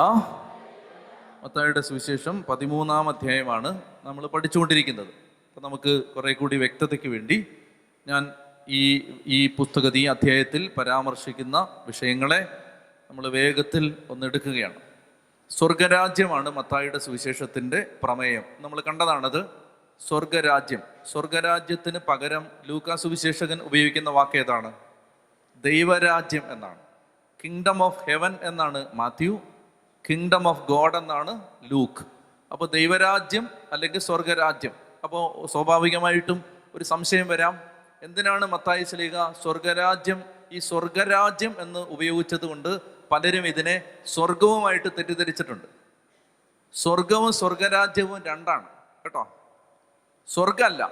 [0.00, 5.06] മത്തായുടെ സുവിശേഷം പതിമൂന്നാം അധ്യായമാണ് നമ്മൾ പഠിച്ചുകൊണ്ടിരിക്കുന്നത്.
[5.06, 7.46] അപ്പം നമുക്ക് കുറേ കൂടി വ്യക്തതയ്ക്ക് വേണ്ടി
[8.08, 8.32] ഞാൻ
[8.68, 12.62] ഈ ഈ പുസ്തകത്തിൽ ഈ അധ്യായത്തിൽ പരാമർശിക്കുന്ന വിഷയങ്ങളെ
[13.10, 14.74] നമ്മൾ വേഗത്തിൽ ഒന്നെടുക്കുകയാണ്
[15.50, 18.42] സ്വർഗരാജ്യമാണ് മത്തായിയുടെ സുവിശേഷത്തിന്റെ പ്രമേയം.
[18.60, 19.44] നമ്മൾ കണ്ടതാണത്
[20.08, 20.80] സ്വർഗരാജ്യം.
[21.12, 24.72] സ്വർഗരാജ്യത്തിന് പകരം ലൂക്കാ സുവിശേഷകൻ ഉപയോഗിക്കുന്ന വാക്ക് ഏതാണ്?
[25.64, 26.78] ദൈവരാജ്യം എന്നാണ്.
[27.44, 29.40] കിങ്ഡം ഓഫ് ഹെവൻ എന്നാണ് മാത്യു
[30.08, 31.40] കിങ്ഡം ഓഫ് ഗോഡ് എന്നാണ്
[31.70, 32.04] ലൂക്ക്.
[32.52, 34.72] അപ്പോൾ ദൈവരാജ്യം അല്ലെങ്കിൽ സ്വർഗരാജ്യം.
[35.04, 37.60] അപ്പോൾ സ്വാഭാവികമായിട്ടും ഒരു സംശയം വരാം.
[38.02, 45.66] എന്തിനാണ് മത്തായി സ്ലീഹ സ്വർഗരാജ്യം ഈ സ്വർഗരാജ്യം എന്ന് ഉപയോഗിച്ചത് കൊണ്ട് പലരും ഇതിനെ സ്വർഗവുമായിട്ട് തെറ്റിദ്ധരിച്ചിട്ടുണ്ട്.
[46.74, 48.66] സ്വർഗവും സ്വർഗരാജ്യവും രണ്ടാണ്.
[49.04, 49.36] കേട്ടോ?
[50.28, 50.90] സ്വർഗമല്ല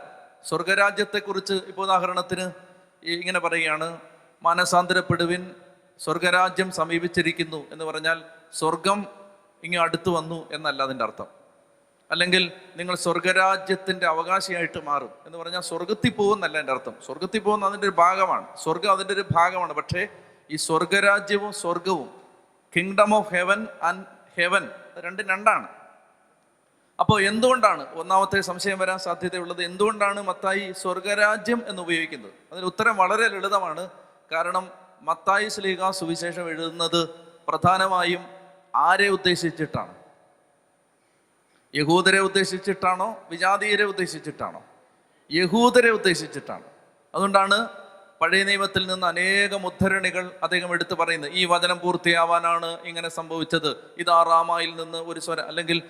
[0.48, 2.50] സ്വർഗരാജ്യത്തെക്കുറിച്ച് ഇപ്പോൾ ഉദാഹരണത്തിന്
[3.04, 4.00] ഇങ്ങനെ പറയുകയാണ്.
[4.42, 5.54] മാനസാന്തരപ്പെടുവിൻ
[6.00, 9.06] സ്വർഗരാജ്യം സമീപിച്ചിരിക്കുന്നു എന്ന് പറഞ്ഞാൽ സ്വർഗം
[9.64, 11.26] ഇങ്ങ് അടുത്ത് വന്നു എന്നല്ല അതിന്റെ അർത്ഥം.
[12.10, 16.94] അല്ലെങ്കിൽ നിങ്ങൾ സ്വർഗരാജ്യത്തിന്റെ അവകാശിയായിട്ട് മാറും എന്ന് പറഞ്ഞാൽ സ്വർഗത്തിൽ പോകുന്നല്ല എന്റെ അർത്ഥം.
[17.06, 18.56] സ്വർഗത്തിൽ പോകുന്ന അതിന്റെ ഒരു ഭാഗമാണ്.
[18.56, 19.72] സ്വർഗം അതിന്റെ ഒരു ഭാഗമാണ്.
[19.72, 20.08] പക്ഷേ
[20.50, 22.20] ഈ സ്വർഗരാജ്യവും സ്വർഗവും
[22.76, 24.04] kingdom of heaven and
[24.36, 25.68] heaven രണ്ടും രണ്ടാണ്.
[27.00, 27.94] അപ്പോൾ എന്തുകൊണ്ടാണ്?
[27.94, 32.32] ഒന്നാമത്തെ സംശയം വരാൻ സാധ്യതയുള്ളത് എന്തുകൊണ്ടാണ് മത്തായി സ്വർഗരാജ്യം എന്ന് ഉപയോഗിക്കുന്നത്?
[32.52, 33.90] അതിന് ഉത്തരം വളരെ ലളിതമാണ്.
[34.32, 34.70] കാരണം
[35.02, 37.08] മത്തായി സ്ലീഹ സുവിശേഷം എഴുതുന്നത്
[37.48, 38.37] പ്രധാനമായും
[38.74, 39.94] ആരെ ഉദ്ദേശിച്ചിട്ടാണ്?
[41.74, 43.18] യഹൂദരെ ഉദ്ദേശിച്ചിട്ടാണോ?
[43.30, 44.62] വിജാതീയരെ ഉദ്ദേശിച്ചിട്ടാണോ?
[45.32, 46.62] യഹൂദരെ ഉദ്ദേശിച്ചിട്ടാണ്.
[47.14, 47.68] അതുകൊണ്ടാണ്
[48.20, 51.30] പഴയ നിയമത്തിൽ നിന്ന് അനേകം ഉദ്ധരണികൾ അദ്ദേഹം എടുത്തു പറയുന്നത്.
[51.32, 53.76] ഈ വചനം പൂർത്തിയാവാനാണ് ഇങ്ങനെ സംഭവിച്ചത്.
[53.98, 55.82] ഇതാ റാമായിൽ നിന്ന് ഒരു സ്വര അല്ലെങ്കിൽ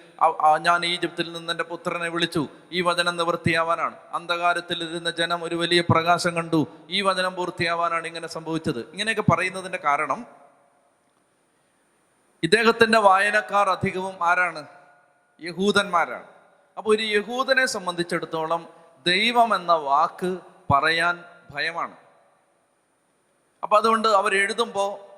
[0.60, 2.48] ഞാൻ ഈജിപ്തിൽ നിന്ന് എന്റെ പുത്രനെ വിളിച്ചു.
[2.72, 6.66] ഈ വചനം നിവൃത്തിയാവാനാണ് അന്ധകാരത്തിൽ ഇരുന്ന ജനം ഒരു വലിയ പ്രകാശം കണ്ടു.
[6.90, 8.78] ഈ വചനം പൂർത്തിയാവാനാണ് ഇങ്ങനെ സംഭവിച്ചത്.
[8.78, 10.47] ഇങ്ങനെയൊക്കെ പറയുന്നതിന്റെ കാരണം
[12.42, 14.66] ഇദ്ദേഹത്തിന്റെ വായനക്കാർ അധികവും ആരാണ്?
[15.40, 16.26] യഹൂദന്മാരാണ്.
[16.78, 18.68] അപ്പോൾ ഒരു യഹൂദനെ സംബന്ധിച്ചിടത്തോളം
[19.06, 20.38] ദൈവം എന്ന വാക്ക്
[20.72, 21.96] പറയാൻ ഭയമാണ്.
[23.62, 25.08] അപ്പൊ അതുകൊണ്ട് അവർ എഴുതുമ്പോൾ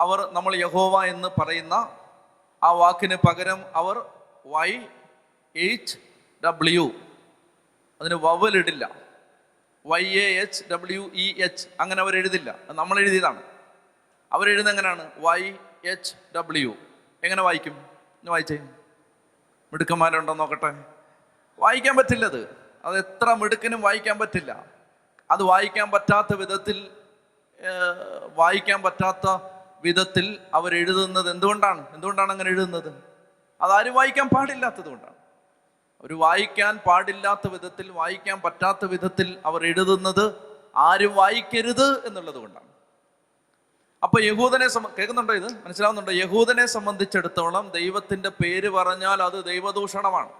[0.00, 1.74] അവർ നമ്മൾ യഹോവ എന്ന് പറയുന്ന
[2.62, 4.06] ആ വാക്കിന് പകരം അവർ
[4.46, 4.78] വൈ
[5.56, 5.98] എച്ച്
[6.44, 6.90] ഡബ്ല്യു
[8.00, 8.90] അതിന് വവലിടില്ല
[9.86, 12.58] Y A H W E H അങ്ങനെ അവർ എഴുതില്ല.
[12.68, 13.42] നമ്മൾ എഴുതിയതാണ്.
[14.32, 15.10] അവരെഴുതുന്ന എങ്ങനെയാണ്?
[15.16, 15.52] വൈ
[15.86, 16.74] എച്ച് ഡബ്ല്യു
[17.24, 17.72] എങ്ങനെ വായിക്കും?
[17.72, 18.58] ഒന്ന് വായിച്ചേ.
[19.72, 20.84] മിടുക്കന്മാരുണ്ടോ നോക്കട്ടെ.
[21.58, 24.64] വായിക്കാൻ പറ്റില്ല അത് അത് എത്ര മിടുക്കനും വായിക്കാൻ പറ്റില്ല.
[25.30, 26.90] അത് വായിക്കാൻ പറ്റാത്ത വിധത്തിൽ
[28.34, 29.38] വായിക്കാൻ പറ്റാത്ത
[29.84, 31.94] വിധത്തിൽ അവർ എഴുതുന്നത് എന്തുകൊണ്ടാണ്?
[31.94, 33.02] എന്തുകൊണ്ടാണ് അങ്ങനെ എഴുതുന്നത്?
[33.60, 35.14] അതാരും വായിക്കാൻ പാടില്ലാത്തത് കൊണ്ടാണ്.
[36.00, 40.34] അവർ വായിക്കാൻ പാടില്ലാത്ത വിധത്തിൽ വായിക്കാൻ പറ്റാത്ത വിധത്തിൽ അവർ എഴുതുന്നത്
[40.76, 42.75] ആരും വായിക്കരുത് എന്നുള്ളത് കൊണ്ടാണ്.
[44.06, 45.52] അപ്പൊ യഹൂദനെ സംബ കേൾക്കുന്നുണ്ടോ ഇത്?
[45.52, 46.12] മനസ്സിലാവുന്നുണ്ടോ?
[46.12, 50.32] യഹൂദനെ സംബന്ധിച്ചിടത്തോളം ദൈവത്തിന്റെ പേര് പറഞ്ഞാൽ അത് ദൈവദൂഷണമാണ്.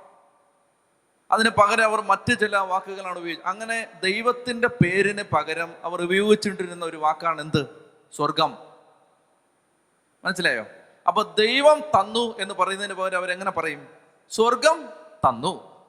[1.31, 7.41] അതിന് പകരം അവർ മറ്റ് ചില വാക്കുകളാണ് ഉപയോഗിച്ചത് അങ്ങനെ ദൈവത്തിന്റെ പേരിന് പകരം അവർ ഉപയോഗിച്ചുകൊണ്ടിരുന്ന ഒരു വാക്കാണ്
[7.41, 7.91] എന്ത്?
[8.16, 8.59] സ്വർഗം.
[10.25, 10.66] മനസ്സിലായോ?
[11.06, 13.88] അപ്പൊ ദൈവം തന്നു എന്ന് പറയുന്നതിന് പകരം അവരെങ്ങനെ പറയും?
[14.31, 14.88] സ്വർഗം
[15.28, 15.84] തന്നു.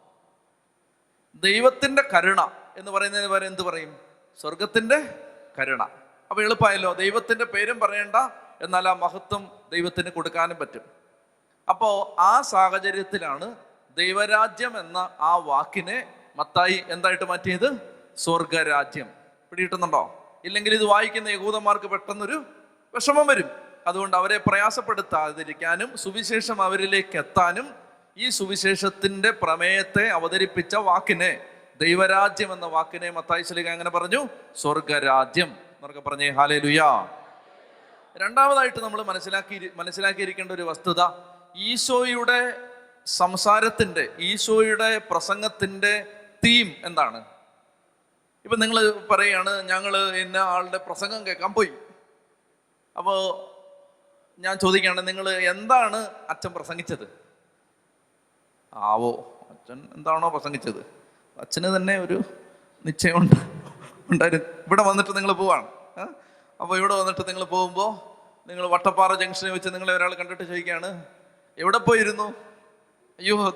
[1.35, 2.41] ദൈവത്തിന്റെ കരുണ
[2.77, 3.97] എന്ന് പറയുന്നതിന് പകരം എന്ത് പറയും?
[4.41, 5.25] സ്വർഗത്തിന്റെ
[5.59, 5.85] കരുണ.
[6.29, 8.15] അപ്പൊ എളുപ്പമായല്ലോ ദൈവത്തിന്റെ പേരും പറയണ്ട.
[8.61, 10.81] എന്നാൽ ആ മഹത്വം ദൈവത്തിന് കൊടുക്കാനും പറ്റും.
[11.69, 13.55] അപ്പോ ആ സാഹചര്യത്തിലാണ്
[13.97, 17.97] ദൈവരാജ്യം എന്ന ആ വാക്കിനെ മത്തായി എന്തായിട്ട് മാറ്റിയത്?
[18.17, 19.09] സ്വർഗരാജ്യം.
[19.49, 20.23] പിടികിട്ടുന്നുണ്ടോ?
[20.45, 22.43] ഇല്ലെങ്കിൽ ഇത് വായിക്കുന്ന യഹൂദന്മാർക്ക് പെട്ടെന്നൊരു
[22.93, 23.49] വിഷമം വരും.
[23.87, 27.75] അതുകൊണ്ട് അവരെ പ്രയാസപ്പെടുത്താതിരിക്കാനും സുവിശേഷം അവരിലേക്ക് എത്താനും
[28.17, 31.45] ഈ സുവിശേഷത്തിന്റെ പ്രമേയത്തെ അവതരിപ്പിച്ച വാക്കിനെ
[31.81, 34.27] ദൈവരാജ്യം എന്ന വാക്കിനെ മത്തായി ശലിക എങ്ങനെ പറഞ്ഞു.
[34.55, 35.66] സ്വർഗരാജ്യം.
[35.77, 37.07] എന്നൊക്കെ പറഞ്ഞേ ഹാലേ ലുയാ
[38.15, 41.01] രണ്ടാമതായിട്ട് നമ്മൾ മനസ്സിലാക്കി മനസ്സിലാക്കിയിരിക്കേണ്ട ഒരു വസ്തുത
[41.55, 42.69] ഈശോയുടെ
[43.05, 47.25] സംസാരത്തിന്റെ ഈശോയുടെ പ്രസംഗത്തിന്റെ തീം എന്താണ്?
[48.45, 51.71] ഇപ്പൊ നിങ്ങൾ പറയാണ് ഞങ്ങൾ ഇന്ന ആളുടെ പ്രസംഗം കേൾക്കാൻ പോയി.
[52.97, 53.19] അപ്പോൾ
[54.39, 55.97] ഞാൻ ചോദിക്കുകയാണ് നിങ്ങൾ എന്താണ്
[56.29, 57.07] അച്ഛൻ പ്രസംഗിച്ചത്?
[58.73, 60.85] ആവോ അച്ഛൻ എന്താണോ പ്രസംഗിച്ചത്.
[61.39, 62.21] അച്ഛന് തന്നെ ഒരു
[62.85, 63.56] നിശ്ചയമുണ്ട്.
[64.11, 64.45] ഉണ്ടായിരുന്നു.
[64.67, 65.67] ഇവിടെ വന്നിട്ട് നിങ്ങൾ പോവാണ്.
[66.61, 68.17] അപ്പോൾ ഇവിടെ വന്നിട്ട് നിങ്ങൾ പോകുമ്പോൾ
[68.49, 71.05] നിങ്ങൾ വട്ടപ്പാറ ജംഗ്ഷനിൽ വെച്ച് നിങ്ങളെ ഒരാൾ കണ്ടിട്ട് ചോദിക്കുകയാണ്
[71.57, 72.33] എവിടെ പോയിരുന്നു?
[73.19, 73.49] അയ്യോ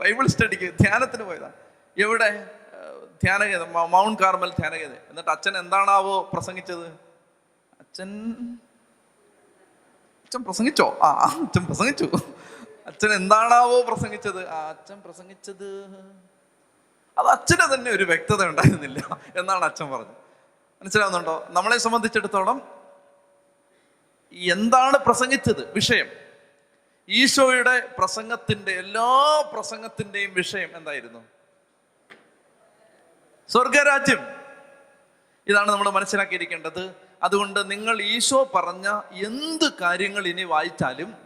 [0.00, 1.50] ബൈബിൾ സ്റ്റഡിക്ക് ധ്യാനത്തിന് പോയതാ.
[1.98, 2.50] എവിടെ?
[3.24, 6.86] ധ്യാനഗേത മൗണ്ട് കാർമൽ ധ്യാനഗേത എന്നിട്ട് അച്ഛൻ എന്താണാവോ പ്രസംഗിച്ചത്?
[7.80, 8.30] അച്ഛൻ
[10.24, 10.98] അച്ഛൻ പ്രസംഗിച്ചോ?
[11.02, 12.10] ആ, അച്ഛൻ പ്രസംഗിച്ചു.
[12.86, 14.48] അച്ഛൻ എന്താണാവോ പ്രസംഗിച്ചത്?
[14.48, 15.84] ആ അച്ഛൻ പ്രസംഗിച്ചത്
[17.18, 20.16] അത് അച്ഛന് തന്നെ ഒരു വ്യക്തത ഉണ്ടായിരുന്നില്ല എന്നാണ് അച്ഛൻ പറഞ്ഞത്.
[20.82, 21.46] മനസ്സിലാവുന്നുണ്ടോ?
[21.50, 22.84] നമ്മളെ സംബന്ധിച്ചിടത്തോളം
[24.32, 25.72] എന്താണ് പ്രസംഗിച്ചത്?
[25.72, 26.06] വിഷയം.
[27.08, 31.24] ഈശോയുടെ പ്രസംഗത്തിന്റെ എല്ലാ പ്രസംഗത്തിന്റെയും വിഷയം എന്തായിരുന്നു?
[33.48, 34.26] സ്വർഗരാജ്യം.
[35.46, 36.94] ഇതാണ് നമ്മൾ മനസ്സിലാക്കിയിരിക്കേണ്ടത്.
[37.22, 41.23] അതുകൊണ്ട് നിങ്ങൾ ഈശോ പറഞ്ഞ എന്ത് കാര്യങ്ങൾ ഇനി വായിച്ചാലും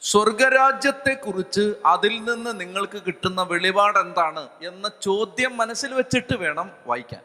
[0.00, 7.22] സ്വർഗരാജ്യത്തെക്കുറിച്ച് അതിൽ നിന്ന് നിങ്ങൾക്ക് കിട്ടുന്ന വെളിപാട് എന്താണ് എന്ന ചോദ്യം മനസ്സിൽ വെച്ചിട്ട് വേണം വായിക്കാൻ.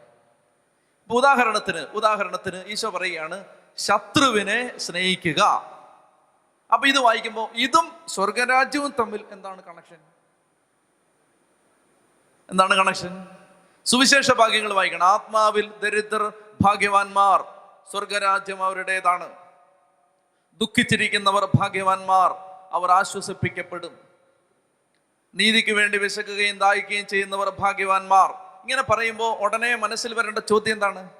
[1.10, 3.44] ഉദാഹരണത്തിന് ഉദാഹരണത്തിന് ഈശോ പറയുകയാണ്
[3.76, 5.42] ശത്രുവിനെ സ്നേഹിക്കുക.
[6.72, 9.96] അപ്പൊ ഇത് വായിക്കുമ്പോൾ ഇതും സ്വർഗരാജ്യവും തമ്മിൽ എന്താണ് കണക്ഷൻ
[12.50, 13.26] എന്താണ് കണക്ഷൻ
[13.86, 15.06] സുവിശേഷ ഭാഗ്യങ്ങൾ വായിക്കണം.
[15.06, 17.44] ആത്മാവിൽ ദരിദ്രർ ഭാഗ്യവാന്മാർ.
[17.90, 19.28] സ്വർഗരാജ്യം അവരുടേതാണ്.
[20.60, 22.45] ദുഃഖിച്ചിരിക്കുന്നവർ ഭാഗ്യവാന്മാർ.
[22.72, 23.98] അവർ ആശ്വസിപ്പിക്കപ്പെടും.
[25.34, 28.30] നീതിക്ക് വേണ്ടി വിശക്കുകയും ദാഹിക്കുകയും ചെയ്യുന്നവർ ഭാഗ്യവാന്മാർ.
[28.30, 31.10] ഇങ്ങനെ പറയുമ്പോൾ ഉടനെ മനസ്സിൽ വരേണ്ട ചോദ്യം എന്താണ്?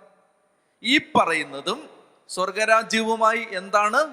[0.83, 1.91] ഈ പറയുന്നതും
[2.29, 4.07] സ്വർഗരാജ്യവുമായി എന്താണ്?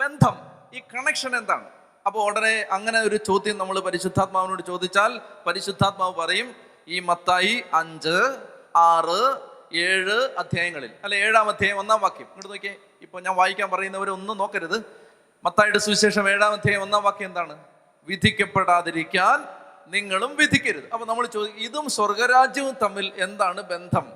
[0.00, 0.36] ബന്ധം.
[0.74, 1.70] ഈ കണക്ഷൻ എന്താണ്?
[2.06, 6.54] അപ്പോൾ ഉടനെ അങ്ങനെ ഒരു ചോദ്യം നമ്മൾ പരിശുദ്ധാത്മാവിനോട് ചോദിച്ചാൽ പരിശുദ്ധാത്മാവ് പറയും
[6.88, 8.36] ഈ മത്തായി അഞ്ച്
[8.76, 9.38] ആറ്
[9.76, 10.90] ഏഴ് അധ്യായങ്ങളിൽ.
[11.04, 12.20] അല്ലെ ഏഴാം അധ്യായം ഒന്നാം വാക്യം.
[12.20, 12.76] ഇങ്ങോട്ട് നോക്കിയേ.
[13.02, 15.07] ഇപ്പൊ ഞാൻ വായിക്കാൻ പറയുന്നവരൊന്നും നോക്കരുത്.
[15.44, 17.64] മത്തായിയുടെ സുവിശേഷം ഏഴാം അധ്യായം ഒന്നാം വാക്യം എന്താണ്?
[18.04, 19.44] വിധിക്കപ്പെടാതിരിക്കാൻ
[19.88, 20.88] നിങ്ങളും വിധിക്കരുത്.
[20.92, 24.12] അപ്പൊ നമ്മൾ ചോദിക്കും ഇതും സ്വർഗരാജ്യവും തമ്മിൽ എന്താണ് ബന്ധം?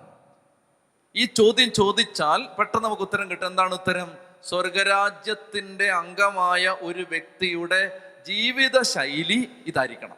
[1.16, 3.46] ഈ ചോദ്യം ചോദിച്ചാൽ പെട്ടെന്ന് നമുക്ക് ഉത്തരം കിട്ടും.
[3.46, 4.16] എന്താണ് ഉത്തരം?
[4.44, 10.16] സ്വർഗരാജ്യത്തിന്റെ അംഗമായ ഒരു വ്യക്തിയുടെ ജീവിത ശൈലി ഇതായിരിക്കണം.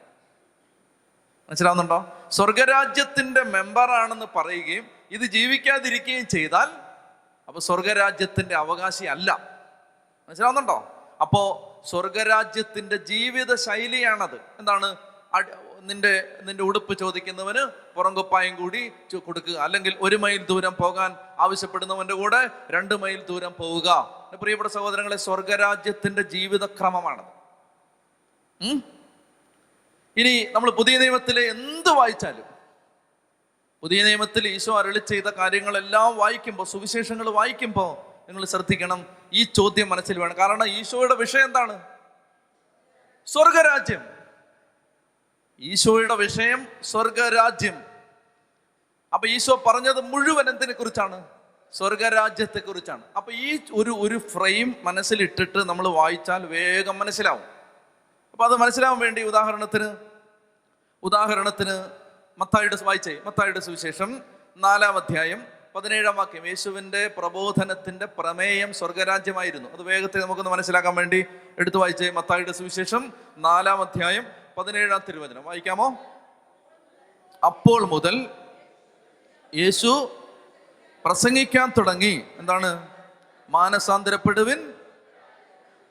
[1.49, 2.29] മനസ്സിലാവുന്നുണ്ടോ?
[2.29, 6.67] സ്വർഗരാജ്യത്തിന്റെ മെമ്പറാണെന്ന് പറയുകയും ഇത് ജീവിക്കാതിരിക്കുകയും ചെയ്താൽ
[7.49, 9.61] അപ്പൊ സ്വർഗരാജ്യത്തിന്റെ അവകാശി അല്ല.
[10.29, 10.91] മനസ്സിലാവുന്നുണ്ടോ?
[11.25, 11.43] അപ്പോ
[11.91, 14.97] സ്വർഗരാജ്യത്തിന്റെ ജീവിത ശൈലിയാണത് എന്താണ്
[15.81, 17.63] നിന്റെ നിന്റെ ഉടുപ്പ് ചോദിക്കുന്നവന്
[17.95, 19.57] പുറങ്കുപ്പായും കൂടി കൊടുക്കുക.
[19.59, 23.89] അല്ലെങ്കിൽ ഒരു മൈൽ ദൂരം പോകാൻ ആവശ്യപ്പെടുന്നവന്റെ കൂടെ രണ്ട് മൈൽ ദൂരം പോവുക.
[24.43, 27.27] പ്രിയപ്പെട്ട സഹോദരങ്ങളെ സ്വർഗരാജ്യത്തിന്റെ ജീവിതക്രമമാണത്.
[28.61, 28.83] ക്രമമാണ്
[30.17, 32.47] ഇനി നമ്മൾ പുതിയ നിയമത്തിലെ എന്ത് വായിച്ചാലും
[33.83, 39.07] പുതിയ നിയമത്തിൽ ഈശോ അരളി ചെയ്ത കാര്യങ്ങളെല്ലാം വായിക്കുമ്പോൾ സുവിശേഷങ്ങൾ വായിക്കുമ്പോൾ നിങ്ങൾ ശ്രദ്ധിക്കണം.
[39.33, 40.37] ഈ ചോദ്യം മനസ്സിൽ വേണം.
[40.37, 41.83] കാരണം ഈശോയുടെ വിഷയം എന്താണ്?
[43.27, 44.05] സ്വർഗരാജ്യം.
[45.59, 47.83] ഈശോയുടെ വിഷയം സ്വർഗരാജ്യം.
[49.15, 51.25] അപ്പൊ ഈശോ പറഞ്ഞത് മുഴുവൻ എന്തിനെ കുറിച്ചാണ്?
[51.73, 53.03] സ്വർഗരാജ്യത്തെ കുറിച്ചാണ്.
[53.17, 57.43] അപ്പൊ ഈ ഒരു ഒരു ഫ്രെയിം മനസ്സിലിട്ടിട്ട് നമ്മൾ വായിച്ചാൽ വേഗം മനസ്സിലാവും.
[58.33, 59.97] അപ്പൊ അത് മനസ്സിലാവാൻ വേണ്ടി ഉദാഹരണത്തിന്
[61.03, 61.91] ഉദാഹരണത്തിന്
[62.39, 63.21] മത്തായിയുടെ വായിച്ചേ.
[63.27, 64.23] മത്തായിയുടെ സുവിശേഷം
[64.57, 69.69] നാലാം അധ്യായം പതിനേഴാം വാക്യം യേശുവിന്റെ പ്രബോധനത്തിന്റെ പ്രമേയം സ്വർഗരാജ്യമായിരുന്നു.
[69.69, 71.25] അത് വേഗത്തിൽ നമുക്കൊന്ന് മനസ്സിലാക്കാൻ വേണ്ടി
[71.59, 74.27] എടുത്തു വായിച്ചേ മത്തായിയുടെ സുവിശേഷം നാലാം അധ്യായം
[74.59, 75.45] പതിനേഴാം തിരുവചനം.
[75.45, 76.03] വായിക്കാമോ?
[77.47, 78.29] അപ്പോൾ മുതൽ
[79.55, 80.17] യേശു
[81.05, 82.25] പ്രസംഗിക്കാൻ തുടങ്ങി.
[82.37, 82.89] എന്താണ്?
[83.51, 84.75] മാനസാന്തരപ്പെടുവിൻ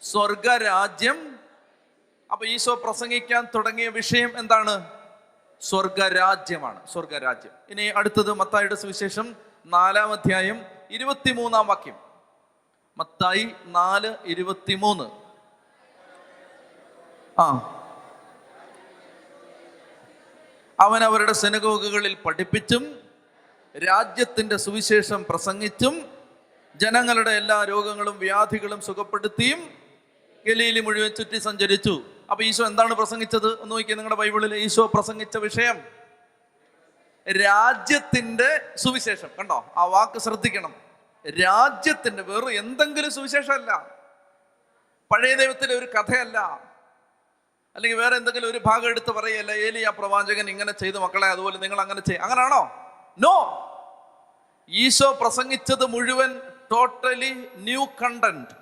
[0.01, 1.39] സ്വർഗരാജ്യം.
[2.31, 4.87] അപ്പൊ ഈശോ പ്രസംഗിക്കാൻ തുടങ്ങിയ വിഷയം എന്താണ്?
[5.61, 6.87] സ്വർഗരാജ്യമാണ്.
[6.87, 7.51] സ്വർഗരാജ്യം.
[7.69, 11.95] ഇനി അടുത്തത് മത്തായിയുടെ സുവിശേഷം നാലാം അധ്യായം ഇരുപത്തിമൂന്നാം വാക്യം.
[12.97, 15.03] മത്തായി നാല് ഇരുപത്തിമൂന്ന്.
[17.41, 17.79] ആ.
[20.79, 22.99] അവൻ അവരുടെ സെനഗോഗുകളിൽ പഠിപ്പിച്ചും
[23.77, 26.05] രാജ്യത്തിന്റെ സുവിശേഷം പ്രസംഗിച്ചും
[26.75, 29.69] ജനങ്ങളുടെ എല്ലാ രോഗങ്ങളും വ്യാധികളും സുഖപ്പെടുത്തിയും
[30.47, 32.03] ഗലീലി മുഴുവൻ ചുറ്റി സഞ്ചരിച്ചു.
[32.31, 33.59] അപ്പൊ ഈശോ എന്താണ് പ്രസംഗിച്ചത്?
[33.59, 36.02] ഒന്ന് നോക്കിയാൽ നിങ്ങളുടെ ബൈബിളിൽ ഈശോ പ്രസംഗിച്ച വിഷയം.
[37.31, 39.27] രാജ്യത്തിന്റെ സുവിശേഷം.
[39.39, 39.73] കണ്ടോ?
[39.77, 40.75] ആ വാക്ക് ശ്രദ്ധിക്കണം.
[41.27, 43.77] രാജ്യത്തിന്റെ വെറും എന്തെങ്കിലും സുവിശേഷമല്ല.
[45.11, 46.39] പഴയ ദൈവത്തിലെ ഒരു കഥയല്ല.
[47.75, 51.81] അല്ലെങ്കിൽ വേറെ എന്തെങ്കിലും ഒരു ഭാഗം എടുത്ത് പറയല്ല ഏലി ആ പ്രവാചകൻ ഇങ്ങനെ ചെയ്ത് മക്കളെ അതുപോലെ നിങ്ങൾ
[51.81, 52.23] അങ്ങനെ ചെയ്യും.
[52.23, 52.91] അങ്ങനാണോ?
[53.19, 53.59] നോ
[54.69, 58.55] ഈശോ പ്രസംഗിച്ചത് മുഴുവൻ ടോട്ടലി ന്യൂ കണ്ടന്റ്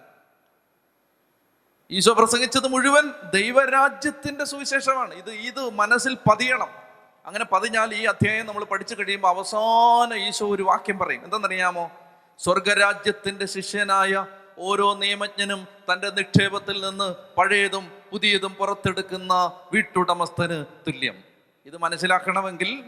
[1.91, 5.13] ഈശോ പ്രസംഗിച്ചത് മുഴുവൻ ദൈവരാജ്യത്തിന്റെ സുവിശേഷമാണ്.
[5.13, 6.80] ഇത് ഇത് മനസ്സിൽ പതിയണം.
[7.25, 11.23] അങ്ങനെ പതിഞ്ഞാൽ ഈ അധ്യായം നമ്മൾ പഠിച്ചു കഴിയുമ്പോൾ അവസാന ഈശോ ഒരു വാക്യം പറയും.
[11.23, 11.91] എന്തെന്നറിയാമോ?
[12.39, 14.25] സ്വർഗരാജ്യത്തിന്റെ ശിഷ്യനായ
[14.59, 21.23] ഓരോ നിയമജ്ഞനും തന്റെ നിക്ഷേപത്തിൽ നിന്ന് പഴയതും പുതിയതും പുറത്തെടുക്കുന്ന വീട്ടുടമസ്ഥന് തുല്യം.
[21.65, 22.83] ഇത് മനസ്സിലാക്കണമെങ്കിൽ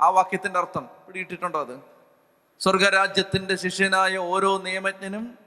[0.00, 1.80] ആ വാക്യത്തിന്റെ അർത്ഥം പിടിയിട്ടിട്ടുണ്ടോ അത്?
[2.60, 5.38] സ്വർഗരാജ്യത്തിന്റെ ശിഷ്യനായ ഓരോ നിയമജ്ഞനും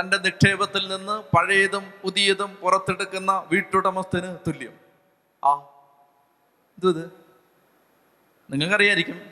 [0.00, 4.72] തന്റെ നിക്ഷേപത്തിൽ നിന്ന് പഴയതും പുതിയതും പുറത്തെടുക്കുന്ന വീട്ടുടമസ്ഥന് തുല്യം.
[5.44, 5.54] ആ
[6.78, 7.19] ഇത്?
[8.50, 9.30] നിങ്ങൾക്കറിയായിരിക്കും.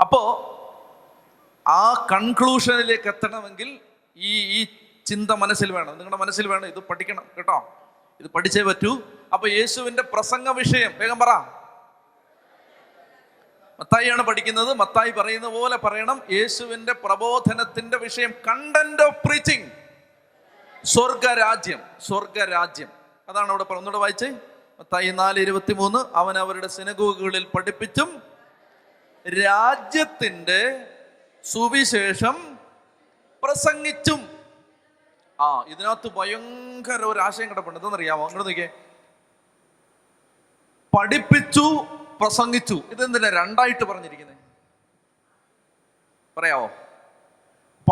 [0.00, 0.46] അപ്പോ
[1.68, 3.80] ആ കൺക്ലൂഷനിലേക്ക് എത്തണമെങ്കിൽ
[4.16, 4.66] ഈ ഈ
[5.06, 5.92] ചിന്ത മനസ്സിൽ വേണം.
[5.92, 7.78] നിങ്ങളുടെ മനസ്സിൽ വേണം ഇത് പഠിക്കണം കേട്ടോ.
[8.20, 9.00] ഇത് പഠിച്ചേ പറ്റൂ.
[9.32, 11.28] അപ്പൊ യേശുവിന്റെ പ്രസംഗ വിഷയം വേഗം പറ.
[13.80, 14.74] മത്തായിയാണ് പഠിക്കുന്നത്.
[14.74, 16.22] മത്തായി പറയുന്ന പോലെ പറയണം.
[16.32, 19.70] യേശുവിന്റെ പ്രബോധനത്തിന്റെ വിഷയം കണ്ടന്റ് ഓഫ് പ്രീച്ചിങ്
[20.84, 22.88] സ്വർഗരാജ്യം സ്വർഗരാജ്യം.
[23.28, 24.32] അതാണ് അവിടെ പറഞ്ഞൂടെ വായിച്ചേ.
[25.10, 28.22] നാല് ഇരുപത്തി മൂന്ന് അവൻ അവരുടെ സിനഗോഗുകളിൽ പഠിപ്പിച്ചും
[29.26, 30.88] രാജ്യത്തിന്റെ
[31.44, 32.58] സുവിശേഷം
[33.42, 34.38] പ്രസംഗിച്ചും.
[35.40, 37.78] ആ ഇതിനകത്ത് ഭയങ്കര ഒരു ആശയം കിടപ്പുണ്ട്.
[37.78, 38.68] എന്തെന്നറിയാമോ അങ്ങോട്ട് നോക്കിയേ.
[40.98, 41.84] പഠിപ്പിച്ചു
[42.20, 42.82] പ്രസംഗിച്ചു.
[42.90, 44.36] ഇതെന്തിനാ രണ്ടായിട്ട് പറഞ്ഞിരിക്കുന്നത്
[46.38, 46.70] പറയാവോ?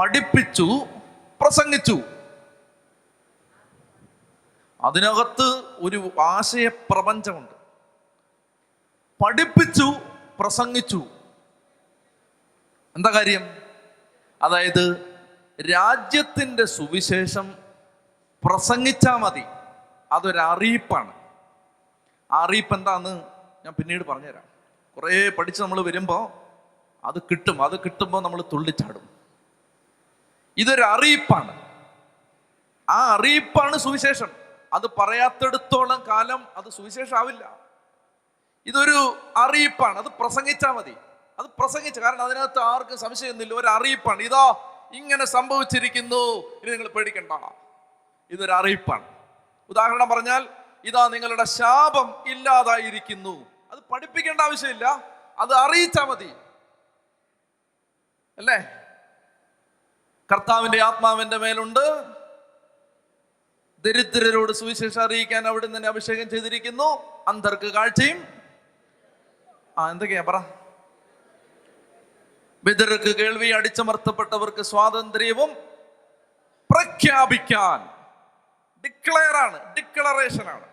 [0.00, 0.86] പഠിപ്പിച്ചു
[1.40, 1.98] പ്രസംഗിച്ചു.
[4.80, 7.52] അതിനകത്ത് ഒരു ആശയ പ്രപഞ്ചമുണ്ട്
[9.24, 9.92] പഠിപ്പിച്ചു
[10.40, 11.02] പ്രസംഗിച്ചു.
[12.96, 13.56] എന്താ കാര്യം?
[14.42, 15.16] അതായത്
[15.60, 17.54] രാജ്യത്തിന്റെ സുവിശേഷം
[18.44, 19.42] പ്രസംഗിച്ചാൽ മതി.
[20.12, 21.14] അതൊരറിയിപ്പാണ്
[22.32, 23.22] ആ അറിയിപ്പ് എന്താന്ന്
[23.64, 24.42] ഞാൻ പിന്നീട് പറഞ്ഞുതരാം.
[24.96, 26.32] കുറേ പഠിച്ച് നമ്മൾ വരുമ്പോൾ
[27.06, 27.62] അത് കിട്ടും.
[27.62, 29.08] അത് കിട്ടുമ്പോൾ നമ്മൾ തുള്ളിച്ചാടും.
[30.56, 31.62] ഇതൊരു അറിയിപ്പാണ്.
[32.90, 34.47] ആ അറിയിപ്പാണ് സുവിശേഷം.
[34.72, 37.58] അത് പറയാത്തെടുത്തോളം കാലം അത് സുവിശേഷമാവില്ല
[38.66, 39.98] ഇതൊരു അറിയിപ്പാണ്.
[39.98, 40.96] അത് പ്രസംഗിച്ചാൽ മതി.
[41.38, 43.54] അത് പ്രസംഗിച്ച കാരണം അതിനകത്ത് ആർക്കും സംശയമൊന്നുമില്ല.
[43.54, 44.22] ഒരു അറിയിപ്പാണ്.
[44.22, 44.54] ഇതാ
[44.92, 46.50] ഇങ്ങനെ സംഭവിച്ചിരിക്കുന്നു.
[46.62, 47.32] ഇനി നിങ്ങൾ പേടിക്കണ്ട.
[48.30, 49.04] ഇതൊരു അറിയിപ്പാണ്.
[49.70, 50.48] ഉദാഹരണം പറഞ്ഞാൽ
[50.84, 53.46] ഇതാ നിങ്ങളുടെ ശാപം ഇല്ലാതായിരിക്കുന്നു.
[53.72, 55.02] അത് പഠിപ്പിക്കേണ്ട ആവശ്യമില്ല.
[55.38, 56.32] അത് അറിയിച്ചാൽ മതി.
[58.38, 58.56] അല്ലേ?
[60.32, 62.17] കർത്താവിന്റെ ആത്മാവിന്റെ മേലുണ്ട്.
[63.84, 66.88] ദരിദ്രരോട് സുവിശേഷം അറിയിക്കാൻ അവിടെ തന്നെ അഭിഷേകം ചെയ്തിരിക്കുന്നു.
[67.28, 68.28] അന്ധർക്ക് കാഴ്ചയും.
[69.78, 70.36] ആ എന്തൊക്കെയാ പറ.
[72.64, 75.50] വിതർക്ക് കേൾവി അടിച്ചമർത്തപ്പെട്ടവർക്ക് സ്വാതന്ത്ര്യവും
[76.70, 77.78] പ്രഖ്യാപിക്കാൻ.
[78.84, 80.66] ഡിക്ലെയർ ആണ് ഡിക്ലറേഷൻ ആണ്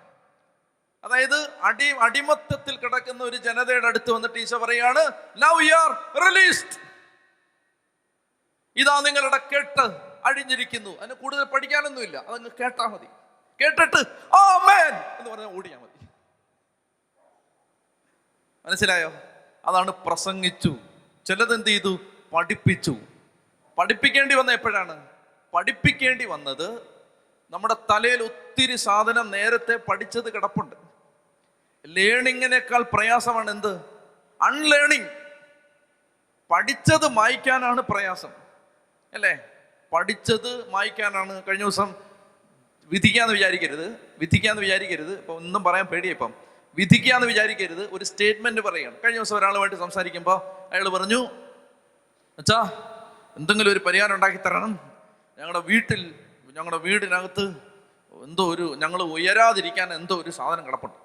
[1.03, 5.91] അതായത് അടി അടിമത്തത്തിൽ കിടക്കുന്ന ഒരു ജനതയുടെ അടുത്ത് വന്നിട്ട് ഈശോ പറയാണ് നൗ യു ആർ
[6.27, 6.77] റിലീസ്ഡ്
[8.77, 12.17] ഇതാ നിങ്ങളുടെ കേട്ട് അഴിഞ്ഞിരിക്കുന്നു അതിന് കൂടുതൽ പഠിക്കാനൊന്നുമില്ല.
[12.17, 13.05] അതങ്ങ് കേട്ടാ മതി.
[13.61, 13.97] കേട്ടിട്ട്
[14.33, 16.07] ഓ മേൻ എന്ന് പറഞ്ഞാൽ ഓടിയാ മതി.
[18.65, 19.13] മനസ്സിലായോ?
[19.65, 20.75] അതാണ് പ്രസംഗിച്ചു.
[21.25, 21.99] ചിലത് എന്ത് ചെയ്തു?
[22.33, 22.95] പഠിപ്പിച്ചു.
[23.77, 25.07] പഠിപ്പിക്കേണ്ടി വന്ന എപ്പോഴാണ്?
[25.53, 26.95] പഠിപ്പിക്കേണ്ടി വന്നത്
[27.49, 30.75] നമ്മുടെ തലയിൽ ഒത്തിരി സാധനം നേരത്തെ പഠിച്ചത് കിടപ്പുണ്ട്.
[31.85, 33.75] ലേണിങ്ങിനേക്കാൾ പ്രയാസമാണ് എന്ത്?
[34.41, 35.09] അൺലേണിങ്.
[36.51, 38.31] പഠിച്ചത് മായ്ക്കാനാണ് പ്രയാസം.
[39.13, 39.49] അല്ലേ?
[39.93, 41.93] പഠിച്ചത് മായ്ക്കാനാണ് കഴിഞ്ഞ ദിവസം
[42.91, 43.87] വിധിക്കാന്ന് വിചാരിക്കരുത്
[44.19, 45.17] വിധിക്കാന്ന് വിചാരിക്കരുത്.
[45.17, 46.33] ഇപ്പൊ ഒന്നും പറയാൻ പേടിയാ ഇപ്പം.
[46.77, 50.37] വിധിക്കാന്ന് വിചാരിക്കരുത് ഒരു സ്റ്റേറ്റ്മെന്റ് പറയണം കഴിഞ്ഞ ദിവസം ഒരാളുമായിട്ട് സംസാരിക്കുമ്പോൾ
[50.73, 51.19] അയാൾ പറഞ്ഞു
[52.39, 52.59] അച്ഛാ
[53.37, 54.79] എന്തെങ്കിലും ഒരു പരിഹാരം ഉണ്ടാക്കി തരണം.
[55.39, 56.15] ഞങ്ങളുടെ വീട്ടിൽ
[56.53, 57.45] ഞങ്ങളുടെ വീടിനകത്ത്
[58.23, 60.99] എന്തോ ഒരു ഞങ്ങൾ ഉയരാതിരിക്കാൻ എന്തോ ഒരു സാധനം കിടപ്പുണ്ട്.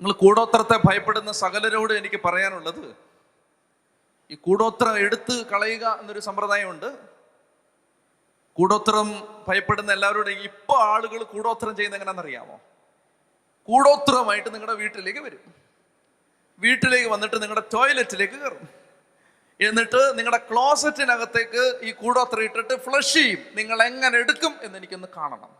[0.00, 3.07] നിങ്ങൾ കൂടോത്രത്തെ ഭയപ്പെടുന്ന സകലരോട് എനിക്ക് പറയാനുള്ളത്
[4.30, 6.98] ഈ കൂടോത്രം എടുത്ത് കളയുക എന്നൊരു സമ്പ്രദായമുണ്ട്.
[8.54, 9.10] കൂടോത്രം
[9.48, 12.60] ഭയപ്പെടുന്ന എല്ലാവരോടും ഇപ്പൊ ആളുകൾ കൂടോത്രം ചെയ്യുന്ന എങ്ങനെയാണെന്നറിയാമോ
[13.68, 15.54] കൂടോത്രമായിട്ട് നിങ്ങളുടെ വീട്ടിലേക്ക് വരും.
[16.58, 18.68] വീട്ടിലേക്ക് വന്നിട്ട് നിങ്ങളുടെ ടോയ്ലറ്റിലേക്ക് കയറും.
[19.60, 23.38] എന്നിട്ട് നിങ്ങളുടെ ക്ലോസറ്റിനകത്തേക്ക് ഈ കൂടോത്രം ഇട്ടിട്ട് ഫ്ലഷ് ചെയ്യും.
[23.54, 25.50] നിങ്ങൾ എങ്ങനെ എടുക്കും എന്ന് എനിക്കൊന്ന് കാണണം.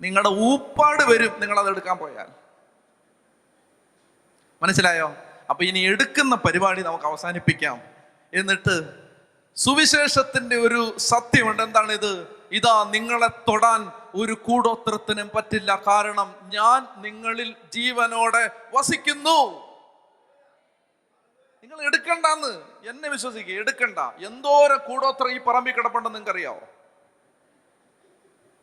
[0.00, 2.39] നിങ്ങളുടെ ഊപ്പാട് വരും നിങ്ങൾ എടുക്കാൻ പോയാൽ.
[4.62, 5.16] മനസ്സിലായോ?
[5.50, 7.82] അപ്പൊ ഇനി എടുക്കുന്ന പരിപാടി നമുക്ക് അവസാനിപ്പിക്കാം.
[8.34, 8.94] എന്നിട്ട്
[9.56, 11.62] സുവിശേഷത്തിന്റെ ഒരു സത്യമുണ്ട്.
[11.62, 12.26] എന്താണ് ഇത്?
[12.52, 15.82] ഇതാ നിങ്ങളെ തൊടാൻ ഒരു കൂടോത്രത്തിനും പറ്റില്ല.
[15.86, 19.70] കാരണം ഞാൻ നിങ്ങളിൽ ജീവനോടെ വസിക്കുന്നു.
[21.62, 23.98] നിങ്ങൾ എടുക്കണ്ടെന്ന് എന്നെ വിശ്വസിക്കുക എടുക്കണ്ട.
[23.98, 26.60] എന്തോര കൂടോത്ര ഈ പറമ്പിൽ കിടപ്പുണ്ടെന്ന് നിങ്ങൾക്കറിയാവോ?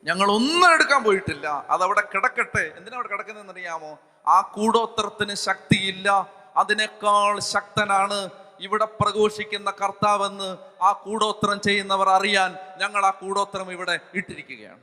[0.03, 1.65] ഞങ്ങൾ ഒന്നും എടുക്കാൻ പോയിട്ടില്ല.
[1.69, 2.73] അതവിടെ കിടക്കട്ടെ.
[2.77, 3.99] എന്തിനാ അവിടെ കിടക്കുന്നതെന്ന് അറിയാമോ?
[4.27, 6.37] ആ കൂടോത്രത്തിന് ശക്തിയില്ല.
[6.57, 8.29] അതിനേക്കാൾ ശക്തനാണ്
[8.59, 14.79] ഇവിടെ പ്രഘോഷിക്കുന്ന കർത്താവെന്ന് ആ കൂടോത്രം ചെയ്യുന്നവർ അറിയാൻ ഞങ്ങൾ ആ കൂടോത്രം ഇവിടെ ഇട്ടിരിക്കുകയാണ്.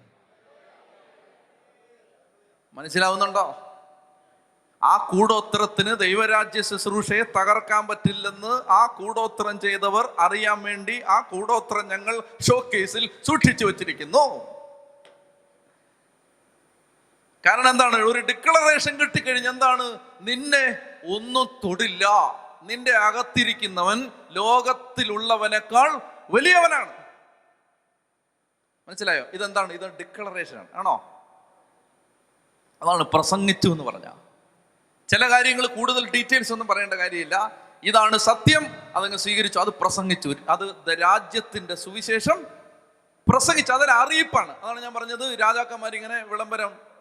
[2.74, 3.44] മനസ്സിലാവുന്നുണ്ടോ?
[4.82, 12.70] ആ കൂടോത്രത്തിന് ദൈവരാജ്യ ശുശ്രൂഷയെ തകർക്കാൻ പറ്റില്ലെന്ന് ആ കൂടോത്രം ചെയ്തവർ അറിയാൻ വേണ്ടി ആ കൂടോത്രം ഞങ്ങൾ ഷോ
[12.74, 14.53] കേസിൽ സൂക്ഷിച്ചു വച്ചിരിക്കുന്നു.
[17.46, 17.96] കാരണം എന്താണ്?
[17.96, 19.98] ഒരു ഡിക്ലറേഷൻ കിട്ടിക്കഴിഞ്ഞ എന്താണ്?
[20.20, 20.78] നിന്നെ
[21.16, 22.08] ഒന്നും തൊടില്ല.
[22.62, 26.92] നിന്റെ അകത്തിരിക്കുന്നവൻ ലോകത്തിലുള്ളവനേക്കാൾ വലിയവനാണ്.
[28.88, 29.24] മനസ്സിലായോ?
[29.32, 29.72] ഇതെന്താണ്?
[29.72, 30.68] ഇത് ഡിക്ലറേഷൻ ആണ്.
[30.74, 31.10] ആണോ?
[32.82, 34.10] അതാണ് പ്രസംഗിച്ചു എന്ന് പറഞ്ഞ.
[35.08, 37.52] ചില കാര്യങ്ങൾ കൂടുതൽ ഡീറ്റെയിൽസ് ഒന്നും പറയേണ്ട കാര്യമില്ല.
[37.82, 38.66] ഇതാണ് സത്യം.
[38.96, 39.58] അതങ്ങ് സ്വീകരിച്ചു.
[39.58, 40.34] അത് പ്രസംഗിച്ചു.
[40.48, 42.46] അത് രാജ്യത്തിന്റെ സുവിശേഷം
[43.28, 43.72] പ്രസംഗിച്ചു.
[43.72, 45.40] അതൊരു അറിയിപ്പാണ് അതാണ് ഞാൻ പറഞ്ഞത്.
[45.40, 46.93] രാജാക്കന്മാരിങ്ങനെ വിളംബരം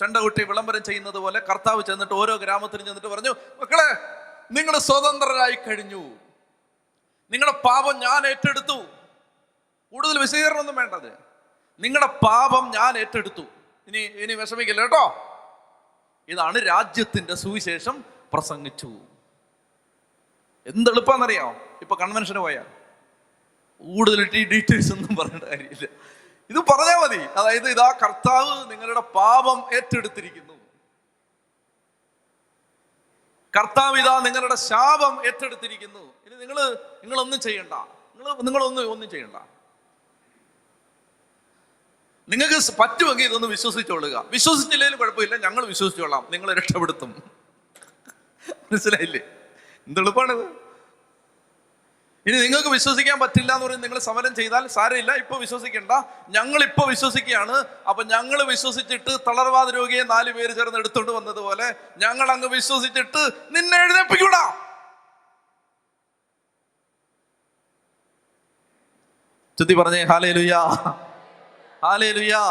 [0.00, 4.20] ചണ്ടകുട്ടി വിളംബരം ചെയ്യുന്നത് പോലെ കർത്താവ് ചെന്നിട്ട് ഓരോ ഗ്രാമത്തിലും ചെന്നിട്ട് പറഞ്ഞു മക്കളെ
[4.52, 6.02] നിങ്ങൾ സ്വതന്ത്രരായി കഴിഞ്ഞു.
[7.30, 8.82] നിങ്ങളുടെ പാപം ഞാൻ ഏറ്റെടുത്തു.
[9.92, 11.12] കൂടുതൽ വിശദീകരണമൊന്നും വേണ്ടത്.
[11.80, 13.42] നിങ്ങളുടെ പാപം ഞാൻ ഏറ്റെടുത്തു.
[13.86, 15.26] ഇനി ഇനി വിഷമിക്കില്ല കേട്ടോ?
[16.28, 18.86] ഇതാണ് രാജ്യത്തിന്റെ സുവിശേഷം പ്രസംഗിച്ചു.
[20.66, 21.56] എന്തെളുപ്പാന്നറിയാമോ?
[21.80, 22.64] ഇപ്പൊ കൺവെൻഷന് പോയാൽ
[23.80, 25.88] കൂടുതൽ ഡീറ്റെയിൽസ് ഒന്നും പറയേണ്ട കാര്യമില്ല.
[26.50, 27.16] ഇത് പറഞ്ഞാൽ മതി.
[27.16, 30.54] അതായത് ഇതാ കർത്താവ് നിങ്ങളുടെ പാപം ഏറ്റെടുത്തിരിക്കുന്നു.
[33.56, 36.14] കർത്താവ് ഇതാ നിങ്ങളുടെ ശാപം ഏറ്റെടുത്തിരിക്കുന്നു.
[36.26, 37.72] ഇനി നിങ്ങൾ നിങ്ങളൊന്നും ചെയ്യണ്ട.
[38.16, 39.36] നിങ്ങൾ നിങ്ങളൊന്നും ഒന്നും ചെയ്യണ്ട.
[42.28, 44.24] നിങ്ങൾക്ക് പറ്റുമെങ്കിൽ ഇതൊന്ന് വിശ്വസിച്ചോളുക.
[44.28, 45.36] വിശ്വസിച്ചില്ലെങ്കിലും കുഴപ്പമില്ല.
[45.36, 46.26] ഞങ്ങൾ വിശ്വസിച്ചോളാം.
[46.30, 47.30] നിങ്ങളെ രക്ഷപ്പെടുത്തും.
[48.50, 49.20] മനസ്സിലായില്ലേ?
[49.86, 50.59] എന്തെളുപ്പാണിത്.
[52.26, 55.12] ഇനി നിങ്ങൾക്ക് വിശ്വസിക്കാൻ പറ്റില്ല എന്ന് പറഞ്ഞ് നിങ്ങൾ സമരം ചെയ്താൽ സാരമില്ല.
[55.22, 55.92] ഇപ്പൊ വിശ്വസിക്കണ്ട.
[56.28, 57.56] ഞങ്ങൾ ഇപ്പൊ വിശ്വസിക്കുകയാണ്.
[57.88, 63.22] അപ്പൊ ഞങ്ങൾ വിശ്വസിച്ചിട്ട് തളർവാദ രോഗിയെ നാല് പേര് ചേർന്ന് എടുത്തോണ്ട് വന്നതുപോലെ ഞങ്ങൾ അങ്ങ് വിശ്വസിച്ചിട്ട്
[63.56, 64.42] നിന്നെ എഴുന്നേപ്പിക്കൂടാ.
[69.58, 70.60] ചുത്തി പറഞ്ഞേ ഹാലേ ലുയാ
[71.84, 72.44] ഹാലേ ലുയാ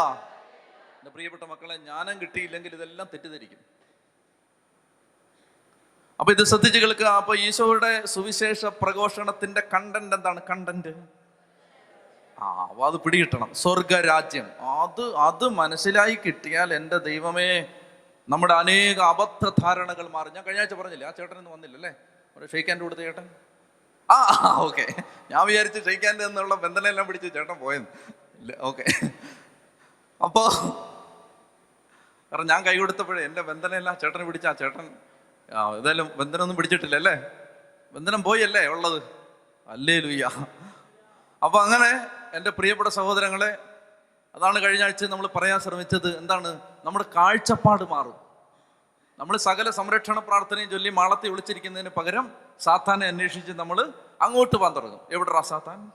[1.14, 3.79] പ്രിയപ്പെട്ട മക്കളെ ജ്ഞാനം കിട്ടിയില്ലെങ്കിൽ ഇതെല്ലാം തെറ്റിദ്ധരിക്കും.
[6.20, 7.10] അപ്പൊ ഇത് ശ്രദ്ധിച്ച് കേൾക്കുക.
[7.20, 10.40] അപ്പൊ ഈശോയുടെ സുവിശേഷ പ്രഘോഷണത്തിന്റെ കണ്ടന്റ് എന്താണ്?
[10.50, 10.92] കണ്ടന്റ്
[12.38, 13.50] ആ അപ്പൊ അത് പിടികിട്ടണം.
[13.62, 14.46] സ്വർഗരാജ്യം.
[14.84, 17.50] അത് അത് മനസ്സിലായി കിട്ടിയാൽ എന്റെ ദൈവമേ
[18.28, 20.28] നമ്മുടെ അനേക അബദ്ധ ധാരണകൾ മാറി.
[20.36, 21.92] ഞാൻ കഴിഞ്ഞ ആഴ്ച പറഞ്ഞില്ലേ ആ ചേട്ടൻ ഇന്ന് വന്നില്ലല്ലേ
[22.36, 23.26] ഒരു ഷെയ്ക്കാന്റെ കൊടുത്ത ചേട്ടൻ?
[24.08, 24.18] ആ
[24.66, 24.84] ഓക്കെ
[25.32, 27.90] ഞാൻ വിചാരിച്ച് ഷെയ്ക്കാന്റെ എന്നുള്ള ബന്ധനെല്ലാം പിടിച്ച് ചേട്ടൻ പോയെന്ന്.
[28.40, 28.84] ഇല്ല ഓക്കെ
[30.20, 30.42] അപ്പോ
[32.32, 34.88] കാരണം ഞാൻ കൈ കൊടുത്തപ്പോഴേ എന്റെ ബന്ധനെല്ലാം ചേട്ടനെ പിടിച്ച ആ ചേട്ടൻ
[35.52, 37.22] ആ ഏതായാലും ബന്ധനമൊന്നും പിടിച്ചിട്ടില്ല അല്ലേ
[37.94, 39.02] ബന്ധനം പോയല്ലേ ഉള്ളത്?
[39.68, 40.24] അല്ലേ ലുയ്യ
[41.42, 43.58] അപ്പൊ അങ്ങനെ എന്റെ പ്രിയപ്പെട്ട സഹോദരങ്ങളെ
[44.34, 46.60] അതാണ് കഴിഞ്ഞ ആഴ്ച നമ്മൾ പറയാൻ ശ്രമിച്ചത് എന്താണ്?
[46.84, 48.14] നമ്മുടെ കാഴ്ചപ്പാട് മാറും.
[49.18, 55.00] നമ്മൾ സകല സംരക്ഷണ പ്രാർത്ഥനയും ചൊല്ലി മാളത്തെ വിളിച്ചിരിക്കുന്നതിന് പകരം സാത്താനെ അന്വേഷിച്ച് നമ്മൾ അങ്ങോട്ട് പോകാൻ തുടങ്ങും.
[55.10, 55.92] എവിടെടാ സാത്താൻ?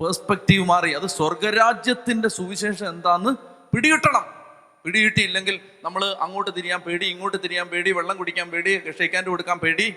[0.00, 0.92] പേഴ്സ്പെക്റ്റീവ് മാറി.
[0.92, 3.30] അത് സ്വർഗരാജ്യത്തിന്റെ സുവിശേഷം എന്താന്ന്
[3.76, 4.37] പിടികിട്ടണം.
[4.84, 9.96] പിടികിട്ടിയില്ലെങ്കിൽ നമ്മൾ അങ്ങോട്ട് തിരിയാൻ പേടി ഇങ്ങോട്ട് തിരിയാൻ പേടി വെള്ളം കുടിക്കാൻ പേടി ഷെയ്ക്കാന്റെ കൊടുക്കാൻ പേടി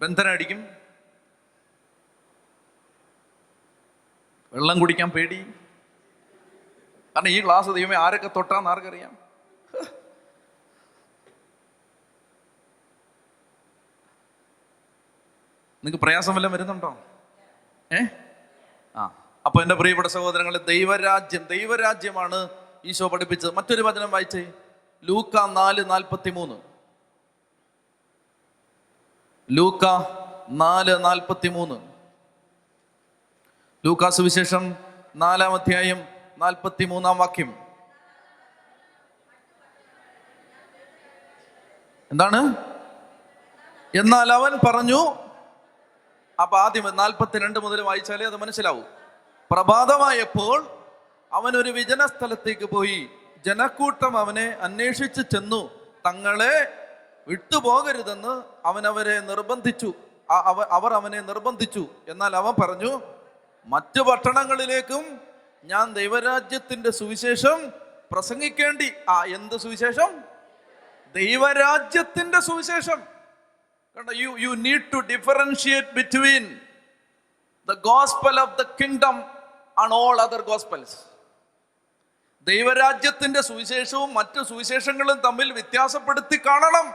[0.00, 0.68] ബന്ധനം അടിക്കും
[4.54, 5.36] വെള്ളം കുടിക്കാൻ പേടി.
[7.16, 9.18] കാരണം ഈ ഗ്ലാസ് ദൈവമേ ആരൊക്കെ തൊട്ടാന്ന് ആർക്കറിയാം?
[15.84, 17.04] നിങ്ങൾക്ക് പ്രയാസം വല്ലതും വരുന്നുണ്ടോ?
[17.92, 17.98] ഏ?
[18.96, 19.02] ആ.
[19.46, 22.48] അപ്പൊ എന്റെ പ്രിയപ്പെട്ട സഹോദരങ്ങളെ ദൈവരാജ്യം ദൈവരാജ്യമാണ്
[22.84, 23.54] ഈശോ പഠിപ്പിച്ചത്.
[23.54, 24.52] മറ്റൊരു വചനം വായിച്ചേ.
[25.04, 26.60] ലൂക്ക നാല് നാൽപ്പത്തി മൂന്ന്
[29.50, 29.84] ലൂക്ക
[30.48, 31.92] നാല് നാൽപ്പത്തി മൂന്ന്
[33.86, 34.76] ലൂക്കാ സുവിശേഷം
[35.16, 36.04] നാലാം അധ്യായം
[36.38, 37.58] നാൽപ്പത്തി മൂന്നാം വാക്യം.
[42.10, 42.54] എന്താണ്?
[43.98, 45.16] എന്നാൽ അവൻ പറഞ്ഞു
[46.42, 48.82] അപ്പൊ ആദ്യം നാൽപ്പത്തിരണ്ട് മുതൽ വായിച്ചാലേ അത് മനസ്സിലാവൂ.
[49.50, 50.77] പ്രഭാതമായപ്പോൾ
[51.32, 53.10] അവൻ ഒരു വിജന സ്ഥലത്തേക്ക് പോയി.
[53.46, 55.92] ജനക്കൂട്ടം അവനെ അന്വേഷിച്ച് ചെന്നു.
[56.06, 56.86] തങ്ങളെ
[57.28, 59.94] വിട്ടുപോകരുതെന്ന് അവനവരെ നിർബന്ധിച്ചു.
[60.30, 61.86] അവ- അവർ അവനെ നിർബന്ധിച്ചു.
[62.08, 63.00] എന്നാൽ അവൻ പറഞ്ഞു
[63.66, 65.20] മറ്റു പട്ടണങ്ങളിലേക്കും
[65.64, 67.72] ഞാൻ ദൈവരാജ്യത്തിന്റെ സുവിശേഷം
[68.12, 68.92] പ്രസംഗിക്കേണ്ടി.
[69.08, 70.20] ആ എന്ത് സുവിശേഷം?
[71.14, 73.18] ദൈവരാജ്യത്തിന്റെ സുവിശേഷം.
[74.14, 76.60] You you need to differentiate between
[77.68, 79.24] the gospel of the kingdom
[79.78, 81.17] and all other gospels
[82.48, 86.92] ദൈവരാജ്യത്തിന്റെ സുവിശേഷവും മറ്റു സുവിശേഷങ്ങളും തമ്മിൽ വ്യത്യാസപ്പെടുത്തി കാണണം.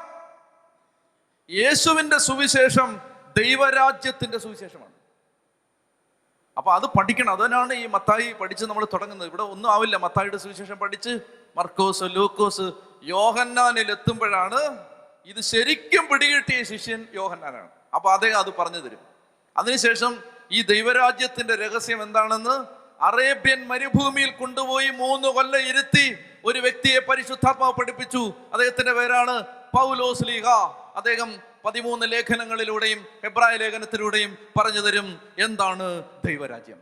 [1.49, 3.01] യേശുവിന്റെ സുവിശേഷം
[3.37, 4.91] ദൈവരാജ്യത്തിന്റെ സുവിശേഷമാണ്.
[6.57, 7.43] അപ്പൊ അത് പഠിക്കണം.
[7.43, 9.27] അതിനാണ് ഈ മത്തായി പഠിച്ച് നമ്മൾ തുടങ്ങുന്നത്.
[9.27, 9.97] ഇവിടെ ഒന്നും ആവില്ല.
[9.97, 11.19] മത്തായിയുടെ സുവിശേഷം പഠിച്ച്
[11.57, 12.71] മർക്കോസ് ലൂക്കോസ്
[13.03, 14.85] യോഹന്നാനിൽ എത്തുമ്പോഴാണ്
[15.25, 17.69] ഇത് ശരിക്കും പിടികിട്ടിയ ശിഷ്യൻ യോഹന്നാനാണ്.
[17.95, 18.99] അപ്പൊ അദ്ദേഹം അത് പറഞ്ഞു തരും.
[19.57, 28.33] അതിനുശേഷം ഈ ദൈവരാജ്യത്തിന്റെ രഹസ്യം എന്താണെന്ന് അറേബ്യൻ മരുഭൂമിയിൽ കൊണ്ടുപോയി മൂന്ന് കൊല്ലം ഇരുത്തി ഒരു വ്യക്തിയെ പരിശുദ്ധാത്മാവ് പഠിപ്പിച്ചു.
[28.53, 29.43] അദ്ദേഹത്തിന്റെ പേരാണ്
[29.77, 30.47] പൗലോസ് ലീഹ.
[30.95, 31.35] അദ്ദേഹം
[31.65, 36.79] പതിമൂന്ന് ലേഖനങ്ങളിലൂടെയും ഹെബ്രായ ലേഖനത്തിലൂടെയും പറഞ്ഞു തരും എന്താണ് ദൈവരാജ്യം.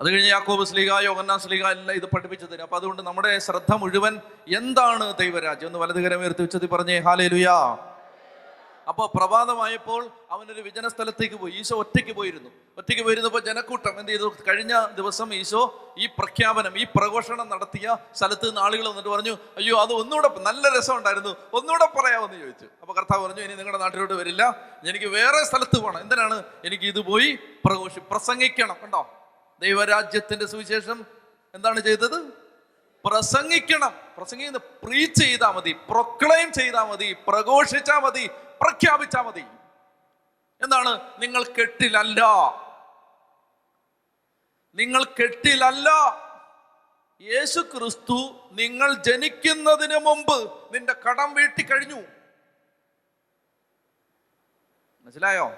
[0.00, 2.62] അത് കഴിഞ്ഞ് യാക്കോബ് സ്ലീഗ യോഗന്നാ സ്ലീഗ എല്ലാം ഇത് പഠിപ്പിച്ചു തരും.
[2.62, 4.20] അപ്പൊ അതുകൊണ്ട് നമ്മുടെ ശ്രദ്ധ മുഴുവൻ
[4.56, 7.78] എന്താണ് ദൈവരാജ്യം എന്ന് വലതുകരം ഉയർത്തി വെച്ചത് പറഞ്ഞേ ഹാലേ ലുയാ
[8.88, 11.52] അപ്പൊ പ്രഭാതമായപ്പോൾ അവനൊരു വിജന സ്ഥലത്തേക്ക് പോയി.
[11.52, 12.50] ഈശോ ഒറ്റയ്ക്ക് പോയിരുന്നു.
[12.78, 14.32] ഒറ്റയ്ക്ക് പോയിരുന്നപ്പോൾ ജനക്കൂട്ടം എന്ത് ചെയ്തു?
[14.48, 19.92] കഴിഞ്ഞ ദിവസം ഈശോ ഈ പ്രഖ്യാപനം ഈ പ്രഘോഷണം നടത്തിയ സ്ഥലത്ത് നിന്ന് ആളുകൾ വന്നിട്ട് പറഞ്ഞു അയ്യോ അത്
[19.92, 21.36] ഒന്നുകൂടെ നല്ല രസമുണ്ടായിരുന്നു.
[21.52, 22.66] ഒന്നുകൂടെ പറയാമെന്ന് ചോദിച്ചു.
[22.80, 24.42] അപ്പോൾ കർത്താവ് പറഞ്ഞു ഇനി നിങ്ങളുടെ നാട്ടിലോട്ട് വരില്ല.
[24.88, 26.44] എനിക്ക് വേറെ സ്ഥലത്ത് പോകണം എന്തിനാണ്?
[26.64, 28.76] എനിക്ക് ഇത് പോയി പ്രഘോഷി പ്രസംഗിക്കണം.
[28.82, 29.08] കണ്ടോ?
[29.60, 31.06] ദൈവരാജ്യത്തിന്റെ സുവിശേഷം
[31.54, 32.45] എന്താണ് ചെയ്തത്?
[33.06, 33.94] പ്രസംഗിക്കണം.
[34.16, 38.26] പ്രസംഗിക്കുന്ന പ്രീച്ച് ചെയ്താൽ മതി പ്രൊക്ലെയിം ചെയ്താൽ മതി പ്രഘോഷിച്ചാൽ മതി
[38.60, 39.44] പ്രഖ്യാപിച്ചാൽ മതി.
[40.62, 41.00] എന്താണ്?
[41.18, 42.22] നിങ്ങൾ കെട്ടിലല്ല.
[44.74, 45.88] നിങ്ങൾ കെട്ടിലല്ല.
[47.20, 52.00] യേശു ക്രിസ്തു നിങ്ങൾ ജനിക്കുന്നതിന് മുമ്പ് നിന്റെ കടം വീട്ടി കഴിഞ്ഞു.
[55.04, 55.52] മനസ്സിലായോ?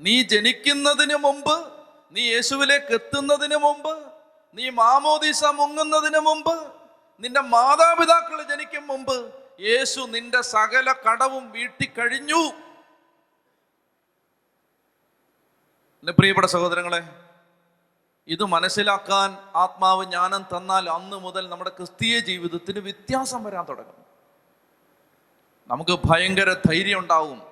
[0.00, 1.72] നീ ജനിക്കുന്നതിന് മുമ്പ്
[2.12, 4.12] നീ യേശുവിലേക്ക് എത്തുന്നതിന് മുമ്പ്
[4.54, 6.77] നീ മാമോദീസ മുങ്ങുന്നതിന് മുമ്പ്
[7.20, 12.42] നിന്റെ മാതാപിതാക്കൾ ജനിക്കും മുമ്പ് യേശു നിന്റെ സകല കടവും വീട്ടിക്കഴിഞ്ഞു.
[16.00, 17.02] എന്റെ പ്രിയപ്പെട്ട സഹോദരങ്ങളെ
[18.28, 24.06] ഇത് മനസ്സിലാക്കാൻ ആത്മാവ് ജ്ഞാനം തന്നാൽ അന്ന് മുതൽ നമ്മുടെ ക്രിസ്തീയ ജീവിതത്തിന് വ്യത്യാസം വരാൻ തുടങ്ങും.
[25.68, 27.42] നമുക്ക് ഭയങ്കര ധൈര്യം ഉണ്ടാവും.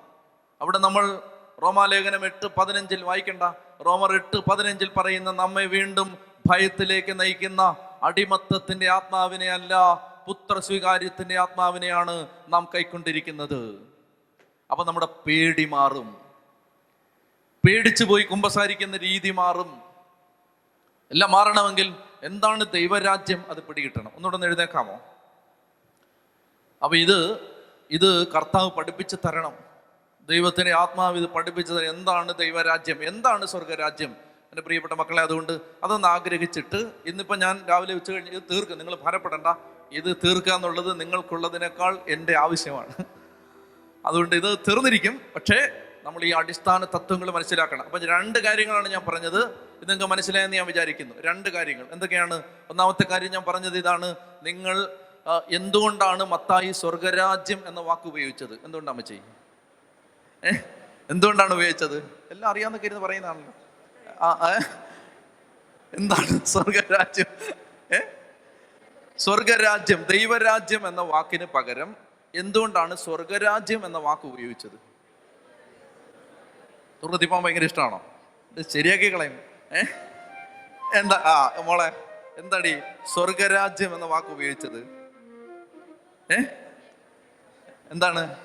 [0.61, 1.21] അവിടെ നമ്മൾ
[1.61, 3.43] റോമാലേഖനം എട്ട് പതിനഞ്ചിൽ വായിക്കണ്ട.
[3.85, 9.93] റോമർ എട്ട് പതിനഞ്ചിൽ പറയുന്ന നമ്മെ വീണ്ടും ഭയത്തിലേക്ക് നയിക്കുന്ന അടിമത്തത്തിന്റെ ആത്മാവിനെ അല്ല
[10.27, 13.87] പുത്ര സ്വീകാര്യത്തിന്റെ ആത്മാവിനെയാണ് നാം കൈക്കൊണ്ടിരിക്കുന്നത്.
[14.71, 16.21] അപ്പൊ നമ്മുടെ പേടി മാറും.
[17.65, 19.81] പേടിച്ചു പോയി കുമ്പസാരിക്കുന്ന രീതി മാറും.
[21.11, 24.11] എല്ലാം മാറണമെങ്കിൽ എന്താണ് ദൈവരാജ്യം അത് പിടികിട്ടണം?
[24.15, 24.93] ഒന്നുകൂടെ എഴുതേക്കാമോ
[26.83, 27.39] അപ്പൊ ഇത്
[27.91, 29.53] ഇത് കർത്താവ് പഠിപ്പിച്ചു തരണം.
[30.29, 31.89] ദൈവത്തിന്റെ ആത്മാവ് ഇത് പഠിപ്പിച്ചു തരണം.
[31.89, 33.03] എന്താണ് ദൈവരാജ്യം?
[33.03, 38.77] എന്താണ് സ്വർഗരാജ്യം എന്റെ പ്രിയപ്പെട്ട മക്കളെ അതുകൊണ്ട് അതൊന്ന് ആഗ്രഹിച്ചിട്ട് ഇന്നിപ്പോൾ ഞാൻ രാവിലെ ഉച്ച കഴിഞ്ഞ് ഇത് തീർക്കും.
[38.77, 39.47] നിങ്ങൾ ഭാരപ്പെടണ്ട
[39.91, 42.93] ഇത് തീർക്കുക എന്നുള്ളത് നിങ്ങൾക്കുള്ളതിനേക്കാൾ എന്റെ ആവശ്യമാണ്.
[44.05, 45.21] അതുകൊണ്ട് ഇത് തീർന്നിരിക്കും.
[45.35, 47.83] പക്ഷേ നമ്മൾ ഈ അടിസ്ഥാന തത്വങ്ങൾ മനസ്സിലാക്കണം.
[47.83, 49.45] അപ്പം രണ്ട് കാര്യങ്ങളാണ് ഞാൻ പറഞ്ഞത്.
[49.45, 51.15] ഇത് നിങ്ങൾക്ക് മനസ്സിലായെന്ന് ഞാൻ വിചാരിക്കുന്നു.
[51.21, 51.85] രണ്ട് കാര്യങ്ങൾ.
[51.91, 52.43] എന്തൊക്കെയാണ്?
[52.69, 54.15] ഒന്നാമത്തെ കാര്യം ഞാൻ പറഞ്ഞത് ഇതാണ്.
[54.43, 54.97] നിങ്ങൾ
[55.51, 58.53] എന്തുകൊണ്ടാണ് മത്തായി സ്വർഗരാജ്യം എന്ന വാക്ക് ഉപയോഗിച്ചത്?
[58.53, 59.19] എന്തുകൊണ്ടാണ് അമ്മച്ചി?
[61.09, 61.97] എന്തുകൊണ്ടാണ് ഉപയോഗിച്ചത്?
[62.31, 63.53] എല്ലാം അറിയാമെന്നൊക്കെ ഇരുന്ന് പറയുന്നതാണല്ലോ.
[65.93, 67.25] എന്താണ് സ്വർഗരാജ്യം?
[67.93, 67.99] ഏ?
[69.17, 71.95] സ്വർഗരാജ്യം ദൈവരാജ്യം എന്ന വാക്കിന് പകരം
[72.35, 74.87] എന്തുകൊണ്ടാണ് സ്വർഗരാജ്യം എന്ന വാക്ക് ഉപയോഗിച്ചത്?
[77.27, 78.05] പോകാൻ ഭയങ്കര ഇഷ്ടമാണോ?
[78.69, 79.39] ശരിയാക്കി കളയും.
[79.73, 79.81] ഏ?
[80.99, 81.91] എന്താ ആ മോളെ
[82.37, 82.79] എന്താടി
[83.13, 85.07] സ്വർഗരാജ്യം എന്ന വാക്ക് ഉപയോഗിച്ചത്?
[86.31, 86.35] ഏ?
[87.91, 88.35] എന്താണ്?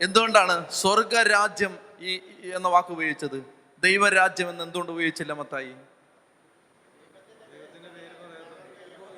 [0.00, 2.20] എന്തുകൊണ്ടാണ് സ്വർഗരാജ്യം ഈ
[2.54, 3.53] എന്ന വാക്ക് ഉപയോഗിച്ചത്?
[3.84, 5.74] ദൈവരാജ്യം എന്ന് എന്തുകൊണ്ട് ഉപയോഗിച്ചില്ല മത്തായി?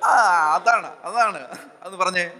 [0.03, 0.09] ആ
[0.55, 1.57] അതാണ് അതാണ്.
[1.81, 2.31] അത് പറഞ്ഞേ.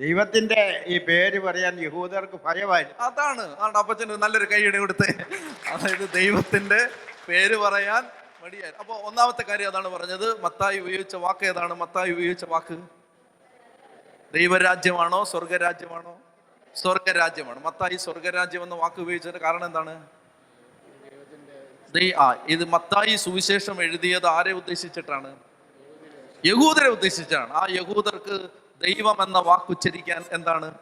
[0.00, 3.42] ദൈവത്തിന്റെ ഈ പേര് പറയാൻ യഹൂദർക്ക് ഭയമായി അതാണ്.
[3.42, 5.24] അതാണ് അപ്പച്ചന് നല്ലൊരു കൈയ്യടി കൊടുത്ത്.
[5.68, 6.88] അതായത് ദൈവത്തിന്റെ
[7.28, 8.06] പേര് പറയാൻ
[8.42, 8.72] മടിയായി.
[8.78, 10.42] അപ്പൊ ഒന്നാമത്തെ കാര്യം അതാണ് പറഞ്ഞത്.
[10.42, 11.74] മത്തായി ഉപയോഗിച്ച വാക്ക് ഏതാണ്?
[11.74, 12.78] മത്തായി ഉപയോഗിച്ച വാക്ക്?
[14.34, 16.18] ദൈവരാജ്യമാണോ സ്വർഗരാജ്യമാണോ?
[16.76, 17.64] സ്വർഗരാജ്യമാണ്.
[17.64, 20.06] മത്തായി സ്വർഗരാജ്യം എന്ന വാക്ക് ഉപയോഗിച്ചതിന്റെ കാരണം എന്താണ്?
[22.48, 25.36] ഇത് മത്തായി സുവിശേഷം എഴുതിയത് ആരെ ഉദ്ദേശിച്ചിട്ടാണ്?
[26.46, 27.52] യഹൂദരെ ഉദ്ദേശിച്ചാണ്.
[27.52, 28.48] ആ യഹൂദർക്ക്
[28.82, 30.74] ദൈവം എന്ന വാക്ക് ഉച്ചരിക്കാൻ എന്താണ്?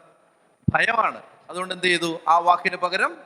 [0.73, 1.23] ഭയമാണ്.
[1.49, 2.19] അതുകൊണ്ട് എന്ത് ചെയ്തു?
[2.27, 3.17] ആ വാക്കിന് പകരം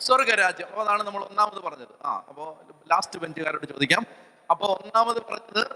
[0.00, 0.66] സ്വർഗരാജ്യം.
[0.66, 1.94] അപ്പോൾ അതാണ് നമ്മൾ ഒന്നാമത് പറഞ്ഞത്.
[2.04, 2.54] ആ അപ്പോൾ
[2.92, 4.06] ലാസ്റ്റ് ബെഞ്ചുകാരോട് ചോദിക്കാം.
[4.50, 5.66] അപ്പോൾ ഒന്നാമത് പറഞ്ഞത്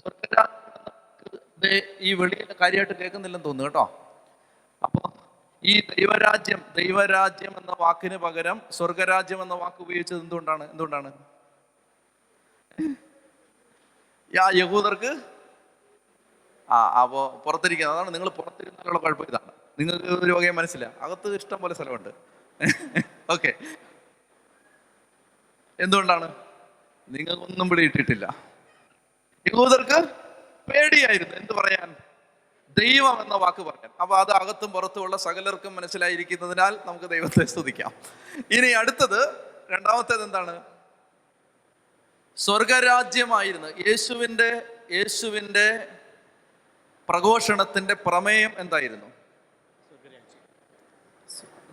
[0.00, 0.60] സ്വർഗരാജ്യം
[2.00, 3.84] ഈ വെളിയിൽ കാര്യമായിട്ട് കേൾക്കുന്നില്ലെന്ന് തോന്നുന്നു കേട്ടോ.
[4.82, 5.10] അപ്പൊ
[5.64, 10.70] ഈ ദൈവരാജ്യം ദൈവരാജ്യം എന്ന വാക്കിന് പകരം സ്വർഗരാജ്യം എന്ന വാക്ക് ഉപയോഗിച്ചത് എന്തുകൊണ്ടാണ്?
[10.70, 11.12] എന്തുകൊണ്ടാണ്?
[14.40, 15.22] ആ യഹൂദർക്ക്?
[16.70, 17.96] ആ അപ്പോ പുറത്തിരിക്കുന്നത്.
[17.96, 19.52] അതാണ് നിങ്ങൾ പുറത്തിരുന്നാലുള്ള കുഴപ്പം ഇതാണ്.
[19.78, 20.86] നിങ്ങൾക്ക് ഒരു വകയും മനസ്സില്ല.
[21.00, 22.08] അകത്ത് ഇഷ്ടം പോലെ സ്ഥലമുണ്ട്.
[23.30, 23.54] ഓക്കെ
[25.80, 26.34] എന്തുകൊണ്ടാണ്?
[27.08, 28.24] നിങ്ങൾക്കൊന്നും പിടിയിട്ടിട്ടില്ല
[29.46, 29.98] യഹൂദർക്ക്
[30.72, 31.36] പേടിയായിരുന്നു.
[31.36, 31.96] എന്ത് പറയാൻ?
[32.78, 37.92] ദൈവം എന്ന വാക്ക് പറയാൻ അപ്പൊ അത് അകത്തും പുറത്തുമുള്ള സകലർക്കും മനസ്സിലായിരിക്കുന്നതിനാൽ നമുക്ക് ദൈവത്തെ സ്തുതിക്കാം.
[38.50, 39.28] ഇനി അടുത്തത്
[39.70, 40.62] രണ്ടാമത്തേത് എന്താണ്?
[42.36, 43.68] സ്വർഗരാജ്യമായിരുന്നു.
[43.68, 45.88] യേശുവിന്റെ യേശുവിന്റെ
[47.08, 49.06] പ്രഘോഷണത്തിന്റെ പ്രമേയം എന്തായിരുന്നു?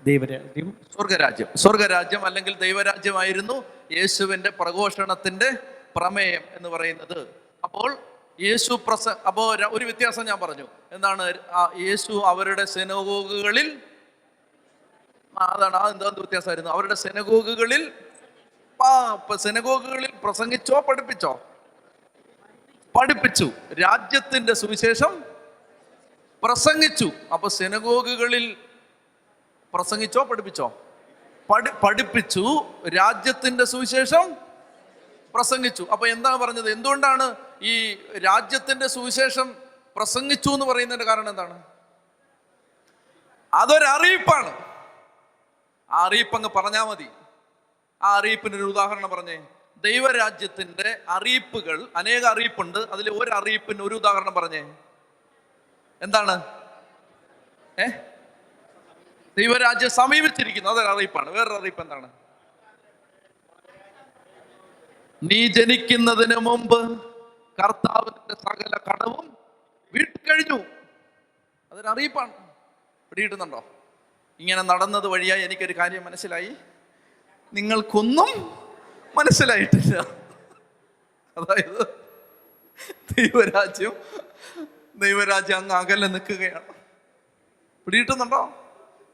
[0.03, 0.77] ദൈവരാജ്യം.
[0.93, 1.47] സ്വർഗരാജ്യം.
[1.55, 5.51] സ്വർഗരാജ്യം അല്ലെങ്കിൽ ദൈവരാജ്യമായിരുന്നു യേശുവിന്റെ പ്രഘോഷണത്തിന്റെ
[5.95, 7.35] പ്രമേയം എന്ന് പറയുന്നത്.
[7.63, 7.97] അപ്പോൾ
[8.41, 10.67] യേശു പ്രസ അപ്പോ ഒരു വ്യത്യാസം ഞാൻ പറഞ്ഞു.
[10.91, 11.33] എന്താണ്?
[11.79, 13.81] യേശു അവരുടെ സെനഗോഗുകളിൽ
[15.37, 16.69] അതാണ് ആ എന്താ വ്യത്യാസമായിരുന്നു.
[16.69, 17.91] അവരുടെ സെനഗോഗുകളിൽ
[19.35, 21.41] സെനഗോഗുകളിൽ പ്രസംഗിച്ചോ പഠിപ്പിച്ചോ?
[22.95, 23.51] പഠിപ്പിച്ചു.
[23.81, 25.23] രാജ്യത്തിന്റെ സുവിശേഷം
[26.43, 27.11] പ്രസംഗിച്ചു.
[27.33, 28.57] അപ്പൊ സെനഗോഗുകളിൽ
[29.73, 30.81] പ്രസംഗിച്ചോ പഠിപ്പിച്ചോ?
[31.49, 32.65] പഠി പഠിപ്പിച്ചു.
[32.87, 34.35] രാജ്യത്തിന്റെ സുവിശേഷം
[35.33, 35.87] പ്രസംഗിച്ചു.
[35.91, 36.71] അപ്പൊ എന്താണ് പറഞ്ഞത്?
[36.71, 39.55] എന്തുകൊണ്ടാണ് ഈ രാജ്യത്തിന്റെ സുവിശേഷം
[39.95, 41.63] പ്രസംഗിച്ചു എന്ന് പറയുന്നതിന്റെ കാരണം എന്താണ്?
[43.53, 44.65] അതൊരറിയിപ്പാണ്.
[45.91, 47.07] ആ അറിയിപ്പ് അങ്ങ് പറഞ്ഞാൽ മതി.
[48.01, 49.47] ആ അറിയിപ്പിന്റെ ഒരു ഉദാഹരണം പറഞ്ഞേ.
[49.77, 52.77] ദൈവരാജ്യത്തിന്റെ അറിയിപ്പുകൾ അനേക അറിയിപ്പുണ്ട്.
[52.77, 54.75] അതിൽ ഒരു അറിയിപ്പിന് ഒരു ഉദാഹരണം പറഞ്ഞേ.
[56.01, 56.43] എന്താണ്?
[57.79, 57.85] ഏ?
[59.37, 60.69] ദൈവരാജ്യം സമീപിച്ചിരിക്കുന്നു.
[60.69, 62.09] അതൊരു അറിയിപ്പാണ് വേറൊരു അറിയിപ്പ് എന്താണ്?
[65.23, 67.16] നീ ജനിക്കുന്നതിന് മുമ്പ്
[67.63, 69.37] കർത്താവിന്റെ സകല കടവും
[69.93, 70.63] വീട്ടിക്കഴിഞ്ഞു.
[71.71, 72.31] അതൊരു അറിയിപ്പാണ്
[73.09, 73.65] പിടികിട്ടുന്നുണ്ടോ?
[74.39, 76.51] ഇങ്ങനെ നടന്നത് വഴിയായി എനിക്കൊരു കാര്യം മനസ്സിലായി.
[77.53, 78.29] നിങ്ങൾക്കൊന്നും
[79.17, 79.99] മനസ്സിലായിട്ടില്ല.
[81.37, 81.87] അതായത്
[83.17, 83.93] ദൈവരാജ്യം
[84.95, 86.73] ദൈവരാജ്യം അങ്ങ് അകലെ നിൽക്കുകയാണ്.
[87.85, 88.53] പിടിയിട്ടുന്നുണ്ടോ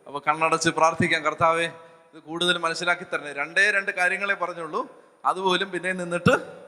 [0.08, 1.65] അപ്പൊ കണ്ണടച്ച് പ്രാർത്ഥിക്കാം കർത്താവേ
[2.13, 3.34] ഇത് കൂടുതൽ മനസ്സിലാക്കി തരണേ.
[3.34, 5.03] രണ്ടേ രണ്ട് കാര്യങ്ങളെ പറഞ്ഞുള്ളൂ.
[5.25, 6.62] അതുപോലും പിന്നെ നിന്നിട്ട്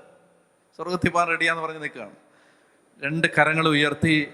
[0.75, 2.11] സ്വർഗത്തിൽ പോകാൻ റെഡിയാന്ന് പറഞ്ഞ് നിൽക്കുകയാണ്.
[3.03, 4.27] രണ്ട് കരങ്ങൾ ഉയർത്തി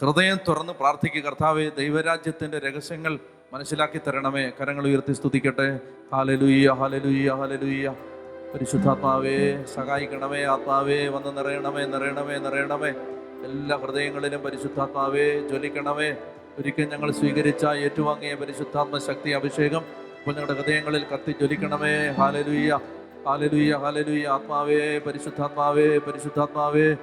[0.00, 3.18] ഹൃദയം തുറന്ന് പ്രാർത്ഥിക്കുക കർത്താവ് ദൈവരാജ്യത്തിന്റെ രഹസ്യങ്ങൾ
[3.52, 4.50] മനസ്സിലാക്കി തരണമേ.
[4.60, 5.80] കരങ്ങൾ ഉയർത്തി സ്തുതിക്കട്ടെ.
[6.12, 7.94] ഹാലലുയ്യ ഹാലലുയ്യ ഹാലലുയ്യ
[8.54, 11.08] പരിശുദ്ധാത്മാവേ സഹായിക്കണമേ ആത്മാവേ.
[11.08, 12.90] വന്ന് നിറയണമേ നിറയണമേ നിറയണമേ.
[13.44, 16.10] എല്ലാ ഹൃദയങ്ങളിലും പരിശുദ്ധാത്മാവേ ജ്വലിക്കണമേ.
[16.58, 19.80] ഒരിക്കൽ ഞങ്ങൾ സ്വീകരിച്ച ഏറ്റുവാങ്ങിയ പരിശുദ്ധാത്മ ശക്തി അഭിഷേകം
[20.18, 22.08] ഇപ്പോൾ ഞങ്ങളുടെ ഹൃദയങ്ങളിൽ കത്തി ജ്വലിക്കണമേ.
[22.08, 22.78] ഹാലലുയ്യ
[24.24, 26.96] ആത്മാവേ പരിശുദ്ധാത്മാവേ പരിശുദ്ധാത്മാവേ.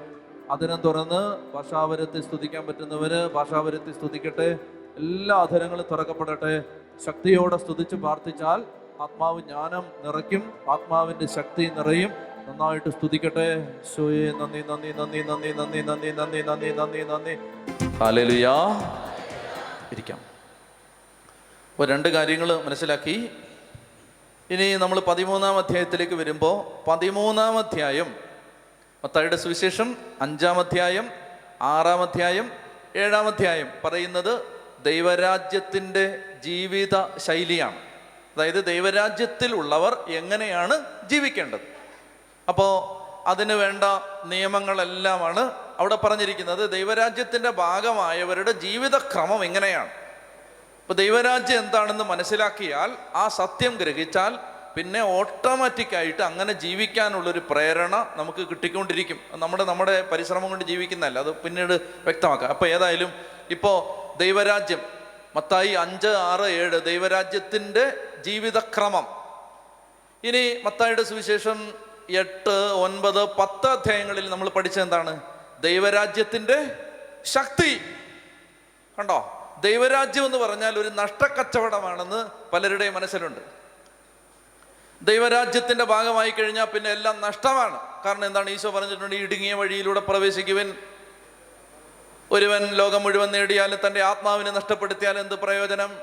[0.52, 4.58] അധരം തുറന്ന് ഭാഷാവരത്തെ സ്തുതിക്കാൻ പറ്റുന്നവര് ഭാഷാവരത്തെ സ്തുതിക്കട്ടെ.
[4.98, 6.64] എല്ലാ അധരങ്ങളും തുറക്കപ്പെടട്ടെ.
[7.06, 8.64] ശക്തിയോടെ സ്തുതിച്ച് പ്രാർത്ഥിച്ചാൽ
[9.02, 10.54] ആത്മാവ് ജ്ഞാനം നിറയ്ക്കും.
[10.70, 12.12] ആത്മാവിന്റെ ശക്തി നിറയും.
[12.48, 13.76] നന്നായിട്ട് സ്തുതിക്കട്ടെ.
[14.32, 17.36] നന്ദി നന്ദി നന്ദി നന്ദി നന്ദി നന്ദി നന്ദി നന്ദി നന്ദി നന്ദി.
[19.92, 20.20] ഇരിക്കാം.
[21.72, 23.30] അപ്പോൾ രണ്ട് കാര്യങ്ങൾ മനസ്സിലാക്കി.
[24.50, 28.16] ഇനി നമ്മൾ പതിമൂന്നാം അധ്യായത്തിലേക്ക് വരുമ്പോൾ പതിമൂന്നാം അധ്യായം
[29.04, 31.12] മത്തായിയുടെ സുവിശേഷം അഞ്ചാം അധ്യായം
[31.62, 32.52] ആറാം അധ്യായം
[32.96, 37.76] ഏഴാം അധ്യായം പറയുന്നത് ദൈവരാജ്യത്തിന്റെ ജീവിത ശൈലിയാണ്.
[38.36, 41.60] അതായത് ദൈവരാജ്യത്തിൽ ഉള്ളവർ എങ്ങനെയാണ് ജീവിക്കേണ്ടത്?
[42.50, 43.84] അപ്പോൾ അതിന് വേണ്ട
[44.26, 46.72] നിയമങ്ങളെല്ലാമാണ് അവിടെ പറഞ്ഞിരിക്കുന്നത്.
[46.72, 49.99] ദൈവരാജ്യത്തിന്റെ ഭാഗമായവരുടെ ജീവിതക്രമം എങ്ങനെയാണ്?
[50.90, 54.38] ഇപ്പൊ ദൈവരാജ്യം എന്താണെന്ന് മനസ്സിലാക്കിയാൽ ആ സത്യം ഗ്രഹിച്ചാൽ
[54.76, 59.20] പിന്നെ ഓട്ടോമാറ്റിക്കായിട്ട് അങ്ങനെ ജീവിക്കാനുള്ളൊരു പ്രേരണ നമുക്ക് കിട്ടിക്കൊണ്ടിരിക്കും.
[59.32, 61.20] നമ്മുടെ നമ്മുടെ പരിശ്രമം കൊണ്ട് ജീവിക്കുന്നതല്ല.
[61.20, 61.74] അത് പിന്നീട്
[62.04, 62.50] വ്യക്തമാക്കാം.
[62.50, 63.14] അപ്പോൾ ഏതായാലും
[63.50, 63.74] ഇപ്പോ
[64.20, 64.82] ദൈവരാജ്യം
[65.36, 67.94] മത്തായി അഞ്ച് ആറ് ഏഴ് ദൈവരാജ്യത്തിന്റെ
[68.26, 69.08] ജീവിതക്രമം.
[70.24, 71.74] ഇനി മത്തായിയുടെ സുവിശേഷം
[72.10, 75.22] എട്ട് ഒൻപത് പത്ത് അധ്യായങ്ങളിൽ നമ്മൾ പഠിച്ചെന്താണ്
[75.62, 76.76] ദൈവരാജ്യത്തിന്റെ
[77.26, 77.82] ശക്തി.
[79.00, 79.36] കണ്ടോ?
[79.62, 83.40] ദൈവരാജ്യം എന്ന് പറഞ്ഞാൽ ഒരു നഷ്ടക്കച്ചവടമാണെന്ന് പലരുടെയും മനസ്സിലുണ്ട്.
[85.02, 88.04] ദൈവരാജ്യത്തിന്റെ ഭാഗമായി കഴിഞ്ഞാൽ പിന്നെ എല്ലാം നഷ്ടമാണ്.
[88.04, 88.50] കാരണം എന്താണ്?
[88.50, 90.74] ഈശോ പറഞ്ഞിട്ടുണ്ട് ഇടുങ്ങിയ വഴിയിലൂടെ പ്രവേശിക്കുവൻ.
[92.32, 95.98] ഒരുവൻ ലോകം മുഴുവൻ നേടിയാലും തന്റെ ആത്മാവിനെ നഷ്ടപ്പെടുത്തിയാൽ എന്ത് പ്രയോജനം?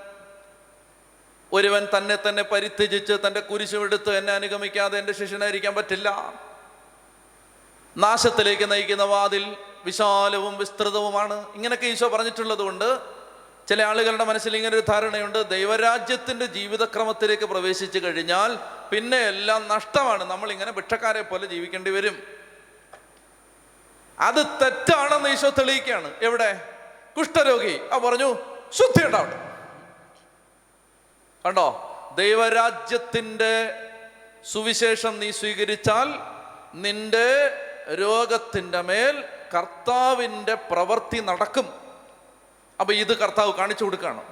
[1.53, 6.35] ഒരുവൻ തന്നെ തന്നെ പരിത്യജിച്ച് തന്റെ കുരിശുമെടുത്ത് എന്നെ അനുഗമിക്കാതെ എന്റെ ശിഷ്യനായിരിക്കാൻ പറ്റില്ല.
[7.97, 11.55] നാശത്തിലേക്ക് നയിക്കുന്ന വാതിൽ വിശാലവും വിസ്തൃതവുമാണ്.
[11.55, 13.16] ഇങ്ങനെയൊക്കെ ഈശോ പറഞ്ഞിട്ടുള്ളത് കൊണ്ട്
[13.69, 15.49] ചില ആളുകളുടെ മനസ്സിൽ ഇങ്ങനെ ഒരു ധാരണയുണ്ട്.
[15.49, 18.59] ദൈവരാജ്യത്തിന്റെ ജീവിതക്രമത്തിലേക്ക് പ്രവേശിച്ചു കഴിഞ്ഞാൽ
[18.91, 20.25] പിന്നെ എല്ലാം നഷ്ടമാണ്.
[20.25, 22.23] നമ്മൾ ഇങ്ങനെ ഭിക്ഷക്കാരെ പോലെ ജീവിക്കേണ്ടി വരും.
[24.21, 26.15] അത് തെറ്റാണെന്ന് ഈശോ തെളിയിക്കുകയാണ്.
[26.23, 26.69] എവിടെ?
[27.19, 27.81] കുഷ്ഠരോഗി.
[27.93, 28.35] ആ പറഞ്ഞു
[28.73, 29.03] ശുദ്ധി
[31.47, 31.83] കണ്ടോ?
[32.19, 33.83] ദൈവരാജ്യത്തിന്റെ
[34.53, 36.09] സുവിശേഷം നീ സ്വീകരിച്ചാൽ
[36.75, 37.51] നിന്റെ
[37.95, 39.25] രോഗത്തിന്റെ മേൽ
[39.55, 41.86] കർത്താവിന്റെ പ്രവൃത്തി നടക്കും.
[42.81, 44.23] അപ്പൊ ഇത് കർത്താവ് കാണിച്ചു കൊടുക്കുകയാണ്.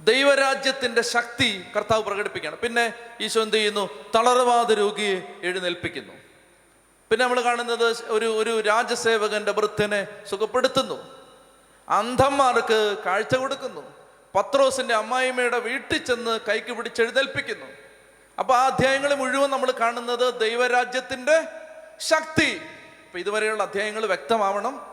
[0.00, 2.58] ദൈവരാജ്യത്തിന്റെ ശക്തി കർത്താവ് പ്രകടിപ്പിക്കുകയാണ്.
[2.58, 4.10] പിന്നെ ഈശോ എന്ത് ചെയ്യുന്നു?
[4.14, 6.12] തളർവാദ രോഗിയെ എഴുന്നേൽപ്പിക്കുന്നു.
[7.10, 11.26] പിന്നെ നമ്മൾ കാണുന്നത് ഒരു ഒരു രാജസേവകന്റെ വൃദ്ധനെ സുഖപ്പെടുത്തുന്നു.
[11.88, 13.96] അന്ധന്മാർക്ക് കാഴ്ച കൊടുക്കുന്നു.
[14.34, 17.66] പത്രോസിന്റെ അമ്മായിമ്മയുടെ വീട്ടിൽ ചെന്ന് കൈക്ക് പിടിച്ച് എഴുന്നേൽപ്പിക്കുന്നു.
[18.38, 21.42] അപ്പൊ ആ അധ്യായങ്ങൾ മുഴുവൻ നമ്മൾ കാണുന്നത് ദൈവരാജ്യത്തിന്റെ
[21.98, 22.60] ശക്തി.
[23.06, 24.86] ഇപ്പൊ ഇതുവരെയുള്ള അധ്യായങ്ങൾ വ്യക്തമാവണം.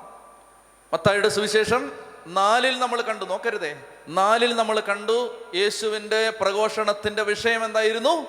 [0.93, 3.83] മത്തായിയുടെ സുവിശേഷം നാലിൽ നമ്മൾ കണ്ടു നോക്കരുതേ.
[4.07, 8.27] നാലിൽ നമ്മൾ കണ്ടു യേശുവിന്റെ പ്രഘോഷണത്തിന്റെ വിഷയം എന്തായിരുന്നു?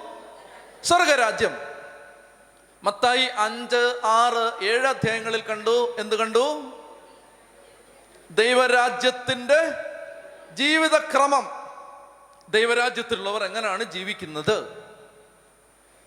[0.84, 1.58] സ്വർഗരാജ്യം.
[2.82, 5.96] മത്തായി അഞ്ച് ആറ് ഏഴ് അധ്യായങ്ങളിൽ കണ്ടു.
[5.98, 6.62] എന്ത് കണ്ടു?
[8.30, 9.72] ദൈവരാജ്യത്തിന്റെ
[10.54, 11.50] ജീവിതക്രമം.
[12.48, 14.84] ദൈവരാജ്യത്തിലുള്ളവർ എങ്ങനെയാണ് ജീവിക്കുന്നത്?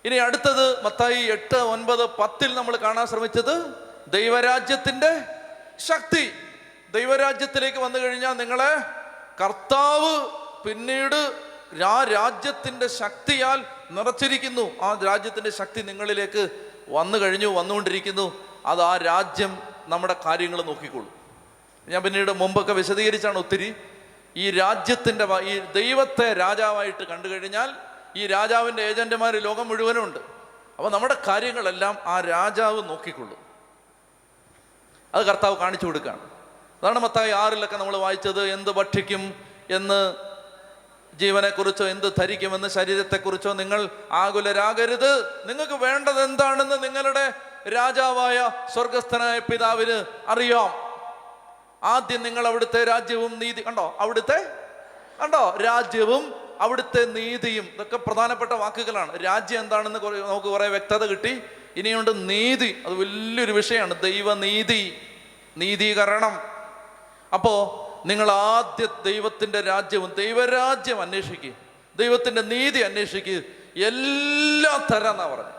[0.05, 3.73] ഇനി അടുത്തത് മത്തായി എട്ട് ഒൻപത് പത്തിൽ നമ്മൾ കാണാൻ ശ്രമിച്ചത്
[4.07, 5.21] ദൈവരാജ്യത്തിന്റെ
[5.77, 6.33] ശക്തി.
[6.97, 8.77] ദൈവരാജ്യത്തിലേക്ക് വന്നു കഴിഞ്ഞാൽ നിങ്ങളെ
[9.43, 10.29] കർത്താവ്
[10.63, 11.41] പിന്നീട്
[11.85, 14.81] ആ രാജ്യത്തിന്റെ ശക്തിയാൽ നിറച്ചിരിക്കുന്നു.
[14.81, 18.45] ആ രാജ്യത്തിന്റെ ശക്തി നിങ്ങളിലേക്ക് വന്നു കഴിഞ്ഞു വന്നുകൊണ്ടിരിക്കുന്നു.
[18.65, 21.09] അത് ആ രാജ്യം നമ്മുടെ കാര്യങ്ങൾ നോക്കിക്കോളും
[21.87, 23.75] ഞാൻ പിന്നീട് മുമ്പൊക്കെ വിശദീകരിച്ചാണ് ഒത്തിരി.
[24.35, 27.73] ഈ രാജ്യത്തിന്റെ ഈ ദൈവത്തെ രാജാവായിട്ട് കണ്ടു കഴിഞ്ഞാൽ
[28.15, 30.19] ഈ രാജാവിന്റെ ഏജന്റുമാർ ലോകം മുഴുവനും ഉണ്ട്
[30.77, 33.37] അപ്പോൾ നമ്മുടെ കാര്യങ്ങളെല്ലാം ആ രാജാവ് നോക്കിക്കൊള്ളും.
[35.15, 36.36] അത് കർത്താവ് കാണിച്ചു കൊടുക്കുകയാണ്.
[36.83, 40.15] അതാണ് മത്തായി ആറിലൊക്കെ നമ്മൾ വായിച്ചത് എന്ത് ഭക്ഷിക്കും എന്ന്
[41.17, 45.41] ജീവനെക്കുറിച്ചോ എന്ത് ധരിക്കുമെന്ന് ശരീരത്തെക്കുറിച്ചോ നിങ്ങൾ ആകുലരാകരുത്.
[45.47, 47.33] നിങ്ങൾക്ക് വേണ്ടത് എന്താണെന്ന് നിങ്ങളുടെ
[47.69, 50.87] രാജാവായ സ്വർഗസ്ഥനായ പിതാവിന് അറിയാം.
[51.83, 53.97] ആദ്യം നിങ്ങൾ അവിടുത്തെ രാജ്യവും നീതി കണ്ടോ?
[53.99, 54.53] അവിടുത്തെ?
[55.21, 55.57] കണ്ടോ?
[55.65, 57.69] രാജ്യവും അവിടുത്തെ നീതിയും.
[57.73, 59.25] ഇതൊക്കെ പ്രധാനപ്പെട്ട വാക്കുകളാണ്.
[59.25, 61.41] രാജ്യം എന്താണെന്ന് നമുക്ക് കുറേ വ്യക്തത കിട്ടി.
[61.75, 62.83] ഇനിയുണ്ട് നീതി.
[62.85, 64.01] അത് വലിയൊരു വിഷയമാണ്.
[64.01, 65.01] ദൈവനീതി.
[65.57, 66.56] നീതീകരണം.
[67.33, 71.51] അപ്പോ നിങ്ങൾ ആദ്യ ദൈവത്തിന്റെ രാജ്യവും ദൈവരാജ്യം അന്വേഷിക്കുക
[71.95, 75.51] ദൈവത്തിന്റെ നീതി അന്വേഷിക്കുക എല്ലാം തരാന്നാ പറഞ്ഞു.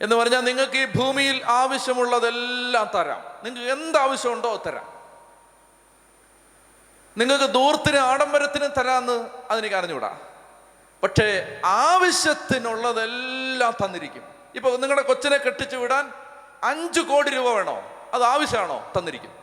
[0.00, 3.24] എന്ന് പറഞ്ഞാൽ നിങ്ങൾക്ക് ഈ ഭൂമിയിൽ ആവശ്യമുള്ളതെല്ലാം തരാം.
[3.42, 4.92] നിങ്ങൾക്ക് എന്താവശ്യമുണ്ടോ തരാം.
[7.16, 10.18] നിങ്ങൾക്ക് ദൂർത്തിന് ആഡംബരത്തിന് തരാമെന്ന് അതെനിക്ക് അറിഞ്ഞുകൂടാ.
[11.02, 14.22] പക്ഷേ ആവശ്യത്തിനുള്ളതെല്ലാം തന്നിരിക്കും.
[14.54, 16.12] ഇപ്പോൾ നിങ്ങളുടെ കൊച്ചിനെ കെട്ടിച്ചു വിടാൻ
[16.62, 17.82] അഞ്ച് കോടി രൂപ വേണോ?
[18.14, 18.92] അത് ആവശ്യമാണോ?
[18.98, 19.41] തന്നിരിക്കും.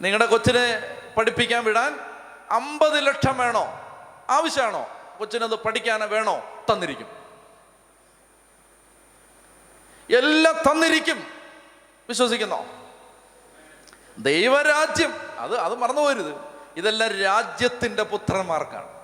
[0.00, 2.00] നിങ്ങളുടെ കൊച്ചിനെ പഠിപ്പിക്കാൻ വിടാൻ
[2.50, 3.64] അമ്പത് ലക്ഷം വേണോ?
[4.30, 4.88] ആവശ്യമാണോ?
[5.18, 6.64] കൊച്ചിനത് പഠിക്കാൻ വേണോ?
[6.72, 7.06] തന്നിരിക്കും.
[10.10, 11.26] എല്ലാം തന്നിരിക്കും.
[12.08, 12.66] വിശ്വസിക്കുന്നോ?
[14.18, 15.14] ദൈവരാജ്യം.
[15.38, 16.34] അത് അത് മറന്നു പോരുത്
[16.76, 18.96] ഇതെല്ലാം രാജ്യത്തിന്റെ പുത്രന്മാർക്കാണ്.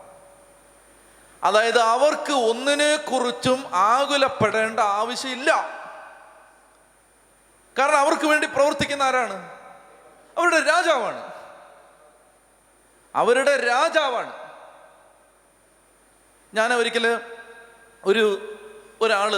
[1.44, 5.50] അതായത് അവർക്ക് ഒന്നിനെ കുറിച്ചും ആകുലപ്പെടേണ്ട ആവശ്യമില്ല.
[7.78, 9.62] കാരണം അവർക്ക് വേണ്ടി പ്രവർത്തിക്കുന്ന ആരാണ്?
[10.38, 11.33] അവരുടെ രാജാവാണ്.
[13.14, 14.42] അവരുടെ രാജാവാണ്.
[16.55, 17.21] ഞാൻ ഒരിക്കൽ
[18.05, 18.55] ഒരു
[19.01, 19.35] ഒരാൾ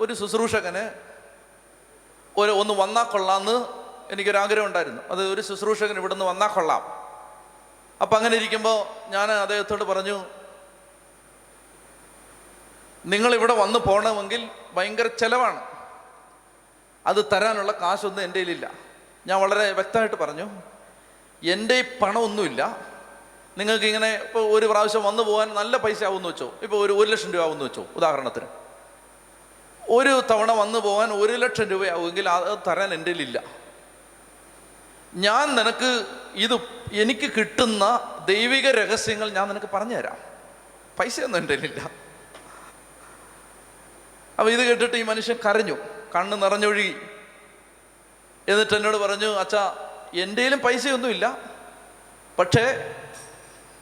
[0.00, 0.90] ഒരു ശുശ്രൂഷകന്
[2.36, 3.66] ഒരു ഒന്ന് വന്നാൽ കൊള്ളാമെന്ന്
[4.12, 5.02] എനിക്കൊരാഗ്രഹം ഉണ്ടായിരുന്നു.
[5.10, 6.98] അത് ഒരു ശുശ്രൂഷകൻ ഇവിടുന്ന് വന്നാൽ കൊള്ളാം.
[8.02, 10.24] അപ്പം അങ്ങനെ ഇരിക്കുമ്പോൾ ഞാൻ അദ്ദേഹത്തോട് പറഞ്ഞു
[13.06, 15.60] നിങ്ങളിവിടെ വന്ന് പോകണമെങ്കിൽ ഭയങ്കര ചിലവാണ്.
[17.06, 18.87] അത് തരാനുള്ള കാശൊന്നും എന്റെ കയ്യിലില്ല.
[19.28, 20.62] ഞാൻ വളരെ വ്യക്തമായിട്ട് പറഞ്ഞു
[21.42, 22.78] എന്റെ ഈ പണമൊന്നുമില്ല.
[23.58, 26.54] നിങ്ങൾക്ക് ഇങ്ങനെ ഇപ്പോൾ ഒരു പ്രാവശ്യം വന്നു പോകാൻ നല്ല പൈസ ആവുമെന്ന് വെച്ചോ?
[26.62, 27.86] ഇപ്പോൾ ഒരു ഒരു ലക്ഷം രൂപ ആവുമെന്ന് വെച്ചോ?
[27.96, 28.46] ഉദാഹരണത്തിന്.
[29.90, 33.42] ഒരു തവണ വന്നു പോകാൻ ഒരു ലക്ഷം രൂപയാവുമെങ്കിൽ അത് തരാൻ എന്റെ ഇല്ല.
[35.14, 36.54] ഞാൻ നിനക്ക് ഇത്
[36.92, 40.16] എനിക്ക് കിട്ടുന്ന ദൈവിക രഹസ്യങ്ങൾ ഞാൻ നിനക്ക് പറഞ്ഞുതരാം.
[40.98, 41.80] പൈസയൊന്നും എന്റെ ഇല്ല.
[44.38, 45.76] അപ്പോൾ ഇത് കേട്ടിട്ട് ഈ മനുഷ്യൻ കരഞ്ഞു.
[46.14, 46.96] കണ്ണ് നിറഞ്ഞൊഴുകി.
[48.48, 51.38] എന്നിട്ട് എന്നോട് പറഞ്ഞു അച്ഛാ എന്റെയിലും പൈസയൊന്നുമില്ല.
[52.38, 52.94] പക്ഷേ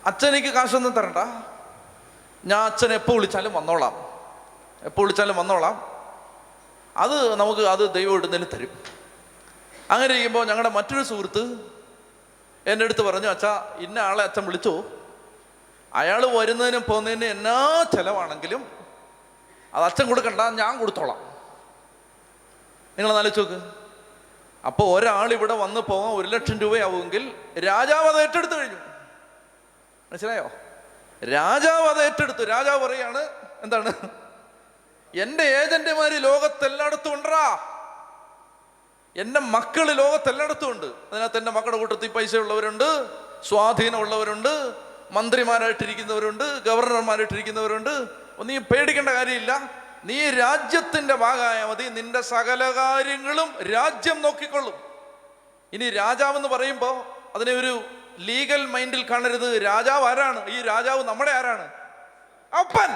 [0.07, 1.17] അച്ഛൻ എനിക്ക് കാശൊന്നും തരണ്ട.
[2.45, 3.95] ഞാൻ അച്ഛൻ എപ്പോൾ വിളിച്ചാലും വന്നോളാം.
[4.83, 5.97] എപ്പോൾ വിളിച്ചാലും വന്നോളാം.
[6.97, 8.83] അത് നമുക്ക് അത് ദൈവം ഇടുന്നതിന് തരും.
[9.91, 11.71] അങ്ങനെ ഇരിക്കുമ്പോൾ ഞങ്ങളുടെ മറ്റൊരു സുഹൃത്ത്
[12.67, 14.85] എന്റെ അടുത്ത് പറഞ്ഞു അച്ഛാ ഇന്ന ആളെ അച്ഛൻ വിളിച്ചു?
[15.95, 18.71] അയാൾ വരുന്നതിനും പോകുന്നതിനും എന്നാ ചിലവാണെങ്കിലും
[19.75, 21.19] അത് അച്ഛൻ കൊടുക്കണ്ട ഞാൻ കൊടുത്തോളാം.
[22.99, 23.86] നിങ്ങൾ ആലോചിച്ച് നോക്ക്.
[24.67, 28.77] അപ്പോൾ ഒരാൾ ഇവിടെ വന്ന് പോകാൻ ഒരു ലക്ഷം രൂപയാവുമെങ്കിൽ രാജാവ് അത് ഏറ്റെടുത്തു കഴിഞ്ഞു.
[30.13, 30.51] മനസ്സിലായോ?
[31.33, 32.45] രാജാവ് അത് ഏറ്റെടുത്തു.
[32.45, 33.29] രാജാവ് പറയാണ്
[33.63, 33.93] എന്താണ്?
[35.15, 37.59] എന്റെ ഏജന്റുമാര് ലോകത്തെല്ലായിടത്തും ഉണ്ടാ
[39.17, 40.87] എന്റെ മക്കൾ ലോകത്തെല്ലായിടത്തും ഉണ്ട്.
[40.87, 43.07] അതിനകത്ത് എന്റെ മക്കളുടെ കൂട്ടത്തിൽ പൈസ ഉള്ളവരുണ്ട്
[43.43, 44.75] സ്വാധീനമുള്ളവരുണ്ട്
[45.11, 48.07] മന്ത്രിമാരായിട്ടിരിക്കുന്നവരുണ്ട് ഗവർണർമാരായിട്ടിരിക്കുന്നവരുണ്ട്.
[48.39, 49.86] ഒന്നും പേടിക്കേണ്ട കാര്യമില്ല.
[50.07, 54.75] നീ രാജ്യത്തിന്റെ ഭാഗമായാൽ മതി നിന്റെ സകല കാര്യങ്ങളും രാജ്യം നോക്കിക്കൊള്ളും.
[55.73, 57.85] ഇനി രാജാവെന്ന് പറയുമ്പോൾ അതിനെ ഒരു
[58.19, 59.64] ലീഗൽ മൈൻഡിൽ കാണരുത്.
[59.64, 60.51] രാജാവ് ആരാണ്?
[60.51, 61.73] ഈ രാജാവ് നമ്മുടെ ആരാണ്?
[62.55, 62.88] അപ്പൻ.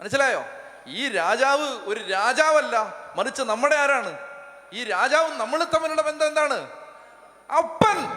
[0.00, 0.44] മനസ്സിലായോ?
[0.86, 4.18] ഈ രാജാവ് ഒരു രാജാവല്ല മറിച്ച് നമ്മുടെ ആരാണ്?
[4.72, 6.70] ഈ രാജാവും നമ്മൾ തമ്മിലുള്ള ബന്ധം എന്താണ്?
[7.56, 8.08] അപ്പൻ.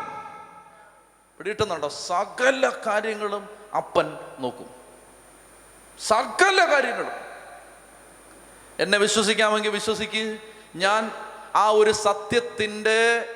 [1.37, 4.80] പിടിയിട്ടുന്നുണ്ടോ സകല കാര്യങ്ങളും അപ്പൻ നോക്കും.
[5.99, 7.11] സകല കാര്യങ്ങളും.
[8.79, 10.39] എന്നെ വിശ്വസിക്കാമെങ്കിൽ വിശ്വസിക്ക്.
[10.75, 11.11] ഞാൻ
[11.55, 13.33] ആ ഒരു സത്യത്തിന്റെ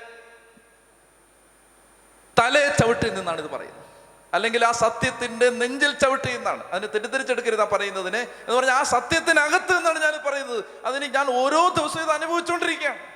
[2.40, 3.86] തലയെ ചവിട്ടി നിന്നാണ് ഇത് പറയുന്നത്.
[4.34, 8.20] അല്ലെങ്കിൽ ആ സത്യത്തിന്റെ നെഞ്ചിൽ ചവിട്ടി എന്നാണ് അതിനെ തെറ്റിദ്ധരിച്ചെടുക്കരുത് ആ പറയുന്നതിനെ.
[8.20, 10.64] എന്ന് പറഞ്ഞാൽ ആ സത്യത്തിനകത്ത് എന്നാണ് ഞാൻ പറയുന്നത്.
[10.86, 13.16] അതിന് ഞാൻ ഓരോ ദിവസവും ഇത് അനുഭവിച്ചുകൊണ്ടിരിക്കുകയാണ്.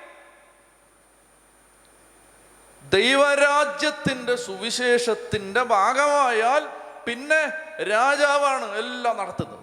[2.90, 7.48] ദൈവരാജ്യത്തിന്റെ സുവിശേഷത്തിന്റെ ഭാഗമായാൽ പിന്നെ
[7.82, 9.60] രാജാവാണ് എല്ലാം നടത്തുന്നത്.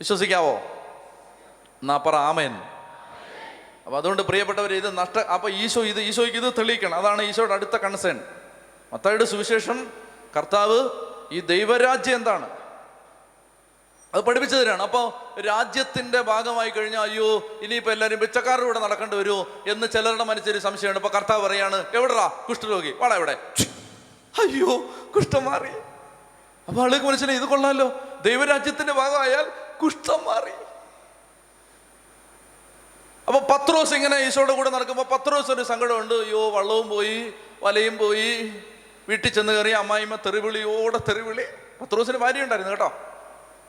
[0.00, 0.54] വിശ്വസിക്കാവോ?
[1.82, 2.62] എന്നാ പറ ആമേൻ.
[3.86, 6.94] അപ്പൊ അതുകൊണ്ട് പ്രിയപ്പെട്ടവർ ഇത് നഷ്ട അപ്പൊ ഈശോ ഇത് ഈശോയ്ക്ക് ഇത് തെളിയിക്കണം.
[6.94, 8.20] അതാണ് ഈശോയുടെ അടുത്ത കൺസേൺ
[8.92, 9.92] മത്തായിയുടെ സുവിശേഷം
[10.36, 10.88] കർത്താവ്
[11.32, 12.50] ഈ ദൈവരാജ്യം എന്താണ്?
[14.14, 14.82] അത് പഠിപ്പിച്ചു തരാണ്.
[14.82, 20.98] അപ്പോൾ രാജ്യത്തിന്റെ ഭാഗമായി കഴിഞ്ഞാൽ അയ്യോ ഇനിയിപ്പോൾ എല്ലാവരും പിച്ചക്കാരുടെ കൂടെ നടക്കേണ്ടി വരുമോ എന്ന് ചിലരുടെ മനസ്സിൽ സംശയമാണ്
[20.98, 22.92] ഇപ്പൊ കർത്താവ് പറയാണ് എവിടെടാ കുഷ്ഠരോഗി?
[22.98, 23.38] വാടാ എവിടെ
[24.38, 24.78] അയ്യോ
[25.16, 25.68] കുഷ്ഠം മാറി.
[26.68, 28.00] അപ്പൊ ആളുകൾക്ക് മനസ്സിലായി ഇത് കൊള്ളാലോ.
[28.24, 30.50] ദൈവരാജ്യത്തിന്റെ ഭാഗമായാൽ കുഷ്ഠം മാറി.
[33.26, 36.14] അപ്പൊ പത്രോസ് ഇങ്ങനെ ഈശോയുടെ കൂടെ നടക്കുമ്പോൾ പത്രോസ് ഒരു സങ്കടമുണ്ട്.
[36.14, 38.62] അയ്യോ വള്ളവും പോയി വലയും പോയി.
[39.08, 41.44] വീട്ടിൽ ചെന്ന് കയറി അമ്മായിമ്മ തെറിവിളിയോടെ തെറിവിളി.
[41.80, 42.92] പത്രോസിന് ഭാര്യ ഉണ്ടായിരുന്നു കേട്ടോ.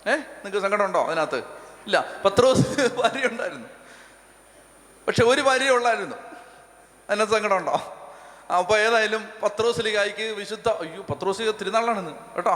[0.08, 1.38] ഏ നിങ്ങൾക്ക് സങ്കടം ഉണ്ടോ അതിനകത്ത്?
[1.86, 3.70] ഇല്ല പത്രോസ് ഭാര്യ ഉണ്ടായിരുന്നു.
[5.08, 6.16] പക്ഷെ ഒരു ഭാര്യ ഉള്ളായിരുന്നു.
[7.10, 7.56] അതിനകത്ത് സങ്കടം
[8.50, 12.52] ഉണ്ടോ അപ്പൊ ഏതായാലും പത്രോസ്ലിഗായിക്ക് വിശുദ്ധ അയ്യോ പത്രോസ്ലിഗ തിരുനാളാണെന്ന് കേട്ടോ?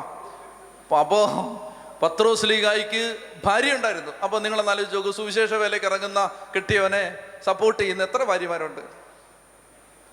[0.99, 1.71] അപ്പോൾ പത്രോസ്
[2.01, 4.11] പത്രോസ്ലിഗായിക്ക് ഭാര്യ ഉണ്ടായിരുന്നു.
[4.23, 8.81] അപ്പോൾ നിങ്ങൾ ആലോചിച്ച് നോക്കൂ സുവിശേഷ വേലയ്ക്ക് ഇറങ്ങുന്ന കിട്ടിയവനെ സപ്പോർട്ട് ചെയ്യുന്ന എത്ര ഭാര്യമാരുണ്ട്?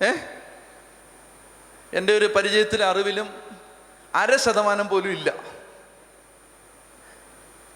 [0.03, 0.11] ഏ?
[1.93, 3.33] എന്റെ ഒരു പരിചയത്തിലെ അറിവിലും
[4.15, 5.33] അര ശതമാനം പോലും ഇല്ല.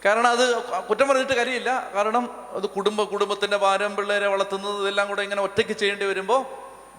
[0.05, 1.91] കാരണം അത് കുറ്റം പറഞ്ഞിട്ട് കാര്യമില്ല.
[1.95, 6.45] കാരണം അത് കുടുംബ കുടുംബത്തിന്റെ ഭാരം പിള്ളേരെ വളർത്തുന്നത് ഇതെല്ലാം കൂടെ ഇങ്ങനെ ഒറ്റയ്ക്ക് ചെയ്യേണ്ടി വരുമ്പോൾ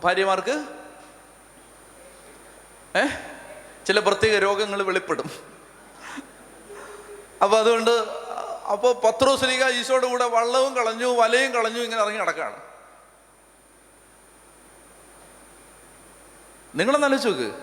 [0.02, 0.64] ഭാര്യമാർക്ക്
[2.96, 3.06] ഏ?
[3.86, 5.30] ചില പ്രത്യേക രോഗങ്ങൾ വെളിപ്പെടും.
[7.42, 7.90] അപ്പൊ അതുകൊണ്ട്
[8.70, 12.62] അപ്പോൾ പത്രോസ്ലിക ഈശോയുടെ കൂടെ വള്ളവും കളഞ്ഞു വലയും കളഞ്ഞു ഇങ്ങനെ ഇറങ്ങി നടക്കുകയാണ്.
[16.74, 17.54] നിങ്ങളൊന്ന് ആലോചിച്ച് നോക്ക്.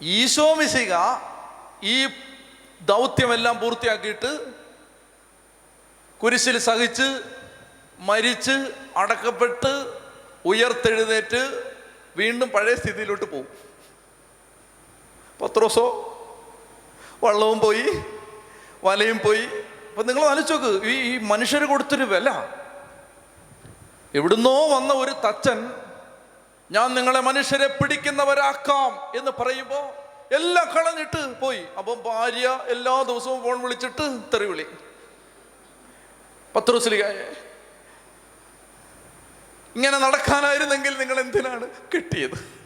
[0.00, 0.94] ഈശോ മിശിക
[1.82, 2.06] ഈ
[2.82, 4.52] ദൗത്യമെല്ലാം പൂർത്തിയാക്കിയിട്ട്
[6.22, 7.22] കുരിശിൽ സഹിച്ച്
[7.98, 10.00] മരിച്ച് അടക്കപ്പെട്ട്
[10.44, 11.72] ഉയർത്തെഴുന്നേറ്റ്
[12.16, 13.63] വീണ്ടും പഴയ സ്ഥിതിയിലോട്ട് പോകും.
[15.40, 15.86] പത്രോസോ?
[17.24, 17.84] വള്ളവും പോയി
[18.84, 19.44] വലയും പോയി.
[19.88, 22.30] അപ്പൊ നിങ്ങൾ ആലോചിച്ച് നോക്ക് ഈ ഈ മനുഷ്യർ കൊടുത്തൊരു വില.
[24.14, 25.72] എവിടുന്നോ വന്ന ഒരു തച്ചൻ
[26.70, 29.94] ഞാൻ നിങ്ങളെ മനുഷ്യരെ പിടിക്കുന്നവരാക്കാം എന്ന് പറയുമ്പോ
[30.32, 31.64] എല്ലാം കളഞ്ഞിട്ട് പോയി.
[31.78, 34.66] അപ്പം ഭാര്യ എല്ലാ ദിവസവും ഫോൺ വിളിച്ചിട്ട് തെറിവിളി
[36.56, 37.26] പത്രോസ്ലികായെ
[39.76, 42.63] ഇങ്ങനെ നടക്കാനായിരുന്നെങ്കിൽ നിങ്ങൾ എന്തിനാണ് കിട്ടിയത്?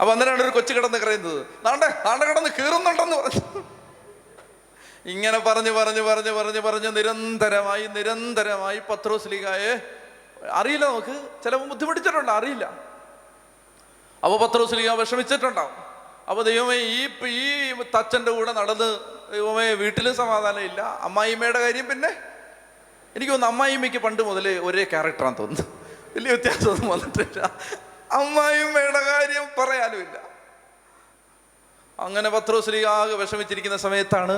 [0.00, 1.46] അപ്പൊ അന്നേരമാണ് ഒരു കൊച്ചു കിടന്ന് കരയുന്നത്.
[1.64, 3.62] നാണ്ടെ നാണ്ടെ കിടന്ന് കീറുന്നുണ്ടെന്ന് പറഞ്ഞു.
[5.06, 9.72] ഇങ്ങനെ പറഞ്ഞു പറഞ്ഞു പറഞ്ഞു പറഞ്ഞു പറഞ്ഞു നിരന്തരമായി നിരന്തരമായി പത്രോസ് ലീഗായെ
[10.50, 11.14] അറിയില്ല നമുക്ക്.
[11.44, 12.32] ചിലപ്പോൾ ബുദ്ധിമുട്ടിച്ചിട്ടുണ്ട്?
[12.32, 12.64] അറിയില്ല.
[14.24, 15.76] അപ്പോൾ പത്രോസ് ലീഗ വിഷമിച്ചിട്ടുണ്ടാവും.
[16.30, 18.88] അപ്പോൾ ദൈവമേ ഈ ഈ തച്ചന്റെ കൂടെ നടന്ന്
[19.32, 22.08] ദൈവമേ വീട്ടിലും സമാധാനം ഇല്ല അമ്മായിമ്മയുടെ കാര്യം പിന്നെ
[23.16, 25.66] എനിക്ക് തോന്നുന്നു അമ്മായിമ്മയ്ക്ക് പണ്ട് മുതലേ ഒരേ ക്യാരക്ടറാന്ന് തോന്നുന്നു.
[26.16, 27.50] വലിയ വ്യത്യാസമൊന്നും വന്നിട്ടില്ല.
[28.10, 30.16] അമ്മായിമ്മയുടെ കാര്യം പറയാനുമില്ല
[31.98, 34.36] അങ്ങനെ പത്രോശ്രീ ആകെ വിഷമിച്ചിരിക്കുന്ന സമയത്താണ്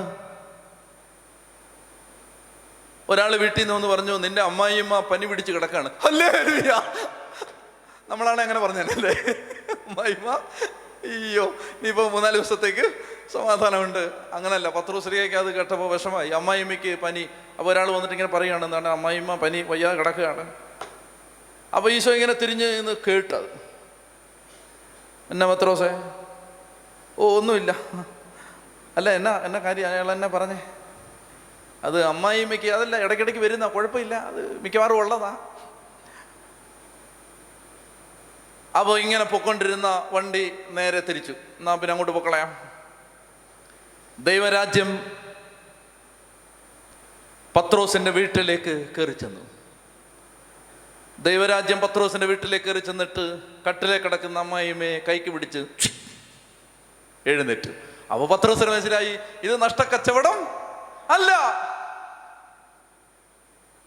[3.08, 5.90] ഒരാൾ വീട്ടിൽ നിന്ന് പറഞ്ഞു നിന്റെ അമ്മായിയമ്മ പനി പിടിച്ച് കിടക്കാണ്.
[6.08, 6.30] അല്ലേ
[8.10, 9.14] നമ്മളാണ് അങ്ങനെ പറഞ്ഞല്ലേ
[9.88, 10.28] അമ്മായിമ്മ
[11.04, 11.44] അയ്യോ
[11.78, 12.84] ഇനിയിപ്പോ മൂന്നാൽ ദിവസത്തേക്ക്
[13.32, 14.10] സമാധാനമുണ്ട്.
[14.32, 16.30] അങ്ങനല്ല പത്രോശ്രീയൊക്കെ അത് കേട്ടപ്പോൾ വിഷമായി.
[16.30, 17.24] അമ്മായിമ്മയ്ക്ക് പനി.
[17.58, 20.44] അപ്പോൾ ഒരാൾ വന്നിട്ട് ഇങ്ങനെ പറയുകയാണ് എന്താണ് അമ്മായിമ്മ പനി വയ്യാതെ കിടക്കുകയാണ്.
[21.76, 23.60] അപ്പോൾ ഈശോ ഇങ്ങനെ തിരിഞ്ഞ് നിന്ന് കേട്ടത്.
[25.30, 26.12] എന്നാ മത്രോസേ
[27.18, 27.76] ഓ ഒന്നുമില്ല.
[28.96, 29.88] അല്ല എന്നാ എന്നാ കാര്യം?
[29.88, 30.62] അയാൾ എന്നെ പറഞ്ഞേ?
[31.84, 34.14] അത് അമ്മായിമ്മയ്ക്ക് അതല്ല ഇടയ്ക്കിടയ്ക്ക് വരുന്ന കുഴപ്പമില്ല.
[34.14, 35.48] അത് മിക്കവാറും ഉള്ളതാ.
[38.78, 41.32] അപ്പോൾ ഇങ്ങനെ പൊക്കൊണ്ടിരുന്ന വണ്ടി നേരെ തിരിച്ചു.
[41.32, 42.56] എന്നാ പിന്നെ അങ്ങോട്ട് പൊക്കളയാം.
[44.18, 45.12] ദൈവരാജ്യം
[47.56, 49.47] പത്രോസിന്റെ വീട്ടിലേക്ക് കയറി ചെന്നു.
[51.18, 53.38] ദൈവരാജ്യം പത്രോസിന്റെ വീട്ടിലേക്ക് കയറി ചെന്നിട്ട്
[53.68, 55.66] കട്ടിലെ കിടക്കുന്ന അമ്മായിമ്മയെ കൈക്ക് പിടിച്ച്
[57.26, 57.70] എഴുന്നേറ്റ്.
[58.12, 60.46] അപ്പൊ പത്രോസിന് മനസ്സിലായി ഇത് നഷ്ടക്കച്ചവടം
[61.10, 61.32] അല്ല.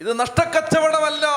[0.02, 1.28] ഇത് നഷ്ടക്കച്ചവടമല്ല.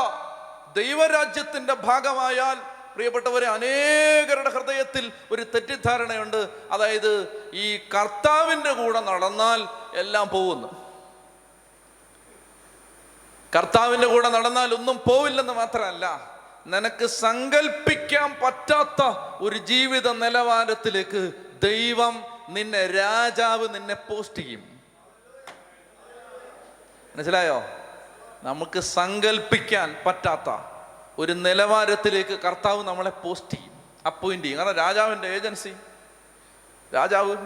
[0.77, 2.55] ദൈവരാജ്യത്തിന്റെ ഭാഗമായാൽ
[2.95, 6.49] പ്രിയപ്പെട്ടവരെ അനേകരുടെ ഹൃദയത്തിൽ ഒരു തെറ്റിദ്ധാരണയുണ്ട്.
[6.71, 9.67] അതായത് ഈ കർത്താവിന്റെ കൂടെ നടന്നാൽ
[9.99, 10.84] എല്ലാം പോകുന്നു.
[13.57, 16.35] കർത്താവിന്റെ കൂടെ നടന്നാൽ ഒന്നും പോവില്ലെന്ന് മാത്രമല്ല
[16.67, 19.03] നിനക്ക് സങ്കല്പിക്കാൻ പറ്റാത്ത
[19.41, 21.33] ഒരു ജീവിത നിലവാരത്തിലേക്ക്
[21.63, 24.81] ദൈവം നിന്നെ രാജാവ് നിന്നെ പോസ്റ്റ് ചെയ്യും.
[27.17, 27.63] മനസ്സിലായോ?
[28.43, 30.57] നമുക്ക് സങ്കല്പിക്കാൻ പറ്റാത്ത
[31.19, 33.73] ഒരു നിലവാരത്തിലേക്ക് കർത്താവ് നമ്മളെ പോസ്റ്റ് ചെയ്യും
[34.07, 34.59] അപ്പോയിന്റ് ചെയ്യും.
[34.59, 35.77] കാരണം രാജാവിന്റെ ഏജൻസി.
[36.95, 37.37] രാജാവ്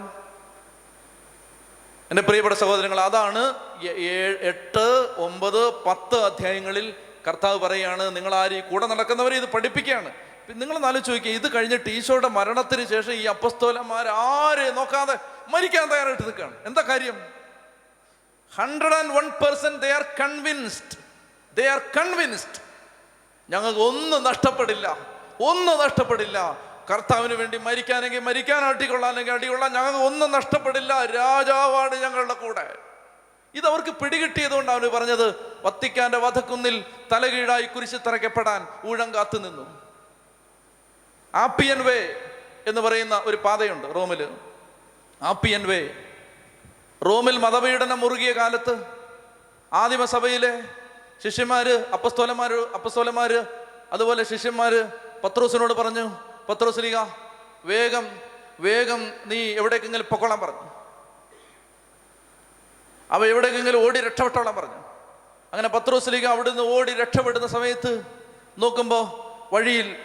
[2.11, 3.41] എന്റെ പ്രിയപ്പെട്ട സഹോദരങ്ങൾ അതാണ്
[4.51, 4.85] എട്ട്
[5.17, 6.95] ഒമ്പത് പത്ത് അധ്യായങ്ങളിൽ
[7.27, 10.11] കർത്താവ് പറയാണ് നിങ്ങൾ ആര് കൂടെ നടക്കുന്നവരെ ഇത് പഠിപ്പിക്കുകയാണ്.
[10.49, 15.17] നിങ്ങൾ നാല് ചോദിക്കുക ഇത് കഴിഞ്ഞിട്ട് ഈശോയുടെ മരണത്തിന് ശേഷം ഈ അപ്പസ്തോലന്മാർ ആരെ നോക്കാതെ
[15.49, 16.55] മരിക്കാൻ തയ്യാറായിട്ട് നിൽക്കുകയാണ്.
[16.65, 17.17] എന്താ കാര്യം?
[18.55, 20.97] Hundred and one percent they are convinced
[21.57, 22.59] they are convinced
[23.49, 24.97] ഞങ്ങൾക്ക് ഒന്നും നഷ്ടപ്പെടില്ല.
[25.41, 26.68] ഒന്നും നഷ്ടപ്പെടില്ല.
[26.91, 31.05] കർത്താവിന് വേണ്ടി മരിക്കാനെങ്കിൽ മരിക്കാൻ അടികൊള്ളാനെങ്കിൽ അടികൊള്ളാൻ ഞങ്ങൾക്ക് ഒന്നും നഷ്ടപ്പെടില്ല.
[31.05, 32.75] രാജാവാണ് ഞങ്ങളുടെ കൂടെ.
[33.55, 39.81] ഇത് അവർക്ക് പിടികിട്ടിയതുകൊണ്ട് അവന് പറഞ്ഞത് വത്തിക്കാന്റെ വധക്കുന്നിൽ തലകീഴായി കുരിശ് തറയ്ക്കപ്പെടാൻ ഊഴം കാത്തു നിന്നു.
[41.35, 42.15] ആപ്പിയൻ വേ
[42.67, 44.37] എന്ന് പറയുന്ന ഒരു പാതയുണ്ട് റോമിൽ
[45.21, 45.95] ആപ്പിയൻ വേ.
[47.05, 48.85] റോമിൽ മതപീഡനം മുറുകിയ കാലത്ത്
[49.73, 50.61] ആദിമസഭയിലെ
[51.23, 53.43] ശിഷ്യന്മാര് അപ്പസ്തോലന്മാര് അപ്പസ്തോലന്മാര്
[53.91, 54.87] അതുപോലെ ശിഷ്യന്മാര്
[55.23, 56.97] പത്രോസിനോട് പറഞ്ഞു പത്രോസ്ലിക
[57.65, 58.19] വേഗം
[58.59, 60.61] വേഗം നീ എവിടേക്കെങ്കിലും പൊക്കോളാൻ പറഞ്ഞു.
[63.11, 64.75] അവ എവിടേക്കെങ്കിലും ഓടി രക്ഷപ്പെട്ടോളാൻ പറഞ്ഞു.
[65.53, 68.03] അങ്ങനെ പത്രോസ്ലിക അവിടുന്ന് ഓടി രക്ഷപ്പെടുന്ന സമയത്ത്
[68.57, 69.97] നോക്കുമ്പോൾ വഴിയിൽ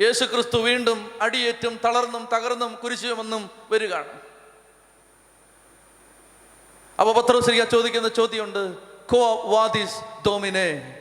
[0.00, 4.20] യേശു ക്രിസ്തു വീണ്ടും അടിയേറ്റും തളർന്നും തകർന്നും കുരിശുമെന്നും വരികയാണ്.
[7.00, 8.76] അപ്പൊ പത്രോസ്ലിക ചോദിക്കുന്ന ചോദ്യമുണ്ട്
[9.12, 11.00] "ക്വ വാദിസ് ഡോമിനെ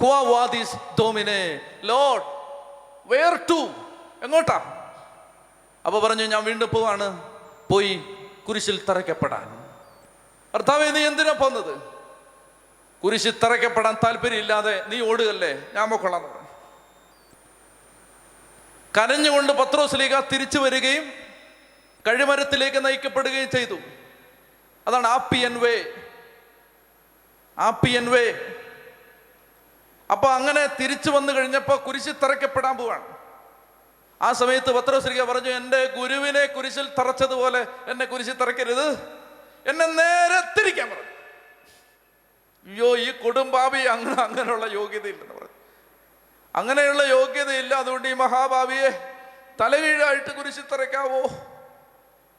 [0.00, 2.33] ക്വ വാദിസ് ഡോമിനെ ലോഡ്
[3.06, 3.68] വേർ ടു.
[4.22, 4.70] എങ്ങോട്ടാ?
[5.86, 7.34] അപ്പൊ പറഞ്ഞു ഞാൻ വീണ്ടും പോവാണ്.
[7.70, 8.04] പോയി
[8.48, 9.64] കുരിശിൽ തറയ്ക്കപ്പെടാൻ.
[10.54, 11.78] ഭർത്താവ് നീ എന്തിനാ പോന്നത്?
[13.04, 16.44] കുരിശിൽ തറയ്ക്കപ്പെടാൻ താല്പര്യമില്ലാതെ നീ ഓടുകല്ലേ ഞാൻ പൊക്കൊള്ളാം
[18.98, 21.04] കരഞ്ഞുകൊണ്ട് പത്രോസ്ലീഗ തിരിച്ചു വരികയും
[22.06, 23.74] കഴിമരത്തിലേക്ക് നയിക്കപ്പെടുകയും ചെയ്തു.
[24.86, 25.84] അതാണ് ആപ്പിയൻ വേ.
[27.58, 28.32] ആപ്പിയൻ വേ.
[30.10, 33.14] അപ്പൊ അങ്ങനെ തിരിച്ചു വന്നു കഴിഞ്ഞപ്പോ കുരിശിൽ തറയ്ക്കപ്പെടാൻ പോവാണ്.
[34.22, 38.90] ആ സമയത്ത് പത്രശ്രീക പറഞ്ഞു എന്റെ ഗുരുവിനെ കുരിശിൽ തറച്ചതുപോലെ എന്നെ കുരിശിൽ തറയ്ക്കരുത്.
[39.66, 41.14] എന്നെ നേരെ തിരിക്കാൻ പറഞ്ഞു.
[42.66, 45.48] അയ്യോ ഈ കൊടുംബാവി അങ്ങനെ അങ്ങനെയുള്ള യോഗ്യതയില്ലെന്ന് പറഞ്ഞു.
[46.54, 49.14] അങ്ങനെയുള്ള യോഗ്യതയില്ല അതുകൊണ്ട് ഈ മഹാഭാവിയെ
[49.60, 51.22] തലകീഴായിട്ട് കുരിശിൽ തറയ്ക്കാവോ?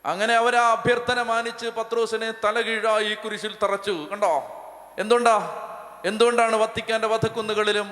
[0.05, 4.07] അങ്ങനെ അവരാ അഭ്യർത്ഥന മാനിച്ച് പത്രോസിനെ തലകീഴായി കുരിശിൽ തറച്ചു.
[4.11, 4.61] കണ്ടോ?
[4.99, 5.71] എന്തുകൊണ്ടാ
[6.05, 7.87] എന്തുകൊണ്ടാണ് വത്തിക്കാന്റെ വധക്കുന്നുകളിലും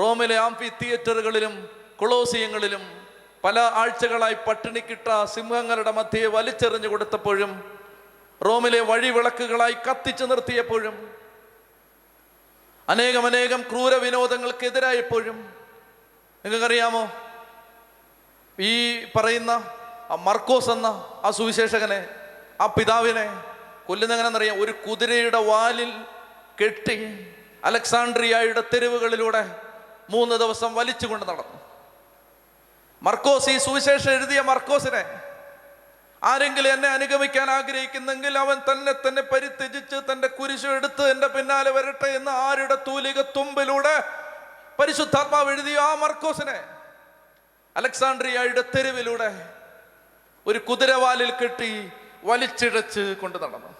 [0.00, 1.54] റോമിലെ ആംഫി തിയേറ്ററുകളിലും
[1.96, 2.82] കൊളോസിയങ്ങളിലും
[3.44, 7.52] പല ആഴ്ചകളായി പട്ടിണിക്കിട്ട സിംഹങ്ങളുടെ മധ്യയെ വലിച്ചെറിഞ്ഞു കൊടുത്തപ്പോഴും
[8.40, 10.96] റോമിലെ വഴിവിളക്കുകളായി കത്തിച്ചു നിർത്തിയപ്പോഴും
[12.88, 15.38] അനേകം അനേകം ക്രൂര വിനോദങ്ങൾക്കെതിരായപ്പോഴും
[16.44, 17.04] നിങ്ങൾക്കറിയാമോ?
[18.58, 18.72] ഈ
[19.16, 19.50] പറയുന്ന
[20.10, 20.86] ആ മർക്കോസ് എന്ന
[21.24, 22.00] ആ സുവിശേഷകനെ
[22.60, 23.24] ആ പിതാവിനെ
[23.86, 25.90] കൊല്ലുന്നെങ്ങനെന്നറിയാം ഒരു കുതിരയുടെ വാലിൽ
[26.60, 26.96] കെട്ടി
[27.68, 29.44] അലക്സാണ്ട്രിയയുടെ തെരുവുകളിലൂടെ
[30.10, 31.58] മൂന്ന് ദിവസം വലിച്ചുകൊണ്ട് നടന്നു.
[33.02, 35.04] മർക്കോസ് ഈ സുവിശേഷം എഴുതിയ മർക്കോസിനെ
[36.22, 42.30] ആരെങ്കിലും എന്നെ അനുഗമിക്കാൻ ആഗ്രഹിക്കുന്നെങ്കിൽ അവൻ തന്നെ തന്നെ പരിത്യജിച്ച് തന്റെ കുരിശു എടുത്ത് എന്റെ പിന്നാലെ വരട്ടെ എന്ന്
[42.30, 43.96] ആരുടെ തൂലിക തുമ്പിലൂടെ
[44.78, 46.58] പരിശുദ്ധാത്മാവ് എഴുതിയ ആ മർക്കോസിനെ
[47.76, 49.30] അലക്സാണ്ട്രിയയുടെ തെരുവിലൂടെ
[50.46, 51.70] ഒരു കുതിരവാലിൽ കെട്ടി
[52.22, 53.70] വലിച്ചിഴച്ച് കൊണ്ട് നടന്നു.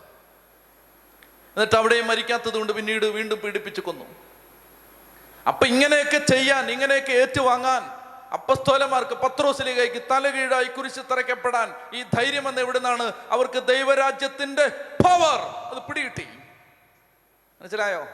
[1.56, 4.04] എന്നിട്ട് അവിടെയും മരിക്കാത്തത് കൊണ്ട് പിന്നീട് വീണ്ടും പീഡിപ്പിച്ചു കൊന്നു.
[5.48, 7.82] അപ്പൊ ഇങ്ങനെയൊക്കെ ചെയ്യാൻ ഇങ്ങനെയൊക്കെ ഏറ്റുവാങ്ങാൻ
[8.32, 14.68] അപ്പസ്തോലന്മാർക്ക് പത്രോസിലേക്കായി തലകീഴായി കുരിശ് തറയ്ക്കപ്പെടാൻ ഈ ധൈര്യം എന്ന് എവിടുന്നാണ് അവർക്ക് ദൈവരാജ്യത്തിന്റെ
[15.04, 16.28] പവർ അത് പിടികിട്ടി.
[17.60, 18.06] മനസ്സിലായോ?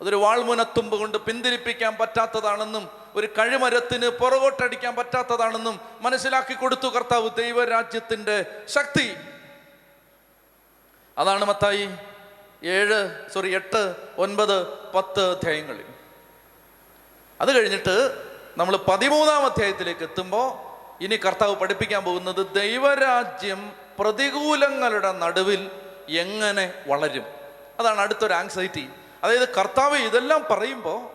[0.00, 9.16] അതൊരു വാൾമുനത്തുമ്പ് കൊണ്ട് പിന്തിരിപ്പിക്കാൻ പറ്റാത്തതാണെന്നും ഒരു കഴിമരത്തിന് പുറകോട്ടടിക്കാൻ പറ്റാത്തതാണെന്നും മനസ്സിലാക്കി കൊടുത്തു കർത്താവ് ദൈവരാജ്യത്തിന്റെ ശക്തി.
[11.18, 11.88] അതാണ് മത്തായി
[12.64, 15.84] ഏഴ് സോറി എട്ട് ഒൻപത് പത്ത് അധ്യായങ്ങളിൽ.
[17.40, 18.24] അത് കഴിഞ്ഞിട്ട്
[18.56, 25.70] നമ്മൾ പതിമൂന്നാം അധ്യായത്തിലേക്ക് എത്തുമ്പോൾ ഇനി കർത്താവ് പഠിപ്പിക്കാൻ പോകുന്നത് ദൈവരാജ്യം പ്രതികൂലങ്ങളുടെ നടുവിൽ
[26.08, 27.24] എങ്ങനെ വളരും?
[27.78, 28.88] അതാണ് അടുത്തൊരു ആങ്സൈറ്റി
[29.24, 31.14] അതായത് കർത്താവ് ഇതെല്ലാം പറയുമ്പോൾ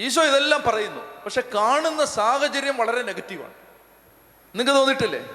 [0.00, 1.22] ഈശോ ഇതെല്ലാം പറയുന്നു.
[1.24, 3.54] പക്ഷെ കാണുന്ന സാഹചര്യം വളരെ നെഗറ്റീവാണ്.
[4.54, 5.30] നിങ്ങൾക്ക് തോന്നിയിട്ടില്ലേ?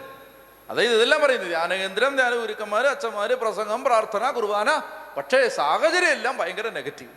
[0.69, 4.81] അതായത് ഇതെല്ലാം പറയുന്നത് ധ്യാനകേന്ദ്രം ധ്യാന ഗുരുക്കന്മാർ അച്ഛന്മാർ പ്രസംഗം പ്രാർത്ഥന കുർബാന
[5.17, 7.11] പക്ഷേ സാഹചര്യം എല്ലാം ഭയങ്കര നെഗറ്റീവ്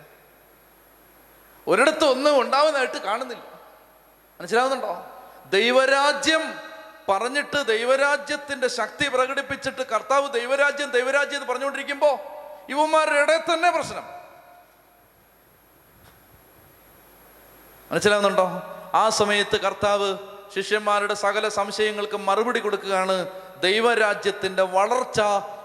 [1.67, 3.43] ഒരിടത്തും ഒന്നും ഉണ്ടാവുന്നതായിട്ട് കാണുന്നില്ല.
[4.39, 5.05] മനസ്സിലാവുന്നുണ്ടോ?
[5.49, 6.53] ദൈവരാജ്യം
[7.09, 12.09] പറഞ്ഞിട്ട് ദൈവരാജ്യത്തിന്റെ ശക്തി പ്രകടിപ്പിച്ചിട്ട് കർത്താവ് ദൈവരാജ്യം ദൈവരാജ്യം എന്ന് പറഞ്ഞുകൊണ്ടിരിക്കുമ്പോ
[12.69, 14.03] ഇവന്മാരുടെ ഇടയിൽ തന്നെ പ്രശ്നം.
[17.91, 18.49] മനസ്സിലാവുന്നുണ്ടോ?
[18.93, 20.17] ആ സമയത്ത് കർത്താവ്
[20.55, 23.29] ശിഷ്യന്മാരുടെ സകല സംശയങ്ങൾക്ക് മറുപടി കൊടുക്കുകയാണ്
[23.61, 25.21] ദൈവരാജ്യത്തിന്റെ വളർച്ച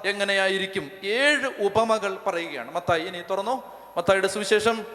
[0.06, 0.90] എങ്ങനെയായിരിക്കും?
[1.04, 2.74] ഏഴ് ഉപമകൾ പറയുകയാണ്.
[2.74, 3.62] മത്തായി ഇനി തുറന്നു.
[3.96, 4.86] മത്തായിയുടെ സുവിശേഷം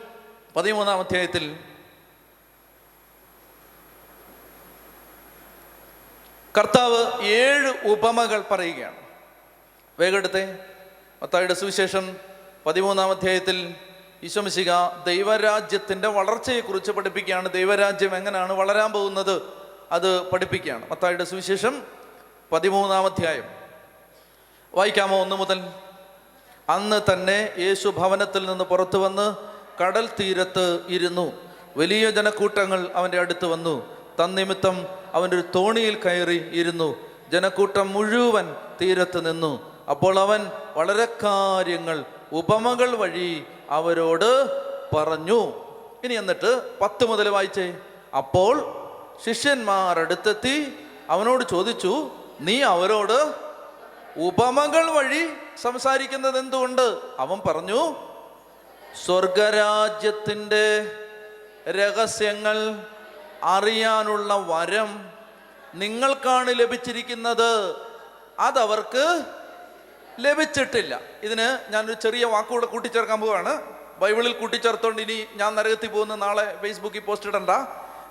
[0.56, 1.58] പതിമൂന്നാം അധ്യായത്തിൽ.
[6.58, 8.96] കർത്താവ് ഏഴ് ഉപമകൾ പറയുകയാണ്.
[10.00, 10.58] വേഗം എടുത്തേ.
[11.24, 12.18] മത്തായിയുടെ സുവിശേഷം
[12.66, 13.76] പതിമൂന്നാം അധ്യായത്തിൽ
[14.24, 14.72] ഈശോമിശിക
[15.06, 17.50] ദൈവരാജ്യത്തിന്റെ വളർച്ചയെക്കുറിച്ച് പഠിപ്പിക്കുകയാണ്.
[17.50, 19.42] ദൈവരാജ്യം എങ്ങനെയാണ് വളരാൻ പോകുന്നത്?
[19.92, 20.92] അത് പഠിപ്പിക്കുകയാണ്.
[20.92, 21.84] മത്തായിയുടെ സുവിശേഷം
[22.52, 23.61] പതിമൂന്നാം അധ്യായം.
[24.74, 25.64] വായിക്കാമോ ഒന്ന് മുതൽ?
[26.70, 29.36] അന്ന് തന്നെ യേശു ഭവനത്തിൽ നിന്ന് പുറത്തു വന്ന്
[29.84, 31.32] കടൽ തീരത്ത് ഇരുന്നു.
[31.78, 33.96] വലിയ ജനക്കൂട്ടങ്ങൾ അവന്റെ അടുത്ത് വന്നു.
[34.24, 36.96] തന്നിമിത്തം അവന്റെ ഒരു തോണിയിൽ കയറി ഇരുന്നു.
[37.32, 39.72] ജനക്കൂട്ടം മുഴുവൻ തീരത്ത് നിന്നു.
[39.90, 44.62] അപ്പോൾ അവൻ വളരെ കാര്യങ്ങൾ ഉപമകൾ വഴി അവരോട്
[44.96, 45.54] പറഞ്ഞു.
[46.04, 47.76] ഇനി എന്നിട്ട് പത്ത് മുതൽ വായിച്ചേ.
[48.18, 48.76] അപ്പോൾ
[49.26, 50.74] ശിഷ്യന്മാർ അടുത്തെത്തി
[51.10, 52.10] അവനോട് ചോദിച്ചു
[52.42, 53.51] നീ അവരോട്
[54.18, 56.98] ഉപമകൾ വഴി സംസാരിക്കുന്നത് എന്തുകൊണ്ട്?
[57.20, 57.96] അവൻ പറഞ്ഞു
[59.06, 60.96] സ്വർഗരാജ്യത്തിന്റെ
[61.72, 62.86] രഹസ്യങ്ങൾ
[63.44, 65.10] അറിയാനുള്ള വരം
[65.74, 67.76] നിങ്ങൾക്കാണ് ലഭിച്ചിരിക്കുന്നത്.
[68.40, 69.24] അതവർക്ക്
[70.20, 71.00] ലഭിച്ചിട്ടില്ല.
[71.24, 73.62] ഇതിന് ഞാനൊരു ചെറിയ വാക്കുകൂടെ കൂട്ടിച്ചേർക്കാൻ പോവാണ്.
[74.00, 77.50] ബൈബിളിൽ കൂട്ടിച്ചേർത്തോണ്ട് ഇനി ഞാൻ നരകത്തിൽ പോകുന്ന നാളെ ഫേസ്ബുക്കിൽ പോസ്റ്റ് ഇടണ്ട.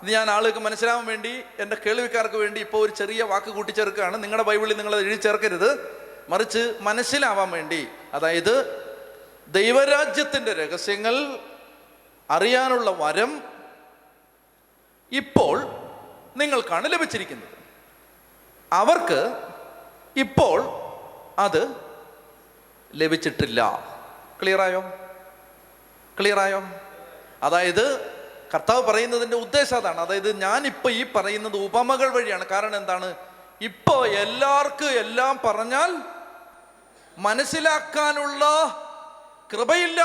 [0.03, 4.23] ഇത് ഞാൻ ആളുകൾക്ക് മനസ്സിലാവാൻ വേണ്ടി എന്റെ കേൾവിക്കാർക്ക് വേണ്ടി ഇപ്പോൾ ഒരു ചെറിയ വാക്ക് കൂട്ടിച്ചേർക്കുകയാണ്.
[4.23, 6.01] നിങ്ങളുടെ ബൈബിളിൽ നിങ്ങൾ എഴുതി ചേർക്കരുത്.
[6.29, 8.87] മറിച്ച് മനസ്സിലാവാൻ വേണ്ടി അതായത്
[9.49, 11.39] ദൈവരാജ്യത്തിന്റെ രഹസ്യങ്ങൾ
[12.31, 13.43] അറിയാനുള്ള വരം
[15.13, 15.63] ഇപ്പോൾ
[16.37, 17.49] നിങ്ങൾക്കാണ് ലഭിച്ചിരിക്കുന്നത്.
[18.73, 19.37] അവർക്ക്
[20.17, 20.61] ഇപ്പോൾ
[21.39, 21.75] അത്
[22.95, 23.61] ലഭിച്ചിട്ടില്ല.
[24.43, 24.81] ക്ലിയറായോ
[26.21, 26.63] ക്ലിയറായോ
[27.43, 28.20] അതായത്
[28.55, 30.01] കർത്താവ് പറയുന്നതിന്റെ ഉദ്ദേശം അതാണ്.
[30.01, 32.47] അതായത് ഞാനിപ്പോൾ ഈ പറയുന്നത് ഉപമകൾ വഴിയാണ്.
[32.47, 33.15] കാരണം എന്താണ്?
[33.61, 35.97] ഇപ്പോൾ എല്ലാവർക്കും എല്ലാം പറഞ്ഞാൽ
[37.19, 38.45] മനസ്സിലാക്കാനുള്ള
[39.53, 40.03] കൃപയില്ല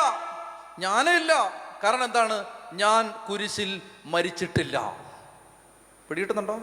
[0.80, 1.54] ജ്ഞാനമില്ല.
[1.84, 2.46] കാരണം എന്താണ്?
[2.74, 4.98] ഞാൻ കുരിശിൽ മരിച്ചിട്ടില്ല.
[6.10, 6.60] പിടികിട്ടുന്നുണ്ടോ?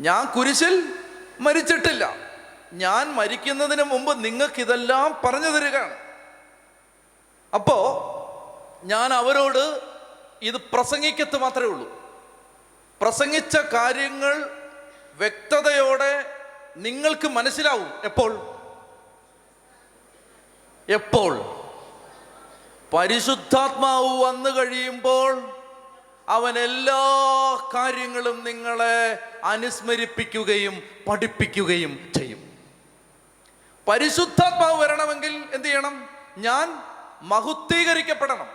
[0.00, 0.94] ഞാൻ കുരിശിൽ
[1.40, 2.16] മരിച്ചിട്ടില്ല.
[2.72, 5.96] ഞാൻ മരിക്കുന്നതിന് മുമ്പ് നിങ്ങൾക്ക് ഇതെല്ലാം പറഞ്ഞു തരികയാണ്.
[7.54, 8.14] അപ്പോൾ
[8.86, 9.93] ഞാൻ അവരോട്
[10.44, 12.02] ഇത് പ്രസംഗിക്കത്ത് മാത്രമേ ഉള്ളൂ.
[13.02, 14.50] പ്രസംഗിച്ച കാര്യങ്ങൾ
[15.14, 16.40] വ്യക്തതയോടെ
[16.76, 17.92] നിങ്ങൾക്ക് മനസ്സിലാവും.
[18.04, 18.58] എപ്പോൾ?
[20.88, 21.64] എപ്പോൾ?
[22.92, 25.60] പരിശുദ്ധാത്മാവ് വന്നു കഴിയുമ്പോൾ
[26.28, 27.02] അവൻ എല്ലാ
[27.74, 32.58] കാര്യങ്ങളും നിങ്ങളെ അനുസ്മരിപ്പിക്കുകയും പഠിപ്പിക്കുകയും ചെയ്യും.
[33.88, 36.08] പരിശുദ്ധാത്മാവ് വരണമെങ്കിൽ എന്ത് ചെയ്യണം?
[36.38, 36.82] ഞാൻ
[37.22, 38.46] മഹുദ്ധീകരിക്കപ്പെടണം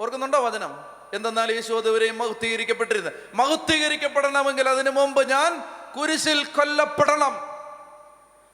[0.00, 0.93] ഓർക്കുന്നുണ്ടോ വചനം?
[1.12, 5.64] എന്തെന്നാൽ യേശു അതുവരെയും മഹുദ്ധീകരിക്കപ്പെട്ടിരുന്നത് മഹുദ്ധീകരിക്കപ്പെടണമെങ്കിൽ അതിനു മുമ്പ് ഞാൻ
[5.96, 7.34] കുരിശിൽ കൊല്ലപ്പെടണം.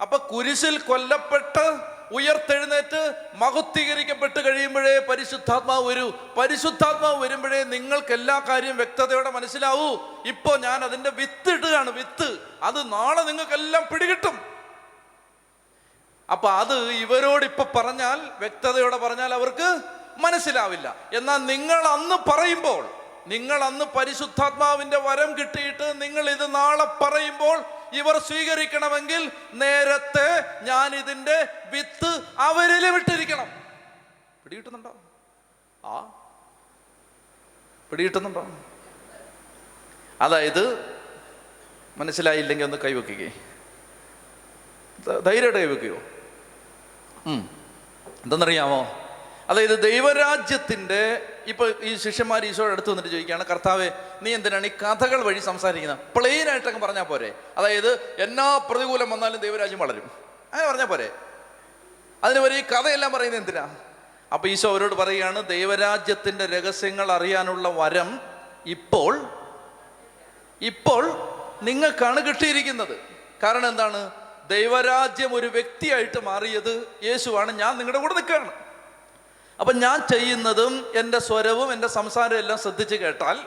[0.02, 1.78] അപ്പൊ കുരിശിൽ കൊല്ലപ്പെട്ട്
[2.12, 6.10] ഉയർത്തെഴുന്നേറ്റ് മഹുദ്ധീകരിക്കപ്പെട്ട് കഴിയുമ്പോഴേ പരിശുദ്ധാത്മാവ് വരൂ.
[6.10, 9.96] പരിശുദ്ധാത്മാവ് വരുമ്പോഴേ നിങ്ങൾക്ക് എല്ലാ കാര്യവും വ്യക്തതയോടെ മനസ്സിലാവൂ.
[10.26, 12.38] ഇപ്പോ ഞാൻ അതിന്റെ വിത്ത് ഇടുകയാണ് വിത്ത്.
[12.62, 14.40] അത് നാളെ നിങ്ങൾക്കെല്ലാം പിടികിട്ടും.
[16.30, 19.80] അപ്പൊ അത് ഇവരോട് ഇപ്പൊ പറഞ്ഞാൽ വ്യക്തതയോടെ പറഞ്ഞാൽ അവർക്ക്
[20.20, 20.96] മനസ്സിലാവില്ല.
[21.14, 22.90] എന്നാൽ നിങ്ങൾ അന്ന് പറയുമ്പോൾ
[23.26, 32.22] നിങ്ങൾ അന്ന് പരിശുദ്ധാത്മാവിന്റെ വരം കിട്ടിയിട്ട് നിങ്ങൾ ഇത് നാളെ പറയുമ്പോൾ ഇവർ സ്വീകരിക്കണമെങ്കിൽ നേരത്തെ ഞാൻ ഇതിന്റെ വിത്ത്
[32.38, 33.46] അവരിലും വിട്ടിരിക്കണം.
[34.44, 34.96] പിടികിട്ടുന്നുണ്ടോ?
[35.84, 36.00] ആ.
[37.90, 38.46] പിടികിട്ടുന്നുണ്ടോ?
[40.20, 40.96] അതായത്
[41.96, 43.28] മനസ്സിലായില്ലെങ്കിൽ ഒന്ന് കൈവയ്ക്കുകയെ
[45.20, 45.96] ധൈര്യമായിട്ട് കൈവെക്കുകയോ.
[48.22, 48.99] എന്തെന്നറിയാമോ
[49.50, 53.90] അതായത് ദൈവരാജ്യത്തിന്റെ ഇപ്പൊ ഈ ശിഷ്യന്മാർ ഈശോയുടെ അടുത്ത് വന്നിട്ട് ചോദിക്കുകയാണ് കർത്താവെ
[54.22, 55.98] നീ എന്തിനാണ് ഈ കഥകൾ വഴി സംസാരിക്കുന്നത്?
[56.16, 57.34] പ്ലെയിൻ ആയിട്ടൊക്കെ പറഞ്ഞാൽ പോരെ.
[57.56, 60.10] അതായത് എന്നാ പ്രതികൂലം വന്നാലും ദൈവരാജ്യം വളരും.
[60.52, 61.10] അങ്ങനെ പറഞ്ഞാൽ പോരെ.
[62.24, 63.76] അതിന് വരെ ഈ കഥയെല്ലാം പറയുന്നത് എന്തിനാ?
[64.32, 68.20] അപ്പൊ ഈശോ അവരോട് പറയുകയാണ് ദൈവരാജ്യത്തിന്റെ രഹസ്യങ്ങൾ അറിയാനുള്ള വരം
[68.66, 69.20] ഇപ്പോൾ
[70.62, 71.10] ഇപ്പോൾ
[71.62, 72.98] നിങ്ങൾക്കാണ് കിട്ടിയിരിക്കുന്നത്.
[73.42, 74.10] കാരണം എന്താണ്?
[74.48, 78.69] ദൈവരാജ്യം ഒരു വ്യക്തിയായിട്ട് മാറിയത് യേശുവാണ് ഞാൻ നിങ്ങളുടെ കൂടെ നിൽക്കുകയാണ്.
[79.60, 83.38] അപ്പം ഞാൻ ചെയ്യുന്നതും എന്റെ സ്വരവും എന്റെ സംസാരവും എല്ലാം ശ്രദ്ധിച്ച് കേട്ടാൽ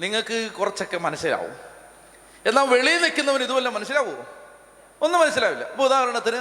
[0.00, 1.52] നിങ്ങൾക്ക് കുറച്ചൊക്കെ മനസ്സിലാവും.
[2.46, 4.24] എന്നാൽ വെളിയിൽ നിൽക്കുന്നവൻ ഇതുവല്ല മനസ്സിലാവുമോ
[5.02, 5.64] ഒന്നും മനസ്സിലാവില്ല.
[5.64, 6.40] അപ്പോൾ ഉദാഹരണത്തിന്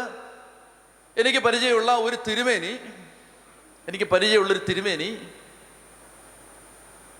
[1.17, 2.73] എനിക്ക് പരിചയമുള്ള ഒരു തിരുമേനി
[3.87, 5.09] എനിക്ക് പരിചയമുള്ളൊരു തിരുമേനി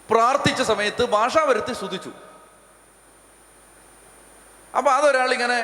[0.10, 2.12] പ്രാർത്ഥിച്ച സമയത്ത് ഭാഷാവരത്തി സ്തുതിച്ചു.
[4.78, 5.60] അപ്പോൾ അതൊരാളിങ്ങനെ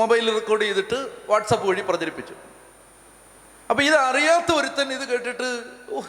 [0.00, 0.98] മൊബൈൽ റെക്കോർഡ് ചെയ്തിട്ട്
[1.28, 2.34] വാട്സപ്പ് വഴി പ്രചരിപ്പിച്ചു.
[3.72, 6.00] അപ്പൊ ഇത് അറിയാത്ത ഒരുത്തൻ ഇത് കേട്ടിട്ട് ഓ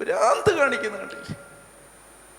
[0.00, 1.36] ഭ്രാന്ത് കാണിക്കുന്ന കണ്ടില്ലേ?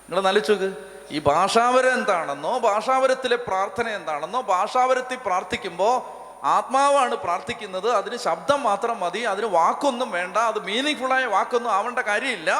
[0.09, 0.73] നിങ്ങൾ നലിച്ചോക്ക്
[1.11, 9.45] ഈ ഭാഷാവരം എന്താണെന്നോ ഭാഷാവരത്തിലെ പ്രാർത്ഥന എന്താണെന്നോ ഭാഷാവരത്തിൽ പ്രാർത്ഥിക്കുമ്പോൾ ആത്മാവാണ് പ്രാർത്ഥിക്കുന്നത് അതിന് ശബ്ദം മാത്രം മതി അതിന്
[9.45, 12.51] വാക്കൊന്നും വേണ്ട അത് മീനിങ് ആയ വാക്കൊന്നും ആവേണ്ട കാര്യമില്ല.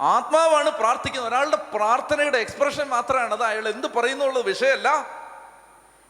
[0.00, 1.28] ആത്മാവാണ് പ്രാർത്ഥിക്കുന്നത്.
[1.32, 3.42] ഒരാളുടെ പ്രാർത്ഥനയുടെ എക്സ്പ്രഷൻ മാത്രമാണ് അത്.
[3.42, 4.88] അയാൾ എന്ത് പറയുന്നുള്ള വിഷയമല്ല.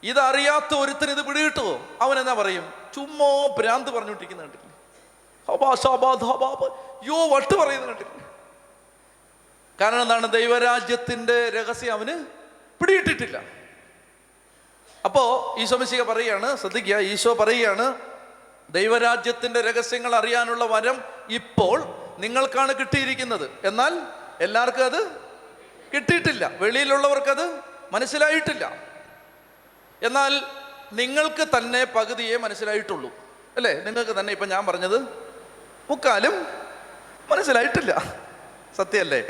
[0.03, 2.73] ഇതറിയാത്ത ഒരുത്തിന് ഇത് പിടികിട്ടുമോ അവൻ എന്നാ പറയും?
[2.95, 5.36] ചുമ്മാ ഭ്രാന്ത് പറഞ്ഞുകൊണ്ടിരിക്കുന്ന കണ്ടില്ലേ ഹബാ ശബാ ധബാ ബ.
[7.03, 8.27] യോ വട്ട് പറയുന്നത് കണ്ടില്ലേ.
[9.81, 10.31] കാരണം എന്താണ്?
[10.31, 12.25] ദൈവരാജ്യത്തിന്റെ രഹസ്യം അവന്
[12.79, 13.41] പിടിയിട്ടിട്ടില്ല.
[15.05, 17.93] അപ്പോൾ ഈശോ മിശിക പറയുകയാണ് ശ്രദ്ധിക്കുക ഈശോ പറയുകയാണ്
[18.69, 21.83] ദൈവരാജ്യത്തിന്റെ രഹസ്യങ്ങൾ അറിയാനുള്ള വരം ഇപ്പോൾ
[22.17, 23.51] നിങ്ങൾക്കാണ് കിട്ടിയിരിക്കുന്നത്.
[23.63, 23.99] എന്നാൽ
[24.41, 25.11] എല്ലാവർക്കും അത്
[25.95, 26.47] കിട്ടിയിട്ടില്ല.
[26.47, 27.59] വെളിയിലുള്ളവർക്കത്
[27.91, 28.71] മനസ്സിലായിട്ടില്ല.
[30.03, 30.41] എന്നാൽ
[30.93, 33.11] നിങ്ങൾക്ക് തന്നെ പകുതിയെ മനസ്സിലായിട്ടുള്ളൂ.
[33.57, 33.73] അല്ലേ?
[33.73, 35.26] നിങ്ങൾക്ക് തന്നെ ഇപ്പം ഞാൻ പറഞ്ഞത്
[35.89, 36.47] മുക്കാലും
[37.29, 38.15] മനസ്സിലായിട്ടില്ല.
[38.77, 39.27] സത്യമല്ലേ?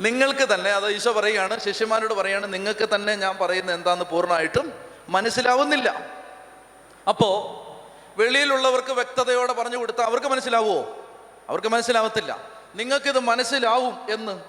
[0.00, 4.72] നിങ്ങൾക്ക് തന്നെ അത് ഈശോ പറയുകയാണ് ശിഷ്യന്മാരോട് പറയാണ് നിങ്ങൾക്ക് തന്നെ ഞാൻ പറയുന്നത് എന്താന്ന് പൂർണമായിട്ടും
[5.08, 6.10] മനസ്സിലാവുന്നില്ല.
[7.08, 7.56] അപ്പോ
[8.16, 11.06] വെളിയിലുള്ളവർക്ക് വ്യക്തതയോടെ പറഞ്ഞു കൊടുത്താൽ അവർക്ക് മനസ്സിലാവുമോ
[11.48, 12.38] അവർക്ക് മനസ്സിലാവത്തില്ല.
[12.74, 14.40] നിങ്ങൾക്കിത് മനസ്സിലാവും എന്ന്.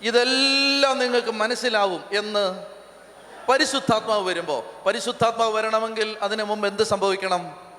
[0.00, 2.66] ഇതെല്ലാം നിങ്ങൾക്ക് മനസ്സിലാവും എന്ന്
[3.48, 7.69] പരിശുദ്ധാത്മാവ് വരുമ്പോൾ പരിശുദ്ധാത്മാവ് വരണമെങ്കിൽ അതിനു മുമ്പ് എന്ത് സംഭവിക്കണം?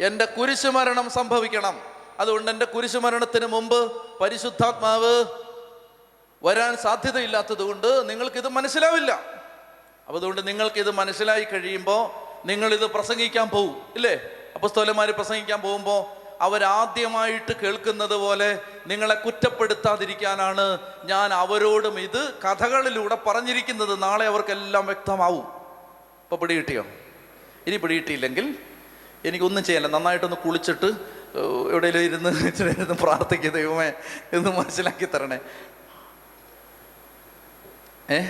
[0.00, 1.80] എന്റെ കുരിശുമരണം സംഭവിക്കണം.
[2.20, 5.24] അതുകൊണ്ട് എന്റെ കുരിശുമരണത്തിന് മുമ്പ് പരിശുദ്ധാത്മാവ്
[6.42, 9.12] വരാൻ സാധ്യതയില്ലാത്തത് കൊണ്ട് നിങ്ങൾക്കിത് മനസ്സിലാവില്ല.
[10.06, 14.20] അപ്പോൾ അതുകൊണ്ട് നിങ്ങൾക്കിത് മനസ്സിലായി കഴിയുമ്പോൾ നിങ്ങളിത് പ്രസംഗിക്കാൻ പോകും ഇല്ലേ?
[14.54, 24.02] അപ്പസ്തോലന്മാർ പ്രസംഗിക്കാൻ പോകുമ്പോൾ അവരാദ്യമായിട്ട് കേൾക്കുന്നത് പോലെ നിങ്ങളെ കുറ്റപ്പെടുത്താതിരിക്കാനാണ് ഞാൻ അവരോടും ഇത് കഥകളിലൂടെ പറഞ്ഞിരിക്കുന്നത്.
[24.02, 25.44] നാളെ അവർക്കെല്ലാം വ്യക്തമാവും.
[26.22, 26.84] ഇപ്പൊ പിടികിട്ടിയോ
[27.66, 28.58] ഇനി പിടികിട്ടിയില്ലെങ്കിൽ
[29.24, 29.96] എനിക്കൊന്നും ചെയ്യാനില്ല.
[29.96, 30.92] നന്നായിട്ടൊന്ന് കുളിച്ചിട്ട്
[31.70, 33.92] എവിടെയെങ്കിലും ഇരുന്ന് ഇരുന്ന് പ്രാർത്ഥിക്കുക ദൈവമേ
[34.32, 35.38] എന്ന് മനസ്സിലാക്കി തരണേ.
[38.10, 38.20] ഏ?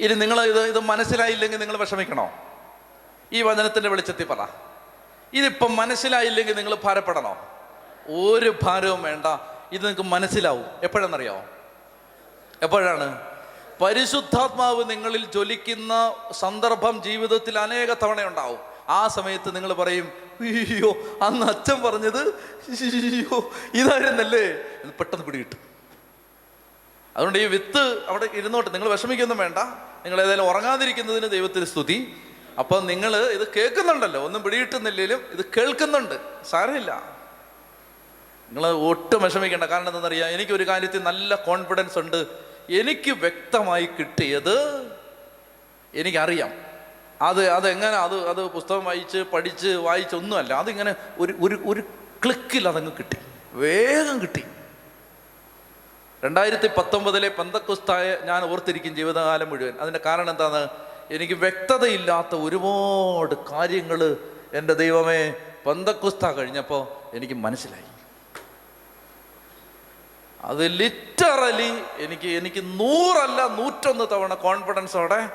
[0.00, 2.30] ഇനി നിങ്ങൾ ഇത് ഇത് മനസ്സിലായില്ലെങ്കിൽ നിങ്ങൾ വിഷമിക്കണോ?
[3.32, 4.46] ഈ വചനത്തിന്റെ വെളിച്ചത്തിൽ പറ.
[5.32, 7.48] ഇതിപ്പം മനസ്സിലായില്ലെങ്കിൽ നിങ്ങൾ ഭാരപ്പെടണോ?
[8.06, 9.26] ഒരു ഭാരവും വേണ്ട.
[9.72, 10.64] ഇത് നിങ്ങൾക്ക് മനസ്സിലാവും.
[10.82, 11.44] എപ്പോഴെന്നറിയോ
[12.62, 13.33] എപ്പോഴാണ്?
[13.80, 18.58] പരിശുദ്ധാത്മാവ് നിങ്ങളിൽ ജ്വലിക്കുന്ന സന്ദർഭം ജീവിതത്തിൽ അനേക തവണ ഉണ്ടാവും
[18.88, 20.90] ആ സമയത്ത് നിങ്ങൾ പറയും അയ്യോ
[21.22, 22.28] അന്ന് അച്ഛൻ പറഞ്ഞത്
[22.68, 24.52] അയ്യോ ഇതായിരുന്നല്ലേ?
[24.98, 25.58] പെട്ടെന്ന് പിടികിട്ടും.
[27.16, 29.58] അതുകൊണ്ട് ഈ വിത്ത് അവിടെ ഇരുന്നോട്ടെ നിങ്ങൾ വിഷമിക്കൊന്നും വേണ്ട.
[30.04, 32.16] നിങ്ങൾ ഏതായാലും ഉറങ്ങാതിരിക്കുന്നതിന് ദൈവത്തിന് സ്തുതി.
[32.58, 36.44] അപ്പം നിങ്ങൾ ഇത് കേൾക്കുന്നുണ്ടല്ലോ ഒന്നും പിടികിട്ടുന്നില്ലെങ്കിലും ഇത് കേൾക്കുന്നുണ്ട്.
[36.50, 37.02] സാരമില്ല.
[38.48, 39.64] നിങ്ങൾ ഒട്ടും വിഷമിക്കേണ്ട.
[39.64, 42.43] കാരണം എന്താണെന്നറിയാം എനിക്കൊരു കാര്യത്തിൽ നല്ല കോൺഫിഡൻസ് ഉണ്ട്.
[42.70, 44.86] എനിക്ക് വ്യക്തമായി കിട്ടിയത്
[45.94, 46.52] എനിക്കറിയാം.
[47.22, 50.52] അത് അതെങ്ങനെ അത് അത് പുസ്തകം വായിച്ച് പഠിച്ച് വായിച്ചൊന്നുമല്ല.
[50.52, 51.80] അതിങ്ങനെ ഒരു ഒരു ഒരു
[52.24, 53.16] ക്ലിക്കിൽ അതങ്ങ് കിട്ടി.
[53.52, 54.44] വേഗം കിട്ടി.
[56.24, 59.72] രണ്ടായിരത്തി പത്തൊമ്പതിലെ പന്തക്കുസ്തായ ഞാൻ ഓർത്തിരിക്കും ജീവിതകാലം മുഴുവൻ.
[59.80, 60.68] അതിന്റെ കാരണം എന്താണ്?
[61.10, 64.16] എനിക്ക് വ്യക്തതയില്ലാത്ത ഒരുപാട് കാര്യങ്ങൾ
[64.52, 65.34] എന്റെ ദൈവമേ
[65.66, 67.93] പന്തക്കുസ്ത കഴിഞ്ഞപ്പോൾ എനിക്ക് മനസ്സിലായി.
[70.44, 75.28] അത് ലിറ്ററലി എനിക്ക് എനിക്ക് നൂറല്ല നൂറ്റൊന്ന് തവണ കോൺഫിഡൻസോടെ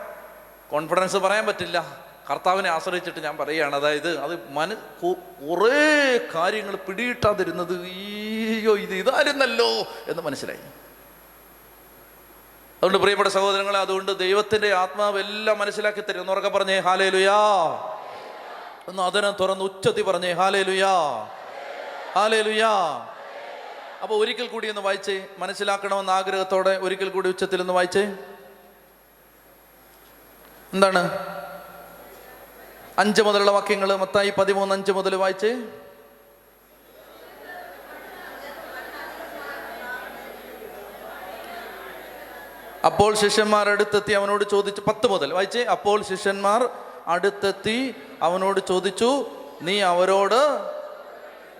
[0.71, 1.97] കോൺഫിഡൻസ് പറയാൻ പറ്റില്ല.
[2.29, 3.75] കർത്താവിനെ ആശ്രയിച്ചിട്ട് ഞാൻ പറയുകയാണ്.
[3.75, 9.67] അതായത് അത് മന കുറേ കാര്യങ്ങൾ പിടിയിട്ടാതിരുന്നത് അയ്യോ ഇത് ഇതായിരുന്നല്ലോ
[10.07, 10.59] എന്ന് മനസ്സിലായി.
[12.77, 16.21] അതുകൊണ്ട് പ്രിയപ്പെട്ട സഹോദരങ്ങളെ അതുകൊണ്ട് ദൈവത്തിന്റെ ആത്മാവ് എല്ലാം മനസ്സിലാക്കി തരും.
[16.21, 17.37] എന്ന് ഉറക്കെ പറഞ്ഞേ ഹാലേ ലുയാ
[19.05, 20.93] അതിനെ തുറന്ന് ഉച്ചത്തി പറഞ്ഞേ ഹാലേ ലുയാ
[22.15, 23.05] ഹാലേ ലുയാ
[24.01, 25.25] അപ്പൊ ഒരിക്കൽ കൂടി ഒന്ന് വായിച്ചേ.
[25.37, 28.03] മനസ്സിലാക്കണമെന്ന ആഗ്രഹത്തോടെ ഒരിക്കൽ കൂടി ഉച്ചത്തിൽ ഒന്ന് വായിച്ചേ.
[30.73, 31.01] എന്താണ്?
[32.99, 35.51] അഞ്ച് മുതലുള്ള വാക്യങ്ങൾ മത്തായി പതിമൂന്ന് അഞ്ച് മുതൽ വായിച്ചേ.
[42.85, 45.63] അപ്പോൾ ശിഷ്യന്മാർ അടുത്തെത്തി അവനോട് ചോദിച്ചു പത്ത് മുതൽ വായിച്ചേ.
[45.63, 46.69] അപ്പോൾ ശിഷ്യന്മാർ
[47.07, 49.25] അടുത്തെത്തി അവനോട് ചോദിച്ചു
[49.61, 50.41] നീ അവരോട്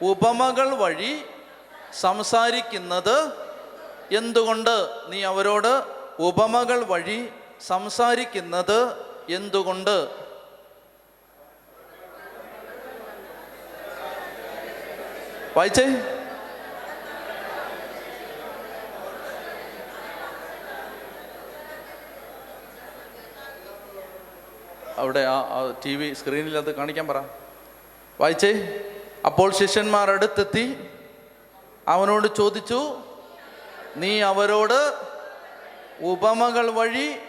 [0.02, 1.26] ഉപമകൾ വഴി
[1.94, 3.32] സംസാരിക്കുന്നത്
[4.12, 4.90] എന്തുകൊണ്ട്?
[5.08, 5.84] നീ അവരോട്
[6.20, 7.30] ഉപമകൾ വഴി
[7.68, 8.96] സംസാരിക്കുന്നത്
[9.30, 10.08] എന്തുകൊണ്ട്?
[15.58, 16.16] വായിച്ചേ.
[24.98, 27.22] അവിടെ ആ ടി വി സ്ക്രീനിൽ അത് കാണിക്കാൻ പറ.
[28.20, 28.80] വായിച്ചേ.
[29.26, 30.89] അപ്പോൾ ശിഷ്യന്മാർ അടുത്തെത്തി
[31.90, 33.04] അവനോട് ചോദിച്ചു
[33.98, 34.94] നീ അവരോട്
[36.02, 37.20] ഉപമകൾ വഴി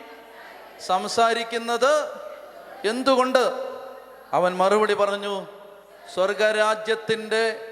[0.86, 2.08] സംസാരിക്കുന്നത്
[2.88, 3.52] എന്തുകൊണ്ട്?
[4.32, 5.46] അവൻ മറുപടി പറഞ്ഞു
[6.14, 7.66] സ്വർഗരാജ്യത്തിന്റെ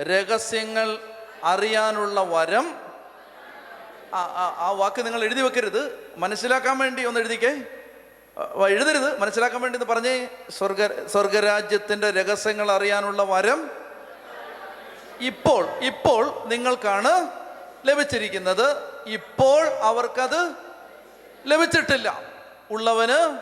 [0.00, 0.98] രഹസ്യങ്ങൾ
[1.44, 2.74] അറിയാനുള്ള വരം.
[4.14, 6.12] ആ വാക്ക് നിങ്ങൾ എഴുതി വെക്കരുത്.
[6.16, 7.62] മനസ്സിലാക്കാൻ വേണ്ടി ഒന്ന് എഴുതിക്കേ.
[8.68, 9.20] എഴുതരുത്.
[9.20, 10.28] മനസ്സിലാക്കാൻ വേണ്ടി എന്ന് പറഞ്ഞേ.
[10.50, 13.81] സ്വർഗ സ്വർഗരാജ്യത്തിന്റെ രഹസ്യങ്ങൾ അറിയാനുള്ള വരം
[15.22, 17.28] ഇപ്പോൾ ഇപ്പോൾ നിങ്ങൾക്കാണ്
[17.86, 18.76] ലഭിച്ചിരിക്കുന്നത്.
[19.06, 20.52] ഇപ്പോൾ അവർക്കത്
[21.46, 22.22] ലഭിച്ചിട്ടില്ല.
[22.70, 23.38] ഉള്ളവന്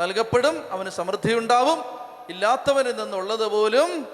[0.00, 1.84] നൽകപ്പെടും അവന് സമൃദ്ധി ഉണ്ടാവും
[2.30, 4.06] ഇല്ലാത്തവനിൽ നിന്നുള്ളത് പോലും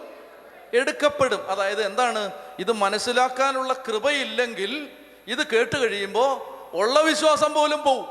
[0.74, 1.50] എടുക്കപ്പെടും.
[1.50, 2.32] അതായത് എന്താണ്?
[2.58, 4.88] ഇത് മനസ്സിലാക്കാനുള്ള കൃപയില്ലെങ്കിൽ
[5.26, 8.06] ഇത് കേട്ട് കഴിയുമ്പോൾ ഉള്ള വിശ്വാസം പോലും പോവും.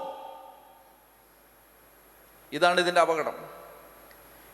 [2.53, 3.35] ഇതാണ് ഇതിന്റെ അപകടം.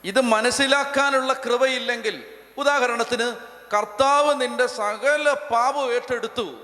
[0.04, 2.24] ഇത് മനസ്സിലാക്കാനുള്ള കൃപയില്ലെങ്കിൽ
[2.58, 6.56] ഉദാഹരണത്തിന് കർത്താവ് നിന്റെ സകല പാപം ഏറ്റെടുത്തു.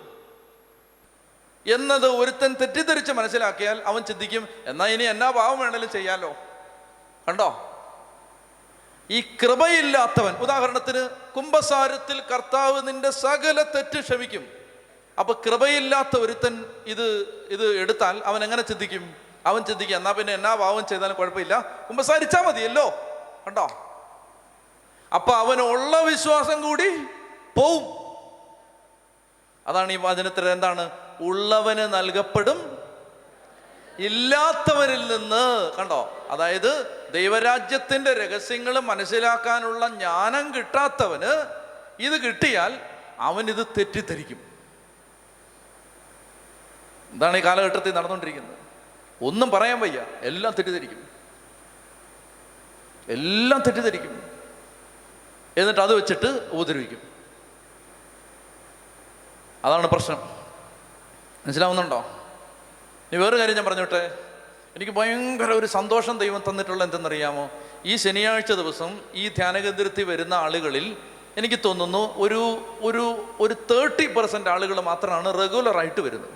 [1.67, 6.35] എന്നത് ഒരുത്തൻ തെറ്റിദ്ധരിച്ച് മനസ്സിലാക്കിയാൽ അവൻ ചിന്തിക്കും എന്നാ ഇനി എന്നാ പാവം വേണേലും ചെയ്യാലോ?
[7.27, 7.63] കണ്ടോ?
[9.11, 14.51] ഈ കൃപയില്ലാത്തവൻ ഉദാഹരണത്തിന് കുംഭസാരത്തിൽ കർത്താവ് നിന്റെ സകല തെറ്റ് ക്ഷമിക്കും.
[15.19, 17.05] അപ്പൊ കൃപയില്ലാത്ത ഒരുത്തൻ ഇത്
[17.49, 19.15] ഇത് എടുത്താൽ അവൻ എങ്ങനെ ചിന്തിക്കും?
[19.45, 21.85] അവൻ ചിന്തിക്കും എന്നാ പിന്നെ എന്നാ പാവം ചെയ്താലും കുഴപ്പമില്ല.
[21.89, 22.89] കുംഭസാരിച്ചാൽ മതിയല്ലോ.
[23.47, 23.86] കണ്ടോ?
[25.13, 26.89] അപ്പൊ അവനുള്ള വിശ്വാസം കൂടി
[27.57, 27.97] പോവും.
[29.67, 30.89] അതാണ് ഈ വചനത്തിൽ എന്താണ്?
[31.19, 32.77] ഉള്ളവന് നൽകപ്പെടും
[33.99, 36.27] ഇല്ലാത്തവരിൽ നിന്ന് കണ്ടോ?
[36.29, 41.45] അതായത് ദൈവരാജ്യത്തിന്റെ രഹസ്യങ്ങൾ മനസ്സിലാക്കാനുള്ള ജ്ഞാനം കിട്ടാത്തവന്
[41.99, 42.79] ഇത് കിട്ടിയാൽ
[43.19, 44.47] അവൻ ഇത് തെറ്റിദ്ധരിക്കും.
[47.11, 48.57] എന്താണ് ഈ കാലഘട്ടത്തിൽ നടന്നുകൊണ്ടിരിക്കുന്നത്.
[49.21, 50.05] ഒന്നും പറയാൻ വയ്യ.
[50.21, 51.07] എല്ലാം തെറ്റിദ്ധരിക്കും.
[53.07, 54.26] എല്ലാം തെറ്റിദ്ധരിക്കും.
[55.57, 57.01] എന്നിട്ട് അത് വെച്ചിട്ട് ഉപദ്രവിക്കും.
[59.65, 60.17] അതാണ് പ്രശ്നം.
[61.45, 61.99] മനസ്സിലാവുന്നുണ്ടോ?
[63.11, 64.17] ഇനി വേറൊരു കാര്യം ഞാൻ പറഞ്ഞോട്ടെ?
[64.75, 67.49] എനിക്ക് ഭയങ്കര ഒരു സന്തോഷം ദൈവം തന്നിട്ടുള്ള എന്തെന്നറിയാമോ?
[67.85, 70.97] ഈ ശനിയാഴ്ച ദിവസം ഈ ധ്യാനകേന്ദ്രത്തിൽ വരുന്ന ആളുകളിൽ
[71.37, 76.29] എനിക്ക് തോന്നുന്നു ഒരു ഒരു ഒരു തേർട്ടി പെർസെന്റ് ആളുകൾ മാത്രമാണ് റെഗുലറായിട്ട് വരുന്നത്.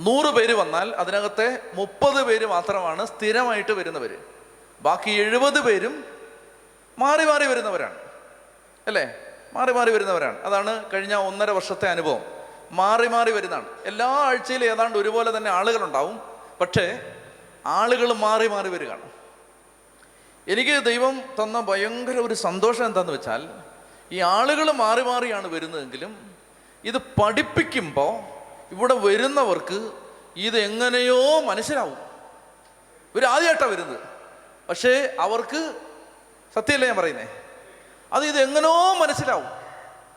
[0.00, 4.18] നൂറ് പേര് വന്നാൽ അതിനകത്തെ മുപ്പത് പേര് മാത്രമാണ് സ്ഥിരമായിട്ട് വരുന്നവർ
[4.82, 6.13] ബാക്കി എഴുപത് പേരും
[6.98, 7.98] മാറി മാറി വരുന്നവരാണ്.
[8.86, 9.14] അല്ലേ?
[9.52, 10.38] മാറി മാറി വരുന്നവരാണ്.
[10.38, 12.20] അതാണ് കഴിഞ്ഞ ഒന്നര വർഷത്തെ അനുഭവം.
[12.70, 13.66] മാറി മാറി വരുന്നതാണ്.
[13.84, 16.20] എല്ലാ ആഴ്ചയിലും ഏതാണ്ട് ഒരുപോലെ തന്നെ ആളുകളുണ്ടാവും.
[16.60, 17.14] പക്ഷേ
[17.66, 19.10] ആളുകൾ മാറി മാറി വരികയാണ്.
[20.48, 23.48] എനിക്ക് ദൈവം തന്ന ഭയങ്കര ഒരു സന്തോഷം എന്താന്ന് വെച്ചാൽ
[24.12, 26.36] ഈ ആളുകൾ മാറി മാറിയാണ് വരുന്നതെങ്കിലും
[26.84, 28.20] ഇത് പഠിപ്പിക്കുമ്പോൾ
[28.74, 29.92] ഇവിടെ വരുന്നവർക്ക്
[30.36, 31.96] ഇത് എങ്ങനെയോ മനസ്സിലാവും.
[33.14, 34.00] ഒരു ആദ്യമായിട്ടാണ് വരുന്നത്.
[34.68, 35.80] പക്ഷേ അവർക്ക്
[36.54, 37.42] സത്യമല്ലേ ഞാൻ പറയുന്നേ?
[38.12, 39.44] അത് ഇത് എങ്ങനോ മനസ്സിലാവും.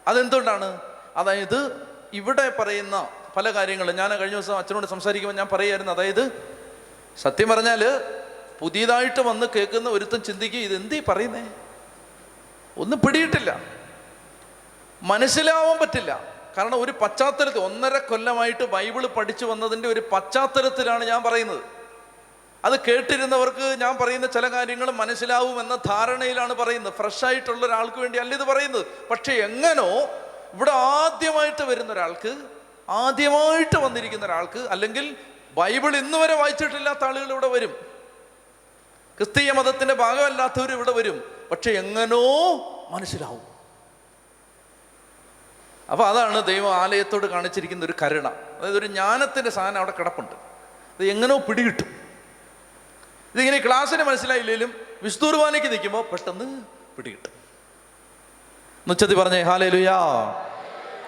[0.08, 0.82] അതെന്തുകൊണ്ടാണ്?
[1.16, 3.96] അതായത് ഇവിടെ പറയുന്ന പല കാര്യങ്ങളും.
[3.96, 6.56] ഞാൻ കഴിഞ്ഞ ദിവസം അച്ഛനോട് സംസാരിക്കുമ്പോൾ ഞാൻ പറയായിരുന്നു അതായത്
[7.22, 8.02] സത്യം പറഞ്ഞാൽ
[8.60, 11.50] പുതിയതായിട്ട് വന്ന് കേൾക്കുന്ന ഒരുത്തൻ ചിന്തിക്കുക ഇത് എന്തീ പറയുന്നേ?
[12.78, 13.62] ഒന്നും പിടിയിട്ടില്ല.
[15.02, 16.34] മനസ്സിലാവാൻ പറ്റില്ല.
[16.58, 21.77] കാരണം ഒരു പശ്ചാത്തലത്തിൽ ഒന്നര കൊല്ലമായിട്ട് ബൈബിൾ പഠിച്ചു വന്നതിന്റെ ഒരു പശ്ചാത്തലത്തിലാണ് ഞാൻ പറയുന്നത്.
[22.66, 26.94] അത് കേട്ടിരുന്നവർക്ക് ഞാൻ പറയുന്ന ചില കാര്യങ്ങൾ മനസ്സിലാവും എന്ന ധാരണയിലാണ് പറയുന്നത്.
[26.94, 28.86] ഫ്രഷ് ആയിട്ടുള്ള ഒരാൾക്ക് വേണ്ടി അല്ല ഇത് പറയുന്നത്.
[29.08, 29.90] പക്ഷെ എങ്ങനോ
[30.54, 32.38] ഇവിടെ ആദ്യമായിട്ട് വരുന്ന ഒരാൾക്ക്
[32.90, 35.18] ആദ്യമായിട്ട് വന്നിരിക്കുന്ന ഒരാൾക്ക് അല്ലെങ്കിൽ
[35.58, 37.70] ബൈബിൾ ഇന്ന് വരെ വായിച്ചിട്ടില്ലാത്ത ആളുകൾ ഇവിടെ വരും.
[39.18, 41.48] ക്രിസ്തീയ മതത്തിന്റെ ഭാഗമല്ലാത്തവർ ഇവിടെ വരും.
[41.52, 42.58] പക്ഷെ എങ്ങനോ
[42.90, 43.58] മനസ്സിലാവും.
[45.92, 48.28] അപ്പൊ അതാണ് ദൈവം ആലയത്തോട് കാണിച്ചിരിക്കുന്ന ഒരു കരുണ.
[48.28, 50.32] അതായത് ഒരു ജ്ഞാനത്തിന്റെ സാധനം അവിടെ കിടപ്പുണ്ട്.
[50.32, 51.97] അത് എങ്ങനോ പിടികിട്ടും.
[53.38, 54.74] ഇതിങ്ങനെ ക്ലാസ്സിന് മനസ്സിലായില്ലെങ്കിലും
[55.04, 56.62] വിസ്തൂർവാനയ്ക്ക് നിൽക്കുമ്പോൾ പെട്ടെന്ന്
[56.96, 57.32] പിടികിട്ടും.
[58.90, 59.98] ഉച്ചത്തി പറഞ്ഞേ ഹാലേ ലുയാ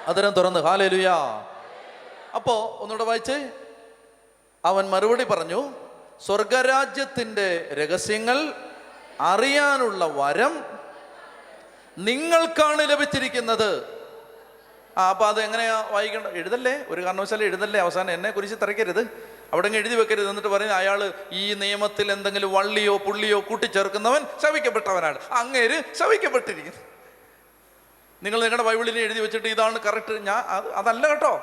[0.08, 1.16] അതരം തുറന്ന് ഹാലേ ലുയാ
[2.36, 3.50] അപ്പോ ഒന്നുകൂടെ വായിച്ചേ.
[4.66, 5.74] അവൻ മറുപടി പറഞ്ഞു
[6.26, 8.54] സ്വർഗരാജ്യത്തിന്റെ രഹസ്യങ്ങൾ
[9.22, 10.66] അറിയാനുള്ള വരം
[11.98, 14.02] നിങ്ങൾക്കാണ് ലഭിച്ചിരിക്കുന്നത്.
[14.98, 16.86] ആ അപ്പൊ അത് എങ്ങനെയാ വായിക്കേണ്ട എഴുതല്ലേ?
[16.88, 17.80] ഒരു കാരണവശാലും എഴുതല്ലേ?
[17.80, 19.39] അവസാനം എന്നെ കുറിച്ച് തിരക്കരുത്.
[19.54, 25.20] അവിടെ എഴുതി വെക്കരുത് എന്നിട്ട് പറയുന്നത് അയാൾ ഈ നിയമത്തിൽ എന്തെങ്കിലും വള്ളിയോ പുള്ളിയോ കൂട്ടിച്ചേർക്കുന്നവൻ ശവിക്കപ്പെട്ടവനാണ്.
[25.32, 26.80] അങ്ങേര് ശവിക്കപ്പെട്ടിരിക്കുന്നു.
[28.24, 30.14] നിങ്ങൾ നിങ്ങളുടെ ബൈബിളിൽ എഴുതി വെച്ചിട്ട് ഇതാണ് കറക്റ്റ്.
[30.14, 31.42] ഞാൻ അത് അതല്ല കേട്ടോ.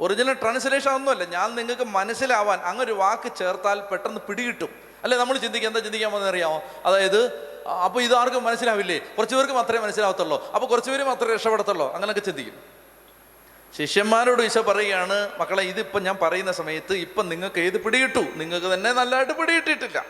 [0.00, 4.68] ഒറിജിനൽ ട്രാൻസ്ലേഷൻ ഒന്നുമല്ല ഞാൻ നിങ്ങൾക്ക് മനസ്സിലാവാൻ അങ്ങൊരു വാക്ക് ചേർത്താൽ പെട്ടെന്ന് പിടികിട്ടും.
[5.02, 6.62] അല്ലെ നമ്മൾ ചിന്തിക്കുക എന്താ ചിന്തിക്കാൻ പോകുന്നത് അറിയാമോ?
[6.84, 8.98] അതായത് അപ്പോൾ ഇതാർക്കും മനസ്സിലാവില്ലേ?
[8.98, 10.52] കുറച്ച് പേർക്ക് മാത്രമേ മനസ്സിലാവത്തുള്ളൂ.
[10.52, 11.94] അപ്പോൾ കുറച്ച് പേര് മാത്രമേ രക്ഷപ്പെടത്തുള്ളൂ.
[11.94, 12.81] അങ്ങനെയൊക്കെ ചിന്തിക്കും.
[13.76, 18.18] ശിഷ്യന്മാരോട് ഈശോ പറയുകയാണ് മക്കളെ ഇതിപ്പോൾ ഞാൻ പറയുന്ന സമയത്ത് ഇപ്പം നിങ്ങൾക്ക് ഏത് പിടികിട്ടു?
[18.18, 20.04] നിങ്ങൾക്ക് തന്നെ നല്ലതായിട്ട് പിടികിട്ടിട്ടില്ല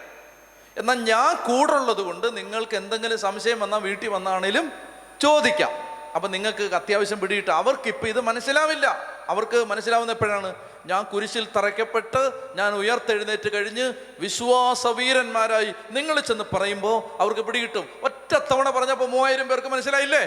[0.77, 4.73] എന്നാൽ ഞാൻ കൂടെ ഉള്ളത് കൊണ്ട് നിങ്ങൾക്ക് എന്തെങ്കിലും സംശയം വന്നാൽ വീട്ടിൽ വന്നാണേലും
[5.21, 5.71] ചോദിക്കാം.
[6.15, 8.87] അപ്പം നിങ്ങൾക്ക് അത്യാവശ്യം പിടിയിട്ട് അവർക്ക് ഇപ്പം ഇത് മനസ്സിലാവില്ല.
[9.29, 10.55] അവർക്ക് മനസ്സിലാവുന്ന എപ്പോഴാണ്?
[10.87, 17.89] ഞാൻ കുരിശിൽ തറയ്ക്കപ്പെട്ട് ഞാൻ ഉയർത്തെഴുന്നേറ്റ് കഴിഞ്ഞ് വിശ്വാസവീരന്മാരായി നിങ്ങൾ ചെന്ന് പറയുമ്പോൾ അവർക്ക് പിടികിട്ടും.
[18.03, 20.25] ഒറ്റ തവണ പറഞ്ഞപ്പോൾ മൂവായിരം പേർക്ക് മനസ്സിലായില്ലേ?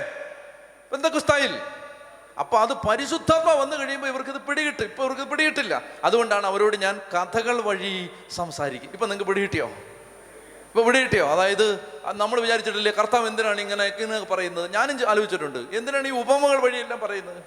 [0.91, 1.59] പെന്തക്കുസ്തായിൽ
[2.39, 4.83] അപ്പൊ അത് പരിശുദ്ധാത്മ വന്നു കഴിയുമ്പോൾ ഇവർക്ക് ഇത് പിടികിട്ടും.
[4.83, 5.81] ഇപ്പൊ ഇവർക്ക് പിടികിട്ടില്ല.
[6.03, 8.91] അതുകൊണ്ടാണ് അവരോട് ഞാൻ കഥകൾ വഴി സംസാരിക്കും.
[8.91, 9.67] ഇപ്പൊ നിങ്ങൾക്ക് പിടികിട്ടിയോ?
[9.67, 11.27] ഇപ്പൊ പിടികിട്ടിയോ?
[11.27, 14.73] അതായത് നമ്മൾ വിചാരിച്ചിട്ടില്ലേ കർത്താവ് എന്തിനാണ് ഇങ്ങനെ പറയുന്നത്?
[14.73, 15.77] ഞാനും ആലോചിച്ചിട്ടുണ്ട്.
[15.77, 17.43] എന്തിനാണ് ഈ ഉപമകൾ വഴിയെല്ലാം പറയുന്നത്?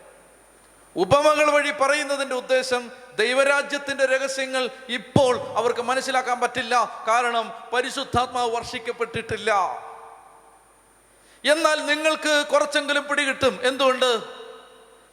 [0.96, 7.04] ഉപമകൾ വഴി പറയുന്നതിന്റെ ഉദ്ദേശം ദൈവരാജ്യത്തിന്റെ രഹസ്യങ്ങൾ ഇപ്പോൾ അവർക്ക് മനസ്സിലാക്കാൻ പറ്റില്ല.
[7.08, 9.54] കാരണം പരിശുദ്ധാത്മാവ് വർഷിക്കപ്പെട്ടിട്ടില്ല.
[11.44, 13.58] എന്നാൽ നിങ്ങൾക്ക് കുറച്ചെങ്കിലും പിടികിട്ടും.
[13.62, 14.37] എന്തുകൊണ്ട്?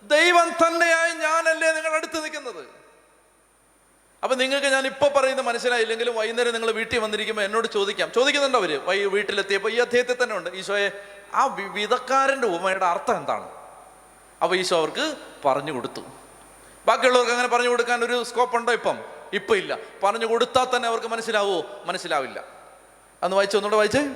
[0.07, 2.65] ദൈവം തന്നെയായി ഞാനല്ലേ നിങ്ങളുടെ അടുത്ത് നിൽക്കുന്നത്?
[4.23, 8.11] അപ്പൊ നിങ്ങൾക്ക് ഞാൻ ഇപ്പൊ പറയുന്ന മനസ്സിലായില്ലെങ്കിലും വൈകുന്നേരം നിങ്ങൾ വീട്ടിൽ വന്നിരിക്കുമ്പോൾ എന്നോട് ചോദിക്കാം.
[8.15, 8.85] ചോദിക്കുന്നുണ്ടോ അവർ?
[8.85, 10.49] വൈ വീട്ടിലെത്തിയപ്പോൾ ഈ അധ്യായത്തിൽ തന്നെ ഉണ്ട്.
[10.49, 10.89] ഈശോയെ
[11.33, 13.49] ആ വിവിധക്കാരന്റെ ഉപമയുടെ അർത്ഥം എന്താണ്?
[14.43, 16.01] അപ്പൊ ഈശോ അവർക്ക് പറഞ്ഞു കൊടുത്തു.
[16.85, 18.99] ബാക്കിയുള്ളവർക്ക് അങ്ങനെ പറഞ്ഞു കൊടുക്കാൻ ഒരു സ്കോപ്പ് ഉണ്ടോ ഇപ്പം?
[19.33, 19.77] ഇപ്പൊ ഇല്ല.
[20.03, 21.63] പറഞ്ഞു കൊടുത്താൽ തന്നെ അവർക്ക് മനസ്സിലാവോ?
[21.85, 22.43] മനസ്സിലാവില്ല.
[23.23, 24.09] അന്ന് വായിച്ചു ഒന്നുകൂടെ വായിച്ചേ?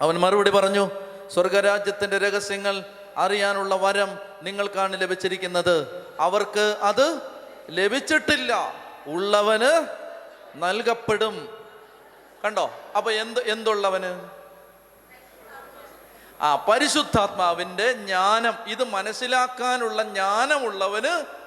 [0.00, 0.90] അവൻ മറുപടി പറഞ്ഞു
[1.34, 6.06] സ്വർഗരാജ്യത്തിന്റെ രഹസ്യങ്ങൾ അറിയാനുള്ള വരം നിങ്ങൾക്കാണ് ലഭിച്ചിരിക്കുന്നത്.
[6.20, 7.20] അവർക്ക് അത്
[7.70, 8.74] ലഭിച്ചിട്ടില്ല.
[9.06, 9.88] ഉള്ളവന്
[10.54, 11.64] നൽകപ്പെടും.
[12.44, 12.70] കണ്ടോ?
[12.96, 14.28] അപ്പൊ എന്ത് എന്തുള്ളവന്?
[16.40, 18.54] ആ പരിശുദ്ധാത്മാവിന്റെ ജ്ഞാനം.
[18.66, 21.42] ഇത് മനസ്സിലാക്കാനുള്ള ജ്ഞാനമുള്ളവന്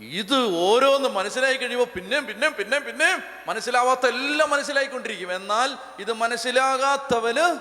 [0.00, 5.34] ഇത് ഓരോന്ന് മനസ്സിലായി കഴിയുമ്പോൾ പിന്നെയും പിന്നെയും പിന്നെയും പിന്നെയും മനസ്സിലാവാത്ത എല്ലാം മനസ്സിലായിക്കൊണ്ടിരിക്കും.
[5.34, 7.58] എന്നാൽ ഇത് മനസ്സിലാകാത്തവന്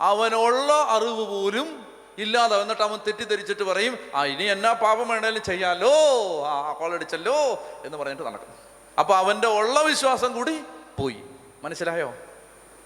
[0.00, 1.89] അവനുള്ള അറിവ് പോലും
[2.22, 2.62] ഇല്ലാതെ.
[2.62, 5.92] എന്നിട്ട് അവൻ തെറ്റിദ്ധരിച്ചിട്ട് പറയും ആ ഇനി എന്നാ പാപം വേണേലും ചെയ്യാലോ?
[6.46, 7.34] ആ കോളടിച്ചല്ലോ
[7.84, 8.54] എന്ന് പറഞ്ഞിട്ട് നടക്കും.
[8.98, 10.60] അപ്പൊ അവന്റെ ഉള്ള വിശ്വാസം കൂടി
[10.98, 11.16] പോയി.
[11.62, 12.14] മനസ്സിലായോ?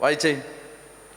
[0.01, 0.43] വായിച്ചേ.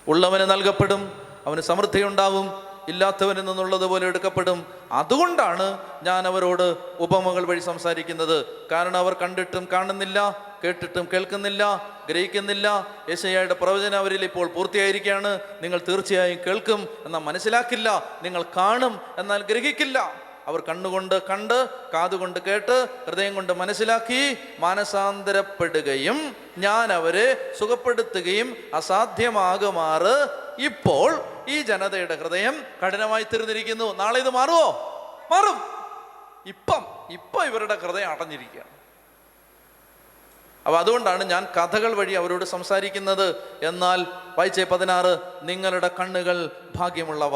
[0.08, 4.74] ഉള്ളവന് നൽകപ്പെടും അവന് സമൃദ്ധി ഉണ്ടാവും ഇല്ലാത്തവനിൽ നിന്നുള്ളത് പോലെ എടുക്കപ്പെടും.
[4.92, 8.68] അതുകൊണ്ടാണ് ഞാൻ അവരോട് ഉപമകൾ വഴി സംസാരിക്കുന്നത്.
[8.72, 10.47] കാരണം അവർ കണ്ടിട്ടും കാണുന്നില്ല.
[10.64, 12.88] കേട്ടിട്ടും കേൾക്കുന്നില്ല ഗ്രഹിക്കുന്നില്ല.
[13.10, 15.40] യേശയ്യയുടെ പ്രവചനം അവരിൽ ഇപ്പോൾ പൂർത്തിയായിരിക്കുകയാണ്.
[15.62, 18.18] നിങ്ങൾ തീർച്ചയായും കേൾക്കും എന്നാൽ മനസ്സിലാക്കില്ല.
[18.24, 20.28] നിങ്ങൾ കാണും എന്നാൽ ഗ്രഹിക്കില്ല.
[20.48, 30.28] അവർ കണ്ണുകൊണ്ട് കണ്ട് കാതുകൊണ്ട് കേട്ട് ഹൃദയം കൊണ്ട് മനസ്സിലാക്കി മാനസാന്തരപ്പെടുകയും ഞാൻ അവരെ സുഖപ്പെടുത്തുകയും അസാധ്യമാകുമാറ്.
[30.60, 33.96] ഇപ്പോൾ ഈ ജനതയുടെ ഹൃദയം കഠിനമായി തീർന്നിരിക്കുന്നു.
[33.96, 34.94] നാളെ ഇത് മാറുമോ
[35.32, 35.62] മാറും.
[36.46, 38.77] ഇപ്പം ഇപ്പം ഇവരുടെ ഹൃദയം അടഞ്ഞിരിക്കുകയാണ്.
[40.68, 43.36] അപ്പൊ അതുകൊണ്ടാണ് ഞാൻ കഥകൾ വഴി അവരോട് സംസാരിക്കുന്നത്.
[43.64, 44.06] എന്നാൽ
[44.38, 47.36] വായിച്ചേ പതിനാറ് നിങ്ങളുടെ കണ്ണുകൾ ഭാഗ്യമുള്ളവ.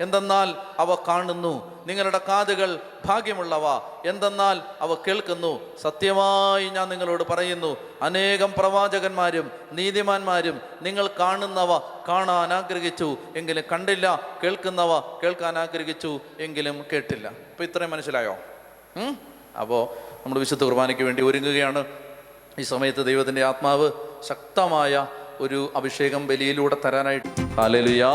[0.00, 1.86] എന്തെന്നാൽ അവ കാണുന്നു.
[1.86, 3.66] നിങ്ങളുടെ കാതുകൾ ഭാഗ്യമുള്ളവ.
[4.08, 5.76] എന്തെന്നാൽ അവ കേൾക്കുന്നു.
[5.82, 7.76] സത്യമായി ഞാൻ നിങ്ങളോട് പറയുന്നു.
[8.02, 13.16] അനേകം പ്രവാചകന്മാരും നീതിമാന്മാരും നിങ്ങൾ കാണുന്നവ കാണാൻ ആഗ്രഹിച്ചു.
[13.36, 16.20] എങ്കിലും കണ്ടില്ല കേൾക്കുന്നവ കേൾക്കാൻ ആഗ്രഹിച്ചു.
[16.40, 17.28] എങ്കിലും കേട്ടില്ല.
[17.28, 18.32] അപ്പൊ ഇത്രയും മനസ്സിലായോ?
[18.32, 19.14] അപ്പോൾ
[19.60, 19.96] അപ്പോ
[20.26, 21.84] നമ്മൾ വിശുദ്ധ കുർബാനയ്ക്ക് വേണ്ടി ഒരുങ്ങുകയാണ്.
[22.58, 23.92] ഈ സമയത്ത് ദൈവത്തിന്റെ ആത്മാവ്
[24.22, 25.06] ശക്തമായ
[25.40, 28.10] ഒരു അഭിഷേകം ബലിയിലൂടെ തരാനായിട്ട് ഹാലലുയാ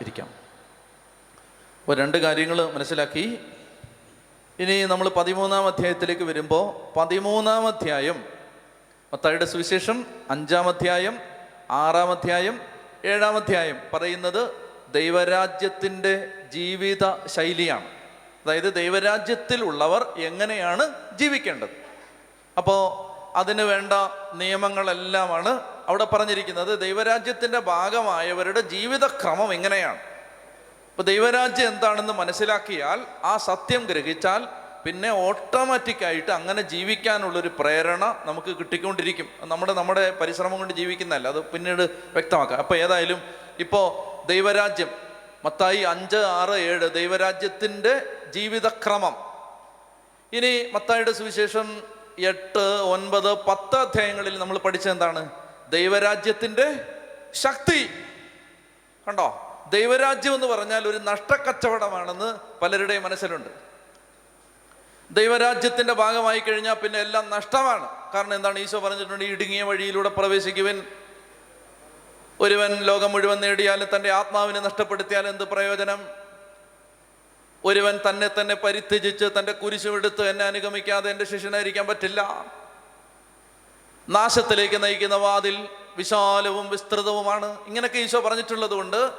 [0.00, 0.26] ഇരിക്കാം.
[1.80, 3.38] അപ്പോൾ രണ്ട് കാര്യങ്ങൾ മനസ്സിലാക്കി.
[4.58, 8.24] ഇനി നമ്മൾ പതിമൂന്നാം അധ്യായത്തിലേക്ക് വരുമ്പോൾ പതിമൂന്നാം അധ്യായം
[9.12, 11.18] മത്തായിയുടെ സുവിശേഷം അഞ്ചാം അധ്യായം
[11.70, 12.60] ആറാം അധ്യായം
[13.04, 14.50] ഏഴാം അധ്യായം പറയുന്നത്
[14.94, 17.84] ദൈവരാജ്യത്തിന്റെ ജീവിത ശൈലിയാണ്
[18.44, 21.85] അതായത് ദൈവരാജ്യത്തിലുള്ളവർ എങ്ങനെയാണ് ജീവിക്കേണ്ടത്?
[22.58, 23.06] അപ്പോൾ
[23.38, 23.92] അതിന് വേണ്ട
[24.34, 26.80] നിയമങ്ങളെല്ലാമാണ് അവിടെ പറഞ്ഞിരിക്കുന്നത്.
[26.80, 29.98] ദൈവരാജ്യത്തിന്റെ ഭാഗമായവരുടെ ജീവിതക്രമം എങ്ങനെയാണ്
[30.90, 34.46] ഇപ്പോൾ ദൈവരാജ്യം എന്താണെന്ന് മനസ്സിലാക്കിയാൽ ആ സത്യം ഗ്രഹിച്ചാൽ
[34.84, 39.28] പിന്നെ ഓട്ടോമാറ്റിക്കായിട്ട് അങ്ങനെ ജീവിക്കാനുള്ളൊരു പ്രേരണ നമുക്ക് കിട്ടിക്കൊണ്ടിരിക്കും.
[39.40, 41.28] നമ്മുടെ നമ്മുടെ പരിശ്രമം കൊണ്ട് ജീവിക്കുന്നതല്ല.
[41.28, 42.58] അത് പിന്നീട് വ്യക്തമാക്കാം.
[42.58, 43.22] അപ്പോൾ ഏതായാലും
[43.58, 44.90] ഇപ്പോൾ ദൈവരാജ്യം
[45.44, 49.16] മത്തായി അഞ്ച് ആറ് ഏഴ് ദൈവരാജ്യത്തിന്റെ ജീവിതക്രമം.
[50.32, 55.30] ഇനി മത്തായിയുടെ സുവിശേഷം എട്ട് ഒൻപത് പത്ത് അധ്യായങ്ങളിൽ നമ്മൾ പഠിച്ചത് എന്താണ്?
[55.68, 56.94] ദൈവരാജ്യത്തിന്റെ
[57.34, 57.90] ശക്തി.
[59.08, 59.42] കണ്ടോ?
[59.70, 63.48] ദൈവരാജ്യം എന്ന് പറഞ്ഞാൽ ഒരു നഷ്ടക്കച്ചവടമാണെന്ന് പലരുടെയും മനസ്സിലുണ്ട്.
[65.10, 68.12] ദൈവരാജ്യത്തിന്റെ ഭാഗമായി കഴിഞ്ഞാൽ പിന്നെ എല്ലാം നഷ്ടമാണ്.
[68.12, 68.58] കാരണം എന്താണ്?
[68.58, 70.82] ഈശോ പറഞ്ഞിട്ടുണ്ട് ഇടുങ്ങിയ വഴിയിലൂടെ പ്രവേശിക്കുവൻ.
[72.40, 76.25] ഒരുവൻ ലോകം മുഴുവൻ നേടിയാലും തന്റെ ആത്മാവിനെ നഷ്ടപ്പെടുത്തിയാൽ എന്ത് പ്രയോജനം?
[77.66, 82.46] ഒരുവൻ തന്നെ തന്നെ പരിത്യജിച്ച് തന്റെ കുരിശുമെടുത്ത് എന്നെ അനുഗമിക്കാതെ എന്റെ ശിഷ്യനായിരിക്കാൻ പറ്റില്ല.
[84.08, 87.66] നാശത്തിലേക്ക് നയിക്കുന്ന വാതിൽ വിശാലവും വിസ്തൃതവുമാണ്.
[87.66, 89.12] ഇങ്ങനെയൊക്കെ ഈശോ പറഞ്ഞിട്ടുള്ളത് കൊണ്ട്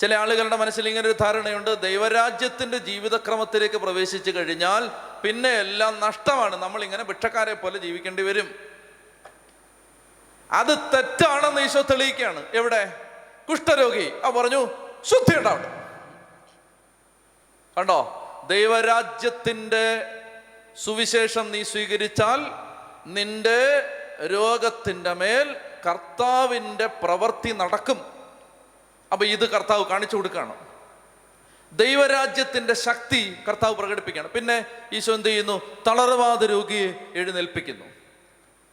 [0.00, 1.80] ചില ആളുകളുടെ മനസ്സിൽ ഇങ്ങനെ ഒരു ധാരണയുണ്ട്.
[1.80, 4.90] ദൈവരാജ്യത്തിന്റെ ജീവിതക്രമത്തിലേക്ക് പ്രവേശിച്ചു കഴിഞ്ഞാൽ
[5.22, 6.56] പിന്നെ എല്ലാം നഷ്ടമാണ്.
[6.56, 8.54] നമ്മൾ ഇങ്ങനെ ഭിക്ഷക്കാരെ പോലെ ജീവിക്കേണ്ടി വരും.
[10.52, 12.42] അത് തെറ്റാണെന്ന് ഈശോ തെളിയിക്കുകയാണ്.
[12.54, 13.00] എവിടെ?
[13.50, 14.12] കുഷ്ഠരോഗി.
[14.24, 14.66] ആ പറഞ്ഞു
[15.04, 15.85] ശുദ്ധി ഉണ്ടാവട്ടെ.
[17.78, 18.22] കണ്ടോ?
[18.46, 20.06] ദൈവരാജ്യത്തിന്റെ
[20.84, 22.40] സുവിശേഷം നീ സ്വീകരിച്ചാൽ
[23.06, 23.82] നിന്റെ
[24.26, 25.56] രോഗത്തിന്റെ മേൽ
[25.86, 28.06] കർത്താവിന്റെ പ്രവൃത്തി നടക്കും.
[29.12, 30.54] അപ്പോൾ ഇത് കർത്താവ് കാണിച്ചു കൊടുക്കുകയാണ്.
[31.72, 34.30] ദൈവരാജ്യത്തിന്റെ ശക്തി കർത്താവ് പ്രകടിപ്പിക്കുകയാണ്.
[34.30, 35.82] പിന്നെ ഈശോ എന്ത് ചെയ്യുന്നു?
[35.86, 37.84] തളർവാദ രോഗിയെ എഴുന്നേൽപ്പിക്കുന്നു.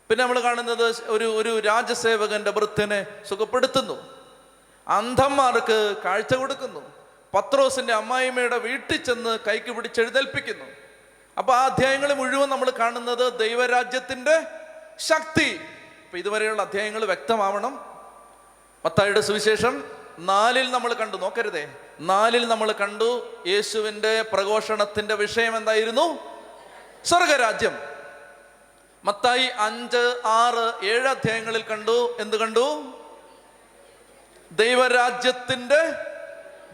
[0.10, 4.24] പിന്നെ നമ്മൾ കാണുന്നത് ഒരു ഒരു രാജസേവകന്റെ വൃത്തിനെ സുഖപ്പെടുത്തുന്നു.
[4.88, 6.93] അന്ധന്മാർക്ക് കാഴ്ച കൊടുക്കുന്നു.
[7.34, 10.66] പത്രോസിന്റെ അമ്മായിമ്മയുടെ വീട്ടിൽ ചെന്ന് കൈക്ക് പിടിച്ച് എഴുതേൽപ്പിക്കുന്നു.
[11.38, 14.44] അപ്പൊ ആ അധ്യായങ്ങൾ മുഴുവൻ നമ്മൾ കാണുന്നത് ദൈവരാജ്യത്തിന്റെ
[14.98, 15.60] ശക്തി.
[16.06, 17.76] അപ്പം ഇതുവരെയുള്ള അധ്യായങ്ങൾ വ്യക്തമാവണം.
[18.86, 21.76] മത്തായിയുടെ സുവിശേഷം നാലിൽ നമ്മൾ കണ്ടു നോക്കരുതേ.
[22.00, 26.20] നാലിൽ നമ്മൾ കണ്ടു യേശുവിന്റെ പ്രഘോഷണത്തിന്റെ വിഷയം എന്തായിരുന്നു?
[27.06, 27.80] സ്വർഗരാജ്യം.
[29.04, 32.18] മത്തായി അഞ്ച് ആറ് ഏഴ് അധ്യായങ്ങളിൽ കണ്ടു.
[32.20, 32.94] എന്ത് കണ്ടു?
[34.52, 36.13] ദൈവരാജ്യത്തിന്റെ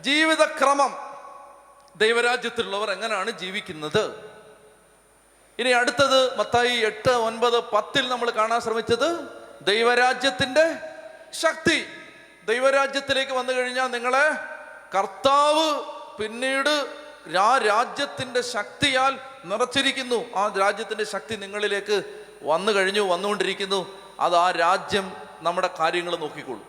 [0.01, 0.97] ജീവിതക്രമം.
[1.95, 4.29] ദൈവരാജ്യത്തിലുള്ളവർ എങ്ങനെയാണ് ജീവിക്കുന്നത്?
[5.59, 9.27] ഇനി അടുത്തത് മത്തായി എട്ട് ഒൻപത് പത്തിൽ നമ്മൾ കാണാൻ ശ്രമിച്ചത്
[9.61, 10.75] ദൈവരാജ്യത്തിന്റെ
[11.31, 11.85] ശക്തി.
[12.45, 14.31] ദൈവരാജ്യത്തിലേക്ക് വന്നു കഴിഞ്ഞാൽ നിങ്ങളെ
[14.97, 15.83] കർത്താവ്
[16.17, 16.93] പിന്നീട്
[17.37, 20.35] ആ രാജ്യത്തിന്റെ ശക്തിയാൽ നിറച്ചിരിക്കുന്നു.
[20.35, 23.99] ആ രാജ്യത്തിന്റെ ശക്തി നിങ്ങളിലേക്ക് വന്നു കഴിഞ്ഞു വന്നുകൊണ്ടിരിക്കുന്നു.
[24.19, 26.67] അത് ആ രാജ്യം നമ്മുടെ കാര്യങ്ങൾ നോക്കിക്കൊള്ളും.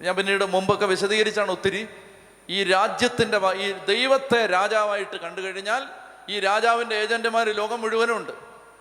[0.00, 1.88] ഞാൻ പിന്നീട് മുമ്പൊക്കെ വിശദീകരിച്ചാണ് ഒത്തിരി
[2.50, 5.86] ഈ രാജ്യത്തിന്റെ ഈ ദൈവത്തെ രാജാവായിട്ട് കണ്ടു കഴിഞ്ഞാൽ
[6.28, 8.32] ഈ രാജാവിന്റെ ഏജന്റുമാർ ലോകം മുഴുവനും ഉണ്ട്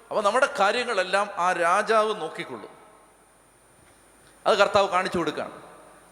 [0.10, 2.70] അപ്പോൾ നമ്മുടെ കാര്യങ്ങളെല്ലാം ആ രാജാവ് നോക്കിക്കൊള്ളും.
[4.48, 5.52] അത് കർത്താവ് കാണിച്ചു കൊടുക്കുകയാണ്.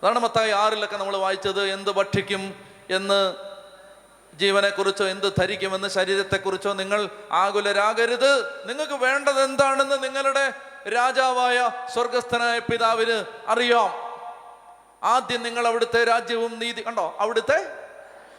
[0.04, 2.56] അതാണ് മത്തായി ആറിലൊക്കെ നമ്മൾ വായിച്ചത് എന്ത് ഭക്ഷിക്കും
[2.90, 3.36] എന്ന്
[4.38, 8.66] ജീവനെക്കുറിച്ചോ എന്ത് ധരിക്കുമെന്ന് ശരീരത്തെക്കുറിച്ചോ നിങ്ങൾ ആകുലരാകരുത്.
[8.68, 10.54] നിങ്ങൾക്ക് വേണ്ടത് എന്താണെന്ന് നിങ്ങളുടെ
[10.90, 14.05] രാജാവായ സ്വർഗസ്ഥനായ പിതാവിന് അറിയാം.
[15.06, 17.18] ആദ്യം നിങ്ങൾ അവിടുത്തെ രാജ്യവും നീതി കണ്ടോ?
[17.20, 17.74] അവിടുത്തെ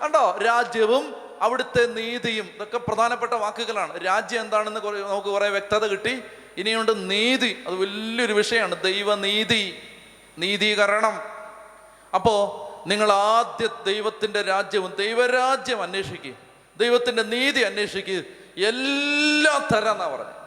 [0.03, 0.39] കണ്ടോ?
[0.47, 4.05] രാജ്യവും അവിടുത്തെ നീതിയും ഇതൊക്കെ പ്രധാനപ്പെട്ട വാക്കുകളാണ്.
[4.07, 6.23] രാജ്യം എന്താണെന്ന് നമുക്ക് കുറെ വ്യക്തത കിട്ടി.
[6.57, 7.65] ഇനിയുണ്ട് നീതി.
[7.67, 8.83] അത് വലിയൊരു വിഷയമാണ്.
[8.83, 9.83] ദൈവനീതി.
[10.39, 11.23] നീതീകരണം.
[12.15, 16.35] അപ്പോ നിങ്ങൾ ആദ്യ ദൈവത്തിന്റെ രാജ്യവും ദൈവരാജ്യം അന്വേഷിക്കുക
[16.77, 18.23] ദൈവത്തിന്റെ നീതി അന്വേഷിക്കുക
[18.65, 20.46] എല്ലാം തരാന്നാ പറഞ്ഞു.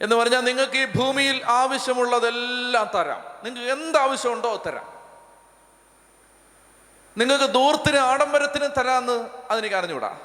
[0.00, 3.24] എന്ന് പറഞ്ഞാൽ നിങ്ങൾക്ക് ഈ ഭൂമിയിൽ ആവശ്യമുള്ളതെല്ലാം തരാം.
[3.42, 5.00] നിങ്ങൾക്ക് എന്ത് ആവശ്യമുണ്ടോ അത് തരാം.
[7.16, 10.18] നിങ്ങൾക്ക് ദൂർത്തിന് ആഡംബരത്തിന് തരാമെന്ന് അതെനിക്ക് അറിഞ്ഞുകൂടാ.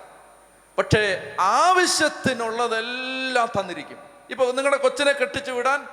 [0.77, 3.97] പക്ഷേ ആവശ്യത്തിനുള്ളതെല്ലാം തന്നിരിക്കും.
[4.29, 5.87] ഇപ്പൊ നിങ്ങളുടെ കൊച്ചിനെ കെട്ടിച്ചു വിടാൻ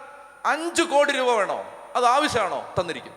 [0.47, 1.65] അഞ്ചു കോടി രൂപ വേണോ?
[1.97, 2.75] അത് ആവശ്യമാണോ?
[2.81, 3.13] തന്നിരിക്കും.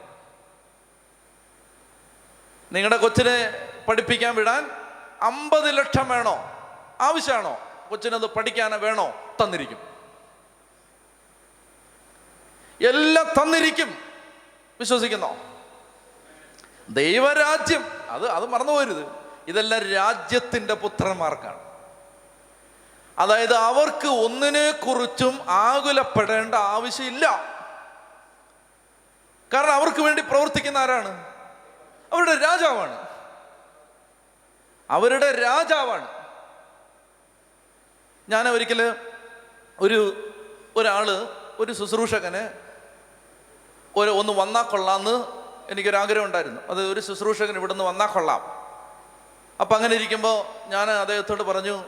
[2.71, 4.71] നിങ്ങളുടെ കൊച്ചിനെ പഠിപ്പിക്കാൻ വിടാൻ
[5.21, 6.51] അമ്പത് ലക്ഷം വേണോ?
[7.01, 7.59] ആവശ്യമാണോ?
[7.89, 9.35] കൊച്ചിനത് പഠിക്കാൻ വേണോ?
[9.43, 9.94] തന്നിരിക്കും.
[12.81, 13.97] എല്ലാം തന്നിരിക്കും.
[14.79, 15.37] വിശ്വസിക്കുന്നോ?
[16.89, 19.05] ദൈവരാജ്യം അത് അത് മറന്നു പോരുത്.
[19.47, 21.65] ഇതെല്ലാം രാജ്യത്തിന്റെ പുത്രന്മാർക്കാണ്.
[23.19, 27.25] അതായത് അവർക്ക് ഒന്നിനെ കുറിച്ചും ആകുലപ്പെടേണ്ട ആവശ്യമില്ല.
[29.53, 31.35] കാരണം അവർക്ക് വേണ്ടി പ്രവർത്തിക്കുന്ന ആരാണ്?
[32.13, 33.07] അവരുടെ രാജാവാണ്.
[34.89, 36.07] അവരുടെ രാജാവാണ്.
[38.29, 38.95] ഞാൻ ഒരിക്കൽ
[39.79, 40.29] ഒരു
[40.75, 41.27] ഒരാൾ
[41.59, 42.64] ഒരു ശുശ്രൂഷകന്
[43.95, 45.23] ഒരു ഒന്ന് വന്നാ കൊള്ളാമെന്ന്
[45.71, 48.41] എനിക്കൊരാഗ്രഹം ഉണ്ടായിരുന്നു അത് ഒരു ശുശ്രൂഷകൻ ഇവിടുന്ന് വന്നാൽ കൊള്ളാം.
[49.61, 51.83] അപ്പം അങ്ങനെ ഇരിക്കുമ്പോൾ ഞാൻ അദ്ദേഹത്തോട് പറഞ്ഞു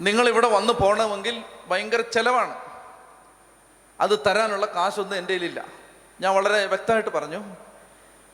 [0.00, 2.56] നിങ്ങളിവിടെ വന്ന് പോകണമെങ്കിൽ ഭയങ്കര ചിലവാണ്.
[4.00, 5.64] അത് തരാനുള്ള കാശൊന്നും എന്റെ കയ്യിലില്ല.
[6.20, 7.44] ഞാൻ വളരെ വ്യക്തമായിട്ട് പറഞ്ഞു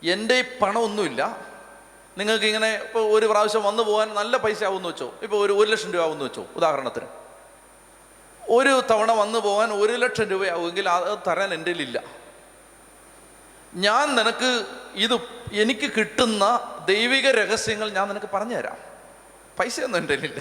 [0.03, 1.37] എന്റെ പണമൊന്നുമില്ല.
[2.19, 5.15] നിങ്ങൾക്ക് ഇങ്ങനെ ഇപ്പോൾ ഒരു പ്രാവശ്യം വന്നു പോകാൻ നല്ല പൈസ ആവുമെന്ന് വെച്ചോ.
[5.23, 7.26] ഇപ്പോൾ ഒരു ഒരു ലക്ഷം രൂപ ആവുമെന്ന് വെച്ചോ ഉദാഹരണത്തിന്.
[8.49, 12.03] ഒരു തവണ വന്നു പോകാൻ ഒരു ലക്ഷം രൂപയാവുമെങ്കിൽ അത് തരാൻ എന്റെ ഇല്ല
[13.75, 15.15] ഞാൻ നിനക്ക് ഇത്
[15.53, 18.77] എനിക്ക് കിട്ടുന്ന ദൈവിക രഹസ്യങ്ങൾ ഞാൻ നിനക്ക് പറഞ്ഞുതരാം.
[19.59, 20.41] പൈസയൊന്നും എന്റെ ഇല്ല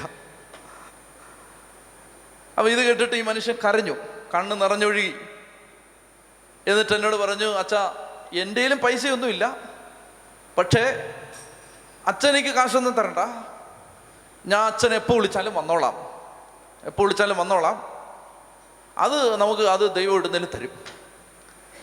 [2.58, 3.96] അപ്പം ഇത് കേട്ടിട്ട് ഈ മനുഷ്യൻ കരഞ്ഞു.
[4.34, 5.16] കണ്ണ് നിറഞ്ഞൊഴുകി.
[6.68, 7.94] എന്നിട്ട് എന്നോട് പറഞ്ഞു അച്ഛാ
[8.34, 9.58] എന്റെയിലും പൈസയൊന്നുമില്ല.
[10.58, 11.14] പക്ഷേ
[12.08, 13.18] അച്ഛനെനിക്ക് കാശൊന്നും തരണ്ട.
[14.46, 15.94] ഞാൻ അച്ഛൻ എപ്പോൾ വിളിച്ചാലും വന്നോളാം.
[16.84, 17.95] എപ്പോൾ വിളിച്ചാലും വന്നോളാം.
[18.98, 20.84] അത് നമുക്ക് അത് ദൈവം ഇടുന്നതിന് തരും.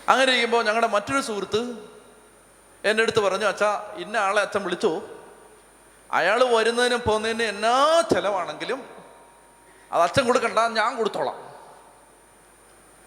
[0.09, 1.79] അങ്ങനെ ഇരിക്കുമ്പോൾ ഞങ്ങളുടെ മറ്റൊരു സുഹൃത്ത്
[2.85, 5.03] എന്റെ അടുത്ത് പറഞ്ഞു അച്ഛാ ഇന്ന ആളെ അച്ഛൻ വിളിച്ചു?
[6.13, 8.89] അയാൾ വരുന്നതിനും പോകുന്നതിന് എന്നാ ചിലവാണെങ്കിലും
[9.93, 11.35] അത് അച്ഛൻ കൊടുക്കണ്ട ഞാൻ കൊടുത്തോളാം.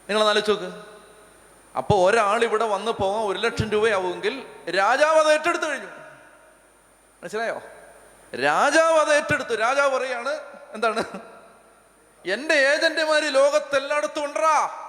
[0.09, 0.77] നിങ്ങൾ ആലോചിച്ച് നോക്ക്.
[1.77, 5.87] അപ്പോൾ ഒരാൾ ഇവിടെ വന്ന് പോകാൻ ഒരു ലക്ഷം രൂപയാവുമെങ്കിൽ രാജാവ് അത് ഏറ്റെടുത്തു കഴിഞ്ഞു.
[7.23, 7.61] മനസ്സിലായോ?
[8.43, 9.55] രാജാവ് അത് ഏറ്റെടുത്തു.
[9.55, 10.29] രാജാവ് പറയാണ്
[10.73, 11.03] എന്താണ്?
[12.25, 14.81] എന്റെ ഏജന്റുമാര് ലോകത്തെല്ലായിടത്തും ഉണ്ടാ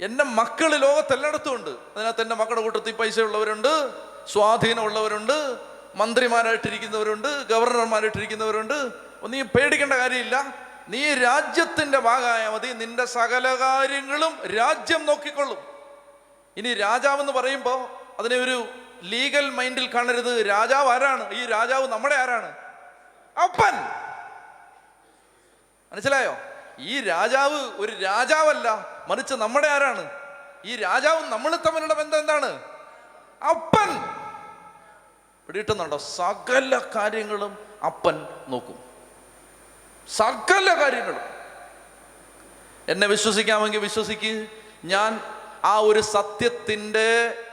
[0.00, 1.70] എന്റെ മക്കൾ ലോകത്തെല്ലായിടത്തും ഉണ്ട്.
[1.70, 3.90] അതിനകത്ത് എന്റെ മക്കളുടെ കൂട്ടത്തിൽ പൈസ ഉള്ളവരുണ്ട്
[4.26, 5.58] സ്വാധീനമുള്ളവരുണ്ട്
[5.94, 8.88] മന്ത്രിമാരായിട്ടിരിക്കുന്നവരുണ്ട് ഗവർണർമാരായിട്ടിരിക്കുന്നവരുണ്ട്.
[9.26, 10.54] നീ പേടിക്കേണ്ട കാര്യമില്ല.
[10.88, 12.68] നീ രാജ്യത്തിന്റെ ഭാഗമായ മതി.
[12.68, 15.58] നിന്റെ സകല കാര്യങ്ങളും രാജ്യം നോക്കിക്കൊള്ളും.
[16.56, 17.88] ഇനി രാജാവെന്ന് പറയുമ്പോൾ
[18.18, 18.64] അതിനെ ഒരു
[19.02, 20.48] ലീഗൽ മൈൻഡിൽ കാണരുത്.
[20.48, 21.34] രാജാവ് ആരാണ്?
[21.34, 22.52] ഈ രാജാവ് നമ്മുടെ ആരാണ്?
[23.42, 24.07] അപ്പൻ.
[25.92, 26.36] മനസ്സിലായോ?
[26.78, 30.10] ഈ രാജാവ് ഒരു രാജാവല്ല മറിച്ച് നമ്മുടെ ആരാണ്?
[30.64, 32.62] ഈ രാജാവും നമ്മൾ തമ്മിലുള്ള ബന്ധം എന്താണ്?
[33.44, 34.02] അപ്പൻ.
[35.46, 35.98] പിടിയിട്ടുന്നുണ്ടോ?
[35.98, 38.84] സകല കാര്യങ്ങളും അപ്പൻ നോക്കും.
[40.16, 41.20] സകല കാര്യങ്ങളും.
[42.88, 44.48] എന്നെ വിശ്വസിക്കാമെങ്കിൽ വിശ്വസിക്ക്.
[44.84, 45.20] ഞാൻ
[45.64, 47.44] ആ ഒരു സത്യത്തിന്റെ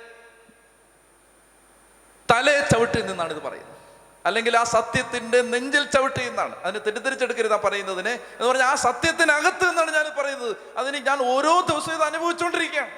[2.32, 3.75] തലേ ചവിട്ടിൽ നിന്നാണ് ഇത് പറയുന്നത്.
[4.26, 6.64] അല്ലെങ്കിൽ ആ സത്യത്തിന്റെ നെഞ്ചിൽ ചവിട്ടി എന്നാണ്.
[6.64, 8.12] അതിനെ തെറ്റിദ്ധരിച്ചെടുക്കരുത് പറയുന്നതിനെ.
[8.12, 10.56] എന്ന് പറഞ്ഞാൽ ആ സത്യത്തിനകത്ത് എന്നാണ് ഞാൻ പറയുന്നത്.
[10.78, 12.92] അതിന് ഞാൻ ഓരോ ദിവസവും ഇത് അനുഭവിച്ചുകൊണ്ടിരിക്കുകയാണ്.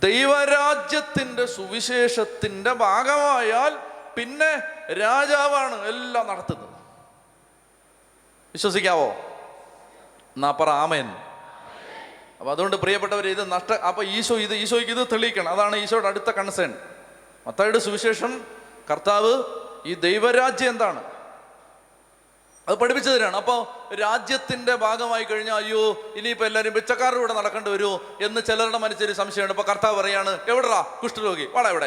[0.00, 3.78] ദൈവരാജ്യത്തിന്റെ സുവിശേഷത്തിന്റെ ഭാഗമായാൽ
[4.16, 4.56] പിന്നെ
[4.92, 6.68] രാജാവാണ് എല്ലാം നടത്തുന്നത്.
[8.52, 9.06] വിശ്വസിക്കാവോ?
[10.36, 11.06] എന്നാ പറ ആമേൻ.
[12.40, 15.48] അപ്പൊ അതുകൊണ്ട് പ്രിയപ്പെട്ടവർ ഇത് നഷ്ട അപ്പൊ ഈശോ ഇത് ഈശോയ്ക്ക് ഇത് തെളിയിക്കണം.
[15.48, 16.74] അതാണ് ഈശോയുടെ അടുത്ത കൺസേൺ
[17.48, 18.44] മത്തായിയുടെ സുവിശേഷം
[18.90, 19.42] കർത്താവ്
[19.86, 21.04] ഈ ദൈവരാജ്യം എന്താണ്?
[22.68, 23.36] അത് പഠിപ്പിച്ചു തരാണ്.
[23.36, 29.52] അപ്പോൾ രാജ്യത്തിന്റെ ഭാഗമായി കഴിഞ്ഞാൽ അയ്യോ ഇനിയിപ്പോൾ എല്ലാവരും പിച്ചക്കാരുടെ കൂടെ നടക്കേണ്ടി വരുമോ എന്ന് ചിലരുടെ മനസ്സിൽ സംശയമുണ്ട്.
[29.52, 30.98] അപ്പോൾ കർത്താവ് പറയാണ് എവിടെടാ?
[31.02, 31.48] കുഷ്ഠരോഗി.
[31.52, 31.86] വാടാ എവിടെ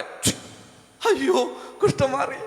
[1.05, 1.43] അയ്യോ
[1.83, 2.37] കുഷ്ഠം മാറി.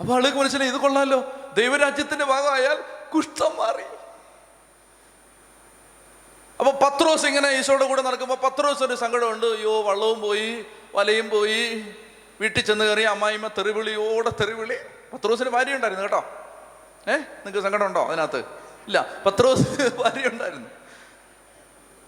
[0.00, 1.24] അപ്പൊ ആളുകൾക്ക് മനസ്സിലായി ഇത് കൊള്ളാമല്ലോ
[1.56, 2.82] ദൈവരാജ്യത്തിന്റെ ഭാഗമായാൽ
[3.14, 3.84] കുഷ്ഠം മാറി.
[6.60, 9.46] അപ്പൊ പത്രോസ് ഇങ്ങനെ ഈശോയുടെ കൂടെ നടക്കുമ്പോൾ പത്രോസ് ഒരു സങ്കടമുണ്ട്.
[9.46, 11.94] അയ്യോ വള്ളവും പോയി വലയും പോയി.
[12.40, 14.76] വീട്ടിൽ ചെന്ന് കയറി അമ്മായിമ്മ തെറിവിളിയോടെ തെറിവിളി.
[15.14, 16.24] പത്രോസിന് ഭാര്യ ഉണ്ടായിരുന്നു കേട്ടോ.
[17.08, 17.16] ഏ?
[17.16, 18.38] നിങ്ങൾക്ക് സങ്കടം ഉണ്ടോ അതിനകത്ത്?
[18.86, 19.06] ഇല്ല.
[19.26, 19.62] പത്രോസ്
[20.02, 20.68] ഭാര്യ ഉണ്ടായിരുന്നു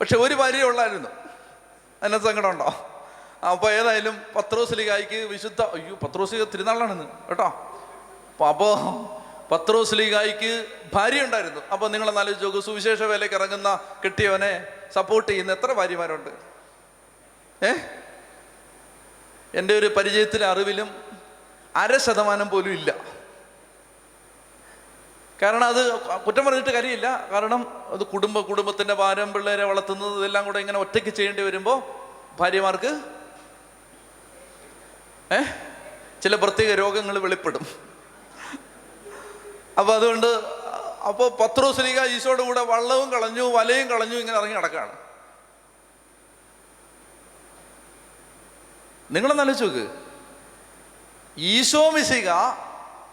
[0.00, 1.08] പക്ഷെ ഒരു ഭാര്യ ഉള്ളായിരുന്നു.
[2.02, 2.98] അതിനകത്ത് സങ്കടം ഉണ്ടോ?
[3.50, 7.48] അപ്പോൾ ഏതായാലും പത്രോസ്ലിഗായിക്ക് വിശുദ്ധ അയ്യോ പത്രോസ് തിരുനാളാണെന്ന് കേട്ടോ.
[8.48, 8.74] അപ്പോൾ
[9.52, 12.60] പത്രോസ്ലിഗായിക്ക് ഭാര്യ ഉണ്ടായിരുന്നു അപ്പോൾ നിങ്ങളെ നാല് നോക്കൂ.
[12.60, 16.30] സുവിശേഷ വേലയ്ക്ക് ഇറങ്ങുന്ന കിട്ടിയവനെ സപ്പോർട്ട് ചെയ്യുന്ന എത്ര ഭാര്യമാരുണ്ട്?
[17.62, 17.72] ഏ?
[19.54, 21.04] എന്റെ ഒരു പരിചയത്തിലെ അറിവിലും
[21.76, 22.94] അര ശതമാനം പോലും ഇല്ല.
[25.42, 27.28] കാരണം അത് കുറ്റം പറഞ്ഞിട്ട് കാര്യമില്ല.
[27.32, 31.82] കാരണം അത് കുടുംബ കുടുംബത്തിന്റെ ഭാരം പിള്ളേരെ വളർത്തുന്നത് ഇതെല്ലാം കൂടെ ഇങ്ങനെ ഒറ്റയ്ക്ക് ചെയ്യേണ്ടി വരുമ്പോൾ
[32.40, 33.02] ഭാര്യമാർക്ക്
[35.32, 35.42] ഏ?
[36.22, 37.66] ചില പ്രത്യേക രോഗങ്ങൾ വെളിപ്പെടും.
[39.78, 40.26] അപ്പോൾ അതുകൊണ്ട്
[41.08, 45.07] അപ്പോൾ പത്രോസ്ലിക ഈശോയുടെ കൂടെ വള്ളവും കളഞ്ഞു വലയും കളഞ്ഞു ഇങ്ങനെ ഇറങ്ങി നടക്കുകയാണ്.
[49.10, 49.90] നിങ്ങളൊന്ന് ആലോചിച്ച് നോക്ക്.
[51.38, 52.30] ഈശോ മിശിക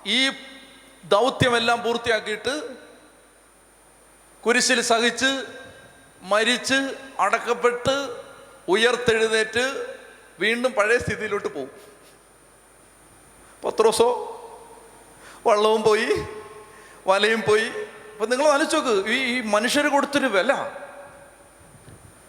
[0.06, 0.30] ഈ
[1.04, 2.78] ദൗത്യമെല്ലാം പൂർത്തിയാക്കിയിട്ട്
[4.46, 5.46] കുരിശിൽ സഹിച്ച്
[6.22, 8.16] മരിച്ച് അടക്കപ്പെട്ട്
[8.68, 9.96] ഉയർത്തെഴുന്നേറ്റ്
[10.40, 11.72] വീണ്ടും പഴയ സ്ഥിതിയിലോട്ട് പോകും
[13.64, 14.10] പത്രോസോ
[15.48, 16.08] വള്ളവും പോയി
[17.08, 17.68] വലയും പോയി.
[18.14, 20.54] അപ്പം നിങ്ങൾ ആലോചിച്ച് ഈ ഈ മനുഷ്യർ കൊടുത്തൊരു വില.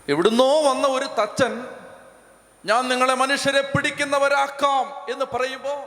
[0.08, 1.75] എവിടുന്നോ വന്ന ഒരു തച്ചൻ
[2.68, 5.78] ഞാൻ നിങ്ങളെ മനുഷ്യരെ പിടിക്കുന്നവരാക്കാം എന്ന് പറയുമ്പോൾ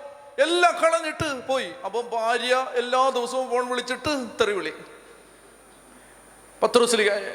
[0.42, 1.70] എല്ലാം കളഞ്ഞിട്ട് പോയി.
[1.86, 4.12] അപ്പം ഭാര്യ എല്ലാ ദിവസവും ഫോൺ വിളിച്ചിട്ട്
[4.42, 4.74] തെറിവിളി.
[6.64, 7.34] പത്രോസ്ലികായെ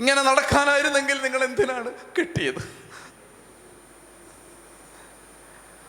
[0.00, 2.62] ഇങ്ങനെ നടക്കാനായിരുന്നെങ്കിൽ നിങ്ങൾ എന്തിനാണ് കിട്ടിയത്?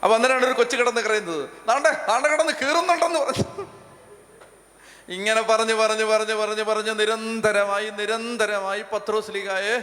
[0.04, 1.50] അപ്പൊ അന്നേരമാണ് ഒരു കൊച്ചു കിടന്ന് കരയുന്നത്.
[1.68, 3.66] നാണ്ടെ നാണ്ട കിടന്ന് കീറുന്നുണ്ടെന്ന് പറഞ്ഞു.
[5.10, 9.78] ഇങ്ങനെ പറഞ്ഞു പറഞ്ഞു പറഞ്ഞ് പറഞ്ഞ് പറഞ്ഞ് നിരന്തരമായി നിരന്തരമായി പത്രോസ്ലികായെ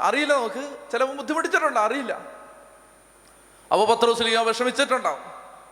[0.00, 0.76] അറിയില്ല നമുക്ക്.
[0.92, 2.12] ചിലപ്പോൾ ബുദ്ധിമുട്ടിച്ചിട്ടുണ്ട് അറിയില്ല.
[3.72, 5.20] അപ്പോൾ പത്രോസ്ലിക വിഷമിച്ചിട്ടുണ്ടാവും.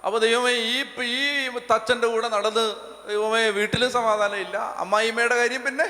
[0.05, 2.74] അപ്പോൾ ദൈവമേ ഈ ഈ തച്ചന്റെ കൂടെ നടന്ന്
[3.09, 5.84] ദൈവമേ വീട്ടിൽ സമാധാനം ഇല്ല അമ്മായിമ്മയുടെ കാര്യം പിന്നെ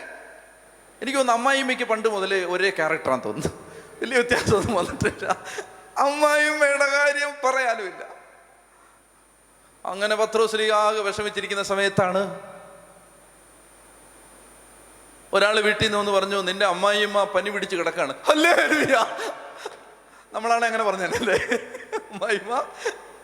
[1.02, 3.50] എനിക്ക് തോന്നുന്നു അമ്മായിമ്മയ്ക്ക് പണ്ട് മുതലേ ഒരേ ക്യാരക്ടറാണ് തോന്നുന്നു.
[4.00, 5.36] വലിയ വ്യത്യാസമൊന്നും വന്നിട്ടില്ല.
[5.98, 8.02] അമ്മായിമ്മയുടെ കാര്യം പറയാനുമില്ല
[9.84, 12.49] അങ്ങനെ പത്രോസ്ലിക ആകെ വിഷമിച്ചിരിക്കുന്ന സമയത്താണ്
[15.34, 18.14] ഒരാൾ വീട്ടിൽ നിന്ന് വന്ന് പറഞ്ഞു നിന്റെ അമ്മായിയമ്മ പനി പിടിച്ച് കിടക്കാണ്.
[18.32, 18.54] അല്ലേ
[20.34, 21.36] നമ്മളാണ് അങ്ങനെ പറഞ്ഞല്ലേ
[22.12, 22.54] അമ്മായിമ്മ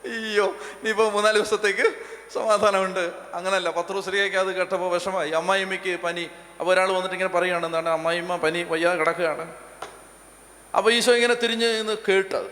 [0.07, 0.45] അയ്യോ
[0.79, 1.85] ഇനിയിപ്പോ മൂന്നാൽ ദിവസത്തേക്ക്
[2.33, 3.11] സമാധാനമുണ്ട്.
[3.33, 5.31] അങ്ങനല്ല പത്രോശ്രീയൊക്കെ അത് കേട്ടപ്പോൾ വിഷമായി.
[5.31, 6.25] അമ്മായിമ്മയ്ക്ക് പനി.
[6.59, 9.45] അപ്പോൾ ഒരാൾ വന്നിട്ട് ഇങ്ങനെ പറയുകയാണ് എന്താണ് അമ്മായിമ്മ പനി വയ്യാതെ കിടക്കുകയാണ്.
[10.77, 12.49] അപ്പോൾ ഈശോ ഇങ്ങനെ തിരിഞ്ഞ് നിന്ന് കേട്ടത്.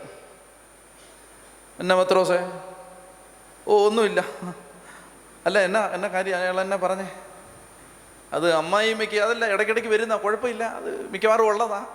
[1.79, 2.39] എന്നാ പത്രോസേ?
[3.67, 4.19] ഓ ഒന്നുമില്ല.
[5.45, 6.37] അല്ല എന്നാ എന്നാ കാര്യം?
[6.37, 7.07] അയാൾ എന്നാ പറഞ്ഞേ?
[8.33, 10.63] അത് അമ്മായിമ്മയ്ക്ക് അതല്ല ഇടയ്ക്കിടയ്ക്ക് വരുന്ന കുഴപ്പമില്ല.
[10.63, 11.85] അത് മിക്കവാറും ഉള്ളതാ.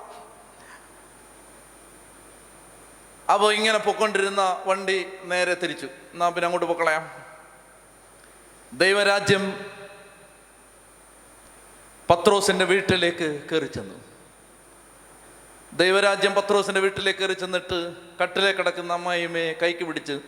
[3.32, 5.86] അപ്പോൾ ഇങ്ങനെ പൊക്കൊണ്ടിരുന്ന വണ്ടി നേരെ തിരിച്ചു.
[5.86, 7.10] എന്നാ പിന്നെ അങ്ങോട്ട് പൊക്കളയാം.
[8.72, 9.64] ദൈവരാജ്യം
[12.10, 13.94] പത്രോസിന്റെ വീട്ടിലേക്ക് കയറി ചെന്നു
[15.72, 20.20] ദൈവരാജ്യം പത്രോസിന്റെ വീട്ടിലേക്ക് കയറി ചെന്നിട്ട് കട്ടിലെ കിടക്കുന്ന അമ്മായിമ്മയെ കൈക്ക് പിടിച്ച്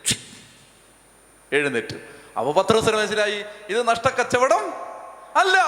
[1.53, 1.97] എഴുന്നേറ്റ്.
[2.39, 4.92] അപ്പൊ പത്രോസിന് മനസ്സിലായി ഇത് നഷ്ടക്കച്ചവടം
[5.37, 5.59] അല്ല.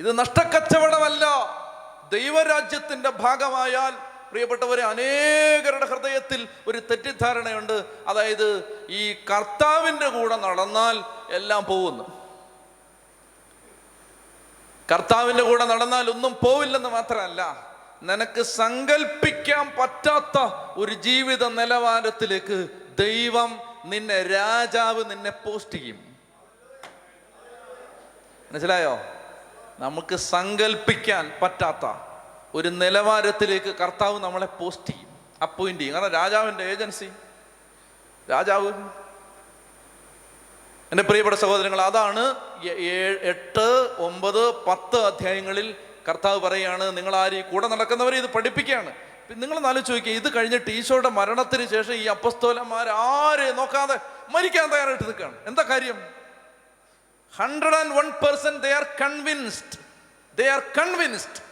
[0.00, 1.24] ഇത് നഷ്ടക്കച്ചവടമല്ല.
[2.12, 3.90] ദൈവരാജ്യത്തിന്റെ ഭാഗമായാൽ
[4.30, 7.84] പ്രിയപ്പെട്ടവരെ അനേകരുടെ ഹൃദയത്തിൽ ഒരു തെറ്റിദ്ധാരണയുണ്ട്.
[8.06, 12.18] അതായത് ഈ കർത്താവിന്റെ കൂടെ നടന്നാൽ എല്ലാം പോകുന്നു.
[14.92, 17.66] കർത്താവിന്റെ കൂടെ നടന്നാൽ ഒന്നും പോവില്ലെന്ന് മാത്രമല്ല
[18.02, 20.38] നിനക്ക് സങ്കല്പിക്കാൻ പറ്റാത്ത
[20.76, 22.68] ഒരു ജീവിത നിലവാരത്തിലേക്ക്
[22.98, 26.07] ദൈവം നിന്നെ രാജാവ് നിന്നെ പോസ്റ്റ് ചെയ്യും.
[28.52, 28.98] മനസ്സിലായോ?
[29.78, 31.86] നമുക്ക് സങ്കല്പിക്കാൻ പറ്റാത്ത
[32.54, 35.10] ഒരു നിലവാരത്തിലേക്ക് കർത്താവ് നമ്മളെ പോസ്റ്റ് ചെയ്യും
[35.42, 35.94] അപ്പോയിന്റ് ചെയ്യും.
[35.94, 37.08] കാരണം രാജാവിന്റെ ഏജൻസി
[38.30, 38.72] രാജാവ്.
[40.92, 42.24] എന്റെ പ്രിയപ്പെട്ട സഹോദരങ്ങൾ അതാണ്
[43.32, 43.68] എട്ട്
[43.98, 45.76] ഒമ്പത് പത്ത് അധ്യായങ്ങളിൽ
[46.08, 48.92] കർത്താവ് പറയുകയാണ് നിങ്ങൾ ആര് കൂടെ നടക്കുന്നവരെ ഇത് പഠിപ്പിക്കുകയാണ്?
[49.30, 53.98] നിങ്ങൾ ആലോചിച്ച് ചോദിക്കുക ഇത് കഴിഞ്ഞിട്ട് ഈശോയുടെ മരണത്തിന് ശേഷം ഈ അപ്പസ്തോലന്മാർ ആരെ നോക്കാതെ
[54.30, 55.36] മരിക്കാൻ തയ്യാറായിട്ട് നിൽക്കുകയാണ്.
[55.46, 56.17] എന്താ കാര്യം?
[57.36, 59.78] Hundred and one percent they are convinced
[60.36, 61.48] they are convinced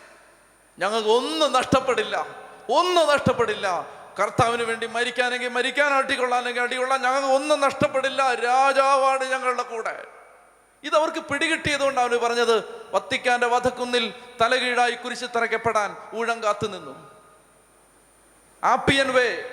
[0.78, 2.26] ഞങ്ങൾക്ക് ഒന്നും നഷ്ടപ്പെടില്ല.
[2.70, 3.86] ഒന്നും നഷ്ടപ്പെടില്ല.
[4.20, 8.34] കർത്താവിന് വേണ്ടി മരിക്കാനെങ്കിൽ മരിക്കാൻ അടികൊള്ളാനെങ്കിൽ അടികൊള്ളാൻ ഞങ്ങൾക്ക് ഒന്നും നഷ്ടപ്പെടില്ല.
[8.34, 10.04] രാജാവാണ് ഞങ്ങളുടെ കൂടെ.
[10.84, 17.10] ഇത് ഇതവർക്ക് പിടികിട്ടിയതുകൊണ്ട് അവന് പറഞ്ഞത് വത്തിക്കാന്റെ വധക്കുന്നിൽ തലകീഴായി കുരിശ് തറയ്ക്കപ്പെടാൻ ഊഴം കാത്തു നിന്നു.
[18.64, 19.44] ആപ്പിയൻ വേ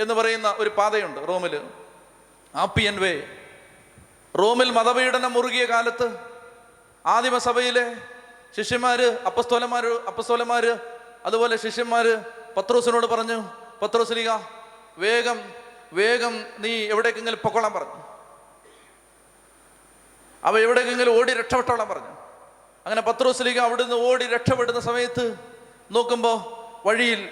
[0.00, 1.70] എന്ന് പറയുന്ന ഒരു പാതയുണ്ട് റോമിൽ.
[2.54, 3.22] Appian Way.
[4.38, 6.16] റോമിൽ മതപീഡനം മുറുകിയ കാലത്ത്
[7.06, 7.96] ആദിമസഭയിലെ
[8.56, 10.78] ശിഷ്യന്മാര് അപ്പസ്തോലന്മാര് അപ്പസ്തോലന്മാര്
[11.24, 12.24] അതുപോലെ ശിഷ്യന്മാര്
[12.56, 13.42] പത്രോസിനോട് പറഞ്ഞു
[13.82, 14.30] പത്രോസ്ലിക
[14.98, 15.52] വേഗം
[15.92, 17.94] വേഗം നീ എവിടേക്കെങ്കിലും പൊക്കോളാൻ പറഞ്ഞു.
[20.44, 22.08] അവ എവിടേക്കെങ്കിലും ഓടി രക്ഷപ്പെട്ടോളാൻ പറഞ്ഞു.
[22.86, 25.34] അങ്ങനെ പത്രോസ്ലിക അവിടുന്ന് ഓടി രക്ഷപ്പെടുന്ന സമയത്ത്
[25.90, 26.38] നോക്കുമ്പോൾ
[26.88, 27.28] വഴിയിൽ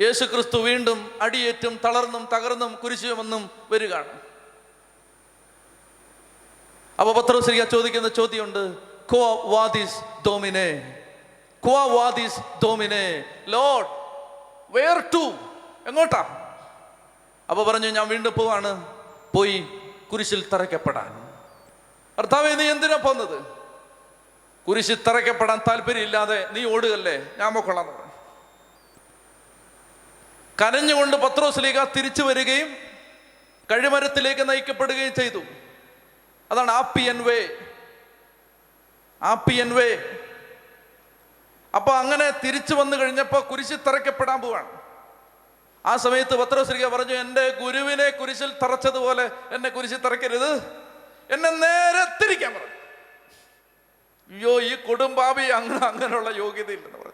[0.00, 4.25] യേശു ക്രിസ്തു വീണ്ടും അടിയേറ്റും തളർന്നും തകർന്നും കുരിശുമെന്നും വരികയാണ്.
[7.00, 8.74] അപ്പൊ പത്രോസ്ലിക ചോദിക്കുന്ന ചോദ്യമുണ്ട്.
[9.14, 9.94] "Quo വാദിസ്
[11.74, 12.40] വാദിസ്
[13.48, 13.86] ലോഡ്
[14.70, 15.32] വേർ ടു
[15.88, 16.42] എങ്ങോട്ടാ?
[17.50, 18.86] അപ്പൊ പറഞ്ഞു ഞാൻ വീണ്ടും പോവാണ്.
[19.34, 19.68] പോയി
[20.12, 21.34] കുരിശിൽ തറയ്ക്കപ്പെടാൻ.
[22.18, 23.44] ഭർത്താവ് നീ എന്തിനാ പോന്നത്?
[24.68, 28.06] കുരിശിൽ തറയ്ക്കപ്പെടാൻ താല്പര്യമില്ലാതെ നീ ഓടുകല്ലേ ഞാൻ പറഞ്ഞു.
[30.62, 32.76] കരഞ്ഞുകൊണ്ട് പത്രോസ്ലീഗ തിരിച്ചു വരികയും
[33.70, 35.38] കഴിമരത്തിലേക്ക് നയിക്കപ്പെടുകയും ചെയ്തു.
[36.50, 37.48] അതാണ് ആപ്പിയൻ വേ.
[39.22, 40.18] ആപ്പിയൻ വേ.
[41.74, 44.80] അപ്പൊ അങ്ങനെ തിരിച്ചു വന്നു കഴിഞ്ഞപ്പോൾ കുരിശിൽ തറയ്ക്കപ്പെടാൻ പോവാണ്.
[45.86, 50.54] ആ സമയത്ത് പത്രോശ്രീക പറഞ്ഞു എന്റെ ഗുരുവിനെ കുരിശിൽ തറച്ചതുപോലെ എന്നെ കുരിശിൽ തറയ്ക്കരുത്.
[51.30, 52.76] എന്നെ നേരെ തിരിക്കാൻ പറഞ്ഞു
[54.30, 57.12] അയ്യോ ഈ കൊടുംബാവി അങ്ങനെ അങ്ങനെയുള്ള യോഗ്യതയില്ലെന്ന് പറഞ്ഞു.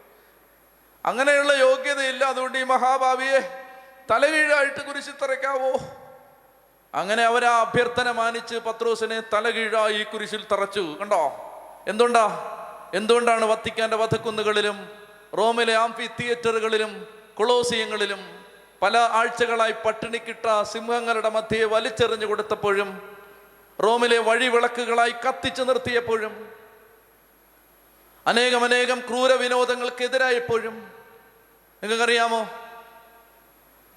[1.04, 2.24] അങ്ങനെയുള്ള യോഗ്യതയില്ല.
[2.24, 3.64] അതുകൊണ്ട് ഈ മഹാഭാവിയെ
[4.10, 6.01] തലവീഴായിട്ട് കുരിശിൽ തറയ്ക്കാവോ?
[6.94, 10.96] അങ്ങനെ അവർ ആ അഭ്യർത്ഥന മാനിച്ച് പത്രോസിനെ തലകീഴായി കുരിശിൽ തറച്ചു.
[11.00, 11.22] കണ്ടോ?
[11.88, 12.24] എന്തുകൊണ്ടാ?
[12.94, 14.88] എന്തുകൊണ്ടാണ് വത്തിക്കാന്റെ വധക്കുന്നുകളിലും
[15.38, 17.06] റോമിലെ ആംഫി തിയേറ്ററുകളിലും
[17.36, 18.44] കൊളോസിയങ്ങളിലും
[18.82, 23.16] പല ആഴ്ചകളായി പട്ടിണിക്കിട്ട സിംഹങ്ങളുടെ മധ്യയെ വലിച്ചെറിഞ്ഞു കൊടുത്തപ്പോഴും
[23.82, 26.52] റോമിലെ വഴിവിളക്കുകളായി കത്തിച്ചു നിർത്തിയപ്പോഴും
[28.26, 30.92] അനേകം അനേകം ക്രൂര വിനോദങ്ങൾക്കെതിരായപ്പോഴും
[31.82, 32.46] നിങ്ങൾക്കറിയാമോ?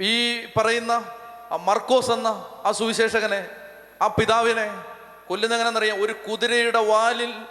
[0.01, 1.14] ഈ പറയുന്ന
[1.51, 2.27] ആ മർക്കോസ് എന്ന
[2.65, 3.49] ആ സുവിശേഷകനെ
[4.01, 4.83] ആ പിതാവിനെ
[5.27, 6.01] കൊല്ലുന്നെങ്ങനെന്നറിയാം?
[6.01, 7.45] ഒരു കുതിരയുടെ വാലിൽ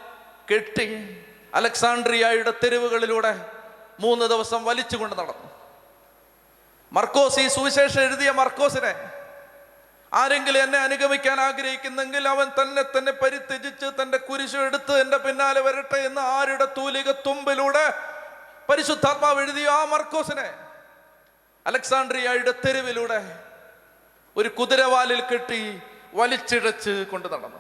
[0.51, 1.19] കെട്ടി
[1.55, 3.49] അലക്സാണ്ട്രിയയുടെ തെരുവുകളിലൂടെ
[4.01, 5.49] മൂന്ന് ദിവസം വലിച്ചുകൊണ്ട് നടന്നു.
[6.93, 8.95] മർക്കോസ് ഈ സുവിശേഷം എഴുതിയ മർക്കോസിനെ
[10.13, 16.21] ആരെങ്കിലും എന്നെ അനുഗമിക്കാൻ ആഗ്രഹിക്കുന്നെങ്കിൽ അവൻ തന്നെ തന്നെ പരിത്യജിച്ച് തന്റെ കുരിശു എടുത്ത് എന്റെ പിന്നാലെ വരട്ടെ എന്ന്
[16.21, 17.93] ആരുടെ തൂലിക തുമ്പിലൂടെ
[18.69, 20.55] പരിശുദ്ധാത്മാവ് എഴുതിയ ആ മർക്കോസിനെ
[21.67, 23.44] അലക്സാണ്ട്രിയയുടെ തെരുവിലൂടെ
[24.37, 25.81] ഒരു കുതിരവാലിൽ കെട്ടി
[26.15, 27.59] വലിച്ചിഴച്ച് കൊണ്ട് നടന്നു.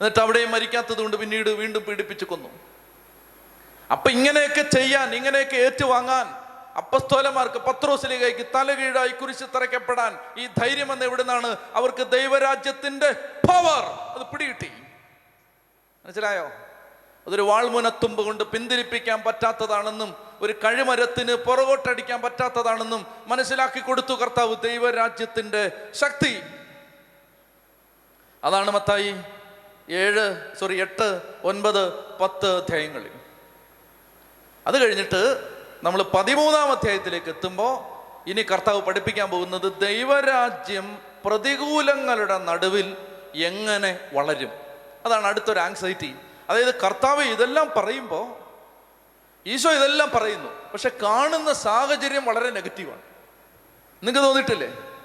[0.00, 2.48] എന്നിട്ട് അവിടെയും മരിക്കാത്തത് കൊണ്ട് പിന്നീട് വീണ്ടും പീഡിപ്പിച്ചു കൊന്നു.
[3.92, 6.26] അപ്പൊ ഇങ്ങനെയൊക്കെ ചെയ്യാൻ ഇങ്ങനെയൊക്കെ ഏറ്റുവാങ്ങാൻ
[6.76, 11.56] അപ്പസ്തോലന്മാർക്ക് പത്രോസിലേക്കായി തലകീഴായി കുരിശ് തറയ്ക്കപ്പെടാൻ ഈ ധൈര്യം എന്ന് എവിടുന്നാണ്?
[11.74, 13.12] അവർക്ക് ദൈവരാജ്യത്തിന്റെ
[13.48, 14.72] പവർ അത് പിടികിട്ടി.
[16.04, 16.50] മനസ്സിലായോ?
[17.26, 26.42] അതൊരു വാൾമുനത്തുമ്പ് കൊണ്ട് പിന്തിരിപ്പിക്കാൻ പറ്റാത്തതാണെന്നും ഒരു കഴിമരത്തിന് പുറകോട്ടടിക്കാൻ പറ്റാത്തതാണെന്നും മനസ്സിലാക്കി കൊടുത്തു കർത്താവ് ദൈവരാജ്യത്തിന്റെ ശക്തി.
[28.44, 29.14] അതാണ് മത്തായി
[29.90, 33.10] ഏഴ് സോറി എട്ട് ഒൻപത് പത്ത് അധ്യായങ്ങളിൽ.
[34.66, 35.50] അത് കഴിഞ്ഞിട്ട്
[35.82, 37.98] നമ്മൾ പതിമൂന്നാം അധ്യായത്തിലേക്ക് എത്തുമ്പോൾ
[38.30, 42.96] ഇനി കർത്താവ് പഠിപ്പിക്കാൻ പോകുന്നത് ദൈവരാജ്യം പ്രതികൂലങ്ങളുടെ നടുവിൽ
[43.34, 44.50] എങ്ങനെ വളരും?
[45.04, 46.14] അതാണ് അടുത്തൊരു ആങ്സൈറ്റി
[46.48, 48.47] അതായത് കർത്താവ് ഇതെല്ലാം പറയുമ്പോൾ
[49.46, 50.70] ഈശോ ഇതെല്ലാം പറയുന്നു.
[50.72, 53.02] പക്ഷെ കാണുന്ന സാഹചര്യം വളരെ നെഗറ്റീവാണ്.
[54.02, 54.98] നിങ്ങൾക്ക് തോന്നിയിട്ടില്ലേ?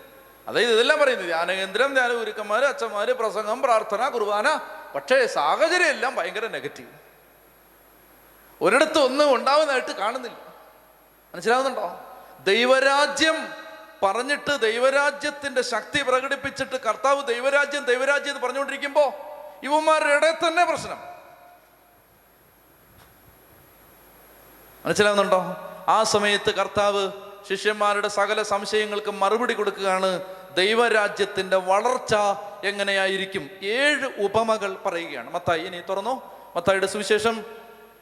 [0.48, 4.60] അതായത് ഇതെല്ലാം പറയുന്നത് ധ്യാനകേന്ദ്രം ധ്യാന ഗുരുക്കന്മാർ അച്ഛന്മാർ പ്രസംഗം പ്രാർത്ഥന കുർബാന.
[4.96, 6.90] പക്ഷേ സാഹചര്യം എല്ലാം ഭയങ്കര നെഗറ്റീവ്.
[8.62, 10.38] ഒരിടത്തും ഒന്നും ഉണ്ടാവുന്നതായിട്ട് കാണുന്നില്ല.
[11.34, 12.18] മനസ്സിലാവുന്നുണ്ടോ?
[12.44, 13.54] ദൈവരാജ്യം
[14.04, 19.12] പറഞ്ഞിട്ട് ദൈവരാജ്യത്തിന്റെ ശക്തി പ്രകടിപ്പിച്ചിട്ട് കർത്താവ് ദൈവരാജ്യം ദൈവരാജ്യം എന്ന് പറഞ്ഞുകൊണ്ടിരിക്കുമ്പോൾ
[19.66, 21.13] ഇവന്മാരുടെ തന്നെ പ്രശ്നം.
[24.86, 25.46] മനസ്സിലാവുന്നുണ്ടോ?
[25.88, 27.12] ആ സമയത്ത് കർത്താവ്
[27.50, 30.22] ശിഷ്യന്മാരുടെ സകല സംശയങ്ങൾക്ക് മറുപടി കൊടുക്കുകയാണ്.
[30.56, 32.16] ദൈവരാജ്യത്തിന്റെ വളർച്ച
[32.64, 33.50] എങ്ങനെയായിരിക്കും?
[33.64, 35.34] ഏഴ് ഉപമകൾ പറയുകയാണ്.
[35.34, 36.22] മത്തായി ഇനി തുറന്നു.
[36.56, 37.46] മത്തായിയുടെ സുവിശേഷം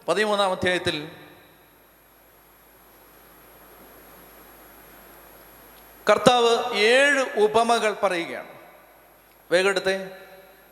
[0.08, 1.10] പതിമൂന്നാം അധ്യായത്തിൽ.
[6.10, 8.48] കർത്താവ് ഏഴ് ഉപമകൾ പറയുകയാണ്.
[9.52, 10.10] വേഗം എടുത്തേ.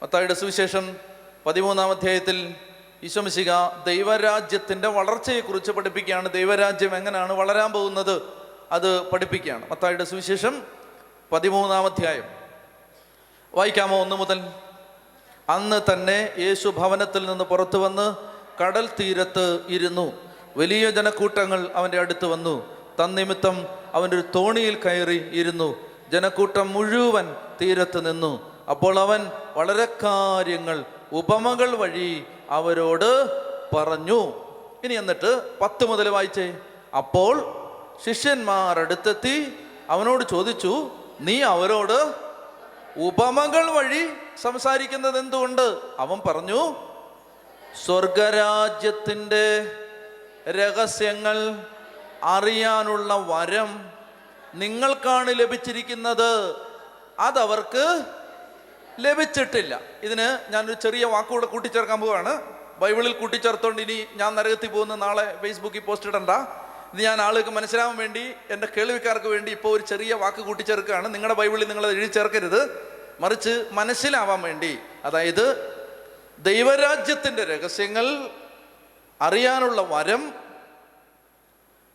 [0.03, 0.97] മത്തായിയുടെ സുവിശേഷം
[1.45, 2.55] പതിമൂന്നാം അധ്യായത്തിൽ.
[3.03, 3.51] ഈശോമിശിക
[3.85, 6.31] ദൈവരാജ്യത്തിന്റെ വളർച്ചയെക്കുറിച്ച് പഠിപ്പിക്കുകയാണ്.
[6.31, 8.21] ദൈവരാജ്യം എങ്ങനെയാണ് വളരാൻ പോകുന്നത്
[8.71, 9.71] അത് പഠിപ്പിക്കുകയാണ്.
[9.71, 10.63] മത്തായിയുടെ സുവിശേഷം
[11.31, 12.23] പതിമൂന്നാം അധ്യായം.
[13.53, 14.41] വായിക്കാമോ ഒന്ന് മുതൽ?
[15.49, 18.15] അന്ന് തന്നെ യേശു ഭവനത്തിൽ നിന്ന് പുറത്തു വന്ന്
[18.63, 20.13] കടൽ തീരത്ത് ഇരുന്നു.
[20.57, 22.77] വലിയ ജനക്കൂട്ടങ്ങൾ അവന്റെ അടുത്ത് വന്നു.
[23.03, 25.75] തന്നിമിത്തം അവന്റെ ഒരു തോണിയിൽ കയറി ഇരുന്നു.
[26.11, 28.65] ജനക്കൂട്ടം മുഴുവൻ തീരത്ത് നിന്നു.
[28.69, 33.09] അപ്പോൾ അവൻ വളരെ കാര്യങ്ങൾ ഉപമകൾ വഴി അവരോട്
[33.75, 34.33] പറഞ്ഞു.
[34.83, 36.57] ഇനി എന്നിട്ട് പത്ത് മുതൽ വായിച്ചേ.
[36.97, 37.55] അപ്പോൾ
[38.05, 42.13] ശിഷ്യന്മാർ അടുത്തെത്തി അവനോട് ചോദിച്ചു നീ അവരോട്
[42.97, 44.09] ഉപമകൾ വഴി
[44.41, 45.77] സംസാരിക്കുന്നത് എന്തുകൊണ്ട്?
[45.99, 46.75] അവൻ പറഞ്ഞു
[47.85, 49.71] സ്വർഗരാജ്യത്തിന്റെ
[50.51, 51.63] രഹസ്യങ്ങൾ
[52.23, 53.89] അറിയാനുള്ള വരം
[54.53, 56.55] നിങ്ങൾക്കാണ് ലഭിച്ചിരിക്കുന്നത്.
[57.19, 58.01] അതവർക്ക്
[58.99, 59.81] ലഭിച്ചിട്ടില്ല.
[60.03, 62.41] ഇതിന് ഞാനൊരു ചെറിയ വാക്കുകൂടെ കൂട്ടിച്ചേർക്കാൻ പോവാണ്.
[62.79, 66.29] ബൈബിളിൽ കൂട്ടിച്ചേർത്തോണ്ട് ഇനി ഞാൻ നരകത്തിൽ പോകുന്ന നാളെ ഫേസ്ബുക്കിൽ പോസ്റ്റ് ഇടണ്ട.
[66.93, 71.13] ഇത് ഞാൻ ആളുകൾക്ക് മനസ്സിലാവാൻ വേണ്ടി എന്റെ കേൾവിക്കാർക്ക് വേണ്ടി ഇപ്പോൾ ഒരു ചെറിയ വാക്ക് കൂട്ടിച്ചേർക്കുകയാണ്.
[71.13, 72.89] നിങ്ങളുടെ ബൈബിളിൽ നിങ്ങൾ എഴുതി ചേർക്കരുത്.
[73.19, 75.45] മറിച്ച് മനസ്സിലാവാൻ വേണ്ടി അതായത്
[76.39, 78.29] ദൈവരാജ്യത്തിന്റെ രഹസ്യങ്ങൾ
[79.21, 80.33] അറിയാനുള്ള വരം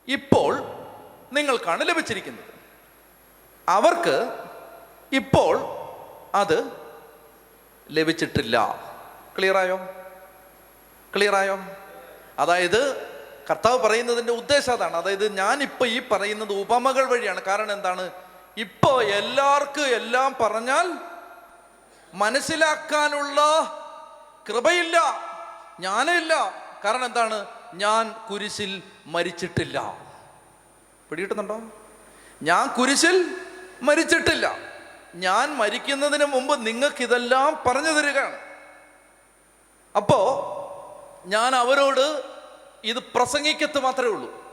[0.09, 0.55] ഇപ്പോൾ
[1.33, 2.45] നിങ്ങൾക്കാണ് ലഭിച്ചിരിക്കുന്നത്.
[3.69, 4.33] അവർക്ക്
[5.13, 5.55] ഇപ്പോൾ
[6.35, 6.84] അത്
[7.91, 8.85] ലഭിച്ചിട്ടില്ല.
[9.39, 9.77] ക്ലിയറായോ?
[11.17, 11.59] ക്ലിയറായോ?
[12.39, 13.15] അതായത്
[13.51, 14.97] കർത്താവ് പറയുന്നതിന്റെ ഉദ്ദേശം അതാണ്.
[14.97, 17.43] അതായത് ഞാനിപ്പോൾ ഈ പറയുന്നത് ഉപമകൾ വഴിയാണ്.
[17.43, 18.11] കാരണം എന്താണ്?
[18.57, 20.93] ഇപ്പോൾ എല്ലാവർക്കും എല്ലാം പറഞ്ഞാൽ
[22.15, 23.41] മനസ്സിലാക്കാനുള്ള
[24.49, 25.01] കൃപയില്ല
[25.79, 26.55] ജ്ഞാനമില്ല.
[26.85, 27.47] കാരണം എന്താണ്?
[27.75, 29.99] ഞാൻ കുരിശിൽ മരിച്ചിട്ടില്ല.
[31.11, 31.61] പിടികിട്ടുന്നുണ്ടോ?
[32.43, 33.37] ഞാൻ കുരിശിൽ
[33.83, 34.74] മരിച്ചിട്ടില്ല.
[35.15, 38.39] ഞാൻ മരിക്കുന്നതിന് മുമ്പ് നിങ്ങൾക്ക് ഇതെല്ലാം പറഞ്ഞു തരികയാണ്.
[39.97, 40.51] അപ്പോ
[41.27, 42.23] ഞാൻ അവരോട്
[42.85, 44.45] ഇത് പ്രസംഗിക്കത്ത് മാത്രമേ ഉള്ളൂ.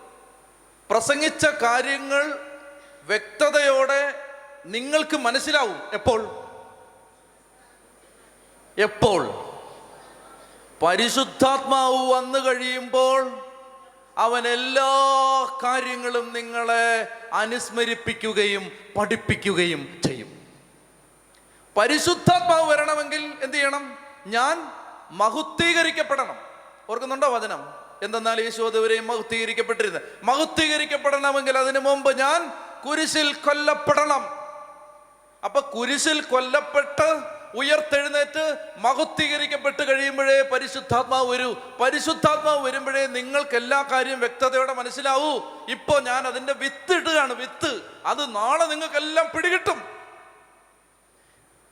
[0.89, 2.39] പ്രസംഗിച്ച കാര്യങ്ങൾ
[3.03, 4.27] വ്യക്തതയോടെ
[4.65, 5.81] നിങ്ങൾക്ക് മനസ്സിലാവും.
[5.93, 6.47] എപ്പോൾ?
[8.77, 9.51] എപ്പോൾ?
[10.81, 13.51] പരിശുദ്ധാത്മാവ് വന്നു കഴിയുമ്പോൾ
[14.17, 14.89] അവൻ എല്ലാ
[15.63, 20.40] കാര്യങ്ങളും നിങ്ങളെ അനുസ്മരിപ്പിക്കുകയും പഠിപ്പിക്കുകയും ചെയ്യും.
[21.77, 23.97] പരിശുദ്ധാത്മാവ് വരണമെങ്കിൽ എന്ത് ചെയ്യണം?
[24.27, 24.71] ഞാൻ
[25.11, 26.35] മഹുദ്ധീകരിക്കപ്പെടണം
[26.89, 27.73] ഓർക്കുന്നുണ്ടോ വചനം?
[28.03, 32.53] എന്തെന്നാൽ യേശു അതുവരെയും മഹുദ്ധീകരിക്കപ്പെട്ടിരുന്നത് മഹുദ്ധീകരിക്കപ്പെടണമെങ്കിൽ അതിനു മുമ്പ് ഞാൻ
[32.85, 34.29] കുരിശിൽ കൊല്ലപ്പെടണം.
[35.45, 37.19] അപ്പൊ കുരിശിൽ കൊല്ലപ്പെട്ട്
[37.55, 41.53] ഉയർത്തെഴുന്നേറ്റ് മഹുദ്ധീകരിക്കപ്പെട്ട് കഴിയുമ്പോഴേ പരിശുദ്ധാത്മാവ് വരൂ.
[41.53, 45.41] പരിശുദ്ധാത്മാവ് വരുമ്പോഴേ നിങ്ങൾക്ക് എല്ലാ കാര്യം വ്യക്തതയോടെ മനസ്സിലാവൂ.
[45.69, 47.81] ഇപ്പോൾ ഞാൻ അതിന്റെ വിത്ത് ഇടുകയാണ് വിത്ത്.
[48.05, 49.90] അത് നാളെ നിങ്ങൾക്കെല്ലാം പിടികിട്ടും.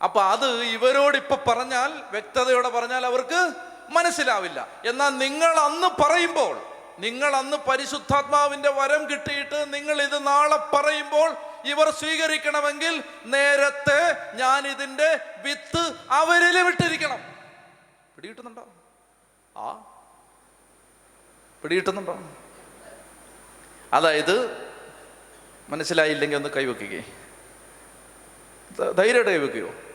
[0.02, 3.52] അപ്പൊ അത് ഇവരോട് ഇപ്പൊ പറഞ്ഞാൽ വ്യക്തതയോടെ പറഞ്ഞാൽ അവർക്ക്
[3.90, 4.68] മനസ്സിലാവില്ല.
[4.86, 6.62] എന്നാൽ നിങ്ങൾ അന്ന് പറയുമ്പോൾ
[6.98, 15.94] നിങ്ങൾ അന്ന് പരിശുദ്ധാത്മാവിന്റെ വരം കിട്ടിയിട്ട് നിങ്ങൾ ഇത് നാളെ പറയുമ്പോൾ ഇവർ സ്വീകരിക്കണമെങ്കിൽ നേരത്തെ ഞാൻ ഇതിന്റെ വിത്ത്
[16.10, 17.18] അവരിൽ വിട്ടിരിക്കണം.
[18.16, 18.68] പിടികിട്ടുന്നുണ്ടോ?
[19.56, 19.72] ആ.
[21.62, 22.18] പിടികിട്ടുന്നുണ്ടോ?
[23.92, 24.68] അതായത്
[25.68, 27.00] മനസ്സിലായില്ലെങ്കിൽ ഒന്ന് കൈവെക്കുകയെ
[28.92, 29.89] ധൈര്യമായിട്ട് കൈവെക്കുകയോ.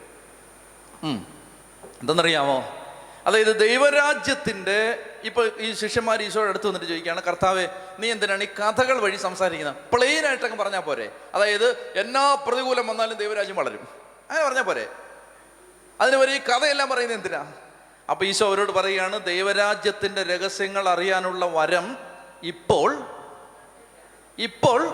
[1.09, 2.81] എന്തെന്നറിയാമോ?
[3.25, 7.67] അതായത് ദൈവരാജ്യത്തിന്റെ ഇപ്പൊ ഈ ശിഷ്യന്മാർ ഈശോയുടെ അടുത്ത് വന്നിട്ട് ചോദിക്കുകയാണ് കർത്താവെ
[7.99, 9.75] നീ എന്തിനാണ് ഈ കഥകൾ വഴി സംസാരിക്കുന്നത്?
[9.93, 11.11] പ്ലെയിൻ ആയിട്ടൊക്കെ പറഞ്ഞാൽ പോരെ.
[11.35, 13.87] അതായത് എന്നാ പ്രതികൂലം വന്നാലും ദൈവരാജ്യം വളരും.
[14.29, 14.89] അങ്ങനെ പറഞ്ഞാൽ പോരെ.
[16.01, 17.51] അതിന് വരെ ഈ കഥയെല്ലാം പറയുന്നത് എന്തിനാ?
[18.09, 21.97] അപ്പൊ ഈശോ അവരോട് പറയുകയാണ് ദൈവരാജ്യത്തിന്റെ രഹസ്യങ്ങൾ അറിയാനുള്ള വരം
[22.43, 22.97] ഇപ്പോൾ
[24.39, 24.89] ഇപ്പോൾ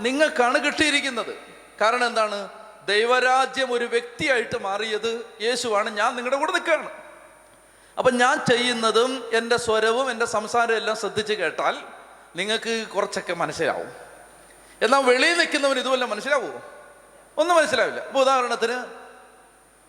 [0.00, 1.34] നിങ്ങൾക്കാണ് കിട്ടിയിരിക്കുന്നത്.
[1.80, 2.65] കാരണം എന്താണ്?
[2.86, 5.90] ദൈവരാജ്യം ഒരു വ്യക്തിയായിട്ട് മാറിയത് യേശുവാണ്.
[5.90, 6.90] ഞാൻ നിങ്ങളുടെ കൂടെ നിൽക്കുകയാണ്.
[7.98, 11.78] അപ്പം ഞാൻ ചെയ്യുന്നതും എന്റെ സ്വരവും എന്റെ സംസാരവും എല്ലാം ശ്രദ്ധിച്ച് കേട്ടാൽ
[12.36, 13.92] നിങ്ങൾക്ക് കുറച്ചൊക്കെ മനസ്സിലാവും.
[14.82, 16.62] എന്നാൽ വെളിയിൽ നിൽക്കുന്നവൻ ഇതുവല്ല മനസ്സിലാവുമോ
[17.38, 18.06] ഒന്നും മനസ്സിലാവില്ല.
[18.06, 18.86] ഇപ്പോൾ ഉദാഹരണത്തിന്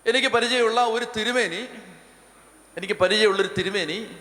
[0.08, 1.68] എനിക്ക് പരിചയമുള്ള ഒരു തിരുമേനി
[2.76, 4.16] എനിക്ക് പരിചയമുള്ളൊരു തിരുമേനി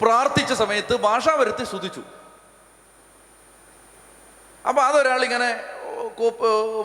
[0.00, 2.02] പ്രാർത്ഥിച്ച സമയത്ത് ഭാഷാവരത്തെ സ്തുതിച്ചു.
[4.68, 5.79] അപ്പോൾ അതൊരാൾ ഇങ്ങനെ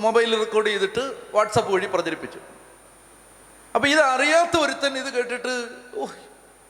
[0.06, 1.04] മൊബൈലിൽ റെക്കോർഡ് ചെയ്തിട്ട്
[1.36, 2.40] വാട്സപ്പ് വഴി പ്രചരിപ്പിച്ചു.
[3.76, 5.54] അപ്പൊ ഇത് അറിയാത്ത ഒരുത്തൻ ഇത് കേട്ടിട്ട്
[5.98, 6.06] ഓ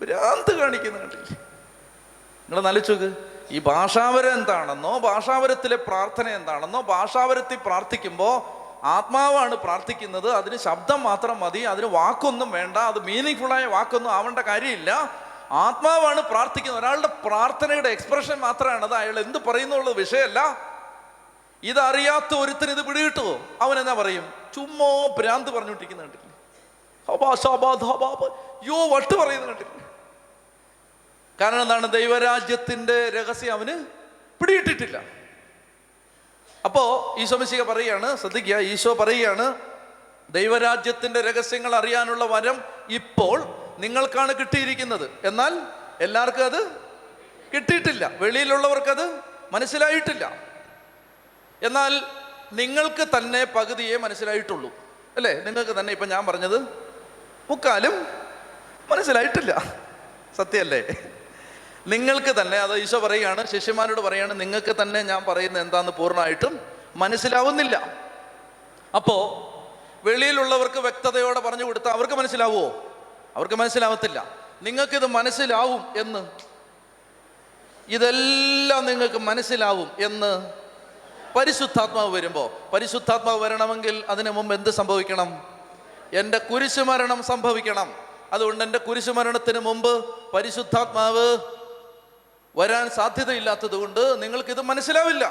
[0.02, 1.38] ഭ്രാന്ത് കാണിക്കുന്ന കണ്ടില്ലേ?
[2.50, 3.10] നിങ്ങൾ നലിച്ചോക്ക്
[3.52, 8.36] ഈ ഭാഷാവരം എന്താണെന്നോ ഭാഷാവരത്തിലെ പ്രാർത്ഥന എന്താണെന്നോ ഭാഷാവരത്തിൽ പ്രാർത്ഥിക്കുമ്പോൾ
[8.86, 10.30] ആത്മാവാണ് പ്രാർത്ഥിക്കുന്നത്.
[10.32, 14.92] അതിന് ശബ്ദം മാത്രം മതി അതിന് വാക്കൊന്നും വേണ്ട അത് മീനിങ് ഫുള്ളായ വാക്കൊന്നും ആവേണ്ട കാര്യമില്ല.
[15.52, 16.82] ആത്മാവാണ് പ്രാർത്ഥിക്കുന്നത്.
[16.84, 18.94] ഒരാളുടെ പ്രാർത്ഥനയുടെ എക്സ്പ്രഷൻ മാത്രമാണ് അത്.
[18.94, 20.40] അയാൾ എന്ത് പറയുന്നുള്ളത് വിഷയമല്ല.
[21.66, 24.34] ഇതറിയാത്ത ഒരുത്തൻ ഇത് പിടികിട്ടുമോ അവൻ എന്നാ പറയും?
[24.56, 26.32] ചുമ്മാ ഭ്രാന്ത് പറഞ്ഞുകൊണ്ടിരിക്കുന്ന കണ്ടിട്ടില്ലേ?
[28.66, 29.90] യോ വട്ട് പറയുന്നത് കണ്ടിട്ടില്ലേ?
[31.42, 31.92] കാരണം എന്താണ്?
[31.92, 33.86] ദൈവരാജ്യത്തിന്റെ രഹസ്യം അവന്
[34.42, 35.02] പിടിയിട്ടിട്ടില്ല
[36.66, 39.56] അപ്പോ ഈശോ മിശിക പറയുകയാണ് ശ്രദ്ധിക്കുക ഈശോ പറയുകയാണ്
[40.30, 43.44] ദൈവരാജ്യത്തിന്റെ രഹസ്യങ്ങൾ അറിയാനുള്ള വരം ഇപ്പോൾ
[43.78, 45.12] നിങ്ങൾക്കാണ് കിട്ടിയിരിക്കുന്നത്.
[45.24, 45.60] എന്നാൽ
[46.02, 46.72] എല്ലാവർക്കും അത്
[47.56, 48.08] കിട്ടിയിട്ടില്ല.
[48.08, 49.20] വെളിയിലുള്ളവർക്കത്
[49.52, 50.45] മനസ്സിലായിട്ടില്ല.
[51.61, 52.02] എന്നാൽ
[52.53, 54.72] നിങ്ങൾക്ക് തന്നെ പകുതിയെ മനസ്സിലായിട്ടുള്ളൂ.
[55.18, 55.34] അല്ലേ?
[55.34, 56.61] നിങ്ങൾക്ക് തന്നെ ഇപ്പം ഞാൻ പറഞ്ഞത്
[57.49, 58.07] മുക്കാലും
[58.90, 59.76] മനസ്സിലായിട്ടില്ല.
[60.38, 60.88] സത്യമല്ലേ?
[61.88, 66.60] നിങ്ങൾക്ക് തന്നെ അത് ഈശോ പറയുകയാണ് ശിഷ്യന്മാരോട് പറയുകയാണ് നിങ്ങൾക്ക് തന്നെ ഞാൻ പറയുന്നത് എന്താന്ന് പൂർണമായിട്ടും
[66.95, 67.98] മനസ്സിലാവുന്നില്ല.
[68.95, 69.56] അപ്പോൾ
[70.07, 72.94] വെളിയിലുള്ളവർക്ക് വ്യക്തതയോടെ പറഞ്ഞു കൊടുത്താൽ അവർക്ക് മനസ്സിലാവുമോ
[73.36, 74.36] അവർക്ക് മനസ്സിലാവത്തില്ല.
[74.61, 76.27] നിങ്ങൾക്കിത് മനസ്സിലാവും എന്ന്.
[77.88, 80.65] ഇതെല്ലാം നിങ്ങൾക്ക് മനസ്സിലാവും എന്ന്
[81.36, 85.56] പരിശുദ്ധാത്മാവ് വരുമ്പോൾ പരിശുദ്ധാത്മാവ് വരണമെങ്കിൽ അതിനു മുമ്പ് എന്ത് സംഭവിക്കണം?
[86.14, 87.94] എന്റെ കുരിശുമരണം സംഭവിക്കണം.
[88.34, 91.38] അതുകൊണ്ട് എന്റെ കുരിശുമരണത്തിന് മുമ്പ് പരിശുദ്ധാത്മാവ്
[92.57, 95.26] വരാൻ സാധ്യതയില്ലാത്തത് കൊണ്ട് നിങ്ങൾക്കിത് മനസ്സിലാവില്ല.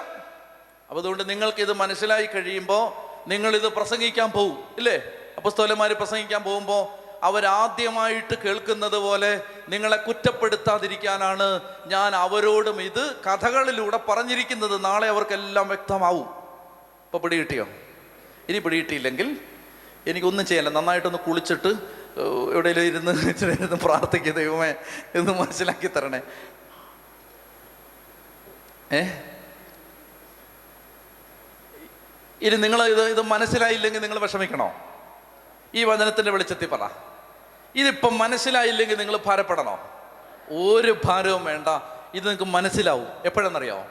[0.89, 2.93] അപ്പോൾ അതുകൊണ്ട് നിങ്ങൾക്കിത് മനസ്സിലായി കഴിയുമ്പോൾ
[3.29, 5.03] നിങ്ങളിത് പ്രസംഗിക്കാൻ പോവും ഇല്ലേ?
[5.37, 14.85] അപ്പസ്തോലന്മാർ പ്രസംഗിക്കാൻ പോകുമ്പോൾ അവരാദ്യമായിട്ട് കേൾക്കുന്നത് പോലെ നിങ്ങളെ കുറ്റപ്പെടുത്താതിരിക്കാനാണ് ഞാൻ അവരോടും ഇത് കഥകളിലൂടെ പറഞ്ഞിരിക്കുന്നത്.
[14.85, 16.27] നാളെ അവർക്കെല്ലാം വ്യക്തമാവും.
[17.05, 17.67] ഇപ്പൊ പിടികിട്ടിയോ?
[18.49, 19.41] ഇനി പിടികിട്ടിയില്ലെങ്കിൽ
[20.07, 20.71] എനിക്കൊന്നും ചെയ്യല്ല.
[20.71, 21.69] നന്നായിട്ടൊന്ന് കുളിച്ചിട്ട്
[22.53, 24.75] എവിടെയെങ്കിലും ഇരുന്ന് ഇരുന്ന് പ്രാർത്ഥിക്കുക ദൈവമേ
[25.15, 26.21] എന്ന് മനസ്സിലാക്കി തരണേ.
[28.93, 29.03] ഏ?
[32.43, 34.73] ഇനി നിങ്ങൾ ഇത് ഇത് മനസ്സിലായില്ലെങ്കിൽ നിങ്ങൾ വിഷമിക്കണോ?
[35.75, 36.89] ഈ വചനത്തിന്റെ വെളിച്ചത്തിൽ പറ.
[37.77, 39.91] ഇതിപ്പം മനസ്സിലായില്ലെങ്കിൽ നിങ്ങൾ ഭാരപ്പെടണോ?
[40.51, 41.69] ഒരു ഭാരവും വേണ്ട.
[42.15, 43.07] ഇത് നിങ്ങൾക്ക് മനസ്സിലാവും.
[43.25, 43.87] എപ്പോഴെന്നറിയോ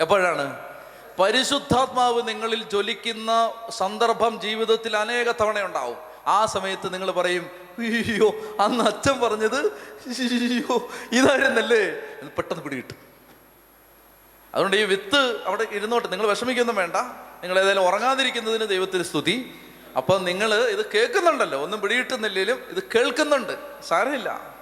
[0.00, 0.70] എപ്പോഴാണ്?
[1.18, 8.28] പരിശുദ്ധാത്മാവ് നിങ്ങളിൽ ജ്വലിക്കുന്ന സന്ദർഭം ജീവിതത്തിൽ അനേക തവണ ഉണ്ടാവും ആ സമയത്ത് നിങ്ങൾ പറയും അയ്യോ
[8.60, 9.66] അന്ന് അച്ഛൻ പറഞ്ഞത്
[10.06, 11.90] അയ്യോ ഇതായിരുന്നല്ലേ?
[12.36, 12.96] പെട്ടെന്ന് പിടികിട്ടും.
[14.54, 16.08] അതുകൊണ്ട് ഈ വിത്ത് അവിടെ ഇരുന്നോട്ടെ.
[16.08, 16.96] നിങ്ങൾ വിഷമിക്കൊന്നും വേണ്ട.
[17.42, 19.60] നിങ്ങൾ ഏതായാലും ഉറങ്ങാതിരിക്കുന്നതിന് ദൈവത്തിന് സ്തുതി.
[19.96, 21.62] അപ്പം നിങ്ങൾ ഇത് കേൾക്കുന്നുണ്ടല്ലോ.
[21.62, 23.82] ഒന്നും പിടികിട്ടുന്നില്ലെങ്കിലും ഇത് കേൾക്കുന്നുണ്ട്.
[23.88, 24.54] സാരമില്ല.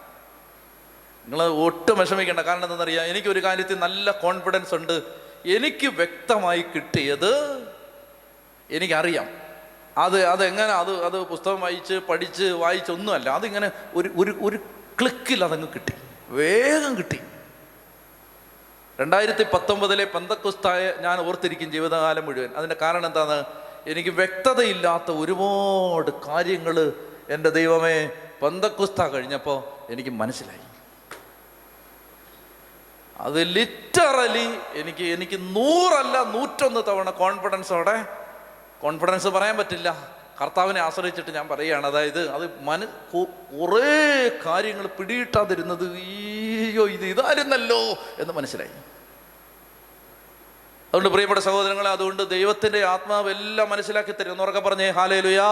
[1.24, 2.40] നിങ്ങൾ ഒട്ടും വിഷമിക്കേണ്ട.
[2.40, 3.06] കാരണം എന്താണെന്നറിയാം?
[3.06, 5.02] എനിക്കൊരു കാര്യത്തിൽ നല്ല കോൺഫിഡൻസ് ഉണ്ട്.
[5.46, 7.62] എനിക്ക് വ്യക്തമായി കിട്ടിയത്
[8.70, 9.28] എനിക്കറിയാം.
[9.98, 13.28] അത് അതെങ്ങനെ അത് അത് പുസ്തകം വായിച്ച് പഠിച്ച് വായിച്ചൊന്നുമല്ല.
[13.28, 14.56] അതിങ്ങനെ ഒരു ഒരു ഒരു
[15.00, 15.92] ക്ലിക്കിൽ അതങ്ങ് കിട്ടി.
[16.28, 17.20] വേഗം കിട്ടി.
[19.00, 22.48] രണ്ടായിരത്തി പത്തൊമ്പതിലെ പന്തക്കുസ്തായ ഞാൻ ഓർത്തിരിക്കും ജീവിതകാലം മുഴുവൻ.
[22.56, 23.44] അതിന്റെ കാരണം എന്താണ്?
[23.93, 26.77] എനിക്ക് വ്യക്തതയില്ലാത്ത ഒരുപാട് കാര്യങ്ങൾ
[27.28, 28.10] എന്റെ ദൈവമേ
[28.43, 29.59] പന്തക്കുസ്ത കഴിഞ്ഞപ്പോൾ
[29.93, 30.65] എനിക്ക് മനസ്സിലായി.
[33.20, 34.48] അത് ലിറ്ററലി
[34.81, 37.97] എനിക്ക് എനിക്ക് നൂറല്ല നൂറ്റൊന്ന് തവണ കോൺഫിഡൻസോടെ
[38.82, 40.19] കോൺഫിഡൻസ് പറയാൻ പറ്റില്ല.
[40.40, 47.81] കർത്താവിനെ ആശ്രയിച്ചിട്ട് ഞാൻ പറയുകയാണ് അതായത് അത് മന കുറേ കാര്യങ്ങൾ പിടിയിട്ടാതിരുന്നത് അയ്യോ ഇത് ഇതായിരുന്നല്ലോ
[48.19, 48.70] എന്ന് മനസ്സിലായി.
[50.89, 54.32] അതുകൊണ്ട് പ്രിയപ്പെട്ട സഹോദരങ്ങളെ അതുകൊണ്ട് ദൈവത്തിന്റെ ആത്മാവ് എല്ലാം മനസ്സിലാക്കി തരും.
[54.32, 55.48] എന്ന് ഉറക്കെ പറഞ്ഞേ ഹാലേ ലുയാ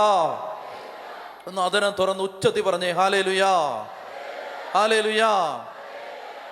[1.47, 3.53] ഒന്ന് അതിനെ തുറന്ന് ഉച്ചത്തി പറഞ്ഞേ ഹാലേ ലുയാ
[4.73, 5.29] ഹാലേ ലുയാ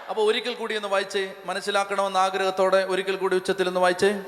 [0.09, 4.21] അപ്പൊ ഒരിക്കൽ കൂടി ഒന്ന് വായിച്ചേ മനസ്സിലാക്കണമെന്ന ആഗ്രഹത്തോടെ ഒരിക്കൽ കൂടി ഉച്ചത്തിൽ ഒന്ന് വായിച്ചേ.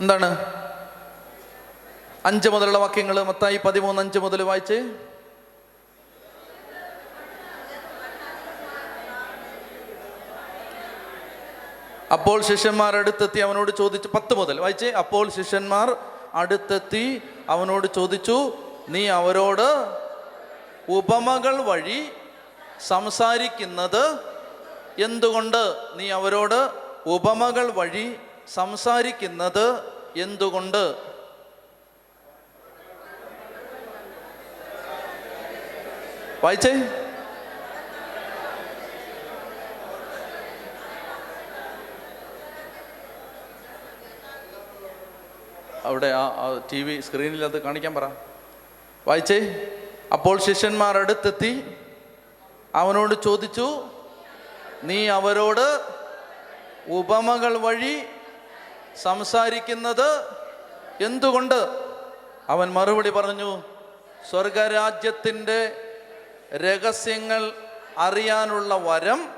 [0.00, 0.36] എന്താണ്?
[2.26, 4.82] അഞ്ച് മുതലുള്ള വാക്യങ്ങൾ മത്തായി പതിമൂന്ന് അഞ്ച് മുതൽ വായിച്ചേ.
[12.12, 14.60] അപ്പോൾ ശിഷ്യന്മാർ അടുത്തെത്തി അവനോട് ചോദിച്ചു പത്ത് മുതൽ.
[14.60, 15.96] വായിച്ചേ അപ്പോൾ ശിഷ്യന്മാർ
[16.34, 18.56] അടുത്തെത്തി അവനോട് ചോദിച്ചു
[18.88, 19.68] നീ അവരോട്
[20.88, 22.10] ഉപമകൾ വഴി
[22.80, 24.18] സംസാരിക്കുന്നത്
[24.98, 25.92] എന്തുകൊണ്ട്?
[25.96, 26.70] നീ അവരോട്
[27.06, 28.16] ഉപമകൾ വഴി
[28.54, 29.82] സംസാരിക്കുന്നത്
[30.16, 30.94] എന്തുകൊണ്ട്?
[36.44, 36.72] വായിച്ചേ
[45.84, 46.30] അവിടെ ആ
[46.72, 48.08] ടി വി സ്ക്രീനിൽ അത് കാണിക്കാൻ പറ.
[49.08, 49.68] വായിച്ചേ?
[50.12, 51.76] അപ്പോൾ ശിഷ്യന്മാർ അടുത്തെത്തി.
[52.74, 53.88] അവനോട് ചോദിച്ചു
[54.84, 55.80] നീ അവരോട്
[56.88, 58.02] ഉപമകൾ വഴി
[59.02, 60.24] സംസാരിക്കുന്നത്
[61.04, 61.68] എന്തുകൊണ്ട്?
[62.48, 63.62] അവൻ മറുപടി പറഞ്ഞു
[64.30, 65.76] സ്വർഗരാജ്യത്തിന്റെ
[66.56, 67.52] രഹസ്യങ്ങൾ
[67.98, 69.28] അറിയാനുള്ള വരം.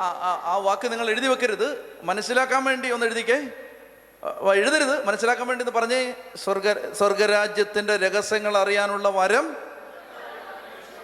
[0.00, 1.96] ആ- വാക്ക് നിങ്ങൾ എഴുതി വെക്കരുത്.
[2.02, 3.48] മനസ്സിലാക്കാൻ വേണ്ടി ഒന്ന് എഴുതിക്കേ.
[4.54, 5.04] എഴുതരുത്.
[5.04, 9.56] മനസ്സിലാക്കാൻ വേണ്ടി പറഞ്ഞേ സ്വർഗ സ്വർഗരാജ്യത്തിന്റെ രഹസ്യങ്ങൾ അറിയാനുള്ള വരം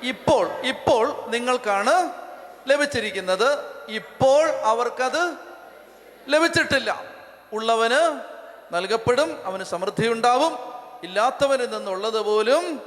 [0.02, 2.10] ഇപ്പോൾ ഇപ്പോൾ നിങ്ങൾക്കാണ്
[2.68, 3.58] ലഭിച്ചിരിക്കുന്നത്.
[3.88, 5.34] ഇപ്പോൾ അവർക്കത്
[6.28, 7.02] ലഭിച്ചിട്ടില്ല.
[7.52, 8.20] ഉള്ളവന്
[8.74, 10.58] നൽകപ്പെടും അവന് സമൃദ്ധി ഉണ്ടാവും
[11.04, 12.80] ഇല്ലാത്തവനിൽ നിന്നുള്ളത് പോലും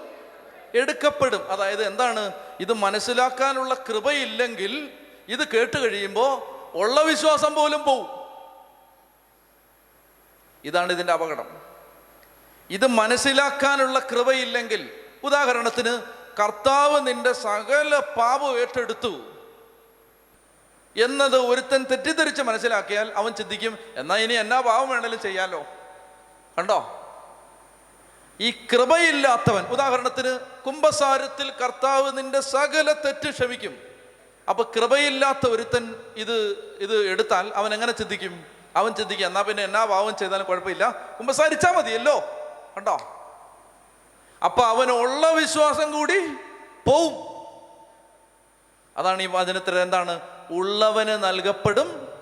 [0.75, 1.51] എടുക്കപ്പെടും.
[1.51, 2.31] അതായത് എന്താണ്?
[2.59, 4.89] ഇത് മനസ്സിലാക്കാനുള്ള കൃപയില്ലെങ്കിൽ
[5.27, 8.24] ഇത് കേട്ട് കഴിയുമ്പോൾ ഉള്ള വിശ്വാസം പോലും പോവും.
[10.65, 11.61] ഇതാണ് ഇതിന്റെ അപകടം.
[12.69, 16.01] ഇത് മനസ്സിലാക്കാനുള്ള കൃപയില്ലെങ്കിൽ ഉദാഹരണത്തിന്
[16.41, 19.31] കർത്താവ് നിന്റെ സകല പാപം ഏറ്റെടുത്തു
[20.97, 25.65] എന്നത് ഒരുത്തൻ തെറ്റിദ്ധരിച്ച് മനസ്സിലാക്കിയാൽ അവൻ ചിന്തിക്കും എന്നാ ഇനി എന്നാ പാവം വേണേലും ചെയ്യാലോ?
[26.57, 27.01] കണ്ടോ?
[28.39, 33.77] ഈ കൃപയില്ലാത്തവൻ ഉദാഹരണത്തിന് കുംഭസാരത്തിൽ കർത്താവ് നിന്റെ സകല തെറ്റ് ക്ഷമിക്കും.
[34.49, 36.37] അപ്പൊ കൃപയില്ലാത്ത ഒരുത്തൻ ഇത്
[36.79, 38.54] ഇത് എടുത്താൽ അവൻ എങ്ങനെ ചിന്തിക്കും?
[38.75, 41.15] അവൻ ചിന്തിക്കുക എന്നാ പിന്നെ എന്നാ പാവം ചെയ്താലും കുഴപ്പമില്ല.
[41.17, 42.19] കുമ്പസാരിച്ചാൽ മതിയല്ലോ.
[42.77, 43.11] കണ്ടോ?
[44.45, 46.19] അപ്പൊ അവനുള്ള വിശ്വാസം കൂടി
[46.87, 47.35] പോവും.
[48.97, 50.19] അതാണ് ഈ വചനത്തിൽ എന്താണ്?
[50.51, 52.15] ഉള്ളവന് നൽകപ്പെടും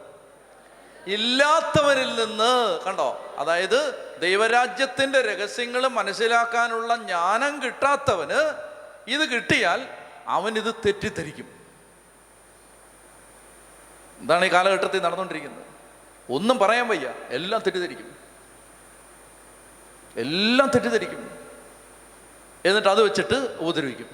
[1.07, 3.35] ഇല്ലാത്തവരിൽ നിന്ന് കണ്ടോ?
[3.37, 8.53] അതായത് ദൈവരാജ്യത്തിന്റെ രഹസ്യങ്ങൾ മനസ്സിലാക്കാനുള്ള ജ്ഞാനം കിട്ടാത്തവന്
[9.07, 9.87] ഇത് കിട്ടിയാൽ
[10.27, 11.45] അവൻ ഇത് തെറ്റിദ്ധരിക്കും.
[14.19, 15.72] എന്താണ് ഈ കാലഘട്ടത്തിൽ നടന്നുകൊണ്ടിരിക്കുന്നത്?
[16.29, 17.13] ഒന്നും പറയാൻ വയ്യ.
[17.29, 18.15] എല്ലാം തെറ്റിദ്ധരിക്കും.
[20.15, 21.39] എല്ലാം തെറ്റിദ്ധരിക്കും.
[22.65, 24.09] എന്നിട്ട് അത് വെച്ചിട്ട് ഉപദ്രവിക്കും.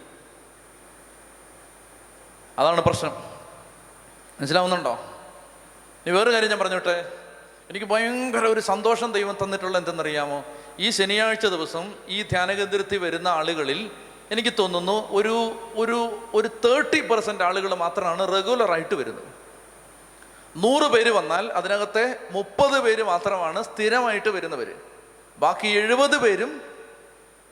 [2.60, 3.12] അതാണ് പ്രശ്നം.
[4.40, 4.94] മനസ്സിലാവുന്നുണ്ടോ?
[6.06, 7.14] ഇനി വേറൊരു കാര്യം ഞാൻ പറഞ്ഞോട്ടെ?
[7.70, 10.46] എനിക്ക് ഭയങ്കര ഒരു സന്തോഷം ദൈവം തന്നിട്ടുള്ള എന്തെന്നറിയാമോ?
[10.80, 13.92] ഈ ശനിയാഴ്ച ദിവസം ഈ ധ്യാനകേന്ദ്രത്തിൽ വരുന്ന ആളുകളിൽ
[14.32, 19.39] എനിക്ക് തോന്നുന്നു ഒരു ഒരു ഒരു തേർട്ടി പെർസെന്റ് ആളുകൾ മാത്രമാണ് റെഗുലറായിട്ട് വരുന്നത്.
[20.58, 24.76] നൂറ് പേര് വന്നാൽ അതിനകത്തെ മുപ്പത് പേര് മാത്രമാണ് സ്ഥിരമായിട്ട് വരുന്നവർ
[25.38, 26.62] ബാക്കി എഴുപത് പേരും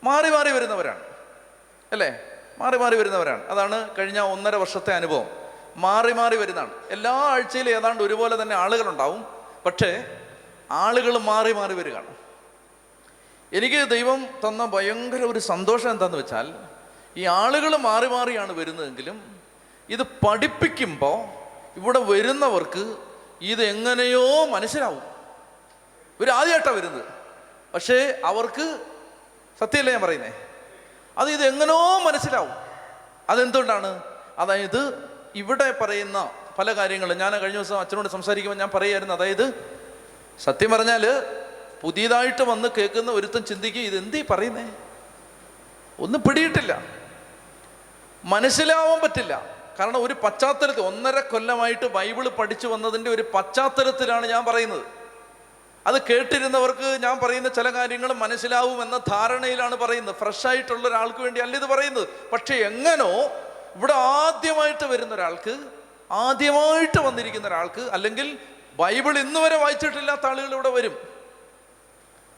[0.03, 1.03] മാറി മാറി വരുന്നവരാണ്.
[1.91, 2.19] അല്ലേ?
[2.59, 3.47] മാറി മാറി വരുന്നവരാണ്.
[3.47, 5.25] അതാണ് കഴിഞ്ഞ ഒന്നര വർഷത്തെ അനുഭവം.
[5.77, 6.71] മാറി മാറി വരുന്നതാണ്.
[6.89, 9.25] എല്ലാ ആഴ്ചയിലും ഏതാണ്ട് ഒരുപോലെ തന്നെ ആളുകളുണ്ടാവും.
[9.65, 10.21] പക്ഷേ
[10.71, 12.15] ആളുകൾ മാറി മാറി വരികയാണ്.
[13.53, 16.53] എനിക്ക് ദൈവം തന്ന ഭയങ്കര ഒരു സന്തോഷം എന്താന്ന് വെച്ചാൽ
[17.17, 19.39] ഈ ആളുകൾ മാറി മാറിയാണ് വരുന്നതെങ്കിലും
[19.89, 21.36] ഇത് പഠിപ്പിക്കുമ്പോൾ
[21.77, 22.97] ഇവിടെ വരുന്നവർക്ക്
[23.41, 25.01] ഇത് എങ്ങനെയോ മനസ്സിലാവും.
[26.19, 27.05] ഇവർ ആദ്യമായിട്ടാണ് വരുന്നത്.
[27.73, 28.85] പക്ഷേ അവർക്ക്
[29.59, 30.47] സത്യമല്ലേ ഞാൻ പറയുന്നേ?
[31.17, 32.49] അത് ഇത് എങ്ങനെയോ മനസ്സിലാവും.
[33.29, 34.03] അതെന്തുകൊണ്ടാണ്?
[34.37, 39.77] അതായത് ഇവിടെ പറയുന്ന പല കാര്യങ്ങളും ഞാൻ കഴിഞ്ഞ ദിവസം അച്ഛനോട് സംസാരിക്കുമ്പോൾ ഞാൻ പറയായിരുന്നു അതായത്
[40.43, 41.05] സത്യം പറഞ്ഞാൽ
[41.81, 44.69] പുതിയതായിട്ട് വന്ന് കേൾക്കുന്ന ഒരുത്തം ചിന്തിക്കുക ഇതെന്തീ പറയുന്നേ?
[45.99, 46.81] ഒന്നും പിടിയിട്ടില്ല.
[48.23, 49.56] മനസ്സിലാവാൻ പറ്റില്ല.
[49.79, 54.85] കാരണം ഒരു പശ്ചാത്തലത്തിൽ ഒന്നര കൊല്ലമായിട്ട് ബൈബിൾ പഠിച്ചു വന്നതിന്റെ ഒരു പശ്ചാത്തലത്തിലാണ് ഞാൻ പറയുന്നത്.
[55.87, 60.15] അത് കേട്ടിരുന്നവർക്ക് ഞാൻ പറയുന്ന ചില കാര്യങ്ങൾ മനസ്സിലാവും എന്ന ധാരണയിലാണ് പറയുന്നത്.
[60.15, 62.07] ഫ്രഷ് ആയിട്ടുള്ള ഒരാൾക്ക് വേണ്ടി അല്ല ഇത് പറയുന്നത്.
[62.33, 63.11] പക്ഷെ എങ്ങനോ
[63.75, 65.57] ഇവിടെ ആദ്യമായിട്ട് വരുന്ന ഒരാൾക്ക്
[66.11, 68.37] ആദ്യമായിട്ട് വന്നിരിക്കുന്ന ഒരാൾക്ക് അല്ലെങ്കിൽ
[68.77, 70.93] ബൈബിൾ ഇന്ന് വരെ വായിച്ചിട്ടില്ലാത്ത ആളുകൾ ഇവിടെ വരും.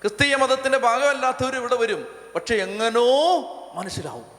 [0.01, 2.31] ക്രിസ്തീയ മതത്തിന്റെ ഭാഗമല്ലാത്തവർ ഇവിടെ വരും.
[2.35, 3.39] പക്ഷെ എങ്ങനോ
[3.73, 4.38] മനസ്സിലാവും.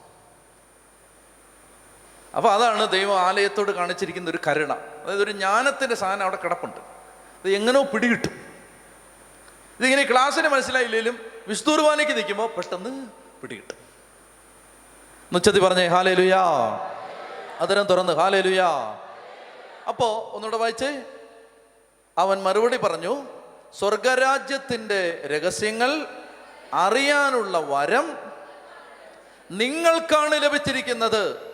[2.36, 4.72] അപ്പൊ അതാണ് ദൈവം ആലയത്തോട് കാണിച്ചിരിക്കുന്ന ഒരു കരുണ.
[4.72, 6.76] അതായത് ഒരു ജ്ഞാനത്തിന്റെ സാധനം അവിടെ കിടപ്പുണ്ട്.
[6.76, 8.50] അത് എങ്ങനെയോ പിടികിട്ടും.
[9.78, 13.06] ഇതിങ്ങനെ ക്ലാസ്സിന് മനസ്സിലായില്ലെങ്കിലും വിസ്തൂർവാനയ്ക്ക് നിൽക്കുമ്പോൾ പെട്ടെന്ന്
[13.40, 13.76] പിടികിട്ടും.
[15.32, 16.44] നുച്ചത്തി പറഞ്ഞേ ഹാലേ ലുയാ
[17.60, 18.68] അതരം തുറന്ന് ഹാലേ ലുയാ
[19.88, 21.02] അപ്പോൾ ഒന്നുകൂടെ വായിച്ചേ.
[22.18, 23.26] അവൻ മറുപടി പറഞ്ഞു
[23.78, 26.06] സ്വർഗരാജ്യത്തിന്റെ രഹസ്യങ്ങൾ
[26.74, 28.18] അറിയാനുള്ള വരം
[29.50, 31.49] നിങ്ങൾക്കാണ് ലഭിച്ചിരിക്കുന്നത്.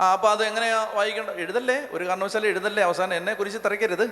[0.00, 1.86] ആ അപ്പൊ അത് എങ്ങനെയാ വായിക്കേണ്ട എഴുതല്ലേ?
[1.90, 2.82] ഒരു കാരണവശാലും എഴുതല്ലേ?
[2.82, 4.04] അവസാനം എന്നെ കുറിച്ച് തിരക്കരുത്.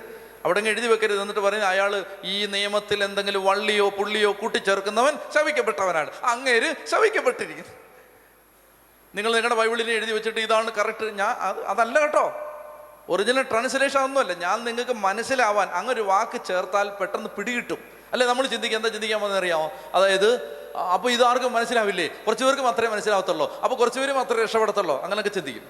[0.45, 1.21] അവിടെ എഴുതി വെക്കരുത്.
[1.21, 6.11] എന്നിട്ട് പറയുന്നത് അയാൾ ഈ നിയമത്തിൽ എന്തെങ്കിലും വള്ളിയോ പുള്ളിയോ കൂട്ടിച്ചേർക്കുന്നവൻ ശവിക്കപ്പെട്ടവനാണ്.
[6.23, 7.71] അങ്ങേര് ശവിക്കപ്പെട്ടിരിക്കുന്നു.
[9.15, 11.05] നിങ്ങൾ നിങ്ങളുടെ ബൈബിളിൽ എഴുതി വെച്ചിട്ട് ഇതാണ് കറക്റ്റ്.
[11.05, 12.33] ഞാൻ അത് അതല്ല കേട്ടോ.
[13.09, 14.33] ഒറിജിനൽ ട്രാൻസ്ലേഷൻ ഒന്നുമല്ല.
[14.33, 17.77] ഞാൻ നിങ്ങൾക്ക് മനസ്സിലാവാൻ അങ്ങൊരു വാക്ക് ചേർത്താൽ പെട്ടെന്ന് പിടികിട്ടും.
[18.11, 18.27] അല്ലെ?
[18.27, 18.77] നമ്മൾ ചിന്തിക്കുക.
[18.77, 19.71] എന്താ ചിന്തിക്കാൻ പോകുന്നത് അറിയാമോ?
[19.93, 20.59] അതായത്
[20.95, 22.07] അപ്പോൾ ഇത് ആർക്കും മനസ്സിലാവില്ലേ?
[22.25, 23.61] കുറച്ച് പേർക്ക് മാത്രമേ മനസ്സിലാവത്തുള്ളൂ.
[23.63, 25.03] അപ്പോൾ കുറച്ച് പേര് മാത്രമേ രക്ഷപ്പെടത്തുള്ളൂ.
[25.03, 25.63] അങ്ങനെയൊക്കെ ചിന്തിക്കും.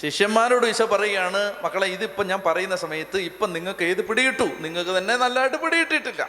[0.00, 5.56] ശിഷ്യന്മാരോട് ഈശോ പറയുകയാണ് മക്കളെ ഇതിപ്പം ഞാൻ പറയുന്ന സമയത്ത് ഇപ്പം നിങ്ങൾക്ക് ഏത് പിടിയിട്ടു നിങ്ങൾക്ക് തന്നെ നല്ലതായിട്ട്
[5.56, 6.28] പിടിയിട്ടിട്ടില്ല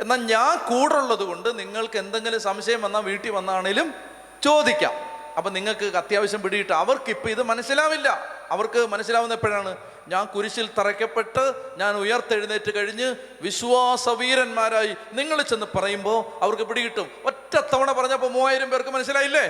[0.00, 3.94] എന്നാൽ ഞാൻ കൂടുള്ളത് കൊണ്ട് നിങ്ങൾക്ക് എന്തെങ്കിലും സംശയം വന്നാൽ വീട്ടിൽ വന്നാണേലും
[4.42, 5.11] ചോദിക്കാം.
[5.36, 8.08] അപ്പം നിങ്ങൾക്ക് അത്യാവശ്യം പിടിയിട്ട് അവർക്ക് ഇപ്പൊ ഇത് മനസ്സിലാവില്ല.
[8.50, 9.76] അവർക്ക് മനസ്സിലാവുന്ന എപ്പോഴാണ്
[10.08, 17.10] ഞാൻ കുരിശിൽ തറയ്ക്കപ്പെട്ട് ഞാൻ ഉയർത്തെഴുന്നേറ്റ് കഴിഞ്ഞ് വിശ്വാസവീരന്മാരായി നിങ്ങൾ ചെന്ന് പറയുമ്പോൾ അവർക്ക് പിടികിട്ടും.
[17.24, 19.44] ഒറ്റ തവണ പറഞ്ഞപ്പോൾ മൂവായിരം പേർക്ക് മനസ്സിലായില്ലേ?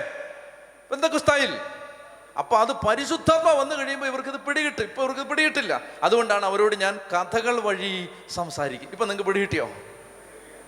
[0.92, 1.58] എന്തൊക്കെ സ്ഥായിൽ
[2.38, 4.82] അപ്പൊ അത് പരിശുദ്ധാത്മ വന്നു കഴിയുമ്പോൾ ഇവർക്ക് ഇത് പിടികിട്ടും.
[4.82, 5.80] ഇപ്പൊ ഇവർക്ക് പിടികിട്ടില്ല.
[6.02, 8.90] അതുകൊണ്ടാണ് അവരോട് ഞാൻ കഥകൾ വഴി സംസാരിക്കും.
[8.90, 9.70] ഇപ്പൊ നിങ്ങൾക്ക് പിടികിട്ടിയോ?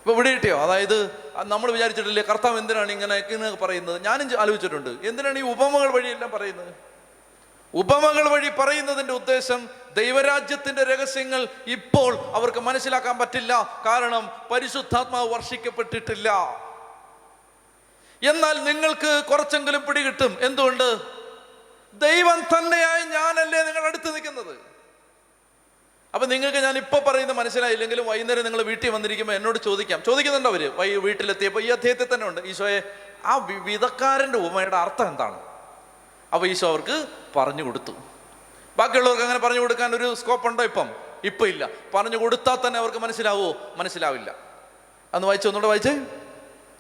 [0.07, 0.63] ഇപ്പൊ കിട്ടിയോ?
[0.63, 4.05] അതായത് നമ്മൾ വിചാരിച്ചിട്ടില്ലേ കർത്താവ് എന്തിനാണ് ഇങ്ങനെ പറയുന്നത്?
[4.05, 5.07] ഞാനും ആലോചിച്ചിട്ടുണ്ട്.
[5.07, 6.75] എന്തിനാണ് ഈ ഉപമകൾ വഴിയെല്ലാം പറയുന്നത്?
[7.75, 13.83] ഉപമകൾ വഴി പറയുന്നതിന്റെ ഉദ്ദേശം ദൈവരാജ്യത്തിന്റെ രഹസ്യങ്ങൾ ഇപ്പോൾ അവർക്ക് മനസ്സിലാക്കാൻ പറ്റില്ല.
[13.87, 16.31] കാരണം പരിശുദ്ധാത്മാവ് വർഷിക്കപ്പെട്ടിട്ടില്ല.
[18.23, 20.37] എന്നാൽ നിങ്ങൾക്ക് കുറച്ചെങ്കിലും പിടികിട്ടും.
[20.41, 20.99] എന്തുകൊണ്ട്?
[21.95, 24.74] ദൈവം തന്നെയായി ഞാനല്ലേ നിങ്ങൾ അടുത്ത് നിൽക്കുന്നത്.
[26.15, 30.03] അപ്പൊ നിങ്ങൾക്ക് ഞാൻ ഇപ്പോൾ പറയുന്നത് മനസ്സിലായില്ലെങ്കിലും വൈകുന്നേരം നിങ്ങൾ വീട്ടിൽ വന്നിരിക്കുമ്പോൾ എന്നോട് ചോദിക്കാം.
[30.07, 32.41] ചോദിക്കുന്നുണ്ടോ അവർ വൈ വീട്ടിലെത്തിയപ്പോൾ ഈ അദ്ദേഹത്തിൽ തന്നെ ഉണ്ട്.
[32.41, 32.81] ഈശോയെ
[33.25, 35.41] ആ വിധക്കാരന്റെ ഉപമയുടെ അർത്ഥം എന്താണ്?
[36.35, 37.93] അപ്പോൾ ഈശോ അവർക്ക് പറഞ്ഞു കൊടുത്തു.
[38.77, 40.91] ബാക്കിയുള്ളവർക്ക് അങ്ങനെ പറഞ്ഞു കൊടുക്കാൻ ഒരു സ്കോപ്പ് ഉണ്ടോ ഇപ്പം?
[41.25, 41.69] ഇപ്പം ഇല്ല.
[41.95, 43.55] പറഞ്ഞു കൊടുത്താൽ തന്നെ അവർക്ക് മനസ്സിലാവോ?
[43.77, 44.35] മനസ്സിലാവില്ല.
[45.15, 45.49] അന്ന് വായിച്ചു?
[45.49, 46.01] ഒന്നുകൂടെ വായിച്ചേ?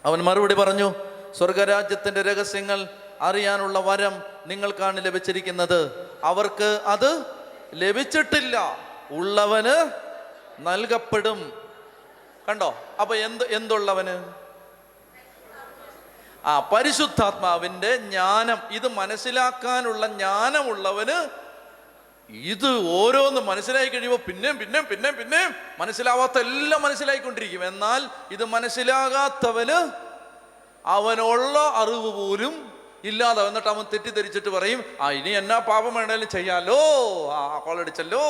[0.04, 0.94] അവൻ മറുപടി പറഞ്ഞു
[1.38, 2.88] സ്വർഗരാജ്യത്തിന്റെ രഹസ്യങ്ങൾ
[3.20, 6.10] അറിയാനുള്ള വരം നിങ്ങൾക്കാണ് ലഭിച്ചിരിക്കുന്നത്.
[6.24, 7.24] അവർക്ക് അത്
[7.74, 8.78] ലഭിച്ചിട്ടില്ല.
[9.14, 9.92] ഉള്ളവന്
[10.60, 11.68] നൽകപ്പെടും.
[12.48, 12.84] കണ്ടോ?
[13.00, 14.32] അപ്പൊ എന്ത് എന്തുള്ളവന്?
[16.44, 18.58] ആ പരിശുദ്ധാത്മാവിന്റെ ജ്ഞാനം.
[18.70, 21.28] ഇത് മനസ്സിലാക്കാനുള്ള ജ്ഞാനമുള്ളവന്
[22.30, 27.68] ഇത് ഓരോന്ന് മനസ്സിലായി കഴിയുമ്പോൾ പിന്നെയും പിന്നെയും പിന്നെയും പിന്നെയും മനസ്സിലാവാത്ത എല്ലാം മനസ്സിലായിക്കൊണ്ടിരിക്കും.
[27.68, 29.90] എന്നാൽ ഇത് മനസ്സിലാകാത്തവന്
[30.86, 32.73] അവനുള്ള അറിവ് പോലും
[33.04, 33.48] ഇല്ലാതെ.
[33.48, 36.78] എന്നിട്ട് അവൻ തെറ്റിദ്ധരിച്ചിട്ട് പറയും ആ ഇനി എന്നാ പാപം വേണേലും ചെയ്യാലോ?
[37.32, 38.20] ആ കോളടിച്ചല്ലോ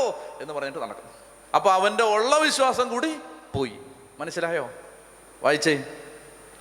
[0.40, 1.10] എന്ന് പറഞ്ഞിട്ട് നടക്കും.
[1.54, 3.16] അപ്പൊ അവന്റെ ഉള്ള വിശ്വാസം കൂടി
[3.54, 3.72] പോയി.
[4.18, 4.70] മനസ്സിലായോ?
[5.42, 5.84] വായിച്ചേ.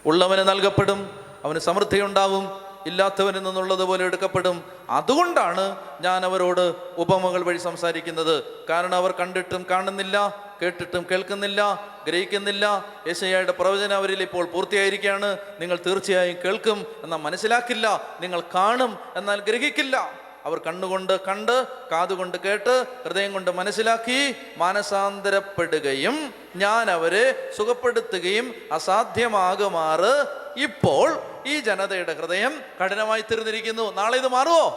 [0.06, 4.72] ഉള്ളവന് നൽകപ്പെടും അവന് സമൃദ്ധി ഉണ്ടാവും ഇല്ലാത്തവനിൽ നിന്നുള്ളത് പോലെ എടുക്കപ്പെടും.
[4.90, 8.68] അതുകൊണ്ടാണ് ഞാൻ അവരോട് ഉപമകൾ വഴി സംസാരിക്കുന്നത്.
[8.70, 10.44] കാരണം അവർ കണ്ടിട്ടും കാണുന്നില്ല.
[10.64, 12.86] കേട്ടിട്ടും കേൾക്കുന്നില്ല ഗ്രഹിക്കുന്നില്ല.
[13.08, 15.38] യേശയ്യയുടെ പ്രവചനം അവരിൽ ഇപ്പോൾ പൂർത്തിയായിരിക്കുകയാണ്.
[15.60, 18.18] നിങ്ങൾ തീർച്ചയായും കേൾക്കും എന്നാൽ മനസ്സിലാക്കില്ല.
[18.22, 20.24] നിങ്ങൾ കാണും എന്നാൽ ഗ്രഹിക്കില്ല.
[20.46, 30.26] അവർ കണ്ണുകൊണ്ട് കണ്ട് കാതുകൊണ്ട് കേട്ട് ഹൃദയം കൊണ്ട് മനസ്സിലാക്കി മാനസാന്തരപ്പെടുകയും ഞാൻ അവരെ സുഖപ്പെടുത്തുകയും അസാധ്യമാകുമാറ്.
[30.58, 33.94] ഇപ്പോൾ ഈ ജനതയുടെ ഹൃദയം കഠിനമായി തീർന്നിരിക്കുന്നു.
[33.94, 34.70] നാളെ ഇത് മാറുമോ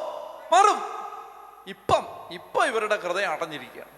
[0.52, 0.82] മാറും.
[1.66, 3.95] ഇപ്പം ഇപ്പം ഇവരുടെ ഹൃദയം അടഞ്ഞിരിക്കുകയാണ്.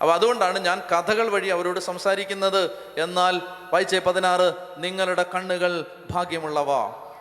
[0.00, 2.70] അപ്പൊ അതുകൊണ്ടാണ് ഞാൻ കഥകൾ വഴി അവരോട് സംസാരിക്കുന്നത്.
[2.96, 3.40] എന്നാൽ
[3.72, 6.70] വായിച്ചേ പതിനാറ് നിങ്ങളുടെ കണ്ണുകൾ ഭാഗ്യമുള്ളവ.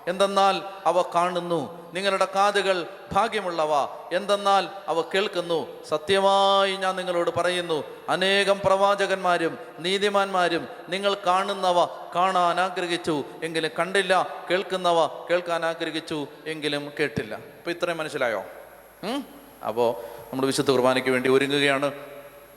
[0.08, 3.72] എന്തെന്നാൽ അവ കാണുന്നു നിങ്ങളുടെ കാതുകൾ ഭാഗ്യമുള്ളവ.
[4.14, 7.84] എന്തെന്നാൽ അവ കേൾക്കുന്നു സത്യമായി ഞാൻ നിങ്ങളോട് പറയുന്നു.
[8.10, 17.36] അനേകം പ്രവാചകന്മാരും നീതിമാന്മാരും നിങ്ങൾ കാണുന്നവ കാണാൻ ആഗ്രഹിച്ചു എങ്കിലും കണ്ടില്ല കേൾക്കുന്നവ കേൾക്കാൻ ആഗ്രഹിച്ചു എങ്കിലും കേട്ടില്ല.
[17.36, 18.40] അപ്പോൾ ഇത്രയും മനസ്സിലായോ?
[18.40, 21.92] അപ്പോൾ അപ്പോ നമ്മൾ വിശുദ്ധ കുർബാനയ്ക്ക് വേണ്ടി ഒരുങ്ങുകയാണ്.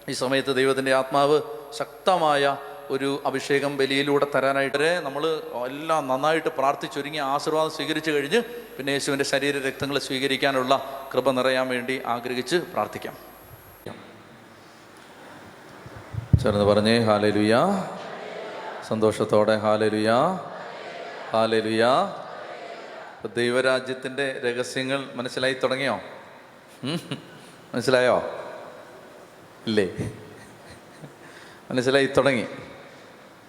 [0.09, 1.41] ഈ സമയത്ത് ദൈവത്തിന്റെ ആത്മാവ്
[1.79, 2.57] ശക്തമായ
[2.91, 5.27] ഒരു അഭിഷേകം ബലിയിലൂടെ തരാനായിട്ട് നമ്മൾ
[5.67, 10.81] എല്ലാം നന്നായിട്ട് പ്രാർത്ഥിച്ചൊരുങ്ങി ആശീർവാദം സ്വീകരിച്ചു കഴിഞ്ഞ് പിന്നെ യേശുവിന്റെ ശരീര രക്തങ്ങൾ സ്വീകരിക്കാനുള്ള
[11.15, 13.17] കൃപ നിറയാൻ വേണ്ടി ആഗ്രഹിച്ച് പ്രാർത്ഥിക്കാം.
[16.43, 17.57] ചേർന്ന് പറഞ്ഞേ ഹാലലുയ.
[18.89, 20.11] സന്തോഷത്തോടെ ഹാലലുയ.
[21.33, 21.87] ഹാലലുയ.
[23.37, 26.01] ദൈവരാജ്യത്തിന്റെ രഹസ്യങ്ങൾ മനസ്സിലായി തുടങ്ങിയോ?
[27.75, 28.42] മനസ്സിലായോ?
[29.67, 30.13] ഇല്ലേ
[31.71, 32.07] മനസ്സിലായി?
[32.07, 32.47] തുടങ്ങി.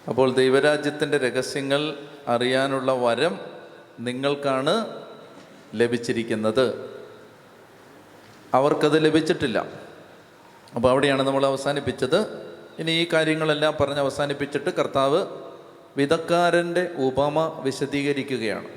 [0.09, 3.39] അപ്പോൾ ദൈവരാജ്യത്തിന്റെ രഹസ്യങ്ങൾ അറിയാനുള്ള വരം
[3.99, 5.03] നിങ്ങൾക്കാണ്
[5.75, 6.95] ലഭിച്ചിരിക്കുന്നത്.
[8.53, 9.65] അവർക്കത് ലഭിച്ചിട്ടില്ല.
[10.75, 12.47] അപ്പോൾ അവിടെയാണ് നമ്മൾ അവസാനിപ്പിച്ചത്.
[12.79, 15.25] ഇനി ഈ കാര്യങ്ങളെല്ലാം പറഞ്ഞ് അവസാനിപ്പിച്ചിട്ട് കർത്താവ്
[15.97, 18.67] വിധക്കാരന്റെ ഉപമ വിശദീകരിക്കുകയാണ്.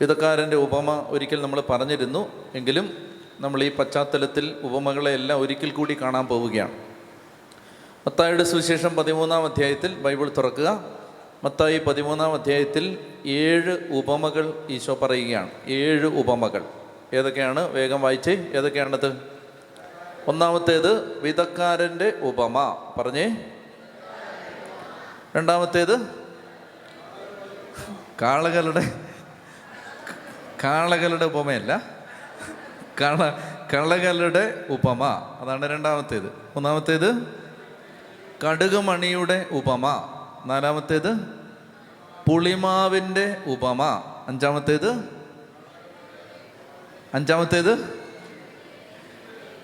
[0.00, 2.50] വിധക്കാരന്റെ ഉപമ ഒരിക്കൽ നമ്മൾ പറഞ്ഞിരുന്നു.
[2.54, 3.09] എങ്കിലും
[3.40, 6.72] നമ്മൾ ഈ പശ്ചാത്തലത്തിൽ ഉപമകളെല്ലാം ഒരിക്കൽ കൂടി കാണാൻ പോവുകയാണ്.
[8.06, 10.84] മത്തായിയുടെ സുവിശേഷം പതിമൂന്നാം അധ്യായത്തിൽ ബൈബിൾ തുറക്കുക.
[11.44, 15.50] മത്തായി പതിമൂന്നാം അധ്യായത്തിൽ ഏഴ് ഉപമകൾ ഈശോ പറയുകയാണ്.
[15.66, 16.64] ഏഴ് ഉപമകൾ.
[17.14, 17.60] ഏതൊക്കെയാണ്?
[17.60, 18.50] വേഗം വായിച്ചേ.
[18.54, 19.22] ഏതൊക്കെയാണത്?
[20.26, 22.76] ഒന്നാമത്തേത് വിധക്കാരന്റെ ഉപമ.
[22.98, 23.52] പറഞ്ഞേ.
[25.36, 26.08] രണ്ടാമത്തേത്
[28.22, 29.00] കാളകളുടെ
[30.64, 31.99] കാളകളുടെ ഉപമയല്ല.
[33.00, 33.38] കള
[33.74, 35.04] കളകളുടെ ഉപമ.
[35.40, 36.26] അതാണ് രണ്ടാമത്തേത്.
[36.26, 37.36] മൂന്നാമത്തേത്
[38.46, 39.86] കടുകുമണിയുടെ ഉപമ.
[40.46, 41.16] നാലാമത്തേത്
[42.28, 43.82] പുളിമാവിന്റെ ഉപമ.
[44.28, 44.90] അഞ്ചാമത്തേത്
[47.14, 48.00] അഞ്ചാമത്തേത്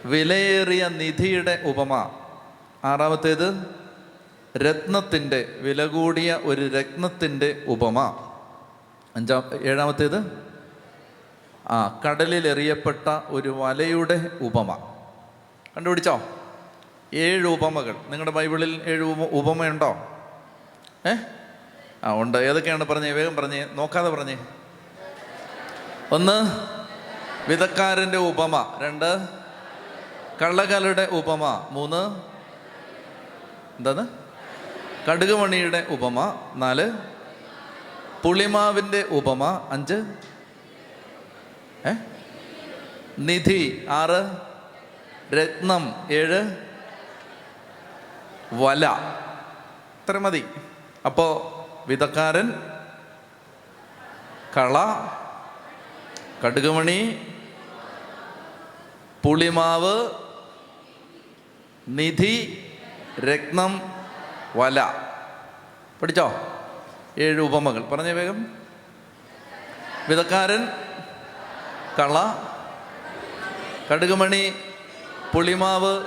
[0.05, 2.11] വിലയേറിയ നിധിയുടെ ഉപമ.
[2.85, 3.67] ആറാമത്തേത്
[4.59, 7.99] രത്നത്തിന്റെ വില കൂടിയ ഒരു രത്നത്തിന്റെ ഉപമ.
[9.17, 10.46] അഞ്ചാം ഏഴാമത്തേത്
[11.71, 14.95] ആ കടലിൽ എറിയപ്പെട്ട ഒരു വലയുടെ ഉപമ.
[15.77, 16.21] കണ്ടുപിടിച്ചോ?
[17.15, 17.95] ഏഴ് ഉപമകൾ.
[18.09, 19.97] നിങ്ങളുടെ ബൈബിളിൽ ഏഴ് ഉപ ഉപമയുണ്ടോ?
[21.07, 21.15] ഏ?
[22.05, 22.39] ആ ഉണ്ട്.
[22.39, 23.13] ഏതൊക്കെയാണ് പറഞ്ഞേ?
[23.13, 23.67] വേഗം പറഞ്ഞേ.
[23.73, 24.39] നോക്കാതെ പറഞ്ഞേ.
[26.13, 26.51] ഒന്ന്
[27.51, 28.79] വിധക്കാരന്റെ ഉപമ.
[28.83, 29.29] രണ്ട്
[30.43, 31.69] കള്ളകലയുടെ ഉപമ.
[31.71, 32.21] മൂന്ന്
[33.79, 34.07] എന്താണ്?
[35.11, 36.35] കടുകുമണിയുടെ ഉപമ.
[36.55, 36.93] നാല്
[38.23, 39.69] പുളിമാവിന്റെ ഉപമ.
[39.71, 40.05] അഞ്ച്
[43.19, 44.37] നിധി ആറ്
[45.35, 46.57] രത്നം ഏഴ്
[48.53, 48.87] വല.
[50.03, 50.45] ഇത്ര മതി.
[51.07, 52.53] അപ്പോൾ വിധക്കാരൻ
[54.57, 54.79] കള
[56.45, 57.27] കടുകുമണി
[59.25, 60.11] പുളിമാവ്
[61.89, 62.63] നിധി
[63.21, 63.83] രത്നം
[64.57, 64.95] വല.
[66.03, 66.33] പഠിച്ചോ?
[67.19, 67.81] ഏഴ് ഉപമകൾ.
[67.81, 68.47] പറഞ്ഞേ വേഗം.
[70.09, 70.86] വിധക്കാരൻ
[71.99, 72.35] കള.
[73.93, 74.55] കടുകുമണി
[75.35, 76.05] പുളിമാവ്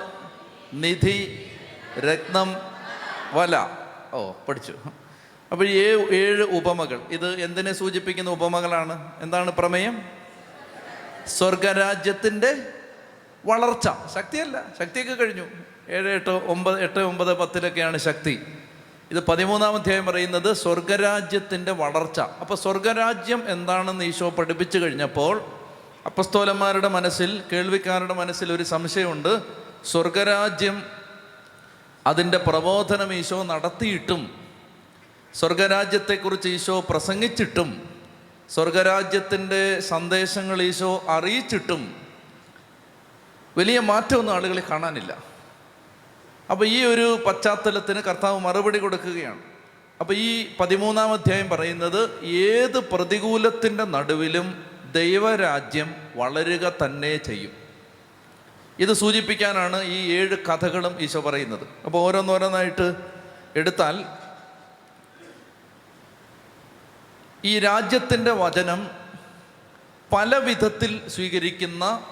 [0.73, 1.51] നിധി
[1.99, 2.55] രത്നം
[3.33, 3.67] വല.
[4.13, 4.73] ഓ പഠിച്ചു.
[5.51, 5.77] അപ്പോൾ ഈ
[6.15, 7.01] ഏഴ് ഉപമകൾ.
[7.09, 9.11] ഇത് എന്തിനെ സൂചിപ്പിക്കുന്ന ഉപമകളാണ്?
[9.21, 10.01] എന്താണ് പ്രമേയം?
[11.27, 12.55] സ്വർഗരാജ്യത്തിന്റെ
[13.45, 13.89] വളർച്ച.
[14.15, 14.63] ശക്തിയല്ല.
[14.79, 15.47] ശക്തിയൊക്കെ കഴിഞ്ഞു.
[15.89, 18.53] ഏഴ് എട്ട് ഒമ്പത് എട്ട് ഒമ്പത് പത്തിലൊക്കെയാണ് ശക്തി.
[19.11, 22.19] ഇത് പതിമൂന്നാം അധ്യായം പറയുന്നത് സ്വർഗരാജ്യത്തിന്റെ വളർച്ച.
[22.19, 25.58] അപ്പോൾ സ്വർഗരാജ്യം എന്താണെന്ന് ഈശോ പഠിപ്പിച്ചു കഴിഞ്ഞപ്പോൾ
[26.09, 29.41] അപ്പസ്തോലന്മാരുടെ മനസ്സിൽ കേൾവിക്കാരുടെ മനസ്സിൽ ഒരു സംശയമുണ്ട്.
[29.85, 30.83] സ്വർഗരാജ്യം
[32.07, 34.31] അതിന്റെ പ്രബോധനം ഈശോ നടത്തിയിട്ടും
[35.33, 37.89] സ്വർഗരാജ്യത്തെക്കുറിച്ച് ഈശോ പ്രസംഗിച്ചിട്ടും
[38.49, 41.95] സ്വർഗരാജ്യത്തിന്റെ സന്ദേശങ്ങൾ ഈശോ അറിയിച്ചിട്ടും
[43.57, 45.17] വലിയ മാറ്റമൊന്നും ആളുകളെ കാണാനില്ല.
[46.51, 49.41] അപ്പോൾ ഈ ഒരു പശ്ചാത്തലത്തിന് കർത്താവ് മറുപടി കൊടുക്കുകയാണ്.
[49.99, 57.51] അപ്പോൾ ഈ പതിമൂന്നാം അധ്യായം പറയുന്നത് ഏത് പ്രതികൂലത്തിന്റെ നടുവിലും ദൈവരാജ്യം വളരുക തന്നെ ചെയ്യും.
[58.79, 61.67] ഇത് സൂചിപ്പിക്കാനാണ് ഈ ഏഴ് കഥകളും ഈശോ പറയുന്നത്.
[61.85, 62.95] അപ്പോൾ ഓരോന്നോരോന്നായിട്ട്
[63.55, 64.05] എടുത്താൽ
[67.45, 68.91] ഈ രാജ്യത്തിന്റെ വചനം
[70.13, 72.05] പല വിധത്തിൽ സ്വീകരിക്കുന്ന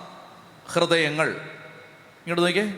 [0.68, 1.28] ഹൃദയങ്ങൾ.
[1.28, 2.74] ഇങ്ങോട്ട് നോക്കിയേ.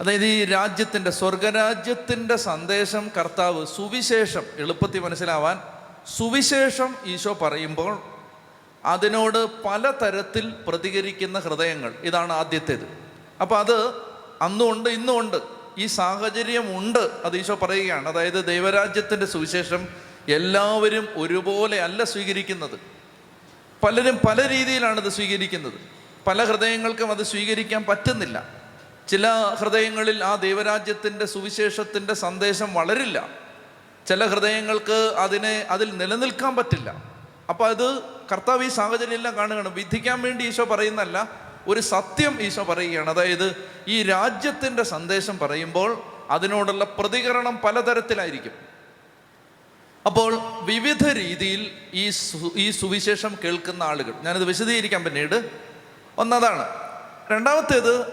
[0.00, 5.60] അതായത് ഈ രാജ്യത്തിന്റെ സ്വർഗരാജ്യത്തിന്റെ സന്ദേശം കർത്താവ് സുവിശേഷം എളുപ്പത്തിൽ മനസ്സിലാവാൻ
[6.16, 8.09] സുവിശേഷം ഈശോ പറയുമ്പോൾ
[8.84, 11.94] അതിനോട് പല തരത്തിൽ പ്രതികരിക്കുന്ന ഹൃദയങ്ങൾ.
[12.02, 12.98] ഇതാണ് ആദ്യത്തേത്.
[13.40, 13.94] അപ്പോൾ അത്
[14.42, 15.36] അന്നുമുണ്ട് ഇന്നുമുണ്ട്
[15.78, 18.08] ഈ സാഹചര്യം ഉണ്ട് അത് ഈശോ പറയുകയാണ്.
[18.08, 19.88] അതായത് ദൈവരാജ്യത്തിന്റെ സുവിശേഷം
[20.28, 22.80] എല്ലാവരും ഒരുപോലെ അല്ല സ്വീകരിക്കുന്നത്.
[23.84, 25.72] പലരും പല രീതിയിലാണ് ഇത് സ്വീകരിക്കുന്നത്.
[26.26, 28.48] പല ഹൃദയങ്ങൾക്കും അത് സ്വീകരിക്കാൻ പറ്റുന്നില്ല.
[29.08, 29.28] ചില
[29.58, 33.28] ഹൃദയങ്ങളിൽ ആ ദൈവരാജ്യത്തിന്റെ സുവിശേഷത്തിന്റെ സന്ദേശം വളരില്ല.
[34.06, 37.09] ചില ഹൃദയങ്ങൾക്ക് അതിനെ അതിൽ നിലനിൽക്കാൻ പറ്റില്ല.
[37.50, 38.00] അപ്പോൾ അത്
[38.32, 39.68] കർത്താവ് ഈ സാഹചര്യം എല്ലാം കാണുകയാണ്.
[39.68, 41.30] വിധിക്കാൻ വേണ്ടി ഈശോ പറയുന്നല്ല
[41.68, 43.10] ഒരു സത്യം ഈശോ പറയുകയാണ്.
[43.10, 48.52] അതായത് ഈ രാജ്യത്തിന്റെ സന്ദേശം പറയുമ്പോൾ അതിനോടുള്ള പ്രതികരണം പലതരത്തിലായിരിക്കും.
[50.06, 52.10] അപ്പോൾ വിവിധ രീതിയിൽ ഈ
[52.56, 55.50] ഈ സുവിശേഷം കേൾക്കുന്ന ആളുകൾ ഞാനിത് വിശദീകരിക്കാൻ പിന്നീട്
[56.18, 56.68] ഒന്നതാണ്
[57.30, 58.06] രണ്ടാമത്തേത്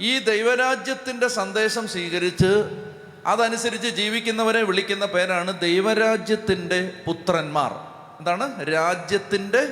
[0.00, 2.82] ഈ ദൈവരാജ്യത്തിന്റെ സന്ദേശം സ്വീകരിച്ച്
[3.26, 7.87] അതനുസരിച്ച് ജീവിക്കുന്നവരെ വിളിക്കുന്ന പേരാണ് ദൈവരാജ്യത്തിന്റെ പുത്രന്മാർ.
[8.18, 8.66] എന്താണ്?
[8.66, 9.68] രാജ്യത്തിന്റെ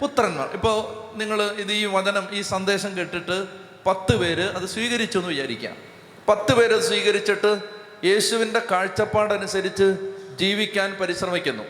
[0.00, 0.48] പുത്രന്മാർ.
[0.52, 0.78] ഇപ്പോൾ
[1.18, 3.46] നിങ്ങൾ ഇത് ഈ വചനം ഈ സന്ദേശം കേട്ടിട്ട്
[3.86, 5.76] പത്ത് പേര് അത് സ്വീകരിച്ചു എന്ന് വിചാരിക്കാം
[6.28, 7.62] പത്ത് പേര് സ്വീകരിച്ചിട്ട്
[8.04, 11.62] യേശുവിന്റെ കാഴ്ചപ്പാടനുസരിച്ച് ജീവിക്കാൻ പരിശ്രമിക്കുന്നു.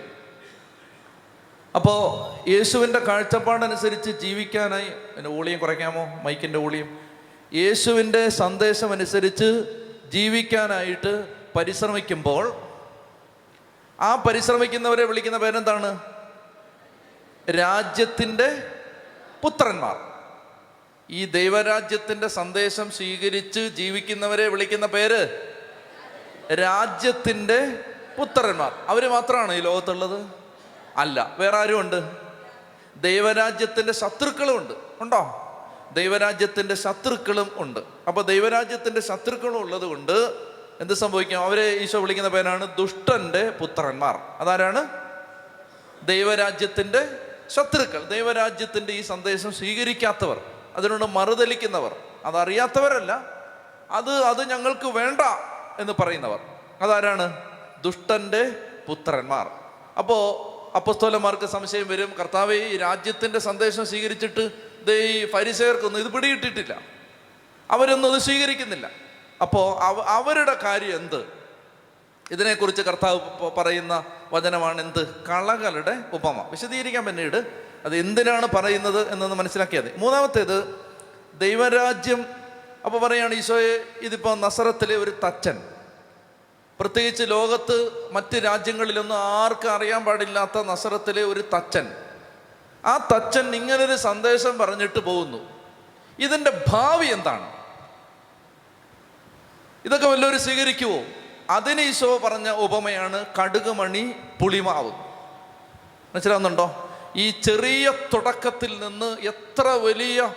[1.74, 6.23] അപ്പോൾ യേശുവിന്റെ കാഴ്ചപ്പാടനുസരിച്ച് ജീവിക്കാനായി എന്റെ ഊളിയം കുറയ്ക്കാമോ?
[6.23, 6.98] മൈക്കിന്റെ ഊളിയം.
[7.55, 9.65] യേശുവിന്റെ സന്ദേശം അനുസരിച്ച്
[10.12, 11.24] ജീവിക്കാനായിട്ട്
[11.57, 12.55] പരിശ്രമിക്കുമ്പോൾ
[14.01, 16.15] ആ പരിശ്രമിക്കുന്നവരെ വിളിക്കുന്ന പേരെന്താണ്?
[17.51, 18.70] രാജ്യത്തിന്റെ
[19.43, 19.97] പുത്രന്മാർ.
[21.10, 25.52] ഈ ദൈവരാജ്യത്തിന്റെ സന്ദേശം സ്വീകരിച്ച് ജീവിക്കുന്നവരെ വിളിക്കുന്ന പേര്
[26.52, 27.85] രാജ്യത്തിന്റെ
[28.18, 28.73] പുത്രന്മാർ.
[28.89, 30.27] അവർ മാത്രമാണ് ഈ ലോകത്തുള്ളത്?
[30.97, 32.10] അല്ല വേറെ ആരും ഉണ്ട്.
[32.97, 34.74] ദൈവരാജ്യത്തിന്റെ ശത്രുക്കളും ഉണ്ട്.
[35.01, 35.43] ഉണ്ടോ?
[35.93, 37.81] ദൈവരാജ്യത്തിന്റെ ശത്രുക്കളും ഉണ്ട്.
[38.09, 40.47] അപ്പോൾ ദൈവരാജ്യത്തിന്റെ ശത്രുക്കളും ഉള്ളത് കൊണ്ട്
[40.81, 41.44] എന്ത് സംഭവിക്കും?
[41.44, 44.16] അവരെ ഈശോ വിളിക്കുന്ന പേരാണ് ദുഷ്ടന്റെ പുത്രന്മാർ.
[44.16, 44.86] അതാരാണ്?
[46.06, 50.40] ദൈവരാജ്യത്തിന്റെ ശത്രുക്കൾ ദൈവരാജ്യത്തിന്റെ ഈ സന്ദേശം സ്വീകരിക്കാത്തവർ
[50.77, 53.12] അതിനോട് മറുതലിക്കുന്നവർ അതറിയാത്തവരല്ല.
[53.90, 55.20] അത് അത് ഞങ്ങൾക്ക് വേണ്ട
[55.81, 56.40] എന്ന് പറയുന്നവർ.
[56.81, 57.36] അതാരാണ്?
[57.82, 59.47] ദുഷ്ടന്റെ പുത്രന്മാർ.
[59.98, 64.51] അപ്പോൾ അപ്പസ്തോലന്മാർക്ക് സംശയം വരും കർത്താവ് ഈ രാജ്യത്തിന്റെ സന്ദേശം സ്വീകരിച്ചിട്ട്
[64.86, 66.81] ദേ ഈ ഫരിസേർക്കൊന്നും ഇത് പിടിയിട്ടിട്ടില്ല
[67.70, 68.90] അവരൊന്നും അത് സ്വീകരിക്കുന്നില്ല.
[69.43, 71.35] അപ്പോൾ അവരുടെ കാര്യം എന്ത്?
[72.31, 75.24] ഇതിനെക്കുറിച്ച് കർത്താവ് പറയുന്ന വചനമാണ് എന്ത്?
[75.28, 76.48] കളകളുടെ ഉപമ.
[76.51, 79.93] വിശദീകരിക്കാൻ പിന്നീട് അത് എന്തിനാണ് പറയുന്നത് എന്നൊന്ന് മനസ്സിലാക്കിയാൽ മതി.
[79.97, 80.81] മൂന്നാമത്തേത്
[81.35, 82.27] ദൈവരാജ്യം.
[82.85, 85.62] അപ്പോൾ പറയുകയാണ് ഈശോയെ ഇതിപ്പോൾ നസറത്തിലെ ഒരു തച്ചൻ.
[86.81, 91.93] പ്രത്യേകിച്ച് ലോകത്ത് മറ്റ് രാജ്യങ്ങളിലൊന്നും ആർക്കും അറിയാൻ പാടില്ലാത്ത നസറത്തിലെ ഒരു തച്ചൻ.
[92.85, 95.48] ആ തച്ചൻ ഇങ്ങനൊരു സന്ദേശം പറഞ്ഞിട്ട് പോകുന്നു.
[96.19, 97.53] ഇതിന്റെ ഭാവി എന്താണ്?
[99.85, 101.01] ഇതൊക്കെ വല്ലവരും സ്വീകരിക്കുവോ?
[101.51, 104.90] അതിന് ഈശോ പറഞ്ഞ ഉപമയാണ് കടുകുമണി പുളിമാവ്.
[106.14, 106.90] മനസ്സിലാവുന്നുണ്ടോ?
[107.16, 110.35] ഈ ചെറിയ തുടക്കത്തിൽ നിന്ന് എത്ര വലിയ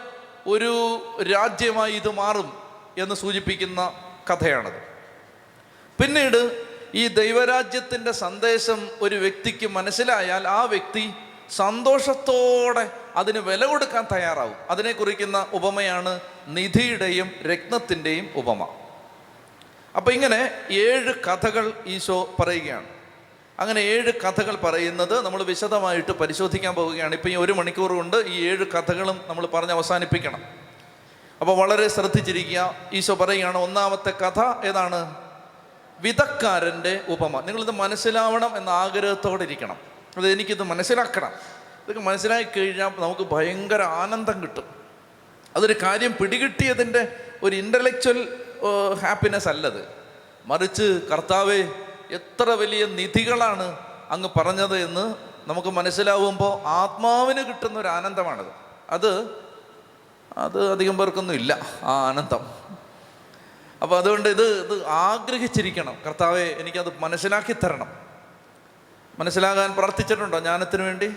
[0.47, 2.61] ഒരു രാജ്യമായി ഇത് മാറും
[2.97, 3.93] എന്ന് സൂചിപ്പിക്കുന്ന
[4.29, 4.83] കഥയാണത്.
[6.01, 6.65] പിന്നീട്
[6.95, 11.11] ഈ ദൈവരാജ്യത്തിന്റെ സന്ദേശം ഒരു വ്യക്തിക്ക് മനസ്സിലായാൽ ആ വ്യക്തി
[11.55, 14.55] സന്തോഷത്തോടെ അതിന് വില കൊടുക്കാൻ തയ്യാറാവും.
[14.69, 18.75] അതിനെ കുറിക്കുന്ന ഉപമയാണ് നിധിയുടെയും രത്നത്തിന്റെയും ഉപമ.
[19.95, 22.85] അപ്പം ഇങ്ങനെ ഏഴ് കഥകൾ ഈശോ പറയുകയാണ്.
[23.59, 27.15] അങ്ങനെ ഏഴ് കഥകൾ പറയുന്നത് നമ്മൾ വിശദമായിട്ട് പരിശോധിക്കാൻ പോവുകയാണ്.
[27.15, 30.43] ഇപ്പം ഈ ഒരു മണിക്കൂർ കൊണ്ട് ഈ ഏഴ് കഥകളും നമ്മൾ പറഞ്ഞ് അവസാനിപ്പിക്കണം.
[31.41, 32.75] അപ്പോൾ വളരെ ശ്രദ്ധിച്ചിരിക്കുക.
[32.93, 35.15] ഈശോ പറയുകയാണ് ഒന്നാമത്തെ കഥ ഏതാണ്?
[35.99, 37.39] വിധക്കാരന്റെ ഉപമ.
[37.39, 39.77] നിങ്ങളിത് മനസ്സിലാവണം എന്ന ആഗ്രഹത്തോടെ ഇരിക്കണം.
[40.17, 41.31] അത് എനിക്കിത് മനസ്സിലാക്കണം.
[41.83, 44.63] ഇതൊക്കെ മനസ്സിലാക്കി കഴിഞ്ഞാൽ നമുക്ക് ഭയങ്കര ആനന്ദം കിട്ടും.
[45.55, 48.45] അതൊരു കാര്യം പിടികിട്ടിയതിന്റെ ഒരു ഇന്റലക്ച്വൽ
[49.01, 49.87] ഹാപ്പിനെസ് അല്ലത്.
[50.45, 51.69] മറിച്ച് കർത്താവെ
[52.11, 53.77] എത്ര വലിയ നിധികളാണ്
[54.09, 55.15] അങ്ങ് പറഞ്ഞത് എന്ന്
[55.47, 58.51] നമുക്ക് മനസ്സിലാവുമ്പോൾ ആത്മാവിന് കിട്ടുന്ന ഒരു ആനന്ദമാണത്
[58.89, 59.29] അത്
[60.37, 62.53] അത് അധികം പേർക്കൊന്നും ഇല്ല ആ ആനന്ദം.
[63.81, 65.97] അപ്പോൾ അതുകൊണ്ട് ഇത് ഇത് ആഗ്രഹിച്ചിരിക്കണം.
[66.05, 67.87] കർത്താവെ എനിക്കത് മനസ്സിലാക്കി തരണം.
[69.19, 71.15] മനസ്സിലാകാൻ പ്രാർത്ഥിച്ചിട്ടുണ്ടോ ജ്ഞാനത്തിന് വേണ്ടി?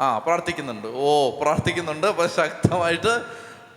[0.00, 0.88] ആ പ്രാർത്ഥിക്കുന്നുണ്ട്.
[0.94, 2.06] ഓ പ്രാർത്ഥിക്കുന്നുണ്ട്.
[2.06, 3.24] അപ്പോൾ ശക്തമായിട്ട്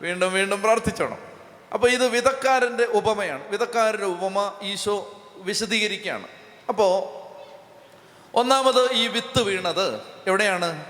[0.01, 1.28] വീണ്ടും വീണ്ടും പ്രാർത്ഥിച്ചോണം.
[1.73, 3.49] അപ്പോൾ ഇത് വിധക്കാരന്റെ ഉപമയാണ്.
[3.49, 6.27] വിധക്കാരന്റെ ഉപമ ഈശോ വിശദീകരിക്കുകയാണ്.
[6.69, 7.19] അപ്പോൾ
[8.37, 10.85] ഒന്നാമത് ഈ വിത്ത് വീണത് എവിടെയാണ്?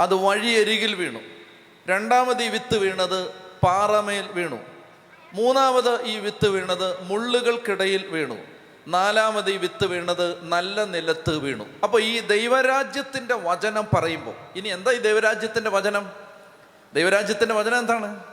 [0.00, 1.18] അത് വഴിയരികിൽ വീണു.
[1.88, 3.30] രണ്ടാമത് ഈ വിത്ത് വീണത്
[3.62, 4.58] പാറമേൽ വീണു.
[5.32, 8.36] മൂന്നാമത് ഈ വിത്ത് വീണത് മുള്ളുകൾക്കിടയിൽ വീണു.
[8.88, 11.64] നാലാമത് ഈ വിത്ത് വീണത് നല്ല നിലത്ത് വീണു.
[11.84, 16.10] അപ്പോൾ ഈ ദൈവരാജ്യത്തിന്റെ വചനം പറയുമ്പോൾ ഇനി എന്താ ഈ ദൈവരാജ്യത്തിന്റെ വചനം?
[16.94, 18.29] ദൈവരാജ്യത്തിന്റെ വചനം എന്താണ്?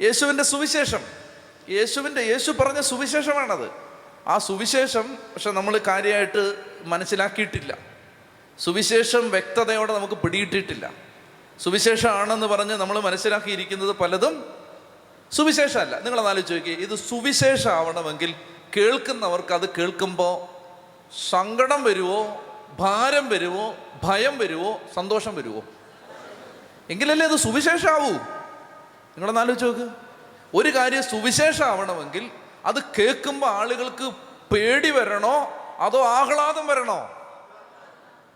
[0.00, 1.00] യേശുവിന്റെ സുവിശേഷം.
[1.68, 3.70] യേശുവിന്റെ യേശു പറഞ്ഞ സുവിശേഷമാണത്.
[4.26, 7.78] ആ സുവിശേഷം പക്ഷെ നമ്മൾ കാര്യമായിട്ട് മനസ്സിലാക്കിയിട്ടില്ല.
[8.58, 10.92] സുവിശേഷം വ്യക്തതയോടെ നമുക്ക് പിടിയിട്ടിട്ടില്ല
[11.60, 14.54] സുവിശേഷമാണെന്ന് പറഞ്ഞ് നമ്മൾ മനസ്സിലാക്കിയിരിക്കുന്നത് പലതും
[15.32, 16.00] സുവിശേഷമല്ല.
[16.00, 18.34] നിങ്ങൾ ആലോചിച്ച് നോക്കി ഇത് സുവിശേഷമാവണമെങ്കിൽ
[18.76, 20.56] കേൾക്കുന്നവർക്ക് അത് കേൾക്കുമ്പോൾ
[21.30, 22.44] സങ്കടം വരുമോ
[22.78, 23.74] ഭാരം വരുമോ
[24.04, 25.62] ഭയം വരുമോ സന്തോഷം വരുമോ
[26.90, 28.35] എങ്കിലല്ലേ അത് സുവിശേഷമാവൂ.
[29.16, 29.90] നിങ്ങളൊന്ന് ആലോചിച്ച് നോക്ക്.
[30.54, 32.30] ഒരു കാര്യം സുവിശേഷമാവണമെങ്കിൽ
[32.64, 34.12] അത് കേൾക്കുമ്പോൾ ആളുകൾക്ക്
[34.54, 35.52] പേടി വരണോ?
[35.78, 37.10] അതോ ആഹ്ലാദം വരണോ?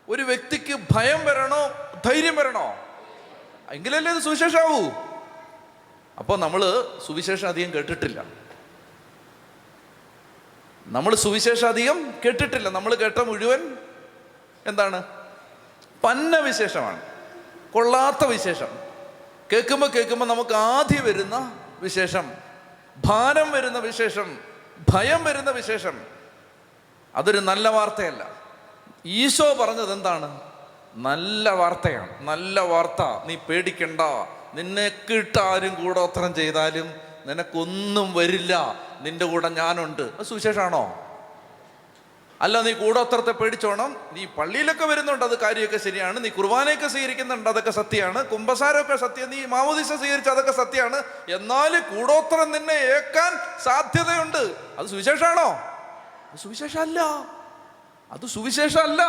[0.09, 1.69] ഒരു വ്യക്തിക്ക് ഭയം വരണോ?
[2.07, 2.75] ധൈര്യം വരണോ?
[3.71, 4.91] എങ്കിലല്ലേ ഇത് സുവിശേഷമാവൂ
[6.19, 6.63] അപ്പോൾ നമ്മൾ
[7.07, 8.25] സുവിശേഷം അധികം കേട്ടിട്ടില്ല.
[10.87, 12.69] നമ്മൾ സുവിശേഷം അധികം കേട്ടിട്ടില്ല.
[12.69, 13.77] നമ്മൾ കേട്ട മുഴുവൻ
[14.67, 15.03] എന്താണ്?
[16.05, 17.03] പന്ന വിശേഷമാണ്
[17.73, 18.90] കൊള്ളാത്ത വിശേഷം.
[19.53, 22.33] കേൾക്കുമ്പോൾ കേൾക്കുമ്പോൾ നമുക്ക് ആദ്യം വരുന്ന വിശേഷം
[23.05, 24.39] ഭാരം വരുന്ന വിശേഷം
[24.91, 26.01] ഭയം വരുന്ന വിശേഷം.
[27.15, 28.31] അതൊരു നല്ല വാർത്തയല്ല.
[29.07, 30.41] ഈശോ പറഞ്ഞത് എന്താണ്?
[30.95, 32.23] നല്ല വാർത്തയാണ്.
[32.23, 33.27] നല്ല വാർത്ത.
[33.27, 34.01] നീ പേടിക്കണ്ട.
[34.55, 36.95] നിന്നെ കിട്ടാരും കൂടോത്രം ചെയ്താലും
[37.27, 38.75] നിനക്കൊന്നും വരില്ല.
[39.01, 40.03] നിന്റെ കൂടെ ഞാനുണ്ട്.
[40.03, 41.10] അത് സുവിശേഷമാണോ
[42.43, 43.97] അല്ല നീ കൂടോത്രത്തെ പേടിച്ചോണം.
[44.13, 46.25] നീ പള്ളിയിലൊക്കെ വരുന്നുണ്ട് അത് കാര്യമൊക്കെ ശരിയാണ്.
[46.25, 48.27] നീ കുർബാനയൊക്കെ സ്വീകരിക്കുന്നുണ്ട് അതൊക്കെ സത്യമാണ്.
[48.27, 51.03] കുംഭസാരമൊക്കെ സത്യം നീ മാമോദിസ സ്വീകരിച്ച അതൊക്കെ സത്യമാണ്.
[51.29, 54.57] എന്നാൽ കൂടോത്രം നിന്നെ ഏക്കാൻ സാധ്യതയുണ്ട്.
[54.79, 55.49] അത് സുവിശേഷമാണോ
[56.31, 57.01] അത് സുവിശേഷമല്ല.
[58.13, 59.03] അത് സുവിശേഷമല്ല.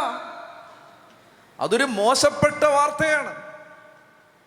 [1.60, 3.52] അതൊരു മോശപ്പെട്ട വാർത്തയാണ്.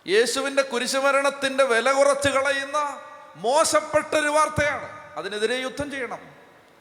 [0.09, 3.01] യേശുവിന്റെ കുരിശുമരണത്തിന്റെ വില കുറച്ച് കളയുന്ന
[3.36, 4.89] മോശപ്പെട്ട ഒരു വാർത്തയാണ്.
[5.16, 6.19] അതിനെതിരെ യുദ്ധം ചെയ്യണം.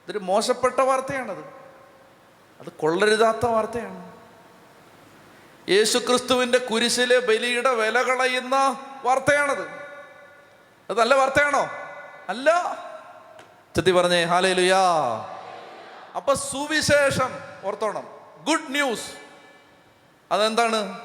[0.04, 1.63] ഇതൊരു മോശപ്പെട്ട വാർത്തയാണത്.
[2.64, 4.14] അത് കൊള്ളരുതാത്ത വാർത്തയാണ്.
[5.70, 9.68] യേശുക്രിസ്തുവിന്റെ കുരിശിലെ ബലിയുടെ വില കളയുന്ന വാർത്തയാണത്.
[10.90, 11.70] അത് നല്ല വാർത്തയാണോ?
[12.30, 12.50] അല്ല.
[13.76, 14.80] ചെത്തി പറഞ്ഞേ ഹാലയിലുയാ
[16.16, 17.30] അപ്പൊ സുവിശേഷം
[17.64, 18.08] ഓർത്തോണം
[18.44, 19.12] ഗുഡ് ന്യൂസ്.
[20.32, 21.00] അതെന്താണ്?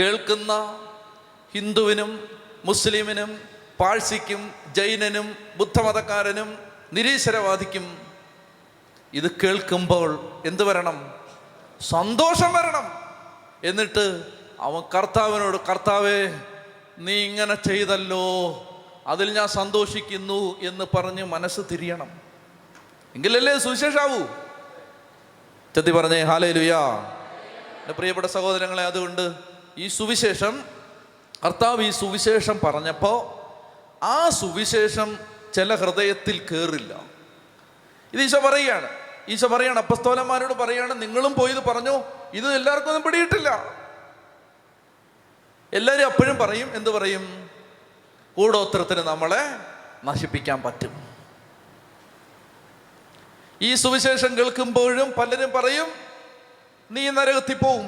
[0.00, 0.80] കേൾക്കുന്ന
[1.54, 3.40] ഹിന്ദുവിനും മുസ്ലിമിനും
[3.80, 6.58] പാഴ്സിക്കും ജൈനനും ബുദ്ധമതക്കാരനും
[6.92, 8.05] നിരീശ്വരവാദിക്കും
[9.14, 11.14] ഇത് കേൾക്കുമ്പോൾ എന്ത് വരണം?
[11.80, 12.92] സന്തോഷം വരണം.
[13.64, 14.24] എന്നിട്ട്
[14.60, 16.40] അവൻ കർത്താവിനോട് കർത്താവേ
[16.98, 18.24] നീ ഇങ്ങനെ ചെയ്തല്ലോ.
[19.06, 22.20] അതിൽ ഞാൻ സന്തോഷിക്കുന്നു എന്ന് പറഞ്ഞ് മനസ്സ് തിരിയണം.
[23.14, 24.26] എങ്കിലല്ലേ സുവിശേഷാവൂ?
[25.74, 26.80] ചെത്തി പറഞ്ഞേ ഹാലേ ലുയാ
[27.80, 29.32] എന്റെ പ്രിയപ്പെട്ട സഹോദരങ്ങളെ അതുകൊണ്ട്
[29.78, 30.64] ഈ സുവിശേഷം
[31.44, 33.46] കർത്താവ് ഈ സുവിശേഷം പറഞ്ഞപ്പോൾ
[34.04, 35.18] ആ സുവിശേഷം
[35.54, 37.15] ചില ഹൃദയത്തിൽ കയറില്ല
[38.12, 38.88] ഇത് ഈശോ പറയുകയാണ്.
[39.28, 42.04] ഈശോ പറയാണ് അപ്പസ്തോലന്മാരോട് പറയാണ് നിങ്ങളും പോയി ഇത് പറഞ്ഞു.
[42.32, 43.76] ഇത് എല്ലാവർക്കും ഒന്നും പിടിയിട്ടില്ല.
[45.72, 47.50] എല്ലാവരും അപ്പോഴും പറയും എന്ത് പറയും?
[48.36, 49.56] കൂടോത്രത്തിന് നമ്മളെ
[50.04, 51.06] നശിപ്പിക്കാൻ പറ്റും.
[53.62, 55.86] ഈ സുവിശേഷം കേൾക്കുമ്പോഴും പലരും പറയും
[56.90, 57.86] നീ നരകത്തി പോവും.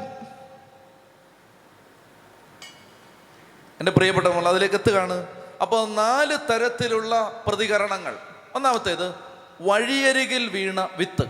[3.80, 5.26] എന്റെ പ്രിയപ്പെട്ട അതിലേക്ക് എത്തുകയാണ്.
[5.62, 8.18] അപ്പോൾ നാല് തരത്തിലുള്ള പ്രതികരണങ്ങൾ.
[8.54, 9.27] ഒന്നാമത്തേത്
[9.60, 11.24] വഴിയരികിൽ വീണ വിത്ത്.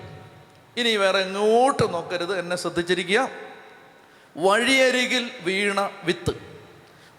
[0.77, 3.29] ഇനി വേറെ എങ്ങോട്ട് നോക്കരുത് എന്നെ ശ്രദ്ധിച്ചിരിക്കുക.
[4.37, 6.63] വഴിയരികിൽ വീണ വിത്ത്.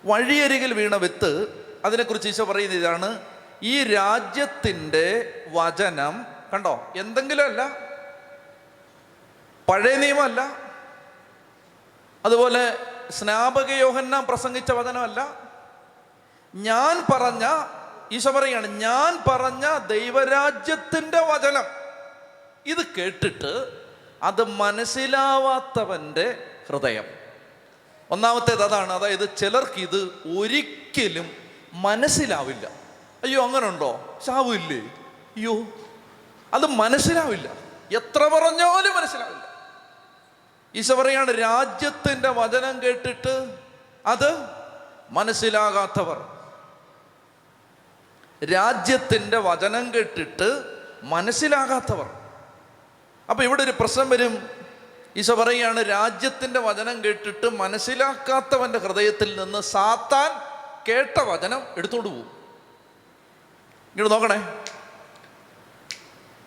[0.05, 1.47] വഴിയരികിൽ വീണ വിത്ത്
[1.85, 3.21] അതിനെക്കുറിച്ച് ഈശോ പറയുന്ന ഇതാണ്.
[3.63, 6.93] ഈ രാജ്യത്തിന്റെ വചനം കണ്ടോ?
[6.95, 7.69] എന്തെങ്കിലും അല്ല
[9.69, 10.57] പഴയ നിയമമല്ല.
[12.25, 12.77] അതുപോലെ
[13.11, 15.33] സ്നാപക യോഹന്നാൻ പ്രസംഗിച്ച വചനമല്ല.
[16.55, 17.45] ഞാൻ പറഞ്ഞ
[18.11, 21.63] ഈശോ പറയാണ് ഞാൻ പറഞ്ഞ ദൈവരാജ്യത്തിന്റെ വചനം.
[22.65, 23.81] ഇത് കേട്ടിട്ട്
[24.23, 27.03] അത് മനസ്സിലാവാത്തവന്റെ ഹൃദയം.
[28.11, 31.31] ഒന്നാമത്തേത് അതാണ് അതായത് ചിലർക്ക് ഇത് ഒരിക്കലും
[31.73, 32.69] മനസ്സിലാവില്ല.
[33.23, 34.93] അയ്യോ അങ്ങനെ ഉണ്ടോ ചാവില്ലേ
[35.37, 35.63] അയ്യോ
[36.53, 37.49] അത് മനസ്സിലാവില്ല.
[37.95, 39.69] എത്ര പറഞ്ഞാലും മനസ്സിലാവില്ല.
[40.75, 43.57] ഈശോ പറയാണ് രാജ്യത്തിന്റെ വചനം കേട്ടിട്ട്
[44.05, 44.37] അത്
[45.09, 46.38] മനസ്സിലാകാത്തവർ
[48.45, 50.63] രാജ്യത്തിന്റെ വചനം കേട്ടിട്ട്
[51.03, 52.09] മനസ്സിലാകാത്തവർ.
[53.29, 54.49] അപ്പോൾ ഇവിടെ ഒരു പ്രശ്നം വരും.
[55.15, 60.31] ഈശോ പറയുകയാണ് രാജ്യത്തിന്റെ വചനം കേട്ടിട്ട് മനസ്സിലാക്കാത്തവന്റെ ഹൃദയത്തിൽ നിന്ന് സാത്താൻ
[60.87, 62.31] കേട്ട വചനം എടുത്തുകൊണ്ട് പോകും.
[63.95, 64.63] ഇങ്ങോട്ട് നോക്കണേ.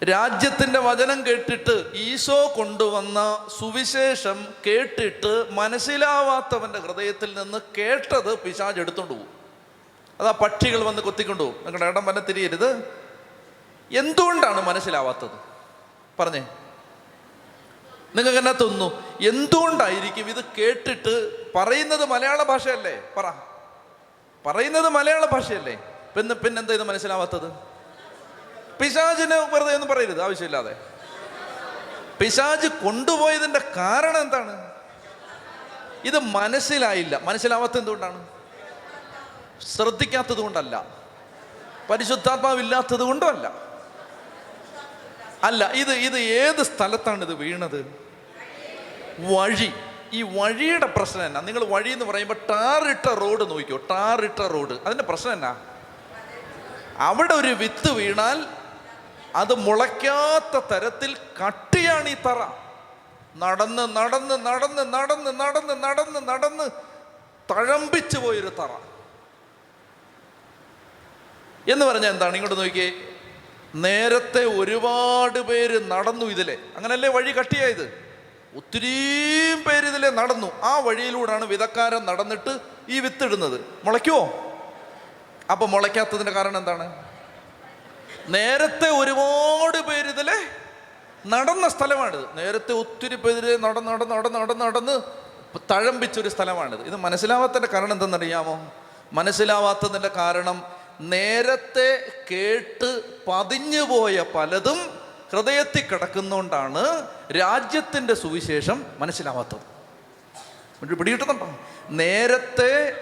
[0.05, 9.42] രാജ്യത്തിന്റെ വചനം കേട്ടിട്ട് ഈശോ കൊണ്ടുവന്ന സുവിശേഷം കേട്ടിട്ട് മനസ്സിലാവാത്തവന്റെ ഹൃദയത്തിൽ നിന്ന് കേട്ടത് പിശാജ് എടുത്തുകൊണ്ട് പോകും.
[10.23, 13.01] അതാ പക്ഷികൾ വന്ന് കൊത്തിക്കൊണ്ടു നിങ്ങളുടെ ഇടം വന്നെ തിരിയരുത്.
[13.93, 15.31] എന്തുകൊണ്ടാണ് മനസ്സിലാവാത്തത്?
[16.21, 16.41] പറഞ്ഞേ.
[18.15, 19.03] നിങ്ങൾക്ക് എന്നാ തോന്നുന്നു?
[19.29, 23.03] എന്തുകൊണ്ടായിരിക്കും ഇത് കേട്ടിട്ട് പറയുന്നത് മലയാള ഭാഷയല്ലേ?
[23.17, 23.33] പറ.
[24.47, 25.79] പറയുന്നത് മലയാള ഭാഷയല്ലേ?
[26.17, 27.53] പിന്നെ പിന്നെന്താ ഇത് മനസ്സിലാവാത്തത്?
[28.81, 30.77] പിശാജിന് വെറുതെ ഒന്നും പറയരുത് ആവശ്യമില്ലാതെ.
[32.21, 34.73] പിശാജ് കൊണ്ടുപോയതിന്റെ കാരണം എന്താണ്?
[36.05, 37.21] ഇത് മനസ്സിലായില്ല.
[37.25, 38.32] മനസ്സിലാവാത്ത എന്തുകൊണ്ടാണ്?
[39.63, 40.85] ശ്രദ്ധിക്കാത്തത് കൊണ്ടല്ല.
[41.91, 43.53] പരിശുദ്ധാത്മാവില്ലാത്തത് കൊണ്ടുമല്ല.
[45.45, 47.97] അല്ല ഇത് ഇത് ഏത് സ്ഥലത്താണ് ഇത് വീണത്?
[49.19, 49.73] വഴി.
[50.13, 51.41] ഈ വഴിയുടെ പ്രശ്നം എന്നാ?
[51.41, 54.73] നിങ്ങൾ വഴി എന്ന് പറയുമ്പോൾ ടാറിട്ട റോഡ് നോക്കിയോ ടാറിട്ട റോഡ്.
[54.87, 55.57] അതിന്റെ പ്രശ്നം എന്നാ?
[56.99, 58.47] അവിടെ ഒരു വിത്ത് വീണാൽ
[59.37, 61.17] അത് മുളയ്ക്കാത്ത തരത്തിൽ
[61.47, 62.47] കട്ടിയാണ് ഈ തറ.
[63.37, 66.71] നടന്ന് നടന്ന് നടന്ന് നടന്ന് നടന്ന് നടന്ന് നടന്ന്
[67.51, 68.69] തഴമ്പിച്ചു പോയൊരു തറ.
[71.71, 72.37] എന്ന് പറഞ്ഞാൽ എന്താണ്?
[72.37, 72.93] ഇങ്ങോട്ട് നോക്കിയേ.
[73.75, 76.59] നേരത്തെ ഒരുപാട് പേര് നടന്നു ഇതിലെ.
[76.77, 78.03] അങ്ങനല്ലേ വഴി കട്ടിയായത്?
[78.57, 80.61] ഒത്തിരിയും പേര് ഇതിലെ നടന്നു.
[80.63, 82.59] ആ വഴിയിലൂടെയാണ് വിധക്കാരൻ നടന്നിട്ട്
[82.89, 83.61] ഈ വിത്തിടുന്നത്.
[83.85, 84.49] മുളയ്ക്കുമോ
[85.51, 87.05] അപ്പൊ മുളയ്ക്കാത്തതിന്റെ കാരണം എന്താണ്?
[88.29, 90.37] നേരത്തെ ഒരുപാട് പേര് ഇതിലെ
[91.27, 92.37] നടന്ന സ്ഥലമാണിത്.
[92.37, 95.01] നേരത്തെ ഒത്തിരി പേര് നടന്ന് നടന്ന് നടന്ന് നടന്ന് നടന്ന്
[95.71, 96.81] തഴമ്പിച്ചൊരു സ്ഥലമാണിത്.
[96.81, 98.73] ഇത് മനസ്സിലാവാത്തതിന്റെ കാരണം എന്തെന്നറിയാമോ?
[99.13, 105.01] മനസ്സിലാവാത്തതിന്റെ കാരണം നേരത്തെ കേട്ട് പതിഞ്ഞുപോയ പലതും
[105.33, 110.95] ഹൃദയത്തിൽ കിടക്കുന്നതുകൊണ്ടാണ് രാജ്യത്തിന്റെ സുവിശേഷം മനസ്സിലാവാത്തത്.
[110.95, 111.59] പിടികിട്ടുന്നുണ്ടോ?
[111.91, 112.93] നേരത്തെ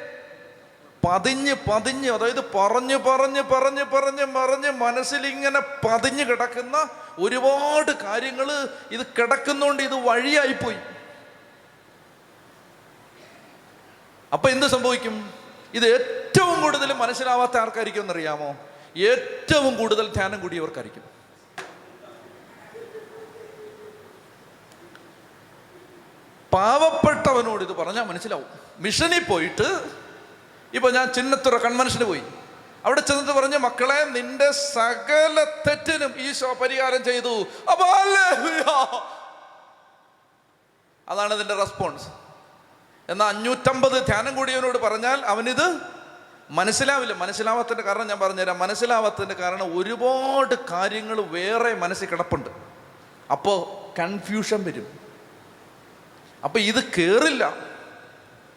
[1.09, 9.82] പതിഞ്ഞ് പതിഞ്ഞ് അതായത് പറഞ്ഞ് പറഞ്ഞ് പറഞ്ഞ് പറഞ്ഞ് പറഞ്ഞ് മനസ്സിലിങ്ങനെ പതിഞ്ഞ് കിടക്കുന്ന ഒരുപാട് കാര്യങ്ങൾ ഇത് കിടക്കുന്നതുകൊണ്ട്
[9.82, 10.77] ഇത് വഴിയായിപ്പോയി.
[14.32, 15.40] അപ്പൊ എന്ത് സംഭവിക്കും?
[15.74, 18.51] ഇത് ഏറ്റവും കൂടുതൽ മനസ്സിലാവാത്ത ആർക്കായിരിക്കും എന്നറിയാമോ
[18.97, 21.05] ഏറ്റവും കൂടുതൽ ധ്യാനം കൂടിയവർക്കായിരിക്കും.
[26.52, 28.47] പാവപ്പെട്ടവനോട് ഇത് പറഞ്ഞാൽ മനസ്സിലാവും.
[28.78, 29.68] മിഷനിൽ പോയിട്ട്
[30.74, 32.22] ഇപ്പൊ ഞാൻ ചിന്നത്തുറ കൺവെൻഷന് പോയി.
[32.84, 37.47] അവിടെ ചെന്നിട്ട് പറഞ്ഞു മക്കളെ നിന്റെ സകല തെറ്റിനും ഈശോ പരിഹാരം ചെയ്തു.
[41.09, 42.19] അതാണ് ഇതിന്റെ റെസ്പോൺസ്
[43.11, 45.78] എന്നാൽ അഞ്ഞൂറ്റമ്പത് ധ്യാനം കൂടിയവനോട് പറഞ്ഞാൽ അവനിത്
[46.51, 47.12] മനസ്സിലാവില്ല.
[47.12, 48.59] മനസ്സിലാവാത്തതിന്റെ കാരണം ഞാൻ പറഞ്ഞുതരാം.
[48.59, 52.51] മനസ്സിലാവാത്തതിന്റെ കാരണം ഒരുപാട് കാര്യങ്ങൾ വേറെ മനസ്സിൽ കിടപ്പുണ്ട്.
[53.32, 54.99] അപ്പോൾ കൺഫ്യൂഷൻ വരും.
[56.45, 57.57] അപ്പോൾ ഇത് കയറില്ല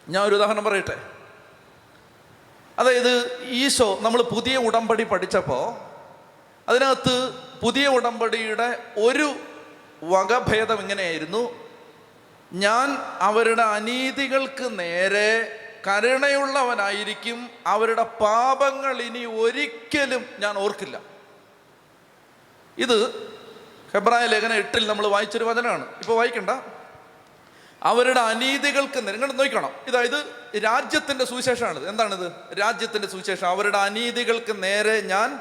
[0.08, 1.02] ഞാൻ ഒരു ഉദാഹരണം പറയട്ടെ.
[2.78, 5.94] അതായത് ഈശോ നമ്മൾ പുതിയ ഉടമ്പടി പഠിച്ചപ്പോൾ
[6.70, 9.34] അതിനകത്ത് പുതിയ ഉടമ്പടിയുടെ ഒരു
[10.04, 11.63] വകഭേദം ഇങ്ങനെയായിരുന്നു.
[12.54, 17.50] ഞാൻ അവരുടെ അനീതികൾക്ക് നേരെ കരുണയുള്ളവനായിരിക്കും.
[17.66, 21.00] അവരുടെ പാപങ്ങൾ ഇനി ഒരിക്കലും ഞാൻ ഓർക്കില്ല.
[22.78, 23.28] ഇത്
[23.94, 25.86] ഹെബ്രായ ലേഖന എട്ടിൽ നമ്മൾ വായിച്ചൊരു വചനമാണ്.
[25.86, 26.50] ഇപ്പോൾ വായിക്കണ്ട.
[27.82, 29.70] അവരുടെ അനീതികൾക്ക് നിങ്ങൾ നോക്കണം.
[29.86, 30.24] ഇതായത്
[30.64, 31.88] രാജ്യത്തിന്റെ സുവിശേഷമാണിത്.
[31.88, 32.58] എന്താണിത്?
[32.60, 33.48] രാജ്യത്തിന്റെ സുവിശേഷം.
[33.48, 35.40] അവരുടെ അനീതികൾക്ക് നേരെ ഞാൻ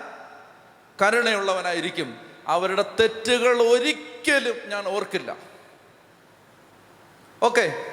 [1.02, 2.20] കരുണയുള്ളവനായിരിക്കും.
[2.48, 5.53] അവരുടെ തെറ്റുകൾ ഒരിക്കലും ഞാൻ ഓർക്കില്ല.
[7.44, 7.86] ഓക്കെ.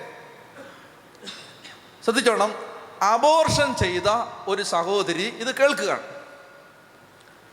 [2.04, 2.54] ശ്രദ്ധിച്ചോണം.
[3.02, 4.02] അബോർഷൻ ചെയ്ത
[4.48, 6.02] ഒരു സഹോദരി ഇത് കേൾക്കുകയാണ്.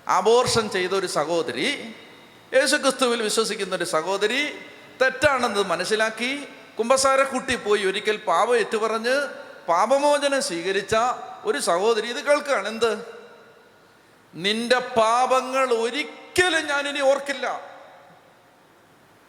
[0.08, 1.96] അബോർഷൻ ചെയ്ത ഒരു സഹോദരി
[2.54, 4.60] യേശുക്രിസ്തുവിൽ വിശ്വസിക്കുന്ന ഒരു സഹോദരി
[5.02, 6.48] തെറ്റാണെന്ന് മനസ്സിലാക്കി
[6.80, 9.28] കുമ്പസാരക്കുട്ടി പോയി ഒരിക്കൽ പാപം ഏറ്റുപറഞ്ഞ്
[9.68, 10.96] പാപമോചനം സ്വീകരിച്ച
[11.44, 12.68] ഒരു സഹോദരി ഇത് കേൾക്കുകയാണ്.
[12.68, 13.06] എന്ത്?
[14.36, 17.62] നിന്റെ പാപങ്ങൾ ഒരിക്കലും ഞാനിനി ഓർക്കില്ല.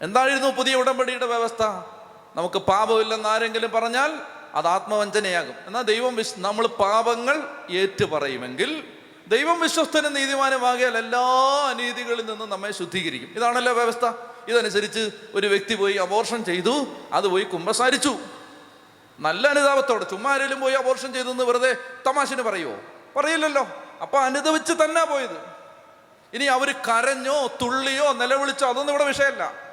[0.01, 1.97] എന്തായിരുന്നു പുതിയ ഉടമ്പടിയുടെ വ്യവസ്ഥ?
[2.39, 4.20] നമുക്ക് പാപമില്ലെന്ന് ആരെങ്കിലും പറഞ്ഞാൽ
[4.55, 5.55] അത് ആത്മവഞ്ചനയാകും.
[5.66, 8.85] എന്നാൽ ദൈവം വിശ് നമ്മൾ പാപങ്ങൾ ഏറ്റു പറയുമെങ്കിൽ
[9.28, 11.20] ദൈവം വിശ്വസ്തനും നീതിമാനുമാകിയാൽ എല്ലാ
[11.70, 13.28] അനീതികളിൽ നിന്നും നമ്മെ ശുദ്ധീകരിക്കും.
[13.36, 14.10] ഇതാണല്ലോ വ്യവസ്ഥ.
[14.48, 18.16] ഇതനുസരിച്ച് ഒരു വ്യക്തി പോയി അബോർഷൻ ചെയ്തു അത് പോയി കുമ്പസാരിച്ചു.
[19.20, 22.77] നല്ല അനുതാപത്തോടെ ചുമ്മാ ആരെങ്കിലും പോയി അബോർഷൻ ചെയ്തു എന്ന് വെറുതെ തമാശന് പറയുമോ
[23.16, 23.69] പറയില്ലല്ലോ.
[24.02, 25.39] അപ്പൊ അനുദവിച്ച് തന്നെ പോയത്.
[26.35, 29.68] ഇനി അവർ കരഞ്ഞോ തുള്ളിയോ നിലവിളിച്ചോ അതൊന്നും ഇവിടെ വിഷയമല്ല.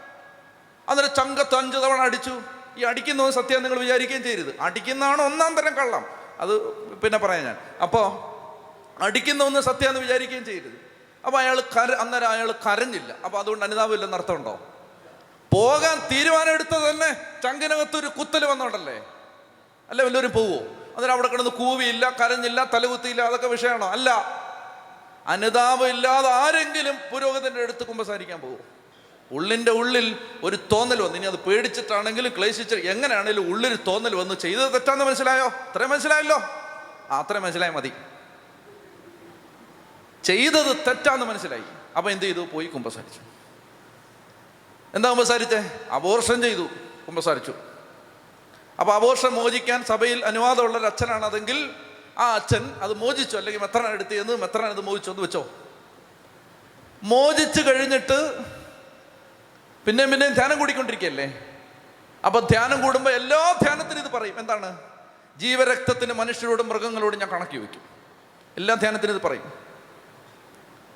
[0.90, 2.42] അന്നേരം ചങ്കത്ത് അഞ്ച് തവണ അടിച്ചു.
[2.78, 4.60] ഈ അടിക്കുന്നവൻ സത്യം നിങ്ങൾ വിചാരിക്കുകയും ചെയ്യരുത്.
[4.60, 6.06] അടിക്കുന്നതാണ് ഒന്നാം തരം കള്ളം.
[6.40, 6.60] അത്
[6.96, 7.58] പിന്നെ പറയാം ഞാൻ.
[7.82, 8.36] അപ്പോൾ
[9.04, 10.86] അടിക്കുന്ന ഒന്ന് സത്യം എന്ന് വിചാരിക്കുകയും ചെയ്യരുത്.
[11.26, 13.16] അപ്പോൾ അയാൾ കര അന്നേരം അയാൾ കരഞ്ഞില്ല.
[13.26, 14.60] അപ്പോൾ അതുകൊണ്ട് അനുതാപമില്ലെന്ന് അർത്ഥമുണ്ടോ
[15.54, 19.06] പോകാൻ തീരുമാനം എടുത്തത് തന്നെ ചങ്കിനകത്തൊരു കുത്തൽ വന്നോണ്ടല്ലേ?
[19.90, 20.58] അല്ല വല്ലവരും പോവോ?
[20.96, 23.90] അന്നേരം അവിടെ കിടന്ന് കൂവിയില്ല കരഞ്ഞില്ല തലകുത്തിയില്ല അതൊക്കെ വിഷയമാണോ?
[23.90, 24.10] അല്ല.
[25.28, 28.75] അനുതാപം ഇല്ലാതെ ആരെങ്കിലും പുരോഗതിന്റെ അടുത്ത് കുമ്പസാരിക്കാൻ പോകും
[29.32, 31.18] ഉള്ളിന്റെ ഉള്ളിൽ ഒരു തോന്നൽ വന്നു.
[31.18, 34.36] ഇനി അത് പേടിച്ചിട്ടാണെങ്കിലും ക്ലേശിച്ച് എങ്ങനെയാണെങ്കിലും ഉള്ളിൽ തോന്നൽ വന്ന്.
[34.36, 35.46] ചെയ്തത് തെറ്റാന്ന് മനസ്സിലായോ?
[35.48, 36.38] അത്രയും മനസ്സിലായല്ലോ?
[37.10, 37.92] ആ അത്രയും മനസ്സിലായ മതി.
[40.24, 41.64] ചെയ്തത് തെറ്റാന്ന് മനസ്സിലായി.
[41.98, 42.40] അപ്പൊ എന്ത് ചെയ്തു?
[42.40, 43.20] പോയി കുമ്പസാരിച്ചു.
[44.94, 45.80] എന്താ കുമ്പസാരിച്ചേ?
[45.92, 46.68] അബോർഷൻ ചെയ്തു.
[47.08, 47.54] കുമ്പസാരിച്ചു.
[48.80, 51.72] അപ്പൊ അബോർഷൻ മോചിക്കാൻ സഭയിൽ അനുവാദമുള്ള ഒരു അച്ഛനാണ് അതെങ്കിൽ
[52.18, 53.38] ആ അച്ഛൻ അത് മോചിച്ചു.
[53.38, 55.50] അല്ലെങ്കിൽ മെത്രാൻ എടുത്തിയെന്ന് മെത്രാൻ അത് മോചിച്ചു എന്ന് വെച്ചോ.
[57.04, 58.40] മോചിച്ചു കഴിഞ്ഞിട്ട്
[59.88, 61.42] പിന്നെയും പിന്നെയും ധ്യാനം കൂടിക്കൊണ്ടിരിക്കുകയല്ലേ?
[62.26, 64.40] അപ്പൊ ധ്യാനം കൂടുമ്പോൾ എല്ലാ ധ്യാനത്തിനും ഇത് പറയും.
[64.40, 64.78] എന്താണ്?
[65.38, 67.82] ജീവരക്തത്തിന് മനുഷ്യരോടും മൃഗങ്ങളോടും ഞാൻ കണക്കി വയ്ക്കും
[68.58, 69.54] എല്ലാ ധ്യാനത്തിനും ഇത് പറയും.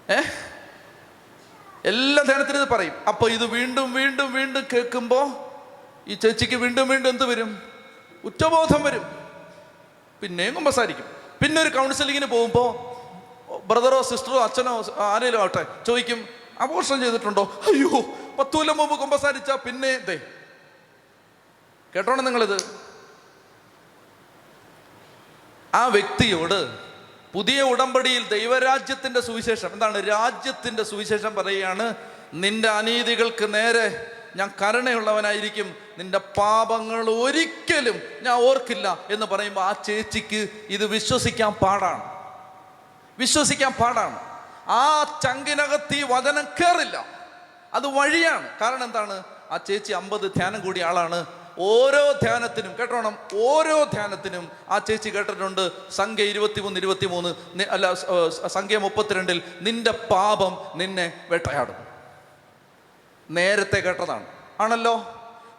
[0.09, 0.21] ഏ?
[1.85, 2.93] എല്ലാ ധ്യാനത്തിനും ഇത് പറയും.
[3.07, 5.27] അപ്പൊ ഇത് വീണ്ടും വീണ്ടും വീണ്ടും കേൾക്കുമ്പോൾ
[6.07, 7.61] ഈ ചേച്ചിക്ക് വീണ്ടും വീണ്ടും എന്ത് വരും?
[8.23, 9.05] ഉറ്റബോധം വരും.
[10.21, 11.05] പിന്നെയും കുമ്പസാരിക്കും.
[11.41, 12.89] പിന്നെ ഒരു കൗൺസിലിങ്ങിന് പോകുമ്പോൾ
[13.67, 16.27] ബ്രദറോ സിസ്റ്ററോ അച്ഛനോ ആരെങ്കിലും ആവട്ടെ ചോദിക്കും
[16.59, 17.43] അപോഷണം ചെയ്തിട്ടുണ്ടോ?
[17.43, 17.89] അയ്യോ
[18.39, 20.21] പത്ത് കൊല്ലം മുമ്പ് കുമ്പസാരിച്ച പിന്നെ ദേ.
[21.95, 22.79] കേട്ടോണം നിങ്ങളിത്?
[25.75, 26.89] ആ വ്യക്തിയോട്
[27.33, 31.95] പുതിയ ഉടമ്പടിയിൽ ദൈവരാജ്യത്തിന്റെ സുവിശേഷം എന്താണ് രാജ്യത്തിന്റെ സുവിശേഷം പറയുകയാണ്
[32.33, 40.85] നിന്റെ അനീതികൾക്ക് നേരെ ഞാൻ കരുണയുള്ളവനായിരിക്കും നിന്റെ പാപങ്ങൾ ഒരിക്കലും ഞാൻ ഓർക്കില്ല എന്ന് പറയുമ്പോൾ ആ ചേച്ചിക്ക് ഇത്
[40.85, 42.03] വിശ്വസിക്കാൻ പാടാണ്.
[43.19, 44.19] വിശ്വസിക്കാൻ പാടാണ്.
[44.69, 47.18] ആ ചങ്കിനകത്ത് ഈ വചനം കയറില്ല
[47.73, 48.59] അത് വഴിയാണ്.
[48.61, 49.23] കാരണം എന്താണ്?
[49.51, 51.25] ആ ചേച്ചി അമ്പത് ധ്യാനം കൂടിയ ആളാണ്.
[51.59, 53.17] ഓരോ ധ്യാനത്തിനും കേട്ടോണം?
[53.33, 55.91] ഓരോ ധ്യാനത്തിനും ആ ചേച്ചി കേട്ടിട്ടുണ്ട്.
[55.91, 57.93] സംഖ്യ ഇരുപത്തിമൂന്ന് ഇരുപത്തിമൂന്ന് അല്ല
[58.47, 61.75] സംഖ്യ മുപ്പത്തിരണ്ടിൽ നിന്റെ പാപം നിന്നെ വേട്ടയാടും.
[63.29, 64.25] നേരത്തെ കേട്ടതാണ്.
[64.59, 64.95] ആണല്ലോ?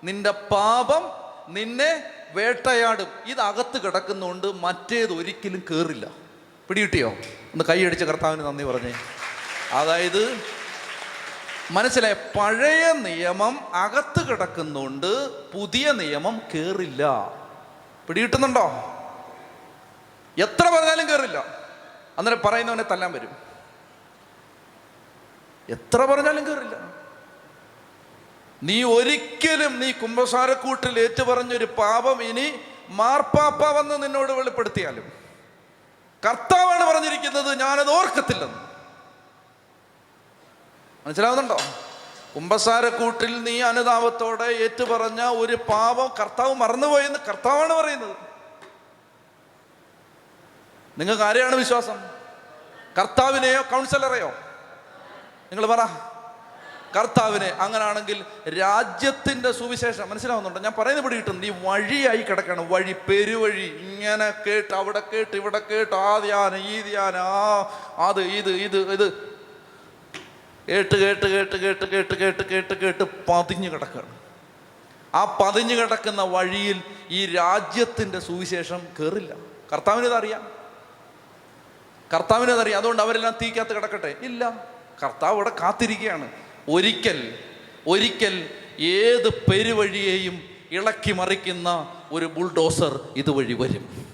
[0.04, 1.02] നിന്റെ പാപം
[1.54, 3.06] നിന്നെ വേട്ടയാടും.
[3.26, 6.06] ഇത് അകത്ത് കിടക്കുന്നുകൊണ്ട് മറ്റേത് ഒരിക്കലും കയറില്ല
[6.68, 7.08] പിടികിട്ടിയോ?
[7.52, 8.92] ഒന്ന് കൈയടിച്ച കർത്താവിന് നന്ദി പറഞ്ഞേ.
[9.72, 10.22] അതായത്
[11.70, 17.32] മനസ്സിലായ പഴയ നിയമം അകത്ത് കിടക്കുന്നുണ്ട് പുതിയ നിയമം കേറില്ല.
[18.08, 18.66] പിടികിട്ടുന്നുണ്ടോ?
[20.38, 21.44] എത്ര പറഞ്ഞാലും കേറില്ല.
[22.18, 23.36] അന്നേരം പറയുന്നവനെ തല്ലാൻ വരും.
[25.68, 26.76] എത്ര പറഞ്ഞാലും കേറില്ല.
[28.62, 32.52] നീ ഒരിക്കലും നീ കുംഭസാരക്കൂട്ടിൽ ഏറ്റുപറഞ്ഞൊരു പാപം ഇനി
[32.88, 35.12] മാർപ്പാപ്പ വന്ന് നിന്നോട് വെളിപ്പെടുത്തിയാലും
[36.26, 38.69] കർത്താവാണ് പറഞ്ഞിരിക്കുന്നത് ഞാനത് ഓർക്കത്തില്ലെന്ന്.
[41.06, 41.56] മനസ്സിലാവുന്നുണ്ടോ?
[42.36, 48.16] കുമ്പസാരക്കൂട്ടിൽ നീ അനുതാപത്തോടെ ഏറ്റുപറഞ്ഞ ഒരു പാപം കർത്താവ് മറന്നുപോയെന്ന് കർത്താവാണ് പറയുന്നത്.
[50.98, 52.00] നിങ്ങൾക്ക് ആരെയാണ് വിശ്വാസം?
[52.98, 54.28] കർത്താവിനെയോ കൗൺസിലറെയോ
[55.52, 55.86] നിങ്ങൾ പറ.
[56.98, 57.56] കർത്താവിനെ.
[57.60, 58.24] അങ്ങനാണെങ്കിൽ
[58.60, 60.10] രാജ്യത്തിന്റെ സുവിശേഷം.
[60.10, 60.60] മനസ്സിലാവുന്നുണ്ടോ?
[60.60, 62.68] ഞാൻ പറയുന്നത് പിടി കിട്ടും നീ വഴിയായി കിടക്കണം.
[62.68, 63.66] വഴി പെരുവഴി.
[63.66, 65.94] ഇങ്ങനെ കേട്ട് അവിടെ കേട്ട് ഇവിടെ കേട്ട്.
[65.94, 67.20] ആ ധ്യാനം ഈ ധ്യാനം.
[67.20, 67.60] ആ
[67.98, 69.29] അത് ഇത് ഇത് ഇത്.
[70.70, 74.18] കേട്ട് കേട്ട് കേട്ട് കേട്ട് കേട്ട് കേട്ട് കേട്ട് കേട്ട് പതിഞ്ഞു കിടക്കുകയാണ്.
[75.14, 79.34] ആ പതിഞ്ഞു കിടക്കുന്ന വഴിയിൽ ഈ രാജ്യത്തിന്റെ സുവിശേഷം കയറില്ല
[79.72, 80.48] കർത്താവിനതറിയാം
[82.14, 84.14] കർത്താവിനതറിയാം അതുകൊണ്ട് അവരെല്ലാം തീക്കകത്ത് കിടക്കട്ടെ?
[84.22, 84.66] ഇല്ല.
[85.02, 86.32] കർത്താവ് ഇവിടെ കാത്തിരിക്കുകയാണ്.
[86.68, 87.38] ഒരിക്കൽ
[87.86, 94.06] ഒരിക്കൽ ഏത് പെരുവഴിയെയും ഇളക്കി മറിക്കുന്ന ഒരു ബുൾഡോസർ ഇതുവഴി വരും.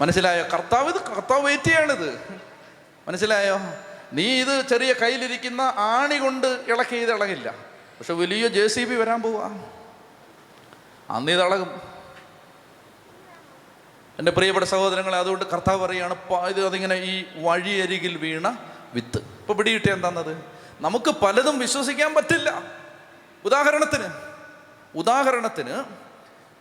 [0.00, 0.44] മനസ്സിലായോ?
[0.52, 2.20] കർത്താവ് ഇത് കർത്താവ് വെയിറ്റ് ചെയ്യാണിത്.
[3.08, 3.58] മനസ്സിലായോ?
[4.12, 7.50] നീ ഇത് ചെറിയ കയ്യിലിരിക്കുന്ന ആണി കൊണ്ട് ഇളക്കി ഇത് ഇളകില്ല.
[7.98, 9.50] പക്ഷെ വലിയ ജെ സി ബി വരാൻ പോവാ.
[11.10, 11.82] അന്ന് ഇളകും.
[14.18, 16.14] എന്റെ പ്രിയപ്പെട്ട സഹോദരങ്ങളെ അതുകൊണ്ട് കർത്താവ് പറയുകയാണ്
[16.48, 18.58] ഇത് അതിങ്ങനെ ഈ വഴിയരികിൽ വീണ
[18.94, 19.18] വിത്ത്.
[19.18, 20.42] ഇപ്പൊ പിടികിട്ടിയ എന്താന്നത്
[20.80, 22.62] നമുക്ക് പലതും വിശ്വസിക്കാൻ പറ്റില്ല.
[23.44, 24.08] ഉദാഹരണത്തിന്
[24.94, 25.84] ഉദാഹരണത്തിന്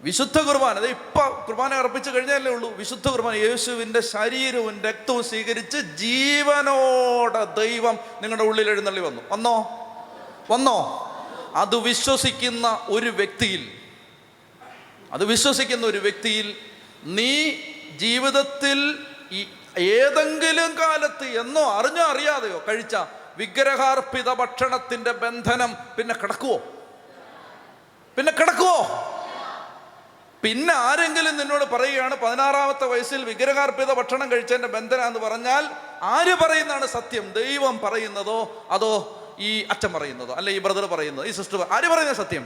[0.02, 0.78] വിശുദ്ധ കുർബാന.
[0.78, 2.70] അത് ഇപ്പൊ കുർബാന അർപ്പിച്ചു കഴിഞ്ഞാലേ ഉള്ളൂ.
[2.70, 9.22] വിശുദ്ധ കുർബാന യേശുവിന്റെ ശരീരവും രക്തവും സ്വീകരിച്ച് ജീവനോടെ ദൈവം നിങ്ങളുടെ ഉള്ളിൽ എഴുന്നള്ളി വന്നു.
[9.32, 9.84] വന്നോ?
[10.52, 11.04] വന്നോ?
[11.56, 13.72] അത് വിശ്വസിക്കുന്ന ഒരു വ്യക്തിയിൽ
[15.12, 16.58] അത് വിശ്വസിക്കുന്ന ഒരു വ്യക്തിയിൽ
[17.04, 17.52] നീ
[17.98, 19.06] ജീവിതത്തിൽ
[19.78, 22.96] ഏതെങ്കിലും കാലത്ത് എന്നോ അറിഞ്ഞോ അറിയാതെയോ കഴിച്ച
[23.38, 26.58] വിഗ്രഹാർപ്പിത ഭക്ഷണത്തിന്റെ ബന്ധനം പിന്നെ കിടക്കുവോ?
[28.16, 29.14] പിന്നെ കിടക്കുവോ?
[30.44, 35.64] പിന്നെ ആരെങ്കിലും നിന്നോട് പറയുകയാണ് പതിനാറാമത്തെ വയസ്സിൽ വിഗ്രഹാർപ്പിത ഭക്ഷണം കഴിച്ചതിന്റെ ബന്ധന എന്ന് പറഞ്ഞാൽ
[36.10, 37.26] ആര് പറയുന്നതാണ് സത്യം?
[37.34, 38.40] ദൈവം പറയുന്നതോ
[38.72, 38.92] അതോ
[39.40, 40.34] ഈ അച്ഛൻ പറയുന്നതോ?
[40.34, 41.26] അല്ലെ ഈ ബ്രദർ പറയുന്നതോ?
[41.28, 42.46] ഈ സിസ്റ്റർ ആര് പറയുന്ന സത്യം?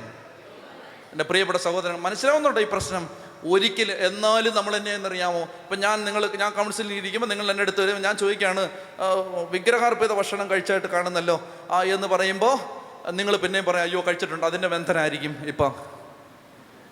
[1.13, 3.03] എന്റെ പ്രിയപ്പെട്ട സഹോദരൻ മനസ്സിലാവുന്നുണ്ടോ ഈ പ്രശ്നം?
[3.45, 5.41] ഒരിക്കൽ എന്നാലും നമ്മൾ എന്നെ എന്നറിയാമോ?
[5.61, 8.63] ഇപ്പം ഞാൻ നിങ്ങൾ ഞാൻ കൗൺസിലിൽ ഇരിക്കുമ്പോൾ നിങ്ങൾ എന്റെ അടുത്ത് വരും ഞാൻ ചോദിക്കുകയാണ്
[8.99, 9.05] "ആ,
[9.51, 11.37] വിഗ്രഹാർപ്പിത ഭക്ഷണം കഴിച്ചായിട്ട് കാണുന്നല്ലോ
[11.71, 12.55] ആ എന്ന് പറയുമ്പോൾ
[13.11, 15.71] നിങ്ങൾ പിന്നെയും പറയാം അയ്യോ കഴിച്ചിട്ടുണ്ട് അതിന്റെ ബന്ധനായിരിക്കും ഇപ്പം.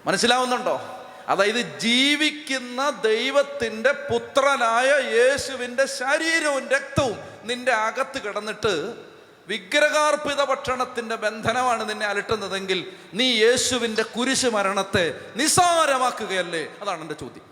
[0.05, 0.95] മനസ്സിലാവുന്നുണ്ടോ?
[1.27, 9.05] അതായത് ജീവിക്കുന്ന ദൈവത്തിന്റെ പുത്രനായ യേശുവിന്റെ ശരീരവും രക്തവും നിന്റെ അകത്ത് കിടന്നിട്ട്
[9.47, 17.43] വിഗ്രഹാർപ്പിത ഭക്ഷണത്തിന്റെ ബന്ധനമാണ് നിന്നെ അലട്ടുന്നതെങ്കിൽ നീ യേശുവിന്റെ കുരിശ് മരണത്തെ നിസാരമാക്കുകയല്ലേ അതാണ് എന്റെ ചോദ്യം.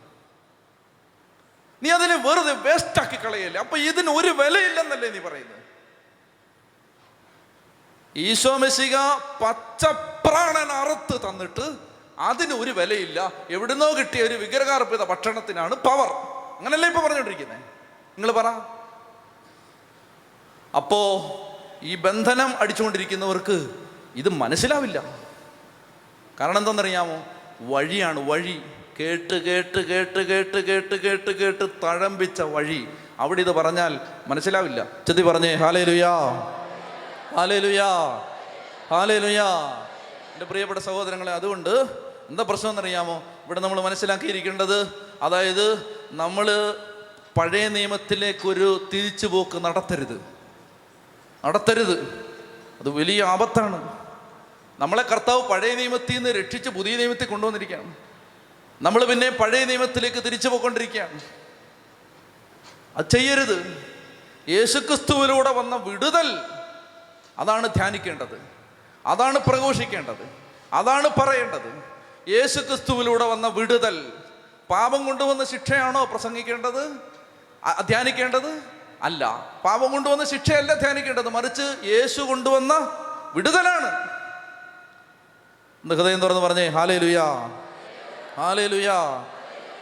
[1.84, 3.60] നീ അതിനെ വെറുതെ വേസ്റ്റാക്കി കളയല്ലേ?
[3.60, 5.58] അപ്പൊ ഇതിന് ഒരു വിലയില്ലെന്നല്ലേ നീ പറയുന്നത്?
[8.16, 8.96] ഈശോ മെസ്സിക
[9.44, 11.87] പച്ചപ്രാണൻ അറുത്ത് തന്നിട്ട്
[12.20, 13.32] അതിന് ഒരു വിലയില്ല.
[13.50, 16.08] എവിടുന്നോ കിട്ടിയ ഒരു വിഗ്രഹാർപ്പിത ഭക്ഷണത്തിനാണ് പവർ.
[16.58, 17.58] അങ്ങനല്ലേ ഇപ്പൊ പറഞ്ഞുകൊണ്ടിരിക്കുന്നത്
[18.18, 18.48] നിങ്ങൾ പറ.
[20.76, 21.00] അപ്പോ
[21.84, 23.70] ഈ ബന്ധനം അടിച്ചുകൊണ്ടിരിക്കുന്നവർക്ക്
[24.16, 25.04] ഇത് മനസ്സിലാവില്ല.
[26.40, 27.24] കാരണം എന്താണെന്നറിയാമോ?
[27.62, 28.62] വഴിയാണ് വഴി.
[29.00, 32.88] കേട്ട് കേട്ട് കേട്ട് കേട്ട് കേട്ട് കേട്ട് കേട്ട് തഴമ്പിച്ച വഴി.
[33.20, 34.84] അവിടെ ഇത് പറഞ്ഞാൽ മനസ്സിലാവില്ല.
[34.84, 36.20] ചെത്തി പറഞ്ഞേ ഹാലേ ലുയാ
[37.36, 37.88] ഹാലേ ലുയാ
[38.90, 39.46] ഹാലേ ലുയാ
[40.34, 46.78] എന്റെ പ്രിയപ്പെട്ട സഹോദരങ്ങളെ അതുകൊണ്ട് എന്താ പ്രശ്നം എന്നറിയാമോ ഇവിടെ നമ്മൾ മനസ്സിലാക്കിയിരിക്കേണ്ടത് അതായത് നമ്മൾ
[47.38, 50.22] പഴയ നിയമത്തിലേക്കൊരു തിരിച്ചുപോക്ക് നടത്തരുത്.
[51.46, 52.00] നടത്തരുത്.
[52.80, 54.08] അത് വലിയ ആപത്താണ്.
[54.80, 57.96] നമ്മളെ കർത്താവ് പഴയ നിയമത്തിൽ നിന്ന് രക്ഷിച്ച് പുതിയ നിയമത്തിൽ കൊണ്ടുവന്നിരിക്കുകയാണ്.
[58.82, 61.22] നമ്മൾ പിന്നെ പഴയ നിയമത്തിലേക്ക് തിരിച്ചു പോയിക്കൊണ്ടിരിക്കുകയാണ്.
[62.98, 63.86] അത് ചെയ്യരുത്.
[64.50, 66.40] യേശുക്രിസ്തുവിലൂടെ വന്ന വിടുതൽ
[67.40, 68.42] അതാണ് ധ്യാനിക്കേണ്ടത്.
[69.06, 70.30] അതാണ് പ്രഘോഷിക്കേണ്ടത്.
[70.74, 71.87] അതാണ് പറയേണ്ടത്.
[72.28, 74.14] യേശുക്രിസ്തുവിലൂടെ വന്ന വിടുതൽ.
[74.70, 76.98] പാപം കൊണ്ടുവന്ന ശിക്ഷയാണോ പ്രസംഗിക്കേണ്ടത്?
[77.88, 78.62] ധ്യാനിക്കേണ്ടത്?
[79.04, 79.52] അല്ല.
[79.66, 81.30] പാപം കൊണ്ടുവന്ന ശിക്ഷയല്ല ധ്യാനിക്കേണ്ടത്.
[81.30, 82.74] മറിച്ച് യേശു കൊണ്ടുവന്ന
[83.36, 84.10] വിടുതലാണ്.
[85.90, 87.26] ഹൃദയം തുറന്ന് പറഞ്ഞേ ഹാലേ ലുയാ
[88.38, 89.26] ഹാലേ ലുയാ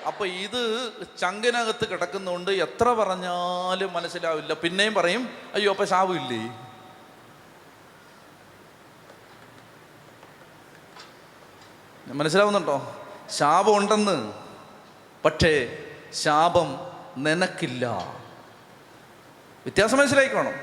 [0.07, 2.51] അപ്പൊ ഇത് ചങ്കിനകത്ത് കിടക്കുന്നുണ്ട്.
[2.51, 4.53] എത്ര പറഞ്ഞാലും മനസ്സിലാവില്ല.
[4.53, 6.64] പിന്നെയും പറയും അയ്യോ അപ്പൊ ശാവില്ലേ
[12.13, 13.05] മനസ്സിലാവുന്നുണ്ടോ?
[13.29, 14.33] ശാപം ഉണ്ടെന്ന്
[15.25, 15.83] പക്ഷേ
[16.13, 16.77] ശാപം
[17.17, 17.85] നിനക്കില്ല.
[19.65, 20.53] വ്യത്യാസം മനസ്സിലായിക്കോണം.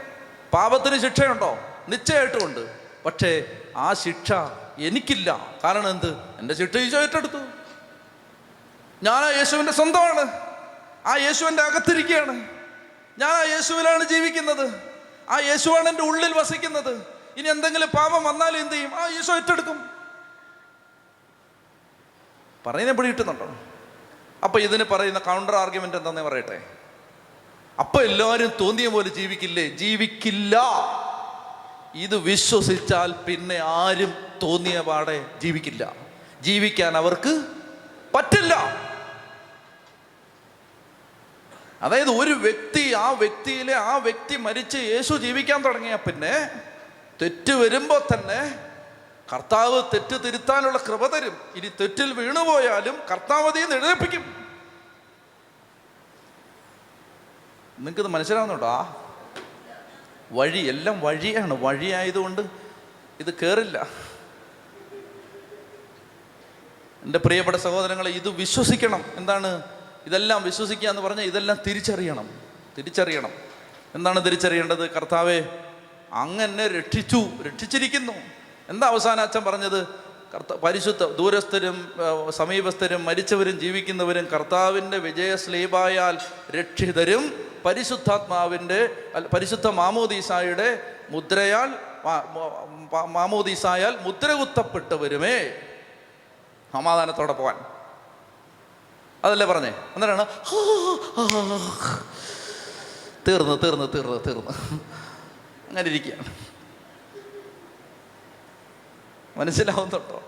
[0.52, 1.58] പാപത്തിന് ശിക്ഷയുണ്ടോ?
[1.88, 4.32] നിശ്ചയമായിട്ടും ഉണ്ട് പക്ഷേ ആ ശിക്ഷ
[4.78, 5.46] എനിക്കില്ല.
[5.64, 6.16] കാരണം എന്ത്?
[6.38, 7.38] എന്റെ ശിക്ഷ ഈശോ ഏറ്റെടുത്തു.
[9.02, 10.40] ഞാൻ ആ യേശുവിന്റെ സ്വന്തമാണ്.
[11.06, 12.48] ആ യേശുവിന്റെ അകത്തിരിക്കുകയാണ്.
[13.18, 14.92] ഞാൻ ആ യേശുവിലാണ് ജീവിക്കുന്നത്.
[15.30, 17.06] ആ യേശുവാണ് എന്റെ ഉള്ളിൽ വസിക്കുന്നത്.
[17.36, 18.94] ഇനി എന്തെങ്കിലും പാപം വന്നാലും എന്ത് ചെയ്യും?
[18.94, 19.91] ആ യേശു ഏറ്റെടുക്കും.
[22.66, 23.46] പറയുന്ന പിടി കിട്ടുന്നുണ്ടോ?
[24.44, 26.62] അപ്പൊ ഇതിന് പറയുന്ന കൗണ്ടർ ആർഗ്യുമെന്റ് എന്താണെന്ന് പറയട്ടെ?
[27.78, 29.68] അപ്പൊ എല്ലാവരും തോന്നിയ പോലെ ജീവിക്കില്ലേ?
[29.68, 30.56] ജീവിക്കില്ല.
[31.94, 35.94] ഇത് വിശ്വസിച്ചാൽ പിന്നെ ആരും തോന്നിയ പാടെ ജീവിക്കില്ല.
[36.40, 37.46] ജീവിക്കാൻ അവർക്ക്
[38.14, 38.54] പറ്റില്ല.
[41.82, 46.50] അതായത് ഒരു വ്യക്തി ആ വ്യക്തിയിലെ ആ വ്യക്തി മരിച്ച് യേശു ജീവിക്കാൻ തുടങ്ങിയ പിന്നെ
[47.22, 48.71] തെറ്റ് വരുമ്പോൾ തന്നെ
[49.32, 51.36] കർത്താവ് തെറ്റ് തിരുത്താനുള്ള കൃപ തരും.
[51.54, 54.20] ഇനി തെറ്റിൽ വീണുപോയാലും കർത്താവ് അതിൽ നിന്ന് എഴുന്നേൽപ്പിക്കും.
[57.78, 58.66] നിങ്ങൾക്കിത് മനസ്സിലാവുന്നുണ്ടോ?
[58.66, 58.96] ആ
[60.32, 61.64] വഴി എല്ലാം വഴിയാണ്.
[61.64, 62.42] വഴിയായതുകൊണ്ട്
[63.20, 63.86] ഇത് കയറില്ല
[67.02, 69.04] എന്റെ പ്രിയപ്പെട്ട സഹോദരങ്ങളെ ഇത് വിശ്വസിക്കണം.
[69.14, 69.62] എന്താണ്?
[70.06, 72.40] ഇതെല്ലാം വിശ്വസിക്കുക എന്ന് പറഞ്ഞാൽ ഇതെല്ലാം തിരിച്ചറിയണം.
[72.78, 73.30] തിരിച്ചറിയണം.
[73.94, 74.90] എന്താണ് തിരിച്ചറിയേണ്ടത്?
[74.90, 75.68] കർത്താവെ
[76.12, 77.30] അങ്ങനെ രക്ഷിച്ചു.
[77.46, 78.41] രക്ഷിച്ചിരിക്കുന്നു.
[78.72, 79.80] എന്താ അവസാന അച്ഛൻ പറഞ്ഞത്?
[80.34, 81.76] കർത്ത പരിശുദ്ധ ദൂരസ്ഥരും
[82.30, 86.18] സമീപസ്ഥരും മരിച്ചവരും ജീവിക്കുന്നവരും കർത്താവിന്റെ വിജയസ്ലീപായാൽ
[86.58, 87.24] രക്ഷിതരും
[87.64, 88.80] പരിശുദ്ധാത്മാവിന്റെ
[89.34, 90.68] പരിശുദ്ധ മാമോദീസായുടെ
[91.10, 91.70] മുദ്രയാൽ
[93.16, 95.36] മാമോദീസായാൽ മുദ്ര കുത്തപ്പെട്ടവരുമേ
[96.72, 97.56] സമാധാനത്തോടെ പോവാൻ.
[99.24, 99.72] അതല്ലേ പറഞ്ഞേ?
[99.94, 100.26] അന്നേരമാണ്
[103.28, 104.54] തീർന്ന് തീർന്ന് തീർന്ന് തീർന്ന്.
[105.68, 106.24] അങ്ങനെ ഇരിക്കുകയാണ്.
[109.36, 110.22] മനസ്സിലാവുന്നുണ്ടോ?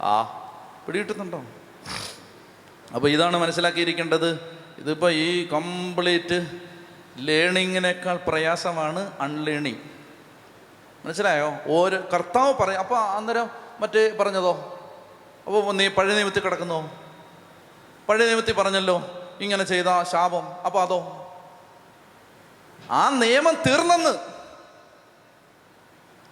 [0.00, 0.22] ആ
[0.86, 1.44] പിടികിട്ടുന്നുണ്ടോ?
[2.94, 4.58] അപ്പോൾ ഇതാണ് മനസ്സിലാക്കിയിരിക്കേണ്ടത്.
[4.78, 6.60] ഇതിപ്പോൾ ഈ കംപ്ലീറ്റ്
[7.16, 9.76] ലേണിങ്ങിനേക്കാൾ പ്രയാസമാണ് അൺലേണിങ്
[11.06, 11.52] മനസ്സിലായോ?
[11.66, 13.50] ഓരോ കർത്താവ് പറയും അപ്പോൾ അന്നേരം
[13.80, 14.70] മറ്റേ പറഞ്ഞതോ?
[15.46, 16.90] അപ്പോൾ നീ പഴയ നിയമത്തിൽ കിടക്കുന്നോ.
[18.08, 19.02] പഴയ നിയമത്തിൽ പറഞ്ഞല്ലോ
[19.40, 20.52] ഇങ്ങനെ ചെയ്ത ശാപം.
[20.52, 21.20] അപ്പോൾ അതോ?
[22.90, 24.18] ആ നിയമം തീർന്നെന്ന്.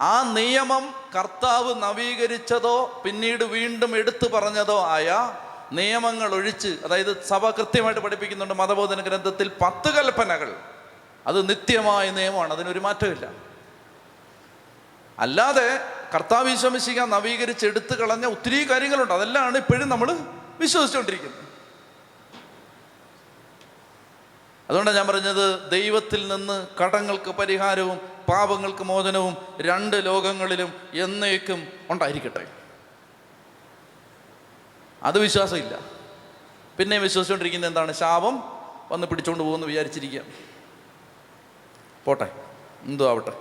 [0.00, 5.32] ആ നിയമം കർത്താവ് നവീകരിച്ചതോ പിന്നീട് വീണ്ടും എടുത്തു പറഞ്ഞതോ ആയ
[5.72, 10.56] നിയമങ്ങൾ ഒഴിച്ച് അതായത് സഭ കൃത്യമായിട്ട് പഠിപ്പിക്കുന്നുണ്ട് മതബോധന ഗ്രന്ഥത്തിൽ പത്ത് കൽപ്പനകൾ.
[11.26, 13.32] അത് നിത്യമായ നിയമമാണ് അതിനൊരു മാറ്റമില്ല
[15.18, 19.14] അല്ലാതെ കർത്താവ് വിശ്വസിക്ക നവീകരിച്ച് എടുത്തു കളഞ്ഞ ഒത്തിരി കാര്യങ്ങളുണ്ട്.
[19.14, 20.18] അതെല്ലാം ഇപ്പോഴും നമ്മൾ
[20.60, 21.42] വിശ്വസിച്ചുകൊണ്ടിരിക്കുന്നത്.
[24.68, 32.46] അതുകൊണ്ടാണ് ഞാൻ പറഞ്ഞത് ദൈവത്തിൽ നിന്ന് കടങ്ങൾക്ക് പരിഹാരവും പാപങ്ങൾക്ക് മോചനവും രണ്ട് ലോകങ്ങളിലും എന്നേക്കും ഉണ്ടായിരിക്കട്ടെ.
[35.02, 35.78] അത് വിശ്വാസമില്ല.
[36.78, 37.92] പിന്നെ വിശ്വസിച്ചുകൊണ്ടിരിക്കുന്നത് എന്താണ്?
[37.92, 38.42] ശാപം
[38.90, 40.20] വന്ന് പിടിച്ചുകൊണ്ട് പോകുമെന്ന് വിചാരിച്ചിരിക്കുക.
[42.04, 42.32] പോട്ടെ
[42.82, 43.32] എന്തോ ആവട്ടെ.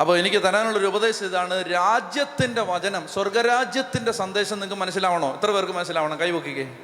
[0.00, 1.72] അപ്പോൾ എനിക്ക് തരാനുള്ളൊരു ഉപദേശം ഇതാണ്.
[1.72, 5.36] രാജ്യത്തിന്റെ വചനം സ്വർഗരാജ്യത്തിന്റെ സന്ദേശം നിങ്ങൾക്ക് മനസ്സിലാവണോ?
[5.36, 6.20] എത്ര പേർക്ക് മനസ്സിലാവണം?
[6.20, 6.78] കൈവക്കിക്കേ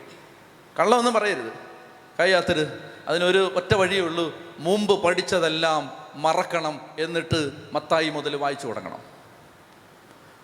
[0.78, 1.52] കള്ളമൊന്നും പറയരുത്.
[2.20, 4.34] കൈയാത്തര് അതിനൊരു ഒറ്റ വഴിയേ ഉള്ളൂ.
[4.58, 8.98] മുമ്പ് പഠിച്ചതെല്ലാം മറക്കണം എന്നിട്ട് മത്തായി മുതൽ വായിച്ചു തുടങ്ങണം.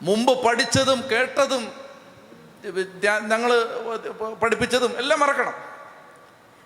[0.02, 1.72] മുമ്പ് പഠിച്ചതും കേട്ടതും
[3.26, 3.64] ഞങ്ങൾ
[4.32, 5.55] പഠിപ്പിച്ചതും എല്ലാം മറക്കണം.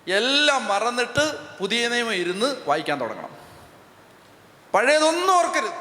[0.08, 3.30] എല്ലാം മറന്നിട്ട് പുതിയ നിയമം ഇരുന്ന് വായിക്കാൻ തുടങ്ങണം.
[4.74, 5.72] പഴയതൊന്നും ഓർക്കരുത്.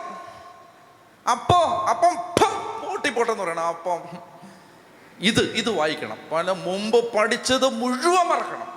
[1.32, 2.16] അപ്പോ അപ്പം
[2.88, 3.68] പൊട്ടിപ്പോട്ടെന്ന് പറയണം.
[3.68, 4.02] അപ്പം
[5.20, 6.18] ഇത് ഇത് വായിക്കണം.
[6.32, 8.75] പല മുമ്പ് പഠിച്ചത് മുഴുവൻ മറക്കണം.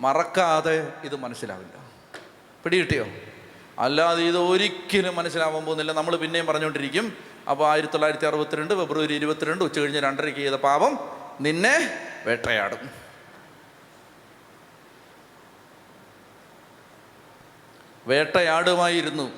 [0.00, 1.90] മറക്കാതെ ഇത് മനസ്സിലാവില്ല.
[2.64, 3.06] പിടികിട്ടിയോ?
[3.78, 5.92] അല്ലാതെ ഇത് ഒരിക്കലും മനസ്സിലാവാൻ പോകുന്നില്ല.
[5.92, 7.16] നമ്മൾ പിന്നെയും പറഞ്ഞുകൊണ്ടിരിക്കും.
[7.50, 10.98] അപ്പോൾ ആയിരത്തി തൊള്ളായിരത്തി അറുപത്തിരണ്ട് ഫെബ്രുവരി ഇരുപത്തിരണ്ട് ഉച്ച കഴിഞ്ഞ് രണ്ടരയ്ക്ക് ചെയ്ത പാപം
[11.40, 12.90] നിന്നെ വേട്ടയാടും.
[18.06, 19.32] വേട്ടയാടുമായിരുന്നു.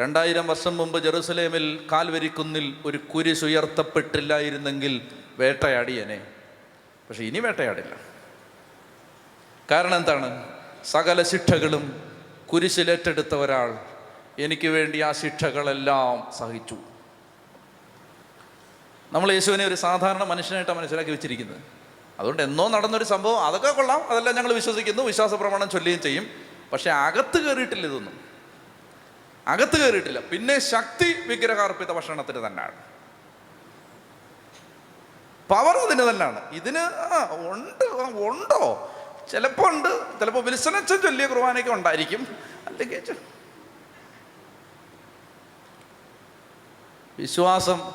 [0.00, 5.08] രണ്ടായിരം വർഷം മുമ്പ് ജെറുസലേമിൽ കാൽവരിക്കുന്നിൽ ഒരു കുരിശുയർത്തപ്പെട്ടില്ലായിരുന്നെങ്കിൽ
[5.38, 6.26] വേട്ടയാടിയനെ.
[7.08, 8.07] പക്ഷെ ഇനി വേട്ടയാടില്ല.
[9.70, 10.28] കാരണം എന്താണ്
[10.84, 12.12] സകല ശിക്ഷകളും
[12.52, 13.78] കുരിശിലേറ്റെടുത്ത ഒരാൾ
[14.38, 16.76] എനിക്ക് വേണ്ടി ആ ശിക്ഷകളെല്ലാം സഹിച്ചു.
[19.12, 21.60] നമ്മൾ യേശുവിനെ ഒരു സാധാരണ മനുഷ്യനായിട്ടാണ് മനസ്സിലാക്കി വെച്ചിരിക്കുന്നത്.
[22.18, 24.08] അതുകൊണ്ട് എന്നോ നടന്നൊരു സംഭവം അതൊക്കെ കൊള്ളാം.
[24.08, 26.26] അതെല്ലാം ഞങ്ങൾ വിശ്വസിക്കുന്നു വിശ്വാസ പ്രമാണം ചൊല്ലുകയും ചെയ്യും.
[26.72, 28.20] പക്ഷെ അകത്ത് കയറിയിട്ടില്ല ഇതൊന്നും.
[29.48, 30.20] അകത്ത് കയറിയിട്ടില്ല.
[30.20, 32.82] പിന്നെ ശക്തി വിഗ്രഹാർപ്പിത ഭക്ഷണത്തിന് തന്നെയാണ്
[35.50, 36.82] പവർ അതിന് തന്നെയാണ് ഇതിന്
[37.50, 37.84] ഉണ്ട്
[38.28, 38.94] ഉണ്ടോ?
[39.30, 40.20] ചിലപ്പോൾ ഉണ്ട്.
[40.20, 42.36] ചിലപ്പോൾ വിൽസനച്ചൻ ചൊല്ലിയ കുർബാനയൊക്കെ ഉണ്ടായിരിക്കും.
[42.66, 43.16] അല്ലെങ്കിൽ
[47.18, 47.92] വിശ്വാസം.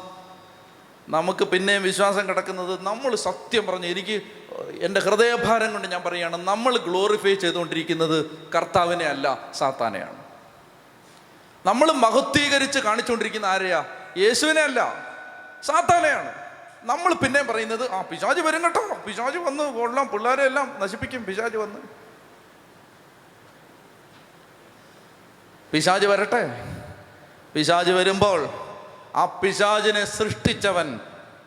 [1.09, 4.23] നമുക്ക് പിന്നെയും വിശ്വാസം കിടക്കുന്നത് നമ്മൾ സത്യം പറഞ്ഞു എനിക്ക്
[4.81, 10.23] എന്റെ ഹൃദയഭാരം കൊണ്ട് ഞാൻ പറയുകയാണ് നമ്മൾ ഗ്ലോറിഫൈ ചെയ്തുകൊണ്ടിരിക്കുന്നത് കർത്താവിനെ അല്ല സാത്താനെയാണ്.
[11.65, 13.85] നമ്മൾ മഹത്വീകരിച്ച് കാണിച്ചുകൊണ്ടിരിക്കുന്ന ആരെയാ?
[14.17, 14.93] യേശുവിനെ അല്ല
[15.63, 16.42] സാത്താനെയാണ്.
[16.83, 18.97] നമ്മൾ പിന്നെയും പറയുന്നത് ആ പിശാജ് വരും കേട്ടോ.
[19.07, 21.79] പിശാജ് വന്ന് കൊള്ളാം പിള്ളേരെ എല്ലാം നശിപ്പിക്കും പിശാജ് വന്ന്.
[25.71, 26.73] പിശാജ് വരട്ടെ.
[27.53, 28.49] പിശാജ് വരുമ്പോൾ
[29.15, 30.99] ആ പിശാജിനെ സൃഷ്ടിച്ചവൻ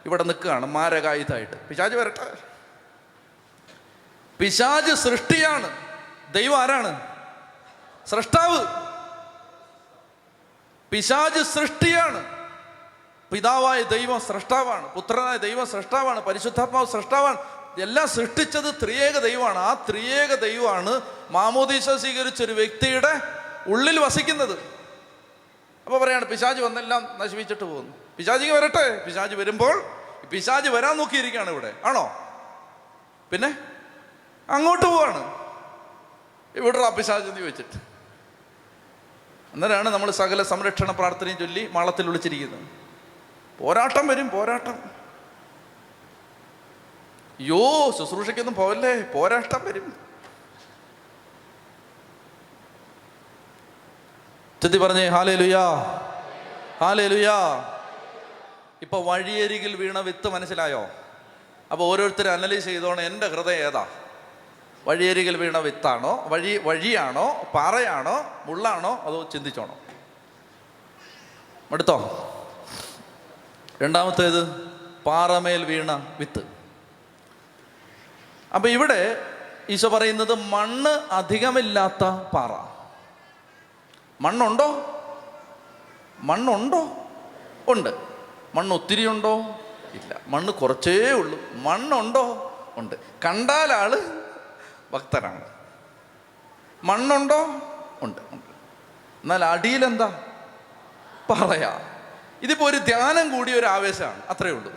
[0.06, 1.56] ഇവിടെ നിൽക്കുകയാണ് മാരകായുധമായിട്ട്.
[1.56, 2.38] പിശാജ് വരട്ടെ.
[4.38, 5.70] പിശാജ് സൃഷ്ടിയാണ്.
[6.32, 7.00] ദൈവം ആരാണ്?
[8.06, 8.66] സൃഷ്ടാവ്.
[10.90, 12.35] പിശാജ് സൃഷ്ടിയാണ്.
[13.32, 17.39] പിതാവായ ദൈവം സൃഷ്ടാവാണ് പുത്രനായ ദൈവം സൃഷ്ടാവാണ് പരിശുദ്ധാത്മാവ് സൃഷ്ടാവാണ്.
[17.81, 19.59] എല്ലാം സൃഷ്ടിച്ചത് ത്രിയേക ദൈവമാണ്.
[19.59, 21.01] ആ ത്രിയേക ദൈവമാണ്
[21.31, 23.20] മാമോദീശ സ്വീകരിച്ച ഒരു വ്യക്തിയുടെ
[23.66, 24.59] ഉള്ളിൽ വസിക്കുന്നത്.
[25.86, 27.97] അപ്പോൾ പറയാണ് പിശാജ് വന്നെല്ലാം നശിപ്പിച്ചിട്ട് പോകുന്നു.
[28.16, 29.05] പിശാജിക്ക് വരട്ടെ.
[29.05, 29.82] പിശാജ് വരുമ്പോൾ
[30.31, 31.73] പിശാജ് വരാൻ നോക്കിയിരിക്കുകയാണ് ഇവിടെ.
[31.85, 32.12] ആണോ?
[33.31, 33.59] പിന്നെ
[34.51, 35.35] അങ്ങോട്ട് പോവാണ്.
[36.55, 37.78] ഇവിടെ പിശാജ് എന്ന് ചോദിച്ചിട്ട്?
[39.55, 42.85] അന്നേരമാണ് നമ്മൾ സകല സംരക്ഷണ പ്രാർത്ഥനയും ചൊല്ലി മാളത്തിൽ വിളിച്ചിരിക്കുന്നത്.
[43.61, 44.78] പോരാട്ടം വരും പോരാട്ടം.
[47.41, 49.01] യോ ശുശ്രൂഷയ്ക്കൊന്നും പോവല്ലേ?
[49.01, 50.07] പോരാട്ടം വരും.
[54.62, 55.73] ചെത്തി പറഞ്ഞേ ഹാലേ ലുയാ
[56.81, 57.35] ഹാലേ ലുയാ
[58.83, 60.87] ഇപ്പൊ വഴിയരികിൽ വീണ വിത്ത് മനസ്സിലായോ?
[61.73, 63.87] അപ്പൊ ഓരോരുത്തരും അനലൈസ് ചെയ്തോണ എന്റെ ഹൃദയം ഏതാ?
[64.87, 66.24] വഴിയരികിൽ വീണ വിത്താണോ?
[66.28, 67.45] വഴി വഴിയാണോ?
[67.55, 68.43] പാറയാണോ?
[68.47, 68.97] മുള്ളാണോ?
[68.97, 69.77] അതോ ചിന്തിച്ചോണോ?
[71.73, 71.97] എടുത്തോ
[73.82, 74.57] രണ്ടാമത്തേത്
[75.07, 76.43] പാറമേൽ വീണ വിത്ത്.
[78.55, 79.23] അപ്പം ഇവിടെ
[79.70, 82.51] ഈശോ പറയുന്നത് മണ്ണ് അധികമില്ലാത്ത പാറ.
[84.20, 84.93] മണ്ണുണ്ടോ?
[86.19, 87.09] മണ്ണുണ്ടോ?
[87.69, 87.98] ഉണ്ട്.
[88.55, 89.39] മണ്ണ് ഒത്തിരി ഉണ്ടോ?
[89.93, 90.20] ഇല്ല.
[90.27, 91.39] മണ്ണ് കുറച്ചേ ഉള്ളൂ.
[91.53, 92.53] മണ്ണുണ്ടോ?
[92.77, 92.94] ഉണ്ട്.
[93.24, 93.98] കണ്ടാൽ ആൾ
[94.93, 95.44] ഭക്തരാണ്
[96.85, 97.44] മണ്ണുണ്ടോ?
[98.03, 98.20] ഉണ്ട്.
[98.32, 98.51] ഉണ്ട്.
[99.23, 100.24] എന്നാൽ അടിയിലെന്താ
[101.31, 101.95] പറയാ.
[102.42, 104.22] ഇതിപ്പോ ഒരു ധ്യാനം കൂടിയ ഒരു ആവേശമാണ്.
[104.26, 104.72] അത്രയേ ഉള്ളൂ.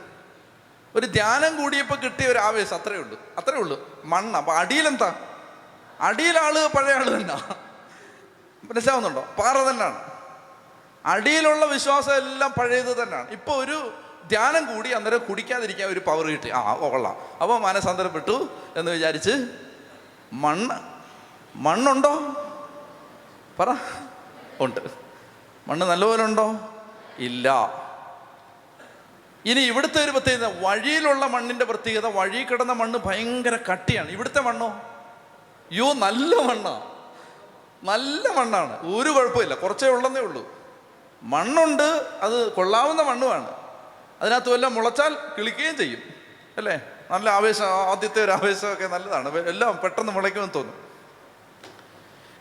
[0.95, 3.19] ഒരു ധ്യാനം കൂടിയപ്പോൾ കിട്ടിയ ഒരു ആവേശം അത്രയേ ഉള്ളൂ.
[3.37, 4.01] അത്രയേ ഉള്ളൂ.
[4.05, 4.37] മണ്ണ്.
[4.37, 5.15] അപ്പൊ അടിയിലെന്താ?
[5.99, 7.35] അടിയിലാൾ പഴയ ആൾ തന്നെ.
[8.63, 9.21] മനസ്സിലാവുന്നുണ്ടോ?
[9.21, 10.09] പാറ തന്നെയാണ്
[11.05, 13.93] അടിയിലുള്ള വിശ്വാസം എല്ലാം പഴയത് തന്നെയാണ് ഇപ്പൊ ഒരു
[14.27, 16.49] ധ്യാനം കൂടി അന്നേരം കുടിക്കാതിരിക്കാൻ ഒരു പവർ കിട്ടി.
[16.49, 17.17] ആ കൊള്ളാം.
[17.41, 19.47] അപ്പോൾ മനസ്സന്തരപ്പെട്ടു എന്ന് വിചാരിച്ച്
[20.33, 20.75] മണ്ണ്.
[21.55, 22.15] മണ്ണുണ്ടോ?
[23.59, 23.75] പറ.
[24.59, 24.79] ഉണ്ട്.
[25.67, 26.55] മണ്ണ് നല്ലപോലെ ഉണ്ടോ?
[27.19, 27.73] ഇല്ല.
[29.45, 34.09] ഇനി ഇവിടുത്തെ ഒരു പ്രത്യേകത വഴിയിലുള്ള മണ്ണിന്റെ പ്രത്യേകത വഴി കിടന്ന മണ്ണ് ഭയങ്കര കട്ടിയാണ്.
[34.09, 34.81] ഇവിടുത്തെ മണ്ണോ?
[35.71, 36.81] യോ നല്ല മണ്ണാ.
[37.83, 38.95] നല്ല മണ്ണാണ്.
[38.95, 39.55] ഒരു കുഴപ്പമില്ല.
[39.55, 40.53] കുറച്ചേ ഉള്ളെന്നേ ഉള്ളൂ.
[41.23, 43.51] മണ്ണുണ്ട് അത് കൊള്ളാവുന്ന മണ്ണുമാണ്.
[44.21, 45.99] അതിനകത്ത് വല്ല മുളച്ചാൽ കിളിക്കുകയും ചെയ്യും.
[46.57, 46.79] അല്ലേ?
[47.11, 49.47] നല്ല ആവേശം ആദ്യത്തെ ഒരു ആവേശമൊക്കെ നല്ലതാണ്.
[49.47, 50.88] എല്ലാം പെട്ടെന്ന് മുളയ്ക്കുമെന്ന് തോന്നും.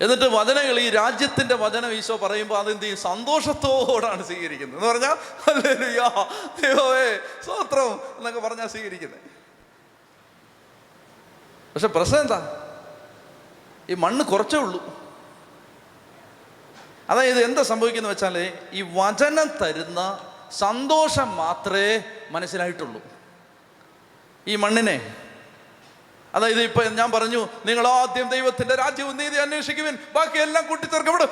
[0.01, 2.99] എന്നിട്ട് വചനങ്ങൾ ഈ രാജ്യത്തിന്റെ വചനം ഈശോ പറയുമ്പോൾ അതെന്ത് ചെയ്യും?
[2.99, 4.81] സന്തോഷത്തോടാണ് സ്വീകരിക്കുന്നത്.
[4.81, 6.09] എന്ന് പറഞ്ഞാൽ ഹല്ലേലൂയാ,
[6.63, 9.21] ദൈവമേ സ്തോത്രം എന്നൊക്കെ പറഞ്ഞാൽ സ്വീകരിക്കുന്നത്.
[11.75, 12.65] പക്ഷെ പ്രശ്നം എന്താ?
[13.91, 15.09] ഈ മണ്ണ് കുറച്ചേ ഉള്ളൂ.
[17.11, 23.03] അതായത് എന്താ സംഭവിക്കുന്നത് വെച്ചാൽ ഈ വചനം തരുന്ന സന്തോഷം മാത്രമേ മനസ്സിലായിട്ടുള്ളൂ.
[24.47, 25.15] ഈ മണ്ണിനെ
[26.39, 31.29] അതായത് ഇപ്പൊ ഞാൻ പറഞ്ഞു നിങ്ങൾ ആദ്യം ദൈവത്തിന്റെ രാജ്യവും നീതി അന്വേഷിക്കുവിൻ ബാക്കി എല്ലാം കൂട്ടിത്തീർക്കപ്പെടും.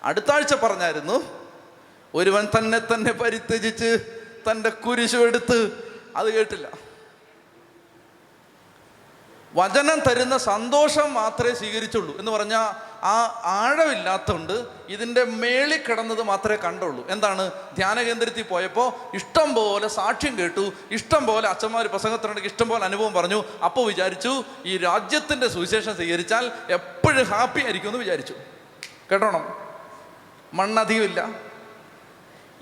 [0.04, 1.48] അടുത്ത ആഴ്ച പറഞ്ഞായിരുന്നു
[2.14, 4.20] ഒരുവൻ തന്നെ തന്നെ പരിത്യജിച്ച്
[4.52, 6.70] തന്റെ കുരിശു എടുത്ത് അത് കേട്ടില്ല.
[9.54, 17.08] വചനം തരുന്ന സന്തോഷം മാത്രമേ സ്വീകരിച്ചുള്ളൂ എന്ന് പറഞ്ഞാൽ ആ ആഴമില്ലാത്തതുകൊണ്ട് ഇതിന്റെ മേളിൽ കിടന്നത് മാത്രമേ കണ്ടുള്ളൂ.
[17.10, 17.52] എന്താണ്?
[17.52, 23.44] ധ്യാന കേന്ദ്രത്തിൽ പോയപ്പോൾ ഇഷ്ടം പോലെ സാക്ഷ്യം കേട്ടു ഇഷ്ടം പോലെ അച്ഛന്മാർ പ്രസംഗത്തിനുണ്ടെങ്കിൽ ഇഷ്ടം പോലെ അനുഭവം പറഞ്ഞു.
[23.66, 28.34] അപ്പോൾ വിചാരിച്ചു ഈ രാജ്യത്തിന്റെ സുവിശേഷം സ്വീകരിച്ചാൽ എപ്പോഴും ഹാപ്പി ആയിരിക്കും എന്ന് വിചാരിച്ചു.
[29.12, 29.58] കേട്ടോണം?
[30.54, 31.30] മണ്ണധികമില്ല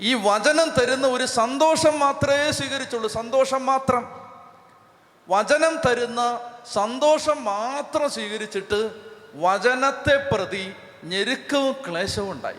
[0.00, 3.08] ഈ വചനം തരുന്ന ഒരു സന്തോഷം മാത്രമേ സ്വീകരിച്ചുള്ളൂ.
[3.08, 4.18] സന്തോഷം മാത്രം.
[5.28, 6.40] വചനം തരുന്ന
[6.72, 10.72] സന്തോഷം മാത്രം സ്വീകരിച്ചിട്ട് വചനത്തെ പ്രതി
[11.04, 12.56] ഞെരുക്കവും ക്ലേശവും ഉണ്ടായി.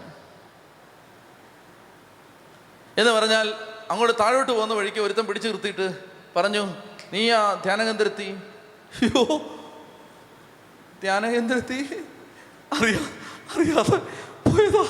[2.97, 3.53] എന്ന് പറഞ്ഞാൽ
[3.91, 5.95] അങ്ങോട്ട് താഴോട്ട് പോകുന്ന വഴിക്ക് ഒരുത്തം പിടിച്ചു നിർത്തിയിട്ട്
[6.35, 6.75] പറഞ്ഞു
[7.13, 8.37] നീ ആ ധ്യാനകേന്ദ്രത്തി
[9.01, 9.23] അയ്യോ
[11.01, 12.03] ധ്യാനകേന്ദ്രത്തി
[12.73, 12.99] അറിയാ
[13.55, 13.97] അറിയാതെ
[14.49, 14.83] പോയതാ.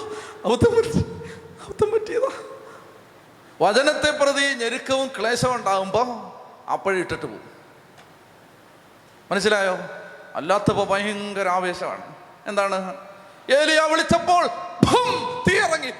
[0.45, 0.99] അബദ്ധം പറ്റി
[1.68, 2.43] അബദ്ധം പറ്റിയതാ.
[3.61, 6.07] വചനത്തെ പ്രതി ഞെരുക്കവും ക്ലേശവും ഉണ്ടാകുമ്പോൾ
[6.72, 7.49] അപ്പോഴിട്ടിട്ട് പോകും.
[9.31, 9.77] മനസ്സിലായോ?
[10.40, 12.16] അല്ലാത്തപ്പോ ഭയങ്കര ആവേശമാണ്.
[12.45, 12.95] എന്താണ്?
[13.52, 14.48] ഏലിയ വിളിച്ചപ്പോൾ
[15.49, 15.91] തീ ഇറങ്ങി.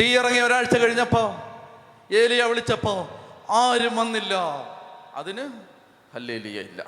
[0.00, 1.36] തീ ഇറങ്ങി ഒരാഴ്ച കഴിഞ്ഞപ്പോ
[2.12, 3.08] ഏലിയ വിളിച്ചപ്പോ
[3.50, 4.34] ആരും വന്നില്ല.
[5.14, 5.50] അതിന്
[6.14, 6.84] ഹല്ലേലിയ ഇല്ല.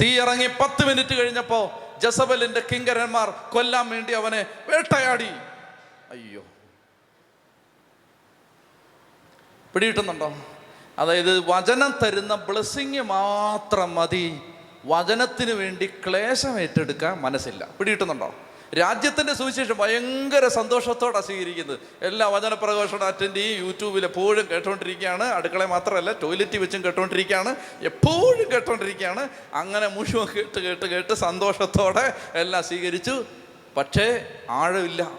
[0.00, 5.28] തീ ഇറങ്ങി പത്ത് മിനിറ്റ് കഴിഞ്ഞപ്പോ ജസബലിന്റെ കിങ്കരന്മാർ കൊല്ലാൻ വേണ്ടി അവനെ വേട്ടയാടി.
[6.10, 6.42] അയ്യോ.
[9.74, 10.32] പിടികിട്ടുന്നുണ്ടോ?
[10.98, 14.40] അതായത് വചനം തരുന്ന ബ്ലെസ്സിങ് മാത്രം മതി.
[14.84, 17.68] വചനത്തിന് വേണ്ടി ക്ലേശം ഏറ്റെടുക്കാൻ മനസ്സില്ല.
[17.78, 18.34] പിടികിട്ടുന്നുണ്ടോ?
[18.78, 21.78] രാജ്യത്തിന്റെ സുവിശേഷം ഭയങ്കര സന്തോഷത്തോടെ സ്വീകരിക്കുന്നത്.
[22.02, 29.28] എല്ലാ വചന പ്രഘോഷണം അറ്റൻഡ് ചെയ്യും യൂട്യൂബിൽ എപ്പോഴും കേട്ടുകൊണ്ടിരിക്കുകയാണ് അടുക്കള മാത്രമല്ല ടോയ്ലറ്റ് വെച്ചും കേട്ടുകൊണ്ടിരിക്കുകയാണ് എപ്പോഴും കേട്ടുകൊണ്ടിരിക്കുകയാണ്
[29.54, 33.24] അങ്ങനെ മുഴുവൻ കേട്ട് കേട്ട് കേട്ട് സന്തോഷത്തോടെ എല്ലാം സ്വീകരിച്ചു.
[33.76, 35.10] പക്ഷേ ആഴമില്ല.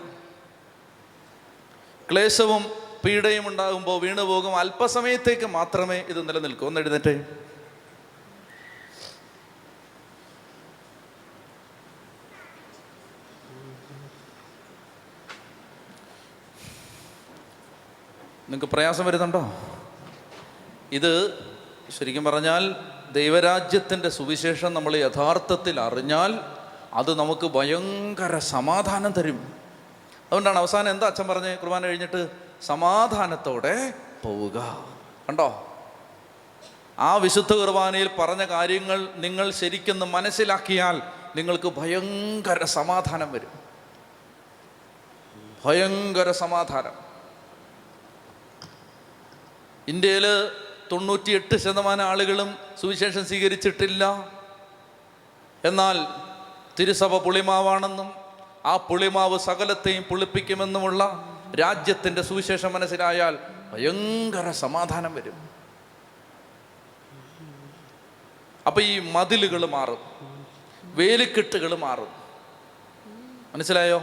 [2.11, 2.65] ക്ലേശവും
[3.05, 4.55] പീഡയും ഉണ്ടാകുമ്പോൾ വീണുപോകും.
[4.55, 6.67] അല്പസമയത്തേക്ക് മാത്രമേ ഇത് നിലനിൽക്കൂ.
[6.67, 7.25] ഒന്ന് എഴുന്നേറ്റേ.
[18.47, 19.53] നിങ്ങൾക്ക് പ്രയാസം വരുന്നുണ്ടോ?
[20.91, 21.43] ഇത്
[21.99, 22.75] ശരിക്കും പറഞ്ഞാൽ
[23.11, 26.39] ദൈവരാജ്യത്തിന്റെ സുവിശേഷം നമ്മൾ യഥാർത്ഥത്തിൽ അറിഞ്ഞാൽ
[26.93, 29.53] അത് നമുക്ക് ഭയങ്കര സമാധാനം തരും.
[30.25, 31.57] അതുകൊണ്ടാണ് അവസാനം എന്താ അച്ഛൻ പറഞ്ഞ്?
[31.57, 32.29] കുർബാന കഴിഞ്ഞിട്ട്
[32.61, 33.93] സമാധാനത്തോടെ
[34.23, 34.85] പോവുക.
[35.29, 35.77] കണ്ടോ?
[36.99, 41.01] ആ വിശുദ്ധ കുർബാനയിൽ പറഞ്ഞ കാര്യങ്ങൾ നിങ്ങൾ ശരിക്കും മനസ്സിലാക്കിയാൽ
[41.35, 43.49] നിങ്ങൾക്ക് ഭയങ്കര സമാധാനം വരും.
[45.65, 47.06] ഭയങ്കര സമാധാനം.
[49.87, 50.51] ഇന്ത്യയിൽ
[50.91, 54.31] തൊണ്ണൂറ്റിയെട്ട് ശതമാനം ആളുകളും സുവിശേഷം സ്വീകരിച്ചിട്ടില്ല.
[55.65, 56.05] എന്നാൽ
[56.79, 58.11] തിരുസഭ പുളിമാവാണെന്നും
[58.65, 61.23] ആ പുളിമാവ് സകലത്തെയും പുളിപ്പിക്കുമെന്നുമുള്ള
[61.59, 63.37] രാജ്യത്തിന്റെ സുവിശേഷം മനസ്സിലായാൽ
[63.73, 65.49] ഭയങ്കര സമാധാനം വരും.
[68.67, 69.97] അപ്പം ഈ മതിലുകൾ മാറും
[70.83, 72.07] വേലിക്കെട്ടുകൾ മാറും.
[73.53, 74.01] മനസ്സിലായോ?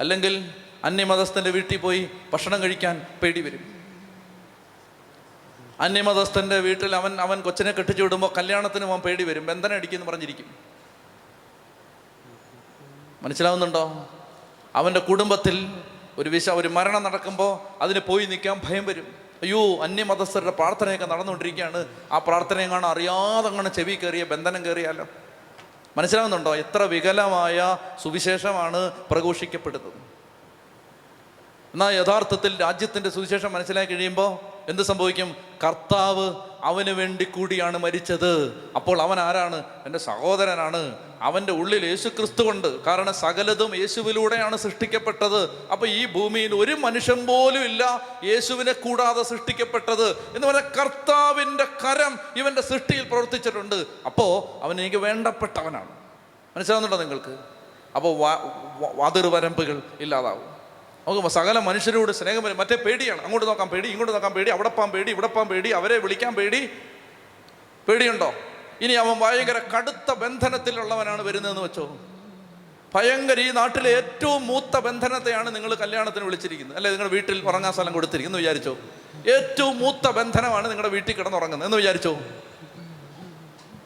[0.00, 0.50] അല്ലെങ്കിൽ
[0.84, 3.77] അന്യമതസ്ഥന്റെ വീട്ടിൽ പോയി ഭക്ഷണം കഴിക്കാൻ പേടി വരും.
[5.80, 9.46] അന്യമതസ്ഥന്റെ വീട്ടിൽ അവൻ അവൻ കൊച്ചിനെ കെട്ടിച്ചു വിടുമ്പോൾ കല്യാണത്തിന് അവൻ പേടി വരും.
[9.46, 10.56] ബന്ധനം അടിക്കുമെന്ന് പറഞ്ഞിരിക്കും.
[13.22, 14.08] മനസ്സിലാവുന്നുണ്ടോ?
[14.74, 15.82] അവന്റെ കുടുംബത്തിൽ
[16.18, 19.06] ഒരു വിശ ഒരു മരണം നടക്കുമ്പോൾ അതിന് പോയി നിൽക്കാൻ ഭയം വരും.
[19.42, 21.86] അയ്യോ അന്യമതസ്ഥരുടെ പ്രാർത്ഥനയൊക്കെ നടന്നുകൊണ്ടിരിക്കുകയാണ്.
[22.12, 25.06] ആ പ്രാർത്ഥനയും കാണാൻ അറിയാതെ അങ്ങനെ ചെവി കയറിയ ബന്ധനം കയറിയാലോ?
[25.96, 26.56] മനസ്സിലാവുന്നുണ്ടോ?
[26.56, 29.92] എത്ര വികലമായ സുവിശേഷമാണ് പ്രഘോഷിക്കപ്പെടുന്നത്.
[31.72, 35.36] എന്നാൽ യഥാർത്ഥത്തിൽ രാജ്യത്തിന്റെ സുവിശേഷം മനസ്സിലാക്കി കഴിയുമ്പോൾ എന്ത് സംഭവിക്കും?
[35.64, 38.32] കർത്താവ് അവന് വേണ്ടി കൂടിയാണ് മരിച്ചത്.
[38.76, 39.64] അപ്പോൾ അവൻ ആരാണ്?
[39.86, 40.98] എന്റെ സഹോദരനാണ്.
[41.22, 45.68] അവന്റെ ഉള്ളിൽ യേശു ക്രിസ്തു കൊണ്ട് കാരണം സകലതും യേശുവിലൂടെയാണ് സൃഷ്ടിക്കപ്പെട്ടത്.
[45.72, 50.08] അപ്പോൾ ഈ ഭൂമിയിൽ ഒരു മനുഷ്യൻ പോലും ഇല്ല യേശുവിനെ കൂടാതെ സൃഷ്ടിക്കപ്പെട്ടത്.
[50.10, 53.84] എന്ന് പറഞ്ഞാൽ കർത്താവിന്റെ കരം ഇവന്റെ സൃഷ്ടിയിൽ പ്രവർത്തിച്ചിട്ടുണ്ട്.
[54.06, 55.88] അപ്പോൾ അവൻ എനിക്ക് വേണ്ടപ്പെട്ടവനാണ്.
[56.56, 57.38] മനസ്സിലാവുന്നുണ്ടോ നിങ്ങൾക്ക്?
[57.96, 58.18] അപ്പോൾ
[58.94, 60.57] വാതിർവരമ്പുകൾ ഇല്ലാതാവും.
[61.08, 62.56] നമുക്ക് സകല മനുഷ്യരോട് സ്നേഹം വരും.
[62.56, 63.22] മറ്റേ പേടിയാണ്.
[63.22, 66.70] അങ്ങോട്ട് നോക്കാൻ പേടി ഇങ്ങോട്ട് നോക്കാൻ പേടി അവിടെ പോകാൻ പേടി ഇവിടെ പോകാൻ പേടി അവരെ വിളിക്കാൻ പേടി.
[67.88, 68.34] പേടിയുണ്ടോ?
[68.80, 71.98] ഇനി അവൻ ഭയങ്കര കടുത്ത ബന്ധനത്തിലുള്ളവനാണ് വരുന്നതെന്ന് വെച്ചോ.
[72.94, 76.76] ഭയങ്കര ഈ നാട്ടിലെ ഏറ്റവും മൂത്ത ബന്ധനത്തെയാണ് നിങ്ങൾ കല്യാണത്തിന് വിളിച്ചിരിക്കുന്നത്.
[76.76, 78.78] അല്ലെ നിങ്ങളുടെ വീട്ടിൽ ഉറങ്ങാൻ സ്ഥലം കൊടുത്തിരിക്കുന്നു വിചാരിച്ചോ.
[79.34, 82.18] ഏറ്റവും മൂത്ത ബന്ധനമാണ് നിങ്ങളുടെ വീട്ടിൽ കിടന്നുറങ്ങുന്നത് എന്ന് വിചാരിച്ചോ.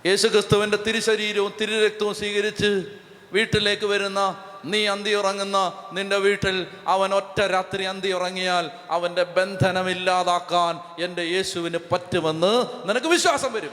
[0.07, 2.85] യേശുക്രിസ്തുവിന്റെ തിരുശരീരവും തിരുരക്തവും സ്വീകരിച്ച്
[3.33, 11.23] വീട്ടിലേക്ക് വരുന്ന നീ അന്തി ഉറങ്ങുന്ന നിന്റെ വീട്ടിൽ അവൻ ഒറ്റ രാത്രി അന്തി ഉറങ്ങിയാൽ അവന്റെ ബന്ധനമില്ലാതാക്കാൻ എന്റെ
[11.23, 13.71] യേശുവിന് പറ്റുമെന്ന് നിനക്ക് വിശ്വാസം വരും.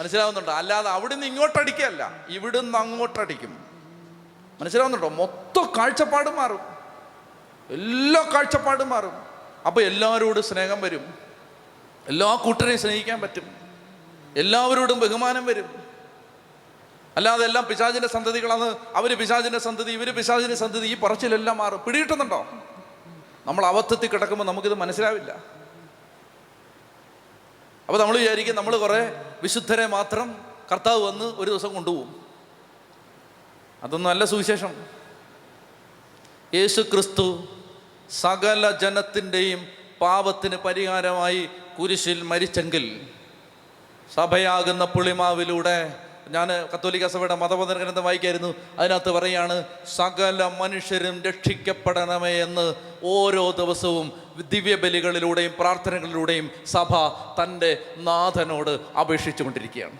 [0.00, 0.52] മനസ്സിലാവുന്നുണ്ടോ?
[0.52, 3.64] അല്ലാതെ അവിടുന്ന് ഇങ്ങോട്ടടിക്കല്ല ഇവിടുന്ന് അങ്ങോട്ടടിക്കും
[4.60, 5.08] മനസ്സിലാവുന്നുണ്ടോ?
[5.08, 6.60] മൊത്തം കാഴ്ചപ്പാട് മാറും.
[7.70, 9.12] എല്ലാ കാഴ്ചപ്പാടും മാറും.
[9.66, 11.14] അപ്പോൾ എല്ലാവരോടും സ്നേഹം വരും.
[12.08, 13.56] എല്ലാ കൂട്ടരെയും സ്നേഹിക്കാൻ പറ്റും.
[14.36, 15.83] എല്ലാവരോടും ബഹുമാനം വരും.
[17.16, 18.76] അല്ലാതെ എല്ലാം പിശാചിന്റെ സന്തതികളാണ്.
[18.94, 21.80] അവർ പിശാചിന്റെ സന്തതി ഇവർ പിശാചിന്റെ സന്തതി ഈ പറച്ചിലെല്ലാം മാറും.
[21.86, 22.46] പിടികിട്ടുന്നുണ്ടോ?
[23.46, 25.30] നമ്മൾ അബദ്ധത്തിൽ കിടക്കുമ്പോൾ നമുക്കിത് മനസ്സിലാവില്ല.
[27.88, 32.26] അപ്പോൾ നമ്മൾ വിചാരിക്കും നമ്മൾ കുറേ വിശുദ്ധരെ മാത്രം കർത്താവ് വന്ന് ഒരു ദിവസം കൊണ്ടുപോകും.
[33.82, 34.86] അതൊന്നും അല്ല സുവിശേഷം.
[36.54, 37.44] യേശു ക്രിസ്തു
[38.10, 39.66] സകല ജനത്തിന്റെയും
[40.00, 41.48] പാപത്തിന് പരിഹാരമായി
[41.80, 43.08] കുരിശിൽ മരിച്ചെങ്കിൽ
[44.14, 48.54] സഭയാകുന്ന പുളിമാവിലൂടെ ഞാൻ കത്തോലിക്ക സഭയുടെ മതബോധന ഗ്രന്ഥം വായിക്കായിരുന്നു.
[48.78, 49.64] അതിനകത്ത് പറയാണ്
[49.96, 56.88] സകല മനുഷ്യരും രക്ഷിക്കപ്പെടണമേ എന്ന് ഓരോ ദിവസവും ദിവ്യബലികളിലൂടെയും പ്രാർത്ഥനകളിലൂടെയും സഭ
[57.42, 59.98] തന്റെ നാഥനോട് അപേക്ഷിച്ചുകൊണ്ടിരിക്കുകയാണ്.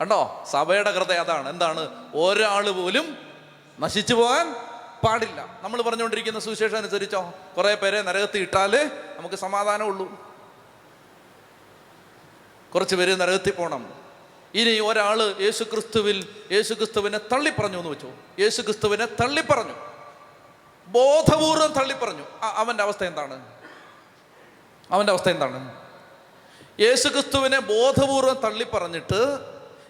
[0.00, 0.44] കണ്ടോ?
[0.50, 1.48] സഭയുടെ ഹൃദയം അതാണ്.
[1.48, 1.88] എന്താണ്?
[2.14, 3.18] ഒരാൾ പോലും
[3.80, 4.54] നശിച്ചു പോകാൻ
[5.06, 5.58] പാടില്ല.
[5.62, 7.32] നമ്മൾ പറഞ്ഞുകൊണ്ടിരിക്കുന്ന സുവിശേഷം അനുസരിച്ചോ?
[7.56, 10.26] കുറേ പേരെ നരകത്തിൽ ഇട്ടാൽ നമുക്ക് സമാധാനമുള്ളൂ.
[12.74, 13.95] കുറച്ച് പേര് നരകത്തിൽ പോകണം
[14.56, 18.12] ഇനി ഒരാൾ യേശു ക്രിസ്തുവിൽ യേശു ക്രിസ്തുവിനെ തള്ളിപ്പറഞ്ഞു എന്ന് വെച്ചു?
[18.38, 19.72] യേശു ക്രിസ്തുവിനെ തള്ളിപ്പറഞ്ഞു.
[20.86, 22.24] ബോധപൂർവം തള്ളിപ്പറഞ്ഞു.
[22.42, 23.46] അവന്റെ അവസ്ഥ എന്താണ്?
[24.90, 25.82] അവന്റെ അവസ്ഥ എന്താണ്?
[26.80, 29.38] യേശു ക്രിസ്തുവിനെ ബോധപൂർവം തള്ളിപ്പറഞ്ഞിട്ട്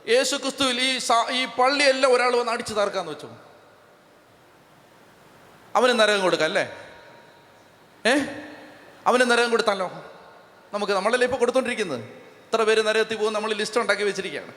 [0.08, 0.98] യേശു ക്രിസ്തുവിൽ ഈ
[1.30, 3.28] ഈ പള്ളിയെല്ലാം ഒരാൾ വന്ന് അടിച്ചു തീർക്കാന്ന് വെച്ചു?
[5.76, 6.76] അവന് നരകം കൊടുക്കാം അല്ലേ?
[8.06, 8.14] ഏ?
[9.06, 10.04] അവന് നരകം കൊടുത്താലോ?
[10.74, 12.25] നമുക്ക് നമ്മളല്ലേ ഇപ്പോൾ കൊടുത്തോണ്ടിരിക്കുന്നത്?
[12.56, 14.52] ഇത്ര പേര് നരകത്തിൽ പോകും നമ്മൾ ലിസ്റ്റ് ഉണ്ടാക്കി വെച്ചിരിക്കുകയാണ്.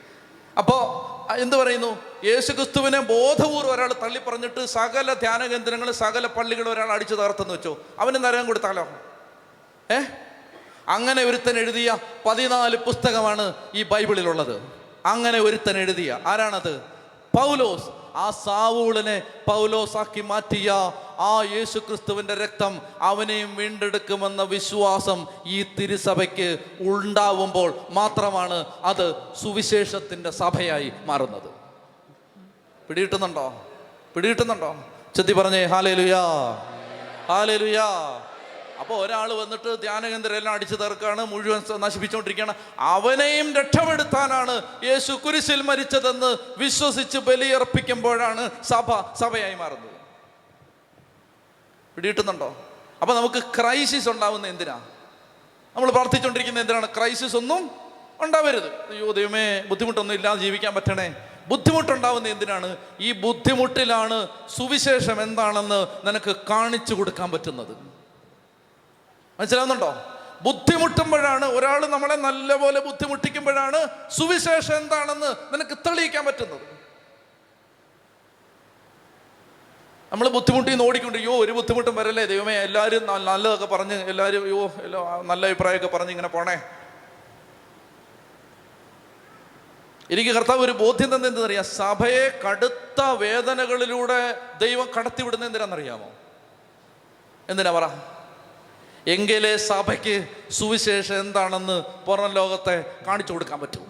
[0.58, 1.98] അപ്പോൾ എന്ത് പറയുന്നു?
[2.24, 7.78] യേശു ക്രിസ്തുവിനെ ബോധപൂർവം ഒരാൾ തള്ളി പറഞ്ഞിട്ട് സകല ധ്യാന കേന്ദ്രങ്ങൾ സകല പള്ളികൾ ഒരാൾ അടിച്ചു തകർത്തെന്ന് വെച്ചോ?
[8.00, 8.88] അവന് നരകം കൊടുത്താലോ?
[9.92, 10.00] ഏ?
[10.88, 14.62] അങ്ങനെ ഒരുത്തൻ എഴുതിയ പതിനാല് പുസ്തകമാണ് ഈ ബൈബിളിലുള്ളത്.
[15.06, 16.82] അങ്ങനെ ഒരുത്തൻ എഴുതിയ ആരാണത്?
[17.38, 17.86] പൗലോസ്.
[18.16, 20.74] ആ സാവൂളിനെ പൗലോസാക്കി മാറ്റിയ
[21.20, 31.50] ആ യേശു ക്രിസ്തുവിന്റെ രക്തം അവനെയും വീണ്ടെടുക്കുമെന്ന വിശ്വാസം ഈ തിരുസഭയ്ക്ക് ഉണ്ടാവുമ്പോൾ മാത്രമാണ് അത് സുവിശേഷത്തിന്റെ സഭയായി മാറുന്നത്.
[32.90, 33.66] പിടികിട്ടുന്നുണ്ടോ?
[34.16, 34.84] പിടികിട്ടുന്നുണ്ടോ?
[35.16, 36.24] ചെത്തി പറഞ്ഞേ ഹാലേ ലുയാ
[37.28, 37.88] ഹാലേ ലുയാ
[38.80, 47.18] അപ്പോൾ ഒരാൾ വന്നിട്ട് ധ്യാനകേന്ദ്രം എല്ലാം അടിച്ചു തീർക്കാണ് മുഴുവൻ നശിപ്പിച്ചുകൊണ്ടിരിക്കുകയാണ് അവനെയും രക്ഷപ്പെടുത്താനാണ് യേശു കുരിശിൽ മരിച്ചതെന്ന് വിശ്വസിച്ച്
[47.18, 49.99] ബലിയർപ്പിക്കുമ്പോഴാണ് സഭ സഭയായി മാറുന്നത്.
[52.00, 52.66] പിടികിട്ടുന്നുണ്ടോ?
[53.02, 54.74] അപ്പൊ നമുക്ക് ക്രൈസിസ് ഉണ്ടാവുന്ന എന്തിനാ?
[55.76, 56.86] നമ്മൾ പ്രാർത്ഥിച്ചുകൊണ്ടിരിക്കുന്ന എന്തിനാണ്?
[56.86, 57.72] ക്രൈസിസ് ഒന്നും
[58.20, 58.74] ഉണ്ടാവരുത്.
[58.74, 61.16] അയ്യോ ദൈവമേ ബുദ്ധിമുട്ടൊന്നും ഇല്ലാതെ ജീവിക്കാൻ പറ്റണേ.
[61.48, 62.78] ബുദ്ധിമുട്ടുണ്ടാവുന്ന എന്തിനാണ്?
[63.00, 67.78] ഈ ബുദ്ധിമുട്ടിലാണ് സുവിശേഷം എന്താണെന്ന് നിനക്ക് കാണിച്ചു കൊടുക്കാൻ പറ്റുന്നത്.
[69.40, 70.04] മനസ്സിലാവുന്നുണ്ടോ?
[70.42, 76.79] ബുദ്ധിമുട്ടുമ്പോഴാണ് ഒരാൾ നമ്മളെ നല്ലപോലെ ബുദ്ധിമുട്ടിക്കുമ്പോഴാണ് സുവിശേഷം എന്താണെന്ന് നിനക്ക് തെളിയിക്കാൻ പറ്റുന്നത്.
[80.12, 85.22] നമ്മൾ ബുദ്ധിമുട്ടി നിന്ന് യോ "അയ്യോ, ഒരു ബുദ്ധിമുട്ടും വരല്ലേ ദൈവമേ എല്ലാവരും നല്ലതൊക്കെ പറഞ്ഞ് എല്ലാവരും യോ എല്ലാ
[85.26, 86.62] നല്ല അഭിപ്രായമൊക്കെ പറഞ്ഞ് ഇങ്ങനെ പോണേ.
[90.12, 91.64] എനിക്ക് കർത്താവ് ഒരു ബോധ്യം തന്നെ എന്തെന്നറിയാം?
[91.64, 96.12] സഭയെ കടുത്ത വേദനകളിലൂടെ ദൈവം കടത്തിവിടുന്ന എന്തിനാണെന്നറിയാമോ?
[97.50, 97.86] എന്തിനാ പറ?
[99.08, 103.89] എങ്കിലേ സഭയ്ക്ക് സുവിശേഷം എന്താണെന്ന് പുറം ലോകത്തെ കാണിച്ചു കൊടുക്കാൻ പറ്റൂ.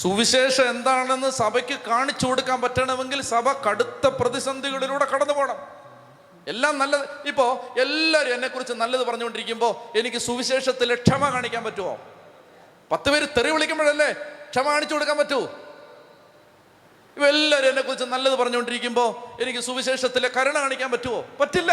[0.00, 5.58] സുവിശേഷം എന്താണെന്ന് സഭയ്ക്ക് കാണിച്ചു കൊടുക്കാൻ പറ്റണമെങ്കിൽ സഭ കടുത്ത പ്രതിസന്ധികളിലൂടെ കടന്നു പോകണം.
[6.48, 11.98] എല്ലാം നല്ലത് ഇപ്പോൾ എല്ലാവരും എന്നെക്കുറിച്ച് നല്ലത് പറഞ്ഞുകൊണ്ടിരിക്കുമ്പോൾ എനിക്ക് സുവിശേഷത്തിൽ ക്ഷമ കാണിക്കാൻ പറ്റുമോ?
[12.92, 14.12] പത്ത് പേര് തെറി വിളിക്കുമ്പോഴല്ലേ
[14.50, 15.40] ക്ഷമ കാണിച്ചു കൊടുക്കാൻ പറ്റൂ?
[17.16, 21.24] ഇപ്പം എല്ലാവരും എന്നെക്കുറിച്ച് നല്ലത് പറഞ്ഞുകൊണ്ടിരിക്കുമ്പോൾ എനിക്ക് സുവിശേഷത്തിലെ കരുണ കാണിക്കാൻ പറ്റുമോ?
[21.40, 21.72] പറ്റില്ല.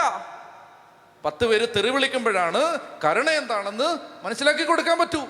[1.25, 5.27] പത്ത് പേര് തെറി വിളിക്കുമ്പോഴാണ് കരുണ എന്താണെന്ന് മനസ്സിലാക്കി കൊടുക്കാൻ പറ്റൂ.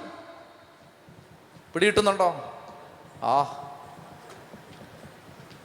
[1.74, 2.50] പിടികിട്ടുന്നുണ്ടോ?
[3.24, 3.67] ആ.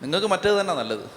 [0.03, 1.11] നിങ്ങൾക്ക് മറ്റേത് തന്നെ നല്ലത്.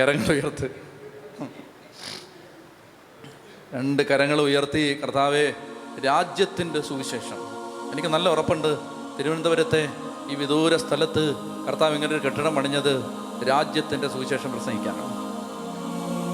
[0.00, 0.90] കരങ്ങൾ ഉയർത്ത്.
[3.74, 5.00] രണ്ട് കരങ്ങൾ ഉയർത്തി.
[5.00, 5.54] കർത്താവെ
[6.04, 7.36] രാജ്യത്തിന്റെ സുവിശേഷം.
[7.92, 8.78] എനിക്ക് നല്ല ഉറപ്പുണ്ട്.
[9.18, 9.88] തിരുവനന്തപുരത്തെ
[10.30, 11.34] ഈ വിദൂര സ്ഥലത്ത്
[11.66, 13.04] കർത്താവ് ഇങ്ങനെ ഒരു കെട്ടിടം പണിഞ്ഞത്
[13.48, 15.19] രാജ്യത്തിന്റെ സുവിശേഷം പ്രസംഗിക്കാനാണ്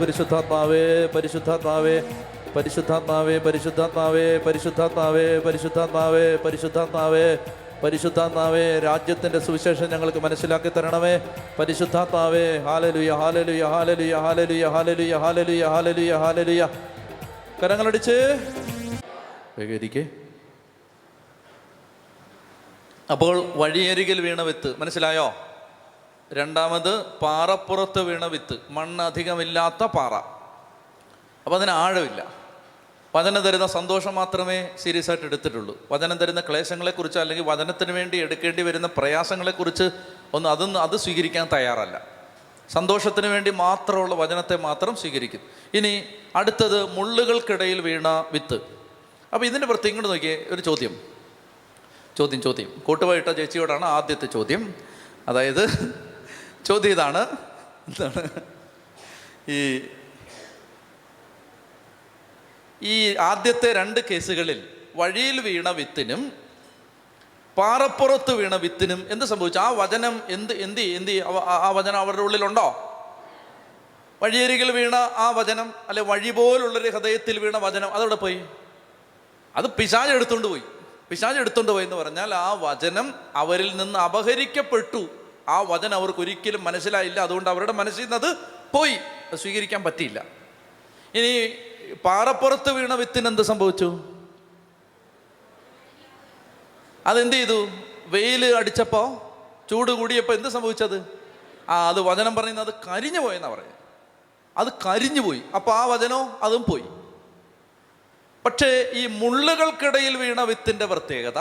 [0.00, 1.96] പരിശുദ്ധാത്മാവേ പരിശുദ്ധാത്മാവേ
[2.56, 7.38] പരിശുദ്ധാത്മാവേ പരിശുദ്ധാത്മാവേ പരിശുദ്ധാത്മാവേ പരിശുദ്ധാത്മാവേ പരിശുദ്ധാത്മാവേ
[7.82, 11.20] പരിശുദ്ധാത്മാവേ രാജ്യത്തിന്റെ സുവിശേഷം ഞങ്ങൾക്ക് മനസ്സിലാക്കി തരണമേ.
[11.58, 16.68] പരിശുദ്ധാത്മാവേ ഹാലലുയ ഹാലലുയ ഹാലലുയ ഹാലലുയ ഹാലലുയ ഹാലലുയ ഹാലലുയ ഹാലലുയ.
[17.62, 18.16] കരങ്ങളടിച്ച്.
[19.58, 20.06] വേഗരിക്കേ
[23.10, 25.34] അപ്പോൾ വഴിയരികിൽ വീണ വിത്ത് മനസ്സിലായോ?
[26.34, 30.14] രണ്ടാമത് പാറപ്പുറത്ത് വീണ വിത്ത് മണ്ണ് അധികമില്ലാത്ത പാറ.
[31.44, 32.32] അപ്പോൾ അതിന് ആഴമില്ല.
[33.14, 35.78] വചനം തരുന്ന സന്തോഷം മാത്രമേ സീരിയസ് ആയിട്ട് എടുത്തിട്ടുള്ളൂ.
[35.92, 39.90] വചനം തരുന്ന ക്ലേശങ്ങളെക്കുറിച്ച് അല്ലെങ്കിൽ വചനത്തിന് വേണ്ടി എടുക്കേണ്ടി വരുന്ന പ്രയാസങ്ങളെക്കുറിച്ച്
[40.34, 42.06] ഒന്ന് അതൊന്നും അത് സ്വീകരിക്കാൻ തയ്യാറല്ല.
[42.72, 45.40] സന്തോഷത്തിന് വേണ്ടി മാത്രമുള്ള വചനത്തെ മാത്രം സ്വീകരിക്കും.
[45.74, 46.04] ഇനി
[46.36, 48.54] അടുത്തത് മുള്ളുകൾക്കിടയിൽ വീണ വിത്ത്.
[49.34, 51.00] അപ്പോൾ ഇതിന്റെ പ്രത്യേകം ഇങ്ങോട്ട് നോക്കിയേ ഒരു ചോദ്യം.
[52.18, 52.82] ചോദ്യം ചോദ്യം.
[52.86, 54.74] കൂട്ടുപോയിട്ട ചേച്ചിയോടാണ് ആദ്യത്തെ ചോദ്യം?
[55.28, 55.64] അതായത്
[56.64, 57.26] ചോദ്യം ഇതാണ്
[57.88, 58.28] എന്താണ്?
[59.48, 59.88] ഈ
[62.82, 66.32] ഈ ആദ്യത്തെ രണ്ട് കേസുകളിൽ വഴിയിൽ വീണ വിത്തിനും
[67.56, 69.58] പാറപ്പുറത്ത് വീണ വിത്തിനും എന്ത് സംഭവിച്ചു?
[69.58, 72.90] ആ വചനം എന്ത് എന്ത് എന്ത് ആ- വചനം അവരുടെ ഉള്ളിലുണ്ടോ?
[74.22, 78.44] വഴിയരികിൽ വീണ ആ വചനം അല്ലെ വഴി പോലുള്ളൊരു ഹൃദയത്തിൽ വീണ വചനം അതവിടെ പോയി?
[79.56, 80.62] അത് പിശാജ് എടുത്തുകൊണ്ട് പോയി.
[81.10, 85.23] പിശാജ് എടുത്തുകൊണ്ട് പോയി എന്ന് പറഞ്ഞാൽ ആ വചനം അവരിൽ നിന്ന് അപഹരിക്കപ്പെട്ടു.
[85.48, 87.20] ആ വചനം അവർക്ക് ഒരിക്കലും മനസ്സിലായില്ല.
[87.20, 88.36] അതുകൊണ്ട് അവരുടെ മനസ്സിൽ നിന്ന് അത്
[88.72, 88.98] പോയി.
[89.34, 90.24] സ്വീകരിക്കാൻ പറ്റിയില്ല.
[91.14, 91.56] ഇനി
[92.04, 94.14] പാറപ്പുറത്ത് വീണ വിത്തിന് എന്ത് സംഭവിച്ചു?
[97.06, 97.68] അതെന്ത് ചെയ്തു?
[98.06, 99.18] വെയിൽ അടിച്ചപ്പോൾ
[99.70, 101.18] ചൂട് കൂടിയപ്പോൾ എന്ത് സംഭവിച്ചത്?
[101.68, 103.74] ആ അത് വചനം പറയുന്നത് അത് കരിഞ്ഞു പോയെന്നാ പറയുന്നത്.
[104.56, 105.42] അത് കരിഞ്ഞു പോയി.
[105.54, 106.84] അപ്പോൾ ആ വചനോ അതും പോയി.
[108.44, 111.38] പക്ഷേ ഈ മുള്ളുകൾക്കിടയിൽ വീണ വിത്തിന്റെ പ്രത്യേകത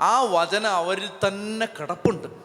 [0.00, 2.39] ആ വചനം അവരിൽ തന്നെ കിടപ്പുണ്ട്.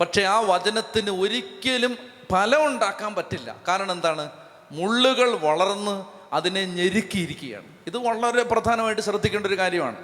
[0.00, 1.98] പക്ഷേ ആ വചനത്തിന് ഒരിക്കലും
[2.32, 3.56] ഫലം ഉണ്ടാക്കാൻ പറ്റില്ല.
[3.68, 4.30] കാരണം എന്താണ്?
[4.72, 7.66] മുള്ളുകൾ വളർന്ന് അതിനെ ഞെരുക്കിയിരിക്കുകയാണ്.
[7.86, 9.96] ഇത് വളരെ പ്രധാനമായിട്ട് ശ്രദ്ധിക്കേണ്ട ഒരു കാര്യമാണ്.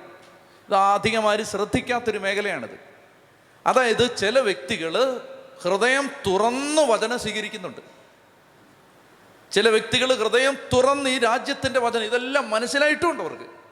[0.69, 2.81] ഇത് അധികമായി ശ്രദ്ധിക്കാത്തൊരു മേഖലയാണിത്.
[3.67, 5.21] അതായത് ചില വ്യക്തികൾ
[5.63, 7.81] ഹൃദയം തുറന്ന് വചനം സ്വീകരിക്കുന്നുണ്ട്.
[9.53, 13.64] ചില വ്യക്തികൾ ഹൃദയം തുറന്ന് ഈ രാജ്യത്തിന്റെ വചനം ഇതെല്ലാം മനസ്സിലായിട്ടുമുണ്ട് അവർക്ക്.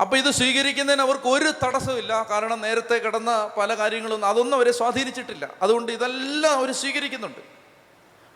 [0.00, 5.48] അപ്പൊ ഇത് സ്വീകരിക്കുന്നതിന് അവർക്ക് ഒരു തടസ്സമില്ല കാരണം നേരത്തെ കിടന്ന പല കാര്യങ്ങളും അതൊന്നും അവരെ സ്വാധീനിച്ചിട്ടില്ല.
[5.62, 7.40] അതുകൊണ്ട് ഇതെല്ലാം അവർ സ്വീകരിക്കുന്നുണ്ട്.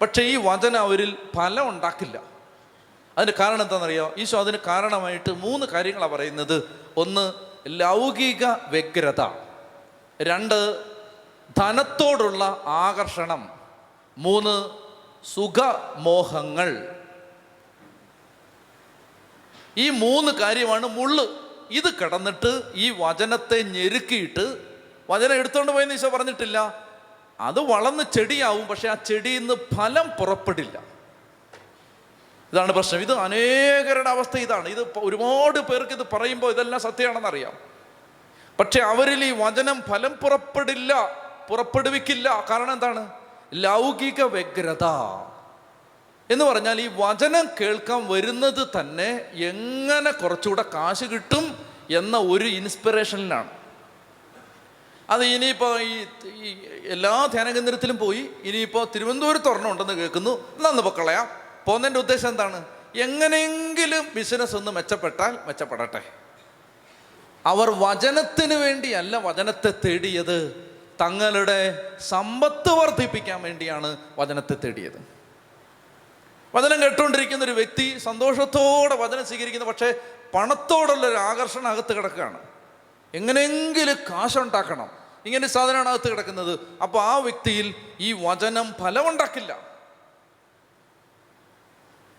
[0.00, 2.20] പക്ഷേ ഈ വചന അവരിൽ ഫലം ഉണ്ടാക്കില്ല.
[3.18, 4.14] അതിന് കാരണം എന്താണെന്നറിയോ?
[4.18, 6.80] ഈശോ അതിന് കാരണമായിട്ട് മൂന്ന് കാര്യങ്ങളാണ് പറയുന്നത്.
[6.96, 7.32] ഒന്ന്
[7.66, 9.26] ലൗകിക വ്യഗ്രത.
[10.22, 10.84] രണ്ട്
[11.58, 13.50] ധനത്തോടുള്ള ആകർഷണം.
[14.18, 14.70] മൂന്ന്
[15.34, 16.96] സുഖമോഹങ്ങൾ.
[19.76, 21.43] ഈ മൂന്ന് കാര്യമാണ് മുള്ള്.
[21.74, 24.58] ഇത് കിടന്നിട്ട് ഈ വചനത്തെ ഞെരുക്കിയിട്ട്
[25.10, 26.84] വചനം എടുത്തോണ്ട് പോയെന്ന് ഈശോ പറഞ്ഞിട്ടില്ല.
[27.40, 30.82] അത് വളർന്ന് ചെടിയാവും പക്ഷെ ആ ചെടിയിൽ നിന്ന് ഫലം പുറപ്പെടില്ല.
[32.52, 33.00] ഇതാണ് പ്രശ്നം.
[33.00, 34.68] ഇത് അനേകരുടെ അവസ്ഥ ഇതാണ്.
[34.68, 37.52] ഇത് ഒരുപാട് പേർക്ക് ഇത് പറയുമ്പോൾ ഇതെല്ലാം സത്യമാണെന്നറിയാം.
[38.58, 40.92] പക്ഷെ അവരിൽ ഈ വചനം ഫലം പുറപ്പെടില്ല
[41.50, 42.44] പുറപ്പെടുവിക്കില്ല.
[42.50, 43.10] കാരണം എന്താണ്?
[43.54, 44.84] ലൗകിക വ്യഗ്രത.
[46.30, 53.50] എന്ന് പറഞ്ഞാൽ ഈ വചനം കേൾക്കാൻ വരുന്നത് തന്നെ എങ്ങനെ കുറച്ചുകൂടെ കാശ് കിട്ടും എന്ന ഒരു ഇൻസ്പിറേഷനിലാണ്.
[55.10, 56.06] അത് ഇനിയിപ്പോൾ ഈ
[56.86, 60.58] എല്ലാ ധ്യാന കേന്ദ്രത്തിലും പോയി ഇനിയിപ്പോൾ തിരുവനന്തപുരത്ത് ഒരെണ്ണം ഉണ്ടെന്ന് കേൾക്കുന്നു.
[60.60, 61.28] നന്ന് പൊക്കളയാം
[61.64, 62.64] പോകുന്നതിന്റെ ഉദ്ദേശം എന്താണ്?
[62.96, 66.02] എങ്ങനെയെങ്കിലും ബിസിനസ് ഒന്ന് മെച്ചപ്പെട്ടാൽ മെച്ചപ്പെടട്ടെ.
[67.46, 70.70] അവർ വചനത്തിന് വേണ്ടിയല്ല വചനത്തെ തേടിയത്.
[71.00, 75.13] തങ്ങളുടെ സമ്പത്ത് വർദ്ധിപ്പിക്കാൻ വേണ്ടിയാണ് വചനത്തെ തേടിയത്.
[76.54, 79.94] വചനം കേട്ടുകൊണ്ടിരിക്കുന്ന ഒരു വ്യക്തി സന്തോഷത്തോടെ വചനം സ്വീകരിക്കുന്നു പക്ഷേ
[80.34, 82.38] പണത്തോടുള്ള ഒരു ആകർഷണം അകത്ത് കിടക്കുകയാണ്.
[83.14, 84.90] എങ്ങനെയെങ്കിലും കാശുണ്ടാക്കണം
[85.26, 86.60] ഇങ്ങനെ സാധനമാണ് അകത്ത് കിടക്കുന്നത്.
[86.82, 89.74] അപ്പോൾ ആ വ്യക്തിയിൽ ഈ വചനം ഫലമുണ്ടാക്കില്ല.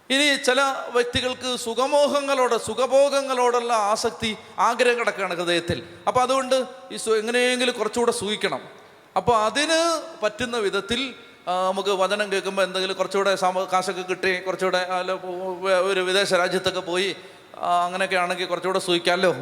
[0.09, 5.87] ഇനി ചില വ്യക്തികൾക്ക് സുഖമോഹങ്ങളോട് സുഖഭോഗങ്ങളോടുള്ള ആസക്തി ആഗ്രഹം കിടക്കുകയാണ് ഹൃദയത്തിൽ.
[6.07, 8.69] അപ്പോൾ അതുകൊണ്ട് ഈ എങ്ങനെയെങ്കിലും കുറച്ചുകൂടെ സൂഹിക്കണം.
[9.17, 11.15] അപ്പോൾ അതിന് പറ്റുന്ന വിധത്തിൽ
[11.47, 13.37] നമുക്ക് വചനം കേൾക്കുമ്പോൾ എന്തെങ്കിലും കുറച്ചുകൂടെ
[13.71, 15.11] കാശൊക്കെ കിട്ടി കുറച്ചുകൂടെ അല്ല,
[15.83, 17.15] ഒരു വിദേശ രാജ്യത്തൊക്കെ പോയി
[17.57, 19.35] അങ്ങനെയൊക്കെ ആണെങ്കിൽ കുറച്ചുകൂടെ സൂഹിക്കാമല്ലോ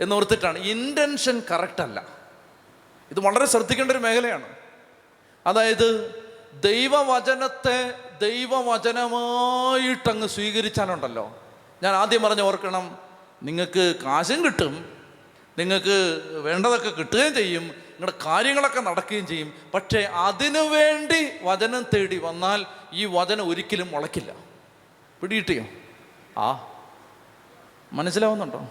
[0.00, 2.06] എന്നോർത്തിട്ടാണ് ഇന്റൻഷൻ കറക്റ്റല്ല
[3.10, 4.44] ഇത് വളരെ ശ്രദ്ധിക്കേണ്ട ഒരു മേഖലയാണ്.
[5.46, 6.14] അതായത്
[6.54, 11.40] ദൈവവചനത്തെ ദൈവവചനമായിട്ടങ്ങ് സ്വീകരിച്ചാലുണ്ടല്ലോ.
[11.82, 12.98] ഞാൻ ആദ്യം പറഞ്ഞ് ഓർക്കണം
[13.42, 14.96] നിങ്ങൾക്ക് കാശും കിട്ടും
[15.58, 19.54] നിങ്ങൾക്ക് വേണ്ടതൊക്കെ കിട്ടുകയും ചെയ്യും നിങ്ങളുടെ കാര്യങ്ങളൊക്കെ നടക്കുകയും ചെയ്യും.
[19.74, 24.34] പക്ഷേ അതിനു വേണ്ടി വചനം തേടി വന്നാൽ ഈ വചനം ഒരിക്കലും മുളയ്ക്കില്ല.
[25.20, 25.64] പിടികിട്ടിയോ?
[26.42, 26.72] ആ.
[27.92, 28.68] മനസ്സിലാവുന്നുണ്ടോ?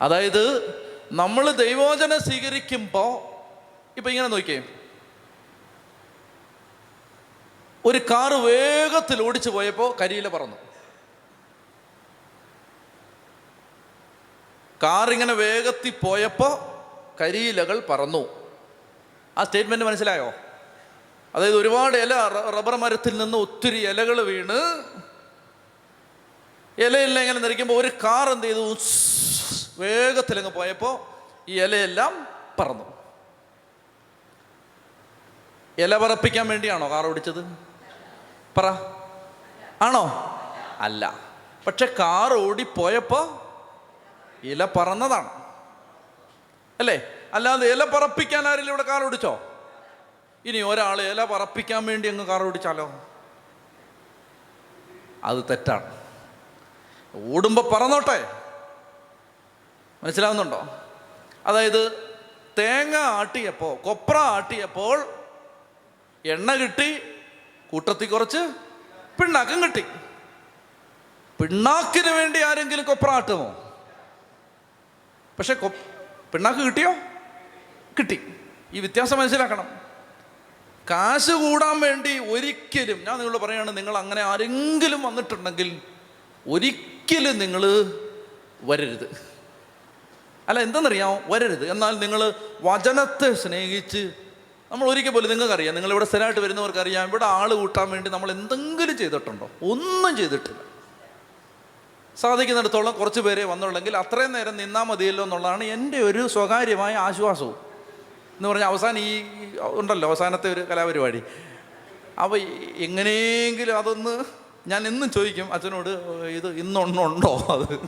[0.00, 0.70] അതായത്
[1.12, 3.36] നമ്മൾ ദൈവോചന സ്വീകരിക്കുമ്പോൾ
[3.96, 4.62] ഇപ്പം ഇങ്ങനെ നോക്കിയേ.
[7.84, 10.56] ഒരു കാറ് വേഗത്തിൽ ഓടിച്ചു പോയപ്പോൾ കരിയില പറന്നു.
[14.82, 16.75] കാറിങ്ങനെ വേഗത്തിൽ പോയപ്പോൾ
[17.20, 18.52] കരിയിലകൾ പറന്നു.
[19.38, 20.32] ആ സ്റ്റേറ്റ്മെന്റ് മനസ്സിലായോ?
[21.34, 24.82] അതായത് ഒരുപാട് ഇല റബ്ബർ മരത്തിൽ നിന്ന് ഒത്തിരി ഇലകൾ വീണ്
[26.78, 28.76] ഇലയെല്ലാം ഇങ്ങനെ നിറയ്ക്കുമ്പോൾ ഒരു കാർ എന്ത് ചെയ്തു?
[29.78, 31.00] വേഗത്തിൽ അങ്ങ് പോയപ്പോൾ
[31.48, 32.26] ഈ ഇലയെല്ലാം
[32.58, 32.96] പറന്നു.
[35.78, 37.58] ഇല പറപ്പിക്കാൻ വേണ്ടിയാണോ കാർ ഓടിച്ചത്?
[38.58, 38.64] പറ.
[39.82, 40.32] ആണോ?
[40.80, 41.20] അല്ല.
[41.66, 43.38] പക്ഷെ കാർ ഓടിപ്പോയപ്പോൾ
[44.46, 45.35] ഇല പറന്നതാണ്.
[46.80, 47.00] അല്ലേ?
[47.34, 49.52] അല്ലാതെ ഇല പറപ്പിക്കാൻ ആരെങ്കിലും ഇവിടെ കാർ ഓടിച്ചോ?
[50.44, 53.06] ഇനി ഒരാൾ ഇല പറപ്പിക്കാൻ വേണ്ടി അങ്ങ് കാർ ഓടിച്ചാലോ?
[55.24, 55.96] അത് തെറ്റാണ്.
[57.14, 58.42] ഓടുമ്പോൾ പറന്നോട്ടെ.
[60.04, 60.66] മനസ്സിലാവുന്നുണ്ടോ?
[61.46, 62.14] അതായത്
[62.58, 65.14] തേങ്ങ ആട്ടിയപ്പോൾ കൊപ്ര ആട്ടിയപ്പോൾ
[66.24, 67.02] എണ്ണ കിട്ടി
[67.72, 68.38] കൂട്ടത്തിൽ കുറച്ച്
[69.20, 69.84] പിണ്ണാക്കും കിട്ടി.
[71.40, 73.74] പിണ്ണാക്കിന് വേണ്ടി ആരെങ്കിലും കൊപ്ര ആട്ടുമോ?
[75.38, 75.95] പക്ഷെ കൊ-
[76.36, 76.92] പിണ്ണാക്ക് കിട്ടിയോ?
[77.98, 78.34] കിട്ടി.
[78.72, 79.68] ഈ വ്യത്യാസം മനസ്സിലാക്കണം.
[80.90, 85.80] കാശ് കൂടാൻ വേണ്ടി ഒരിക്കലും ഞാൻ നിങ്ങളോട് പറയുകയാണ് നിങ്ങൾ അങ്ങനെ ആരെങ്കിലും വന്നിട്ടുണ്ടെങ്കിൽ
[86.48, 87.62] ഒരിക്കലും നിങ്ങൾ
[88.60, 89.16] വരരുത്.
[90.48, 91.22] അല്ല എന്തെന്നറിയാമോ?
[91.26, 91.70] വരരുത്.
[91.70, 92.32] എന്നാൽ നിങ്ങൾ
[92.62, 94.12] വചനത്തെ സ്നേഹിച്ച്
[94.72, 99.50] നമ്മൾ ഒരിക്കൽ പോലും നിങ്ങൾക്കറിയാം നിങ്ങൾ ഇവിടെ സ്ഥിരമായിട്ട് വരുന്നവർക്കറിയാം ഇവിടെ ആൾ കൂട്ടാൻ വേണ്ടി നമ്മൾ എന്തെങ്കിലും ചെയ്തിട്ടുണ്ടോ?
[99.62, 100.65] ഒന്നും ചെയ്തിട്ടില്ല.
[102.16, 107.56] സാധിക്കുന്നിടത്തോളം കുറച്ച് പേരെ വന്നുള്ളെങ്കിൽ അത്രയും നേരം നിന്നാൽ മതിയല്ലോ എന്നുള്ളതാണ് എന്റെ ഒരു സ്വകാര്യമായ ആശ്വാസവും.
[108.36, 109.12] എന്ന് പറഞ്ഞാൽ അവസാനം ഈ
[109.58, 111.22] ഉണ്ടല്ലോ അവസാനത്തെ ഒരു കലാപരിപാടി.
[112.22, 112.38] അപ്പോൾ
[112.76, 114.24] എങ്ങനെയെങ്കിലും അതൊന്ന്
[114.66, 115.88] ഞാൻ എന്നും ചോദിക്കും അച്ഛനോട്
[116.28, 117.78] ഇത് ഇന്നൊന്നുണ്ടോ അത്?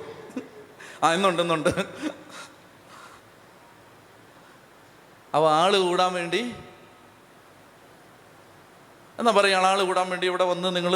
[1.02, 1.68] ആ ഇന്നുണ്ട് ഇന്നുണ്ട്.
[5.34, 6.55] അപ്പോൾ ആൾ കൂടാൻ വേണ്ടി
[9.18, 10.94] എന്നാ പറയുക ആൾ കൂടാൻ വേണ്ടി ഇവിടെ വന്ന് നിങ്ങൾ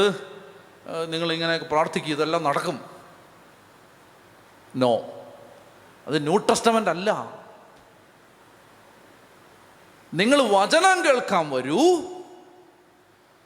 [1.08, 2.91] നിങ്ങളിങ്ങനെ പ്രാർത്ഥിക്കുക ഇതെല്ലാം നടക്കും.
[4.76, 5.24] നോ
[6.06, 7.42] അത് ന്യൂ ടെസ്റ്റമെന്റ് അല്ല.
[10.14, 11.78] നിങ്ങൾ വചനം കേൾക്കാൻ വരൂ.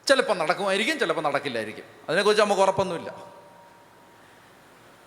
[0.07, 1.85] ചിലപ്പോൾ നടക്കുമായിരിക്കും ചിലപ്പോൾ നടക്കില്ലായിരിക്കും.
[2.09, 3.37] അതിനെക്കുറിച്ച് നമുക്ക് ഉറപ്പൊന്നുമില്ല.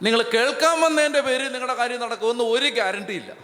[0.02, 3.34] നിങ്ങൾ കേൾക്കാൻ വന്നതിന്റെ പേര് നിങ്ങളുടെ കാര്യം നടക്കുമെന്ന് ഒരു ഗ്യാരണ്ടി ഇല്ല.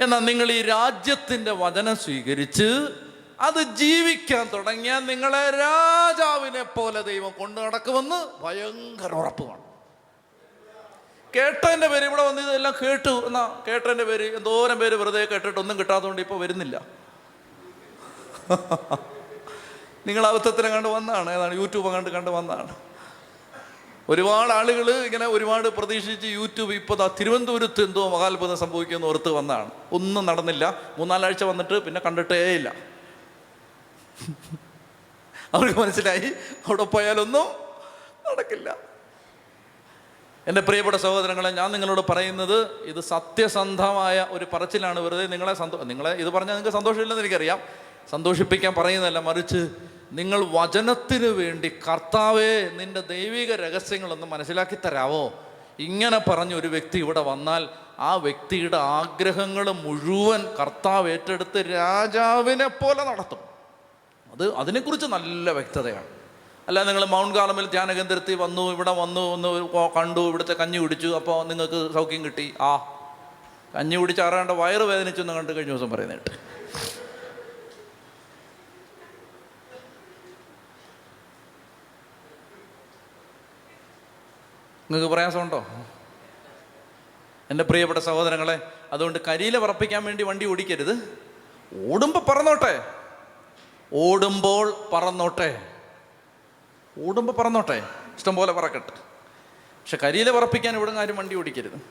[0.00, 2.88] എന്നാൽ നിങ്ങൾ ഈ രാജ്യത്തിന്റെ വചനം സ്വീകരിച്ച്
[3.40, 9.73] അത് ജീവിക്കാൻ തുടങ്ങിയാൽ നിങ്ങളെ രാജാവിനെ പോലെ ദൈവം കൊണ്ടു നടക്കുമെന്ന് ഭയങ്കര ഉറപ്പുമാണ്
[11.36, 16.22] കേട്ടതിന്റെ പേര് ഇവിടെ വന്ന് ഇതെല്ലാം കേട്ടു എന്നാ കേട്ടതിന്റെ പേര് എന്തോരം പേര് വെറുതെ കേട്ടിട്ട് ഒന്നും കിട്ടാത്തതുകൊണ്ട്
[16.22, 17.04] ഇപ്പോൾ വരുന്നില്ല.
[20.06, 21.30] നിങ്ങൾ അബദ്ധത്തിനെ കണ്ട് വന്നതാണ്.
[21.30, 21.54] ഏതാണ്?
[21.54, 22.74] യൂട്യൂബ് കണ്ട് കണ്ട് വന്നതാണ്.
[24.08, 29.70] ഒരുപാട് ആളുകൾ ഇങ്ങനെ ഒരുപാട് പ്രതീക്ഷിച്ച് യൂട്യൂബ് ഇപ്പോൾ തിരുവനന്തപുരത്ത് എന്തോ മഹാത്ഭുതം സംഭവിക്കുമെന്ന് ഓർത്ത് വന്നതാണ്.
[29.92, 30.80] ഒന്നും നടന്നില്ല.
[30.98, 32.74] മൂന്നാലാഴ്ച വന്നിട്ട് പിന്നെ കണ്ടിട്ടേ ഇല്ല.
[35.54, 36.32] അവർക്ക് മനസ്സിലായി.
[36.66, 37.46] അവിടെ പോയാലൊന്നും
[38.32, 38.93] നടക്കില്ല.
[40.48, 45.00] എന്റെ പ്രിയപ്പെട്ട സഹോദരങ്ങളെ ഞാൻ നിങ്ങളോട് പറയുന്നത് ഇത് സത്യസന്ധമായ ഒരു പറച്ചിലാണ്.
[45.00, 47.60] വെറുതെ നിങ്ങളെ സന്തോ നിങ്ങളെ ഇത് പറഞ്ഞാൽ നിങ്ങൾക്ക് സന്തോഷമില്ലെന്ന് എനിക്കറിയാം.
[48.10, 49.68] സന്തോഷിപ്പിക്കാൻ പറയുന്നതല്ല മറിച്ച്
[50.12, 55.32] നിങ്ങൾ വചനത്തിന് വേണ്ടി കർത്താവേ നിന്റെ ദൈവിക രഹസ്യങ്ങളൊന്ന് മനസ്സിലാക്കി തരാവോ?
[55.78, 63.38] ഇങ്ങനെ പറഞ്ഞ ഒരു വ്യക്തി ഇവിടെ വന്നാൽ ആ വ്യക്തിയുടെ ആഗ്രഹങ്ങൾ മുഴുവൻ കർത്താവ് ഏറ്റെടുത്ത് രാജാവിനെ പോലെ നടത്തും.
[64.32, 66.13] അത് അതിനെക്കുറിച്ച് നല്ല വ്യക്തതയാണ്.
[66.68, 71.94] അല്ല നിങ്ങൾ മൗണ്ട് കാലമിൽ ധ്യാനകേന്ദ്രത്തിൽ വന്നു ഇവിടെ വന്നു ഒന്ന് കണ്ടു ഇവിടുത്തെ കഞ്ഞി കുടിച്ചു അപ്പോൾ നിങ്ങൾക്ക്
[71.94, 72.54] സൗഖ്യം കിട്ടി.
[72.60, 72.76] ആ
[73.74, 76.30] കഞ്ഞി കുടിച്ച് ആറാണ്ട് വയറ് വേദനിച്ചു എന്ന് കണ്ട് കഴിഞ്ഞ ദിവസം പറയുന്നേട്ട്
[84.90, 85.66] നിങ്ങൾക്ക് പ്രയാസമുണ്ടോ?
[87.50, 91.18] എന്റെ പ്രിയപ്പെട്ട സഹോദരങ്ങളെ അതുകൊണ്ട് കരിയില പറപ്പിക്കാൻ വേണ്ടി വണ്ടി ഓടിക്കരുത്.
[91.90, 92.84] ഓടുമ്പോൾ പറന്നോട്ടെ.
[93.92, 95.73] ഓടുമ്പോൾ പറന്നോട്ടെ.
[96.98, 97.82] ഓടുമ്പോൾ പറന്നോട്ടെ.
[98.16, 98.92] ഇഷ്ടം പോലെ പറക്കട്ടെ.
[99.56, 101.82] പക്ഷെ കരിയിലെ പറപ്പിക്കാൻ ഇവിടെ ആരും വണ്ടി ഓടിക്കരുത്.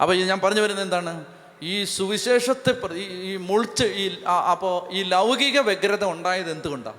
[0.00, 1.24] അപ്പോൾ ഞാൻ പറഞ്ഞു വരുന്നത് എന്താണ്?
[1.62, 6.96] ഈ സുവിശേഷത്തെ ഈ- മുൾച്ച് ഈ അപ്പോൾ ഈ ലൗകിക വ്യഗ്രത ഉണ്ടായത് എന്തുകൊണ്ടാണ്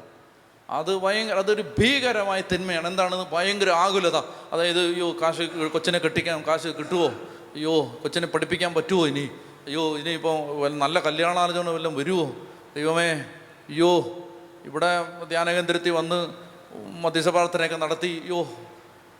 [0.69, 2.87] അത് ഭയങ്കര അതൊരു ഭീകരമായ തിന്മയാണ്.
[2.87, 4.15] എന്താണ് ഭയങ്കര ആകുലത.
[4.51, 9.29] അതായത് അയ്യോ കാശ് കൊച്ചിനെ കെട്ടിക്കാൻ കാശ് കിട്ടുമോ അയ്യോ കൊച്ചിനെ പഠിപ്പിക്കാൻ പറ്റുമോ ഇനി?
[9.65, 12.35] അയ്യോ ഇനിയിപ്പോൾ നല്ല കല്യാണാലോചന വല്ലതും വരുമോ
[12.75, 14.17] ദൈവമേ അയ്യോ
[14.65, 16.46] ഇവിടെ ധ്യാനകേന്ദ്രത്തിൽ വന്ന്
[16.77, 18.53] മധ്യസ്ഥ പ്രാർത്ഥനയൊക്കെ നടത്തി യോ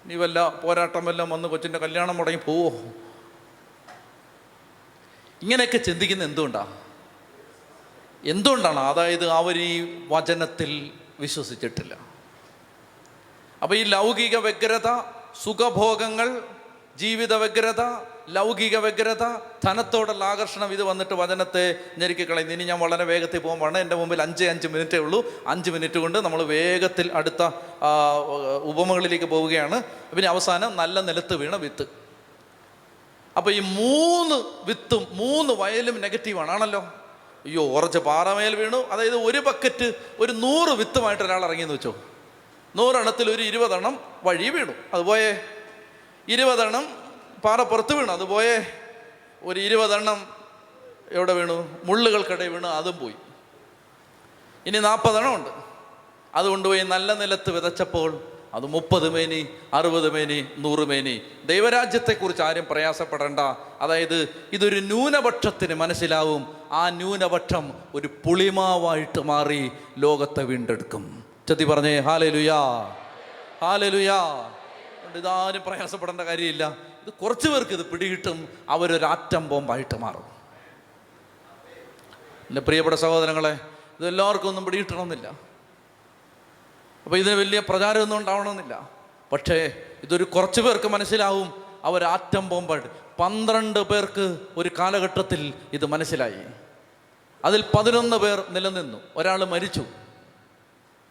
[0.06, 2.70] നീ വല്ല പോരാട്ടം വല്ലതും വന്ന് കൊച്ചിന്റെ കല്യാണം മുടങ്ങി പോവോ?
[5.42, 6.78] ഇങ്ങനെയൊക്കെ ചിന്തിക്കുന്ന എന്തുകൊണ്ടാണ്
[8.24, 8.80] എന്തുകൊണ്ടാണ്?
[8.80, 11.94] അതായത് അവർ ഈ വചനത്തിൽ വിശ്വസിച്ചിട്ടില്ല.
[13.62, 14.88] അപ്പോൾ ഈ ലൗകിക വ്യഗ്രത
[15.44, 16.42] സുഖഭോഗങ്ങൾ
[16.98, 17.82] ജീവിത വ്യഗ്രത
[18.30, 19.24] ലൗകിക വ്യഗ്രത
[19.66, 22.54] ധനത്തോടുള്ള ആകർഷണം ഇത് വന്നിട്ട് വചനത്തെ ഞെരുക്കി കളയുന്നു.
[22.54, 25.44] ഇനി ഞാൻ വളരെ വേഗത്തിൽ പോകുമ്പോൾ എന്റെ മുമ്പിൽ അഞ്ച് അഞ്ച് മിനിറ്റേ ഉള്ളൂ.
[25.48, 27.44] അഞ്ച് മിനിറ്റ് കൊണ്ട് നമ്മൾ വേഗത്തിൽ അടുത്ത
[28.64, 29.84] ഉപമകളിലേക്ക് പോവുകയാണ്.
[29.84, 31.86] പിന്നെ അവസാനം നല്ല നിലത്ത് വീണ വിത്ത്.
[33.38, 36.82] അപ്പോൾ ഈ മൂന്ന് വിത്തും മൂന്ന് വയലും നെഗറ്റീവാണ് ആണല്ലോ?
[37.46, 38.78] അയ്യോ ഉറച്ച് പാറമേൽ വീണു.
[38.78, 41.96] അതായത് ഒരു ബക്കറ്റ് ഒരു നൂറ് വിത്തുമായിട്ട് ഒരാൾ ഇറങ്ങിയെന്ന് വെച്ചോ.
[42.76, 44.74] നൂറെണ്ണത്തിൽ ഒരു ഇരുപതെണ്ണം വഴി വീണു.
[44.94, 45.44] അതുപോലെ
[46.28, 47.07] ഇരുപതെണ്ണം
[47.46, 48.12] പാറ പുറത്ത് വീണു.
[48.12, 48.66] അതുപോയെ
[49.44, 50.28] ഒരു ഇരുപതെണ്ണം
[51.12, 51.68] എവിടെ വീണു?
[51.84, 52.68] മുള്ളുകൾക്കിടയിൽ വീണു.
[52.68, 53.14] അതും പോയി.
[54.66, 55.50] ഇനി നാൽപ്പതെണ്ണം ഉണ്ട്.
[56.36, 58.20] അത് കൊണ്ടുപോയി നല്ല നിലത്ത് വിതച്ചപ്പോൾ
[58.54, 61.22] അത് മുപ്പത് മേനി അറുപത് മേനി നൂറ് മേനി.
[61.46, 63.40] ദൈവരാജ്യത്തെക്കുറിച്ച് ആരും പ്രയാസപ്പെടേണ്ട.
[63.82, 66.58] അതായത് ഇതൊരു ന്യൂനപക്ഷത്തിന് മനസ്സിലാവും.
[66.72, 71.24] ആ ന്യൂനപക്ഷം ഒരു പുളിമാവായിട്ട് മാറി ലോകത്തെ വീണ്ടെടുക്കും.
[71.48, 72.60] ചെത്തി പറഞ്ഞേ ഹാലലുയാ
[73.62, 74.52] ഹാലലുയാ.
[75.16, 76.78] ഇതാരും പ്രയാസപ്പെടേണ്ട കാര്യമില്ല.
[77.08, 80.24] ഇത് കുറച്ച് പേർക്ക് ഇത് പിടികിട്ടും അവരൊരു ആറ്റം ബോംബായിട്ട് മാറും.
[82.50, 83.60] എന്റെ പ്രിയപ്പെട്ട സഹോദരങ്ങളെ
[84.00, 85.28] ഇത് എല്ലാവർക്കും ഒന്നും പിടികിട്ടണമെന്നില്ല.
[87.04, 88.90] അപ്പോൾ ഇതിന് വലിയ പ്രചാരമൊന്നും ഉണ്ടാവണമെന്നില്ല.
[89.32, 92.88] പക്ഷേ ഇതൊരു കുറച്ച് പേർക്ക് മനസ്സിലാവും അവർ ആറ്റം ബോംബായിട്ട്.
[93.20, 96.46] പന്ത്രണ്ട് പേർക്ക് ഒരു കാലഘട്ടത്തിൽ ഇത് മനസ്സിലായി.
[97.46, 98.98] അതിൽ പതിനൊന്ന് പേർ നിലനിന്നു.
[99.16, 99.84] ഒരാൾ മരിച്ചു.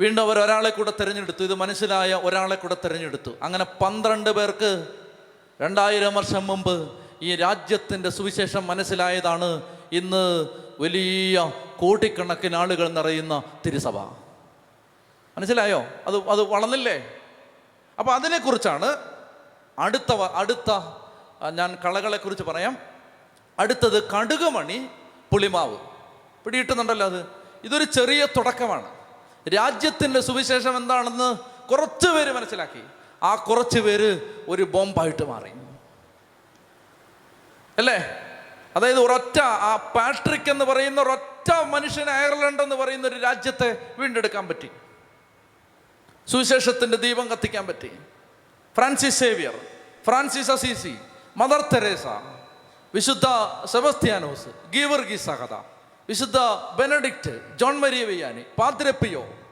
[0.00, 1.44] വീണ്ടും അവർ ഒരാളെ കൂടെ തിരഞ്ഞെടുത്തു.
[1.44, 3.30] ഇത് മനസ്സിലായ ഒരാളെ കൂടെ തിരഞ്ഞെടുത്തു.
[3.42, 4.88] അങ്ങനെ പന്ത്രണ്ട് പേർക്ക്
[5.62, 9.62] രണ്ടായിരം വർഷം മുമ്പ് ഈ രാജ്യത്തിന്റെ സുവിശേഷം മനസ്സിലായതാണ്
[9.92, 10.48] ഇന്ന്
[10.80, 13.98] വലിയ കോടിക്കണക്കിന് ആളുകൾ നിറയുന്ന തിരുസഭ.
[15.38, 15.84] മനസ്സിലായോ?
[16.06, 17.18] അത് അത് വളർന്നില്ലേ?
[17.98, 18.96] അപ്പോൾ അതിനെക്കുറിച്ചാണ്
[19.78, 20.70] അടുത്ത അടുത്ത
[21.50, 22.78] ഞാൻ കളകളെക്കുറിച്ച് പറയാം.
[23.58, 24.86] അടുത്തത് കടുകുമണി
[25.32, 25.76] പുളിമാവ്.
[26.44, 27.26] പിടിയിട്ടുന്നുണ്ടല്ലോ അത്.
[27.64, 28.86] ഇതൊരു ചെറിയ തുടക്കമാണ്.
[29.48, 31.36] രാജ്യത്തിന്റെ സുവിശേഷം എന്താണെന്ന്
[31.68, 32.82] കുറച്ച് പേര് മനസ്സിലാക്കി.
[33.22, 35.50] ആ കുറച്ച് പേര് ഒരു ബോംബായിട്ട് മാറി.
[37.78, 37.96] അല്ലേ?
[38.76, 44.70] അതായത് ഒരൊറ്റ ആ പാട്രിക് എന്ന് പറയുന്ന ഒരൊറ്റ മനുഷ്യൻ അയർലൻഡ് എന്ന് പറയുന്ന ഒരു രാജ്യത്തെ വീണ്ടെടുക്കാൻ പറ്റി.
[46.26, 47.90] സുവിശേഷത്തിന്റെ ദീപം കത്തിക്കാൻ പറ്റി.
[48.76, 49.54] Francis Xavier
[50.04, 50.98] Francis Assisi
[51.36, 52.06] Mother Teresa
[52.94, 53.24] വിശുദ്ധ
[53.64, 55.52] സെബസ്ത്യാനോസ് ഗീവർഗി സഹത
[56.08, 56.36] വിശുദ്ധ
[56.76, 59.45] Benedict John Maria Vianney Padre Pio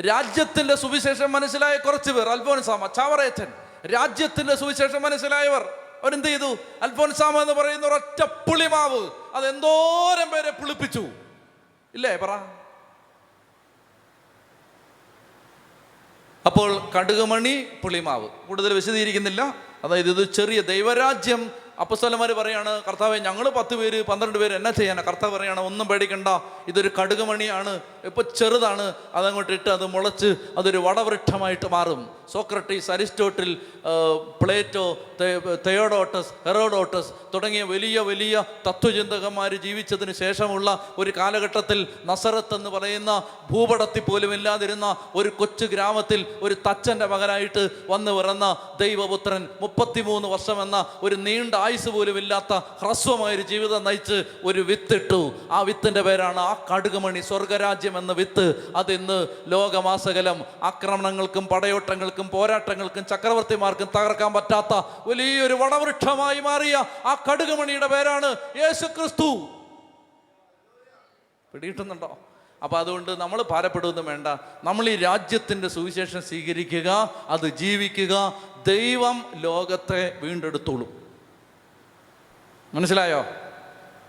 [0.00, 2.28] രാജ്യത്തിന്റെ സുവിശേഷം മനസ്സിലായ കുറച്ച് പേർ.
[2.28, 3.46] അൽഫോൻസാമ ചാവറേച്ചൻ
[3.92, 5.62] രാജ്യത്തിന്റെ സുവിശേഷം മനസ്സിലായവർ
[6.02, 6.56] അവരെന്ത് ചെയ്തു?
[6.82, 11.04] അൽഫോൻസാമ എന്ന് പറയുന്ന ഒരൊറ്റ പുളിമാവ് അത് എന്തോരം പേരെ പുളിപ്പിച്ചു?
[11.94, 12.30] ഇല്ലേ പറ.
[16.46, 18.28] അപ്പോൾ കടുകുമണി പുളിമാവ്.
[18.28, 19.54] കൂടുതൽ വിശദീകരിക്കുന്നില്ല.
[19.84, 21.50] അതായത് ഇത് ചെറിയ ദൈവരാജ്യം.
[21.80, 25.02] അപ്പസ്വലന്മാർ പറയാണ് കർത്താവെ ഞങ്ങൾ പത്ത് പേര് പന്ത്രണ്ട് പേര് എന്നാ ചെയ്യാനാ?
[25.02, 26.28] കർത്താവ് പറയാണ് ഒന്നും പേടിക്കണ്ട.
[26.68, 27.80] ഇതൊരു കടുകുമണിയാണ്.
[28.08, 32.00] ഇപ്പൊ ചെറുതാണ് അതങ്ങോട്ട് ഇട്ട് അത് മുളച്ച് അതൊരു വടവൃക്ഷമായിട്ട് മാറും.
[32.32, 33.50] Socrates Aristotle
[34.42, 34.84] Plato
[35.66, 40.68] Theodotus Herodotus തുടങ്ങിയ വലിയ വലിയ തത്വചിന്തകന്മാർ ജീവിച്ചതിന് ശേഷമുള്ള
[40.98, 41.78] ഒരു കാലഘട്ടത്തിൽ
[42.10, 43.12] നസറത്ത് എന്ന് പറയുന്ന
[43.50, 48.48] ഭൂപടത്തിൽ പോലും ഇല്ലാതിരുന്ന ഒരു കൊച്ചു ഗ്രാമത്തിൽ ഒരു തച്ചന്റെ മകനായിട്ട് വന്ന് പിറന്ന
[48.80, 52.52] ദൈവപുത്രൻ മുപ്പത്തിമൂന്ന് വർഷം എന്ന ഒരു നീണ്ട ആയുസ് പോലും ഇല്ലാത്ത
[52.82, 55.22] ഹ്രസ്വമായൊരു ജീവിതം നയിച്ച് ഒരു വിത്തിട്ടു.
[55.50, 64.32] ആ വിത്തിന്റെ പേരാണ് ആ കടുകുമണി സ്വർഗരാജ്യം എന്ന വിത്ത് അതിന്ന് ലോകമാസകലം ആക്രമണങ്ങൾക്കും പടയോട്ടങ്ങൾക്കും പോരാട്ടങ്ങൾക്കും ചക്രവർത്തിമാർക്കും തകർക്കാൻ
[64.32, 64.74] പറ്റാത്ത
[65.06, 68.26] വലിയൊരു വടവൃക്ഷമായി മാറിയ ആ കടുകുമണിയുടെ പേരാണ്
[68.56, 69.48] യേശു ക്രിസ്തു
[71.52, 72.18] പിടിയിട്ടുന്നുണ്ടോ
[72.62, 74.26] അപ്പൊ അതുകൊണ്ട് നമ്മൾ ഭാരപ്പെടുകയൊന്നും വേണ്ട.
[74.64, 78.34] നമ്മൾ ഈ രാജ്യത്തിന്റെ സുവിശേഷം സ്വീകരിക്കുക അത് ജീവിക്കുക
[78.66, 81.06] ദൈവം ലോകത്തെ വീണ്ടെടുത്തോളും.
[82.74, 83.24] മനസ്സിലായോ?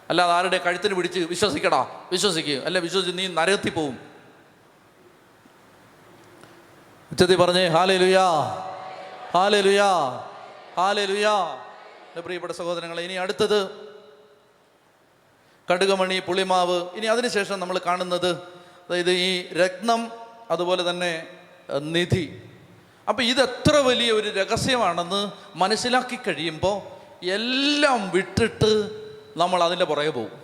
[0.10, 1.88] അല്ലാതെ ആരുടെ കഴുത്തിന് പിടിച്ച് വിശ്വസിക്കടാ?
[2.12, 3.98] വിശ്വസിക്കുക അല്ല വിശ്വസിച്ച് നീ നരകത്തിൽ പോവും.
[7.12, 8.26] ഉച്ചത്തിൽ പറഞ്ഞേ ഹാലേ ലുയാ
[9.34, 9.92] ഹാലേ ലുയാ
[10.78, 11.36] ഹാലേ ലുയാ
[12.10, 13.70] എന്റെ പ്രിയപ്പെട്ട സഹോദരങ്ങളെ ഇനി അടുത്തത്
[15.72, 16.90] കടുകമണി പുളിമാവ്.
[16.96, 18.32] ഇനി അതിനുശേഷം നമ്മൾ കാണുന്നത്
[18.88, 20.12] അതായത് ഈ രത്നം
[20.52, 21.28] അതുപോലെ തന്നെ
[21.80, 22.42] നിധി.
[23.10, 26.78] അപ്പം ഇത് എത്ര വലിയ ഒരു രഹസ്യമാണെന്ന് മനസ്സിലാക്കി കഴിയുമ്പോൾ
[27.26, 28.72] എല്ലാം വിട്ടിട്ട്
[29.38, 30.42] നമ്മൾ അതിന്റെ പുറകെ പോകും.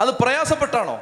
[0.00, 0.94] അത് പ്രയാസപ്പെട്ടാണോ?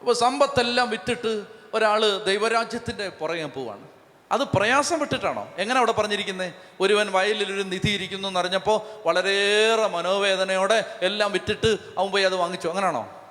[0.00, 1.44] ഇപ്പോൾ സമ്പത്തെല്ലാം വിറ്റിട്ട്
[1.74, 3.88] ഒരാൾ ദൈവരാജ്യത്തിന്റെ പുറകെ പോവാണ്.
[4.32, 10.98] അത് പ്രയാസം വിട്ടിട്ടാണോ എങ്ങനെ അവിടെ പറഞ്ഞിരിക്കുന്നത് ഒരുവൻ വയലിൽ ഒരു നിധി ഇരിക്കുന്നു എന്ന് അറിഞ്ഞപ്പോൾ വളരെയേറെ മനോവേദനയോടെ
[11.02, 12.68] എല്ലാം വിറ്റിട്ട് അവൻ പോയി അത് വാങ്ങിച്ചു.
[12.68, 13.22] അങ്ങനെയാണോ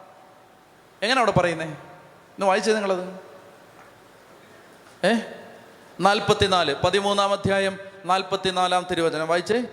[1.01, 1.65] എങ്ങനെ അവിടെ പറയുന്നേ?
[1.65, 3.19] ഇന്ന് വായിച്ചത് നിങ്ങളത്?
[5.07, 5.13] ഏ?
[5.99, 6.75] നാൽപ്പത്തിനാല്.
[6.75, 9.27] പതിമൂന്നാം അധ്യായം നാൽപ്പത്തിനാലാം തിരുവചനം.
[9.27, 9.63] വായിച്ചേ?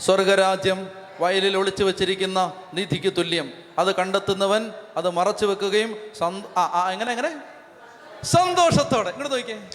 [0.00, 3.52] സ്വർഗരാജ്യം വയലിൽ ഒളിച്ചു വെച്ചിരിക്കുന്ന നിധിക്ക് തുല്യം.
[3.78, 5.96] അത് കണ്ടെത്തുന്നവൻ അത് മറച്ചു വെക്കുകയും
[6.92, 7.42] എങ്ങനെ എങ്ങനെ?
[8.24, 9.10] സന്തോഷത്തോടെ.
[9.10, 9.70] ഇങ്ങോട്ട് നോക്കിയേ.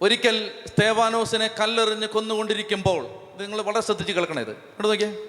[0.00, 3.06] ഒരിക്കൽ സ്തേവാനോസിനെ കല്ലെറിഞ്ഞ് കൊന്നുകൊണ്ടിരിക്കുമ്പോൾ
[3.36, 4.50] നിങ്ങൾ വളരെ ശ്രദ്ധിച്ച് കേൾക്കണേ ഇത്.
[4.50, 5.26] ഇങ്ങോട്ട് നോക്കിയേ.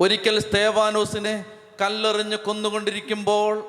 [0.00, 1.44] ഒരിക്കൽ സ്തേവാനോസിനെ
[1.80, 3.64] കല്ലെറിഞ്ഞ് കൊന്നുകൊണ്ടിരിക്കുമ്പോൾ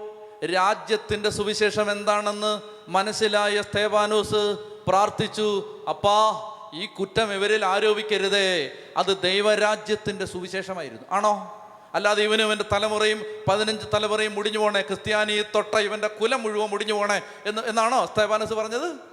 [0.46, 4.56] രാജ്യത്തിന്റെ സുവിശേഷം എന്താണെന്ന് മനസ്സിലായ സ്തേവാനോസ്
[4.88, 8.72] പ്രാർത്ഥിച്ചു അപ്പാ ഈ കുറ്റം ഇവരിൽ ആരോപിക്കരുതേ.
[8.98, 11.04] അത് ദൈവരാജ്യത്തിന്റെ സുവിശേഷമായിരുന്നു.
[11.12, 11.60] ആണോ?
[11.94, 14.82] അല്ലാതെ ഇവനും ഇവന്റെ തലമുറയും പതിനഞ്ച് തലമുറയും മുടിഞ്ഞു പോണേ.
[14.82, 19.13] ക്രിസ്ത്യാനി തൊട്ട ഇവന്റെ കുലം മുഴുവൻ മുടിഞ്ഞു പോണേ എന്ന് എന്നാണോ സ്തേബാനസ് പറഞ്ഞത്?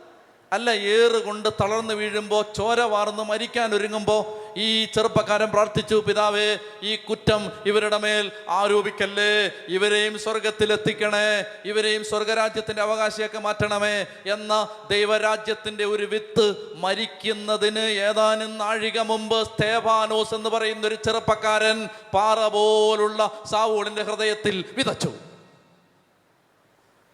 [0.53, 7.53] അല്ല ഏറ് കൊണ്ട് തളർന്നു വീഴുമ്പോൾ ചോര വാർന്ന് മരിക്കാൻ ഒരുങ്ങുമ്പോൾ ഈ ചെറുപ്പക്കാരൻ പ്രാർത്ഥിച്ചു പിതാവേ ഈ കുറ്റം
[7.67, 9.53] ഇവരുടെ മേൽ ആരോപിക്കല്ലേ?
[9.69, 20.35] ഇവരെയും സ്വർഗത്തിലെത്തിക്കണേ ഇവരെയും സ്വർഗരാജ്യത്തിന്റെ അവകാശിയൊക്കെ മാറ്റണമേ എന്ന ദൈവരാജ്യത്തിന്റെ ഒരു വിത്ത് മരിക്കുന്നതിന് ഏതാനും നാഴിക മുമ്പ് സ്തേഫാനോസ്
[20.35, 25.13] എന്ന് പറയുന്ന ഒരു ചെറുപ്പക്കാരൻ പാറ പോലുള്ള സാവൂളിന്റെ ഹൃദയത്തിൽ വിതച്ചു.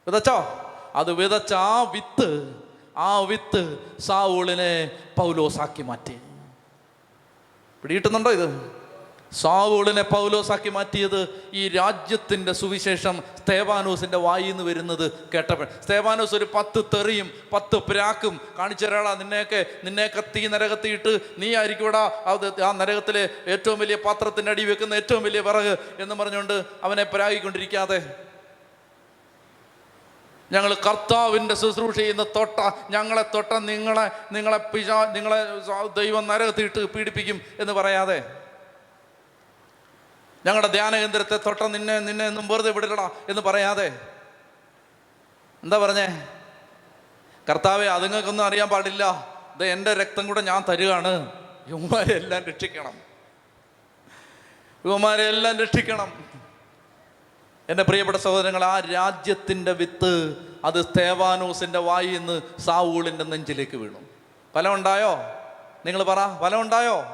[0.07, 0.39] വിതച്ചോ?
[0.95, 2.66] അത് വിതച്ച ആ വിത്ത്
[2.97, 6.19] ആ വിത്ത് സാവൂളിനെ പൗലോസാക്കി മാറ്റി.
[7.83, 8.77] പിടിയിട്ടുന്നുണ്ടോ ഇത്?
[9.33, 15.67] സാവൂളിനെ പൗലോസാക്കി മാറ്റിയത് ഈ രാജ്യത്തിന്റെ സുവിശേഷം സ്തേവാനൂസിന്റെ വായിൽ നിന്ന് വരുന്നത് കേട്ടപ്പോൾ.
[15.83, 22.63] സ്തേവാനൂസ് ഒരു പത്ത് തെറിയും പത്ത് പ്രാക്കും കാണിച്ചു തരാടാ നിന്നെയൊക്കെ നിന്നെയൊക്കെ തീ നരകത്തിയിട്ട് നീ ആയിരിക്കൂടാ അത്
[22.63, 28.26] ആ നരകത്തിലെ ഏറ്റവും വലിയ പാത്രത്തിന്റെ അടി വെക്കുന്ന ഏറ്റവും വലിയ വിറക് എന്ന് പറഞ്ഞുകൊണ്ട് അവനെ പ്രാഗിക്കൊണ്ടിരിക്കാതെ
[30.53, 35.45] ഞങ്ങൾ കർത്താവിന്റെ ശുശ്രൂഷ ചെയ്യുന്ന തൊട്ട ഞങ്ങളെ തൊട്ട നിങ്ങളെ നിങ്ങളെ പിശാ നിങ്ങളെ
[35.97, 38.43] ദൈവം നരകത്തിയിട്ട് പീഡിപ്പിക്കും എന്ന് പറയാതെ.
[40.47, 44.01] ഞങ്ങളുടെ ധ്യാന കേന്ദ്രത്തെ തൊട്ട നിന്നെ നിന്നെ എന്നും വെറുതെ വിടലടാ എന്ന് പറയാതെ.
[45.63, 46.27] എന്താ പറഞ്ഞേ?
[47.51, 49.37] കർത്താവെ അതുങ്ങൾക്കൊന്നും അറിയാൻ പാടില്ല.
[49.55, 51.33] ഇത് എന്റെ രക്തം കൂടെ ഞാൻ തരുകയാണ്
[51.69, 52.93] യുവമാരെ എല്ലാം രക്ഷിക്കണം.
[54.87, 56.26] യുവമാരെ എല്ലാം രക്ഷിക്കണം.
[57.71, 63.99] എന്റെ പ്രിയപ്പെട്ട സഹോദരങ്ങൾ ആ രാജ്യത്തിന്റെ വിത്ത് അത് സ്തേവാനോസിന്റെ വായിൽ നിന്ന് സാവൂളിന്റെ നെഞ്ചിലേക്ക് വീണു.
[64.55, 65.13] ഫലമുണ്ടായോ
[65.87, 67.05] നിങ്ങൾ പറ ഫലം ഉണ്ടായോ.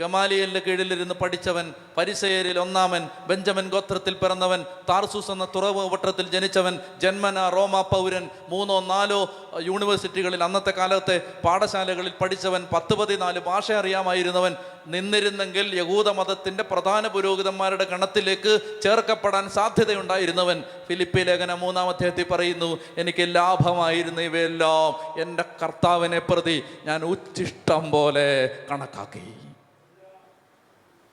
[0.00, 7.80] ഗമാലിയലിന്റെ കീഴിലിരുന്ന് പഠിച്ചവൻ പരിസയരിൽ ഒന്നാമൻ ബെഞ്ചമൻ ഗോത്രത്തിൽ പിറന്നവൻ താർസൂസ് എന്ന തുറവ് വട്ടത്തിൽ ജനിച്ചവൻ ജന്മന റോമ
[7.80, 9.20] പൗരൻ മൂന്നോ നാലോ
[9.60, 18.80] യൂണിവേഴ്സിറ്റികളിൽ അന്നത്തെ കാലത്തെ പാഠശാലകളിൽ പഠിച്ചവൻ പത്ത് പതിനാല് ഭാഷ അറിയാമായിരുന്നവൻ നിന്നിരുന്നെങ്കിൽ യഹൂദ മതത്തിന്റെ പ്രധാന പുരോഹിതന്മാരുടെ ഗണത്തിലേക്ക്
[18.82, 20.64] ചേർക്കപ്പെടാൻ സാധ്യതയുണ്ടായിരുന്നവൻ.
[20.88, 28.28] ഫിലിപ്പി ലേഖന മൂന്നാം അധ്യായത്തിൽ പറയുന്നു എനിക്ക് ലാഭമായിരുന്നു ഇവയെല്ലാം എന്റെ കർത്താവിനെ പ്രതി ഞാൻ ഉച്ചിഷ്ടം പോലെ
[28.70, 29.26] കണക്കാക്കി.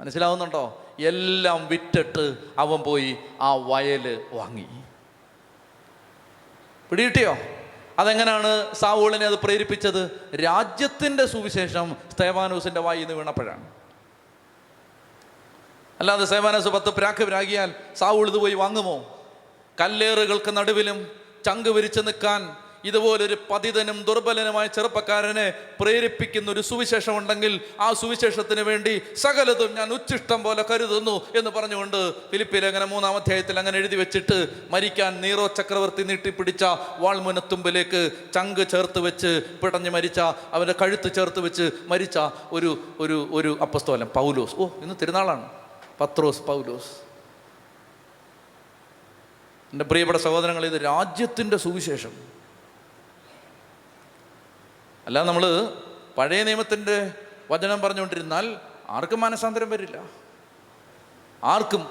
[0.01, 0.85] മനസ്സിലാവുന്നുണ്ടോ?
[0.99, 4.65] എല്ലാം വിറ്റിട്ട് അവൻ പോയി ആ വയൽ വാങ്ങി.
[6.89, 7.38] പിടികിട്ടിയോ?
[7.99, 10.35] അതെങ്ങനെയാണ് സാവൂളിനെ അത് പ്രേരിപ്പിച്ചത്?
[10.35, 13.72] രാജ്യത്തിന്റെ സുവിശേഷം സ്തേവാനൂസിന്റെ വായിൽ വീണപ്പോഴാണ്.
[15.99, 19.25] അല്ലാതെ സേവാനസ് പത്ത് പ്രാക്ക് പ്രാഗിയാൽ സാവൂൾ ഇത് പോയി വാങ്ങുമോ?
[19.81, 21.07] കല്ലേറുകൾക്ക് നടുവിലും
[21.45, 22.55] ചങ്ക് വിരിച്ചു നിൽക്കാൻ
[22.85, 30.65] ഇതുപോലൊരു പതിതനും ദുർബലനുമായ ചെറുപ്പക്കാരനെ പ്രേരിപ്പിക്കുന്ന ഒരു സുവിശേഷം ഉണ്ടെങ്കിൽ ആ സുവിശേഷത്തിന് വേണ്ടി സകലതും ഞാൻ ഉച്ചിഷ്ടം പോലെ
[30.71, 36.63] കരുതുന്നു എന്ന് പറഞ്ഞുകൊണ്ട് ഫിലിപ്പിൽ അങ്ങനെ മൂന്നാം അധ്യായത്തിൽ അങ്ങനെ എഴുതി വെച്ചിട്ട് മരിക്കാൻ നീറോ ചക്രവർത്തി നീട്ടിപ്പിടിച്ച
[36.97, 40.19] വാൾമുനത്തുമ്പിലേക്ക് ചങ്ക് ചേർത്ത് വെച്ച് പിടഞ്ഞ് മരിച്ച
[40.51, 42.19] അവന്റെ കഴുത്ത് ചേർത്ത് വെച്ച് മരിച്ച
[42.51, 44.55] ഒരു ഒരു ഒരു അപ്പസ്തോലൻ പൗലോസ്.
[44.57, 45.49] ഓ ഇന്ന് തിരുനാളാണ്.
[46.01, 46.91] പത്രോസ് പൗലോസ്.
[49.73, 52.32] എന്റെ പ്രിയപ്പെട്ട സഹോദരങ്ങൾ ഇത് രാജ്യത്തിന്റെ സുവിശേഷം.
[55.06, 55.73] അല്ല നമ്മൾ
[56.17, 57.11] പഴയ നിയമത്തിന്റെ
[57.51, 58.56] വചനം പറഞ്ഞുകൊണ്ടിരുന്നാൽ
[58.90, 60.03] ആർക്കും മാനസാന്തരം വരില്ല.
[61.43, 61.90] ആർക്കും?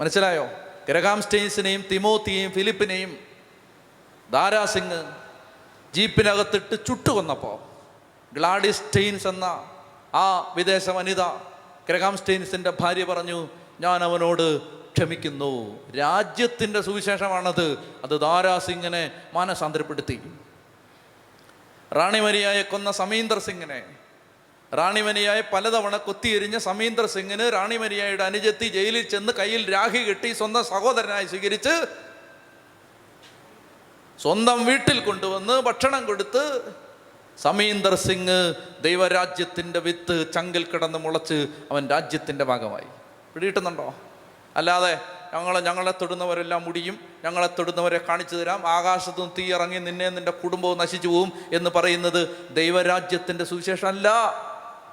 [0.00, 0.48] മനസ്സിലായോ?
[0.88, 3.16] ഗ്രഹാം സ്റ്റെയിൻസിനെയും തിമോത്തിയെയും ഫിലിപ്പിനെയും
[4.30, 5.04] ദാരാസിംഗ്
[5.94, 7.58] ജീപ്പിനകത്തിട്ട് ചുട്ടുകൊന്നപ്പോൾ
[8.34, 9.44] ഗ്ലാഡിസ് സ്റ്റെയിൻസ് എന്ന
[10.14, 11.22] ആ വിദേശ വനിത
[11.88, 13.48] ഗ്രഹാം സ്റ്റെയിൻസിന്റെ ഭാര്യ പറഞ്ഞു
[13.80, 15.78] ഞാൻ അവനോട് ക്ഷമിക്കുന്നു.
[15.92, 17.78] രാജ്യത്തിന്റെ സുവിശേഷമാണത്.
[18.04, 20.20] അത് ദാരാസിംഗിനെ മാനസാന്തരപ്പെടുത്തി.
[21.92, 23.80] റാണിമരിയായെ കൊന്ന സമീന്ദർ സിംഗിനെ.
[24.72, 31.74] റാണിമനിയായ പലതവണ കൊത്തിയെരിഞ്ഞ സമീന്ദർ സിംഗിന് റാണിമരിയായുടെ അനുജത്തി ജയിലിൽ ചെന്ന് കയ്യിൽ രാഖി കെട്ടി സ്വന്തം സഹോദരനായി സ്വീകരിച്ച്
[34.18, 36.62] സ്വന്തം വീട്ടിൽ കൊണ്ടുവന്ന് ഭക്ഷണം കൊടുത്ത്
[37.38, 42.86] സമീന്ദർ സിംഗ് ദൈവരാജ്യത്തിന്റെ വിത്ത് ചങ്കിൽ കിടന്ന് മുളച്ച് അവൻ രാജ്യത്തിന്റെ ഭാഗമായി.
[43.34, 43.94] പിടിയിട്ടുന്നുണ്ടോ
[44.56, 44.98] അല്ലാതെ
[45.34, 48.66] ഞങ്ങളെ ഞങ്ങളെ തൊടുന്നവരെല്ലാം മുടിയും ഞങ്ങളെ തൊടുന്നവരെ കാണിച്ചു തരാം.
[48.66, 54.34] ആകാശത്തും തീ ഇറങ്ങി നിന്നെ നിന്റെ കുടുംബവും നശിച്ചു പോവും എന്ന് പറയുന്നത് ദൈവരാജ്യത്തിന്റെ സുവിശേഷം അല്ല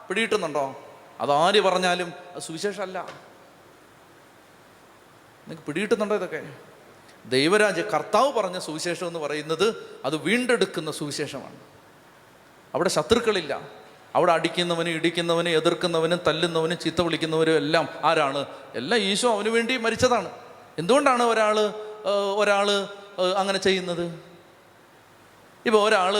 [0.09, 0.75] പിടിയിട്ടുന്നുണ്ടോ
[1.19, 2.99] അതാര് പറഞ്ഞാലും സുവിശേഷം സുവിശേഷമല്ല.
[2.99, 6.53] നിങ്ങൾക്ക് പിടിയിട്ടുന്നുണ്ടോ ഇതൊക്കെ?
[7.25, 11.55] ദൈവരാജ്യ കർത്താവ് പറഞ്ഞ സുവിശേഷം എന്ന് പറയുന്നത് അത് വീണ്ടെടുക്കുന്ന സുവിശേഷമാണ്.
[12.73, 13.61] അവിടെ ശത്രുക്കളില്ല.
[14.17, 18.41] അവിടെ അടിക്കുന്നവനും ഇടിക്കുന്നവനും എതിർക്കുന്നവനും തല്ലുന്നവനും ചീത്ത വിളിക്കുന്നവരും എല്ലാം ആരാണ്?
[18.79, 20.29] എല്ലാം ഈശോ അവന് വേണ്ടി മരിച്ചതാണ്.
[20.81, 21.57] എന്തുകൊണ്ടാണ് ഒരാൾ
[22.41, 22.69] ഒരാൾ
[23.41, 24.05] അങ്ങനെ ചെയ്യുന്നത്?
[25.67, 26.15] ഇപ്പോൾ ഒരാൾ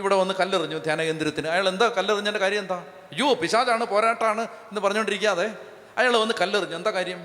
[0.00, 2.78] ഇവിടെ വന്ന് കല്ലെറിഞ്ഞു ധ്യാന കേന്ദ്രത്തിന് അയാൾ എന്താ കല്ലെറിഞ്ഞതിന്റെ കാര്യം എന്താ?
[3.12, 5.46] അയ്യോ പിശാചാണ് പോരാട്ടാണ് എന്ന് പറഞ്ഞുകൊണ്ടിരിക്കാതെ
[5.98, 6.76] അയാൾ വന്ന് കല്ലെറിഞ്ഞു.
[6.80, 7.20] എന്താ കാര്യം?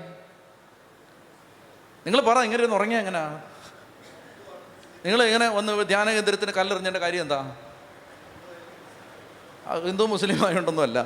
[2.06, 3.26] നിങ്ങൾ പറ ഇങ്ങനെ ഒന്ന് ഉറങ്ങിയ എങ്ങനെയാ
[5.04, 7.40] നിങ്ങൾ ഇങ്ങനെ വന്ന് ധ്യാന കേന്ദ്രത്തിന് കല്ലെറിഞ്ഞതിന്റെ കാര്യം എന്താ?
[9.84, 10.98] ഹിന്ദു മുസ്ലിം ആയതുകൊണ്ടൊന്നുമല്ല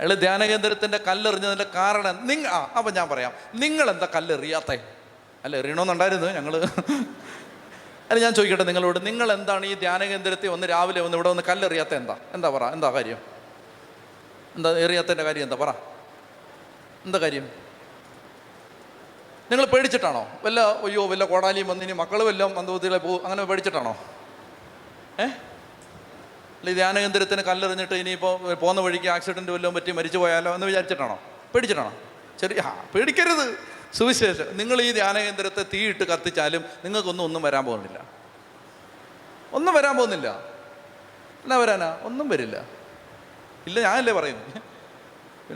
[0.00, 3.32] അയാൾ ധ്യാനകേന്ദ്രത്തിന്റെ കല്ലെറിഞ്ഞതിന്റെ കാരണം നിങ്ങ ആ അപ്പം ഞാൻ പറയാം.
[3.54, 4.76] നിങ്ങളെന്താ കല്ലെറിയാത്തേ?
[5.44, 6.56] അല്ല എറിയണമെന്നുണ്ടായിരുന്നു ഞങ്ങൾ
[8.10, 12.16] അല്ല ഞാൻ ചോദിക്കട്ടെ നിങ്ങളോട് നിങ്ങൾ എന്താണ് ഈ ധ്യാനകേന്ദ്രത്തിൽ ഒന്ന് രാവിലെ വന്ന് ഇവിടെ വന്ന് കല്ലെറിയാത്ത എന്താ?
[12.34, 12.64] എന്താ പറ?
[12.72, 13.18] എന്താ കാര്യം?
[14.56, 15.56] എന്താ എറിയാത്തതിന്റെ കാര്യം എന്താ?
[15.56, 15.70] പറ.
[17.06, 17.50] എന്താ കാര്യം?
[19.50, 20.26] നിങ്ങൾ പേടിച്ചിട്ടാണോ?
[20.44, 23.96] വല്ല അയ്യോ വല്ല കോടാലിയും വന്നിനി മക്കൾ വല്ലതും മന്ദബുദ്ധികളെ പോകും അങ്ങനെ പേടിച്ചിട്ടാണോ?
[25.20, 25.26] ഏ?
[26.64, 31.22] അല്ല ഈ ധ്യാന കേന്ദ്രത്തിന് കല്ലെറിഞ്ഞിട്ട് ഇനിയിപ്പോൾ പോകുന്ന വഴിക്ക് ആക്സിഡന്റ് വല്ലതും പറ്റി മരിച്ചു പോയാലോ എന്ന് വിചാരിച്ചിട്ടാണോ?
[31.54, 31.94] പേടിച്ചിട്ടാണോ?
[32.40, 33.58] ചെറിയ ആ പേടിക്കരുത്.
[33.94, 34.56] സുവിശേഷം.
[34.56, 38.04] നിങ്ങൾ ഈ ധ്യാന കേന്ദ്രത്തെ തീയിട്ട് കത്തിച്ചാലും നിങ്ങൾക്കൊന്നും ഒന്നും വരാൻ പോകുന്നില്ല.
[39.52, 40.28] ഒന്നും വരാൻ പോകുന്നില്ല.
[41.44, 41.98] എന്നാ വരാനാ?
[42.02, 42.64] ഒന്നും വരില്ല.
[43.66, 44.62] ഇല്ല ഞാനല്ലേ പറയുന്നത്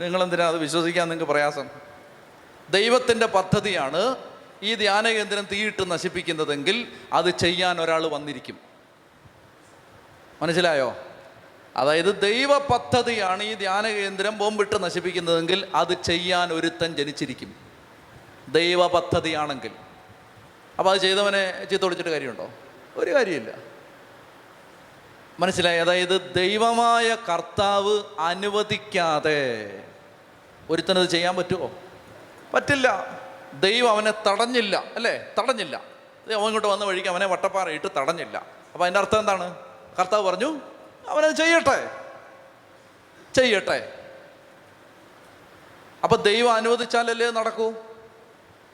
[0.03, 1.69] നിങ്ങളെന്തിനാ അത് വിശ്വസിക്കാൻ നിങ്ങൾക്ക് പ്രയാസം?
[2.69, 4.15] ദൈവത്തിന്റെ പദ്ധതിയാണ്
[4.63, 8.68] ഈ ധ്യാന കേന്ദ്രം തീയിട്ട് നശിപ്പിക്കുന്നതെങ്കിൽ അത് ചെയ്യാൻ ഒരാൾ വന്നിരിക്കും.
[10.41, 10.97] മനസ്സിലായോ?
[11.75, 17.55] അതായത് ദൈവ പദ്ധതിയാണ് ഈ ധ്യാന കേന്ദ്രം ബോംബിട്ട് നശിപ്പിക്കുന്നതെങ്കിൽ അത് ചെയ്യാൻ ഒരുത്തൻ ജനിച്ചിരിക്കും.
[18.49, 19.71] ദൈവ പദ്ധതിയാണെങ്കിൽ.
[20.79, 22.49] അപ്പോൾ അത് ചെയ്തവനെ ചീത്തൊളിച്ചിട്ട് കാര്യമുണ്ടോ?
[22.95, 23.55] ഒരു കാര്യമില്ല.
[25.39, 25.79] മനസ്സിലായി?
[25.79, 29.69] അതായത് ദൈവമായ കർത്താവ് അനുവദിക്കാതെ
[30.69, 31.71] ഒരുത്തനത് ചെയ്യാൻ പറ്റുമോ
[32.53, 33.19] പറ്റില്ല.
[33.53, 34.83] ദൈവം അവനെ തടഞ്ഞില്ല.
[34.95, 35.25] അല്ലേ?
[35.39, 35.75] തടഞ്ഞില്ല.
[36.25, 38.37] അവൻ ഇങ്ങോട്ട് വന്ന വഴിക്ക് അവനെ വട്ടപ്പാറയിട്ട് തടഞ്ഞില്ല.
[38.73, 39.68] അപ്പോൾ അതിന്റെ അർത്ഥം എന്താണ്?
[39.99, 40.59] കർത്താവ് പറഞ്ഞു
[41.07, 41.91] അവനത് ചെയ്യട്ടെ.
[43.35, 43.95] ചെയ്യട്ടെ.
[46.03, 47.73] അപ്പൊ ദൈവം അനുവദിച്ചാലല്ലേ നടക്കൂ?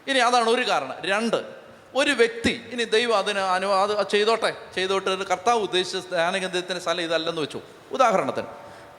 [0.07, 0.95] ഇനി അതാണ് ഒരു കാരണം.
[1.05, 1.55] രണ്ട്
[1.95, 4.57] ഒരു വ്യക്തി ഇനി ദൈവം അതിന് അനു അത് ചെയ്തോട്ടെ.
[4.75, 7.61] ചെയ്തോട്ടെ കർത്താവ് ഉദ്ദേശിച്ച ധ്യാനകേന്ദ്രത്തിന്റെ സ്ഥലം ഇതല്ലെന്ന് വെച്ചു.
[7.91, 8.47] ഉദാഹരണത്തിന്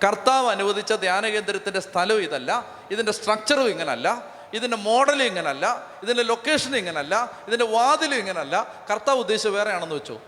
[0.05, 2.77] കർത്താവ് അനുവദിച്ച ധ്യാനകേന്ദ്രത്തിന്റെ സ്ഥലവും ഇതല്ല.
[2.91, 4.37] ഇതിന്റെ സ്ട്രക്ചറും ഇങ്ങനല്ല.
[4.55, 5.87] ഇതിന്റെ മോഡലും ഇങ്ങനല്ല.
[6.03, 7.43] ഇതിന്റെ ലൊക്കേഷനും ഇങ്ങനല്ല.
[7.49, 8.87] ഇതിന്റെ വാതിലും ഇങ്ങനല്ല.
[8.91, 10.21] കർത്താവ് ഉദ്ദേശിച്ച വേറെയാണെന്ന് വെച്ചു.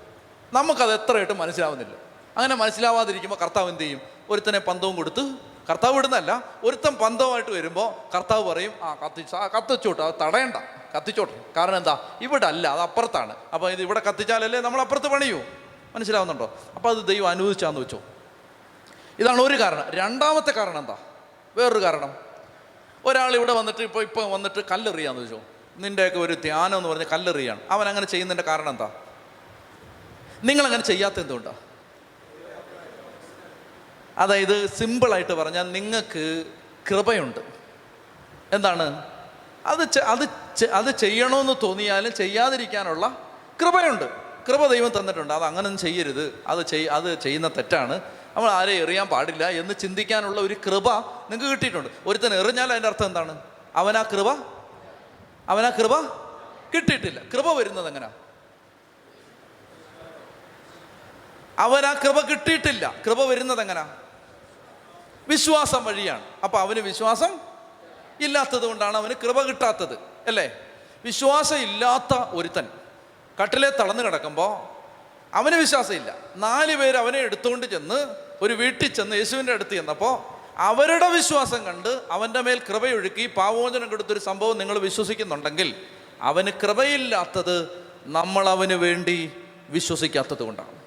[0.52, 1.94] നമുക്കത് എത്രയായിട്ട് മനസ്സിലാവുന്നില്ല.
[2.36, 4.01] അങ്ങനെ മനസ്സിലാവാതിരിക്കുമ്പോൾ കർത്താവ് എന്ത് ചെയ്യും?
[4.31, 5.35] ഒരുത്തനെ പന്തവും കൊടുത്ത്
[5.70, 10.57] കർത്താവ് ഇടുന്നല്ല ഒരുത്തൻ പന്തവുമായിട്ട് വരുമ്പോൾ കർത്താവ് പറയും ആ കത്തിച്ച് ആ കത്തിച്ചോട്ടെ അത് തടയണ്ട
[10.97, 11.44] കത്തിച്ചോട്ടെ.
[11.57, 12.18] കാരണം എന്താ?
[12.23, 13.36] ഇവിടെ അല്ല അത് അപ്പുറത്താണ്.
[13.55, 15.41] അപ്പോൾ ഇത് ഇവിടെ കത്തിച്ചാലല്ലേ നമ്മൾ അപ്പുറത്ത് പണിയൂ.
[15.94, 16.59] മനസ്സിലാവുന്നുണ്ടോ?
[16.77, 18.02] അപ്പോൾ അത് ദൈവം അനുവദിച്ചാന്ന് വെച്ചോ.
[19.18, 19.91] ഇതാണ് ഒരു കാരണം.
[19.91, 20.99] രണ്ടാമത്തെ കാരണം എന്താ?
[21.57, 22.17] വേറൊരു കാരണം.
[23.05, 25.41] ഒരാൾ ഇവിടെ വന്നിട്ട് ഇപ്പോൾ ഇപ്പോൾ വന്നിട്ട് കല്ലെറിയാന്ന് വെച്ചോ.
[25.77, 27.60] നിന്റെയൊക്കെ ഒരു ധ്യാനം എന്ന് പറഞ്ഞ് കല്ലെറിയാണ്.
[27.70, 28.91] അവൻ അങ്ങനെ ചെയ്യുന്നതിന്റെ കാരണം എന്താ?
[30.44, 31.57] നിങ്ങളങ്ങനെ ചെയ്യാത്ത എന്തുകൊണ്ടാണ്
[34.18, 36.44] അതായത് സിമ്പിളായിട്ട് പറഞ്ഞാൽ നിങ്ങൾക്ക്
[36.91, 37.41] കൃപയുണ്ട്.
[38.52, 39.05] എന്താണ്?
[39.67, 40.28] അത് അത്
[40.65, 43.08] അത് ചെയ്യണമെന്ന് തോന്നിയാലും ചെയ്യാതിരിക്കാനുള്ള
[43.62, 44.05] കൃപയുണ്ട്.
[44.49, 45.34] കൃപ ദൈവം തന്നിട്ടുണ്ട്.
[45.34, 46.44] അത് അങ്ങനൊന്നും ചെയ്യരുത്.
[46.47, 48.00] അത് ചെയ് അത് ചെയ്യുന്ന തെറ്റാണ്.
[48.36, 50.92] നമ്മൾ ആരെ എറിയാൻ പാടില്ല എന്ന് ചിന്തിക്കാനുള്ള ഒരു കൃപ
[51.31, 51.89] നിങ്ങൾക്ക് കിട്ടിയിട്ടുണ്ട്.
[52.07, 53.41] ഒരുത്തൻ എറിഞ്ഞാൽ അതിന്റെ അർത്ഥം എന്താണ്?
[53.75, 54.33] അവനാ കൃപ?
[55.49, 56.00] അവനാ കൃപ?
[56.75, 57.23] കിട്ടിയിട്ടില്ല.
[57.34, 58.27] കൃപ വരുന്നത്
[61.58, 62.94] എങ്ങനെയാ അവനാ കൃപ കിട്ടിയിട്ടില്ല.
[63.06, 63.84] കൃപ വരുന്നത് എങ്ങനെ?
[65.28, 66.24] വിശ്വാസം വഴിയാണ്.
[66.44, 67.38] അപ്പൊ അവന് വിശ്വാസം
[68.20, 69.98] ഇല്ലാത്തത് കൊണ്ടാണ് അവന് കൃപ കിട്ടാത്തത്.
[70.26, 70.60] അല്ലേ?
[71.04, 72.68] വിശ്വാസം ഇല്ലാത്ത ഒരുത്തൻ
[73.42, 74.78] കട്ടിലെ തളന്ന് കിടക്കുമ്പോൾ
[75.34, 76.14] അവന് വിശ്വാസമില്ല.
[76.36, 82.40] നാല് പേര് അവനെ എടുത്തുകൊണ്ട് ചെന്ന് ഒരു വീട്ടിൽ ചെന്ന് യേശുവിന്റെ അടുത്ത് ചെന്നപ്പോൾ അവരുടെ വിശ്വാസം കണ്ട് അവന്റെ
[82.40, 85.86] മേൽ കൃപയൊഴുക്കി പാവോചനം കൊടുത്തൊരു സംഭവം നിങ്ങൾ വിശ്വസിക്കുന്നുണ്ടെങ്കിൽ
[86.22, 89.32] അവന് കൃപയില്ലാത്തത് നമ്മൾ വേണ്ടി
[89.68, 90.77] വിശ്വസിക്കാത്തത് കൊണ്ടാണ്.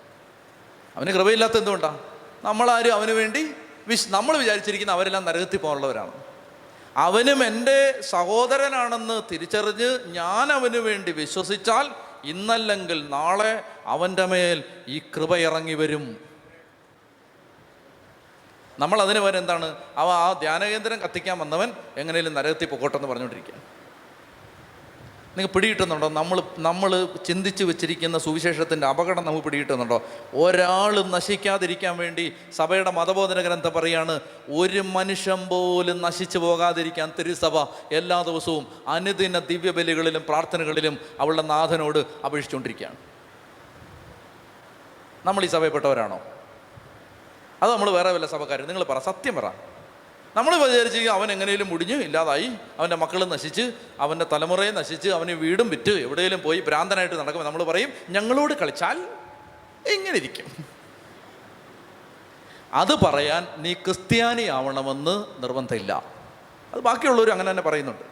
[0.97, 1.99] അവന് കൃപയില്ലാത്ത എന്തുകൊണ്ടാണ്
[2.43, 3.41] നമ്മളാരും അവന് വേണ്ടി
[3.87, 6.13] വിശ് നമ്മൾ വിചാരിച്ചിരിക്കുന്ന അവരെല്ലാം നരകത്തിൽ പോകാനുള്ളവരാണ്.
[6.97, 11.85] അവനും എന്റെ സഹോദരനാണെന്ന് തിരിച്ചറിഞ്ഞ് ഞാൻ അവന് വേണ്ടി വിശ്വസിച്ചാൽ
[12.23, 16.05] ഇന്നല്ലെങ്കിൽ നാളെ അവന്റെ മേൽ ഈ കൃപ ഇറങ്ങി വരും.
[18.79, 19.75] നമ്മൾ അതിന് വരെ എന്താണ്?
[19.95, 23.80] അവ ആ ധ്യാനകേന്ദ്രം കത്തിക്കാൻ വന്നവൻ എങ്ങനെയും നരകത്തിൽ പൊക്കോട്ടെന്ന് പറഞ്ഞുകൊണ്ടിരിക്കുക
[25.37, 26.09] നിങ്ങൾ പിടികിട്ടുന്നുണ്ടോ?
[26.09, 30.01] നമ്മൾ നമ്മൾ ചിന്തിച്ച് വെച്ചിരിക്കുന്ന സുവിശേഷത്തിന്റെ അപകടം നമുക്ക് പിടികിട്ടുന്നുണ്ടോ?
[30.33, 34.19] ഒരാൾ നശിക്കാതിരിക്കാൻ വേണ്ടി സഭയുടെ മതബോധന ഗ്രന്ഥം പറയാണ്
[34.49, 37.57] ഒരു മനുഷ്യൻ പോലും നശിച്ചു പോകാതിരിക്കാൻ തിരുസഭ
[37.91, 42.95] എല്ലാ ദിവസവും അനുദിന ദിവ്യബലികളിലും പ്രാർത്ഥനകളിലും അവളുടെ നാഥനോട് അപേക്ഷിച്ചുകൊണ്ടിരിക്കുകയാണ്.
[45.25, 46.19] നമ്മൾ ഈ സഭയപ്പെട്ടവരാണോ
[47.63, 48.67] അത് നമ്മൾ വേറെ വല്ല സഭക്കാരും?
[48.67, 49.51] നിങ്ങൾ പറ സത്യം പറ.
[50.35, 55.91] നമ്മൾ വിചാരിച്ചിരിക്കും അവൻ എങ്ങനെയും മുടിഞ്ഞു ഇല്ലാതായി അവന്റെ മക്കൾ നശിച്ച് അവന്റെ തലമുറയെ നശിച്ച് അവന് വീടും വിറ്റ്
[55.91, 57.89] എവിടെയെങ്കിലും പോയി ഭ്രാന്തനായിട്ട് നടക്കുമ്പോൾ നമ്മൾ പറയും.
[58.09, 59.07] ഞങ്ങളോട് കളിച്ചാൽ
[59.87, 60.65] എങ്ങനെ ഇരിക്കും.
[62.73, 66.03] അത് പറയാൻ നീ ക്രിസ്ത്യാനി ആവണമെന്ന് നിർബന്ധമില്ല.
[66.73, 68.03] അത് ബാക്കിയുള്ളവർ അങ്ങനെ തന്നെ പറയുന്നുണ്ട്.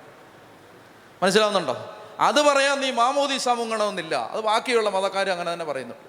[1.23, 1.95] മനസ്സിലാവുന്നുണ്ടോ?
[2.19, 6.08] അത് പറയാൻ നീ മാമോദി മുങ്ങണമെന്നില്ല അത് ബാക്കിയുള്ള മതക്കാർ അങ്ങനെ തന്നെ പറയുന്നുണ്ട്.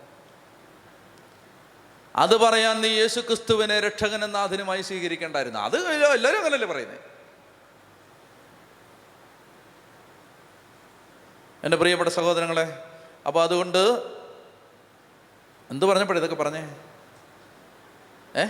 [2.15, 5.59] അത് പറയാൻ നീ യേശു ക്രിസ്തുവിനെ രക്ഷകനും നാഥനുമായി സ്വീകരിക്കേണ്ടായിരുന്നു.
[5.59, 5.77] അത്
[6.13, 6.99] എല്ലാവരും അങ്ങനല്ലേ പറയുന്നത്
[11.65, 12.67] എന്റെ പ്രിയപ്പെട്ട സഹോദരങ്ങളെ
[13.27, 13.79] അപ്പോൾ അതുകൊണ്ട്
[15.71, 16.63] എന്ത് പറഞ്ഞപ്പോഴും ഇതൊക്കെ പറഞ്ഞേ?
[18.37, 18.45] ഏ?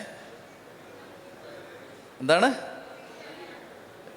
[2.21, 2.49] എന്താണ്?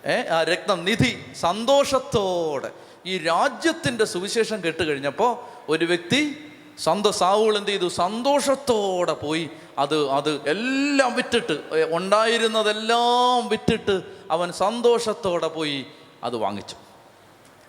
[0.05, 0.27] ഏ?
[0.27, 2.71] ആ രക്തം നിധി സന്തോഷത്തോടെ
[3.05, 5.31] ഈ രാജ്യത്തിന്റെ സുവിശേഷം കേട്ട് കഴിഞ്ഞപ്പോൾ
[5.71, 7.87] ഒരു വ്യക്തി സ്വന്തം സാവുകൾ എന്ത് ചെയ്തു?
[7.87, 9.49] സന്തോഷത്തോടെ പോയി.
[9.77, 15.85] അത് അത് എല്ലാം വിറ്റിട്ട് ഉണ്ടായിരുന്നതെല്ലാം വിറ്റിട്ട് അവൻ സന്തോഷത്തോടെ പോയി
[16.23, 16.75] അത് വാങ്ങിച്ചു.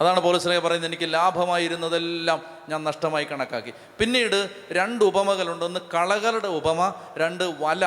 [0.00, 3.72] അതാണ് പോലീസിനെ പറയുന്നത് എനിക്ക് ലാഭമായിരുന്നതെല്ലാം ഞാൻ നഷ്ടമായി കണക്കാക്കി.
[3.98, 5.64] പിന്നീട് രണ്ട് ഉപമകളുണ്ട്.
[5.64, 7.86] ഒന്ന് കളകളുടെ ഉപമ രണ്ട് വല.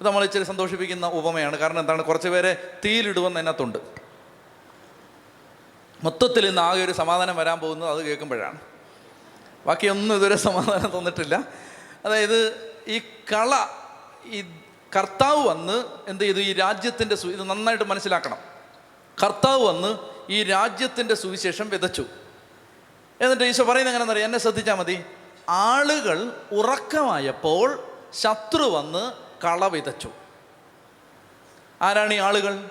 [0.00, 1.58] ഇത് നമ്മൾ ഇച്ചിരി സന്തോഷിപ്പിക്കുന്ന ഉപമയാണ്.
[1.58, 2.02] കാരണം എന്താണ്?
[2.02, 3.78] കുറച്ച് പേരെ തീയിലിടുവെന്ന് അതിനകത്തുണ്ട്.
[6.04, 8.60] മൊത്തത്തിൽ ഇന്ന് ആകെ ഒരു സമാധാനം വരാൻ പോകുന്നത് അത് കേൾക്കുമ്പോഴാണ്.
[9.66, 11.44] ബാക്കിയൊന്നും ഇതുവരെ സമാധാനം തന്നിട്ടില്ല.
[12.04, 12.98] അതായത് ഈ
[13.32, 13.66] കള
[14.24, 14.44] ഈ
[14.96, 16.38] കർത്താവ് വന്ന് എന്ത് ചെയ്തു?
[16.38, 18.36] ഈ രാജ്യത്തിന്റെ സു ഇത് നന്നായിട്ട് മനസ്സിലാക്കണം.
[19.22, 19.98] കർത്താവ് വന്ന്
[20.30, 22.04] ഈ രാജ്യത്തിന്റെ സുവിശേഷം വിതച്ചു.
[23.20, 24.26] എന്നിട്ട് ഈശോ പറയുന്നത് എങ്ങനെയാണെന്നറിയാം?
[24.26, 25.04] എന്നെ ശ്രദ്ധിച്ചാൽ മതി.
[25.48, 29.12] ആളുകൾ ഉറക്കമായപ്പോൾ ശത്രു വന്ന്
[29.44, 30.10] കള വിതച്ചു.
[31.82, 32.70] ആരാണ് ഈ ആളുകൾ?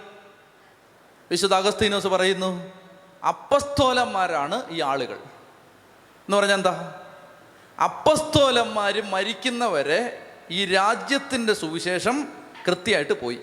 [1.31, 2.73] വിശുദ്ധ അഗസ്തീനോസ് പറയുന്നു
[3.27, 5.19] അപ്പസ്തോലന്മാരാണ് ഈ ആളുകൾ.
[6.31, 7.01] എന്ന് പറഞ്ഞാൽ എന്താ?
[7.83, 12.27] അപ്പസ്തോലന്മാർ മരിക്കുന്നവരെ ഈ രാജ്യത്തിന്റെ സുവിശേഷം
[12.67, 13.39] കൃത്യമായിട്ട് പോയി.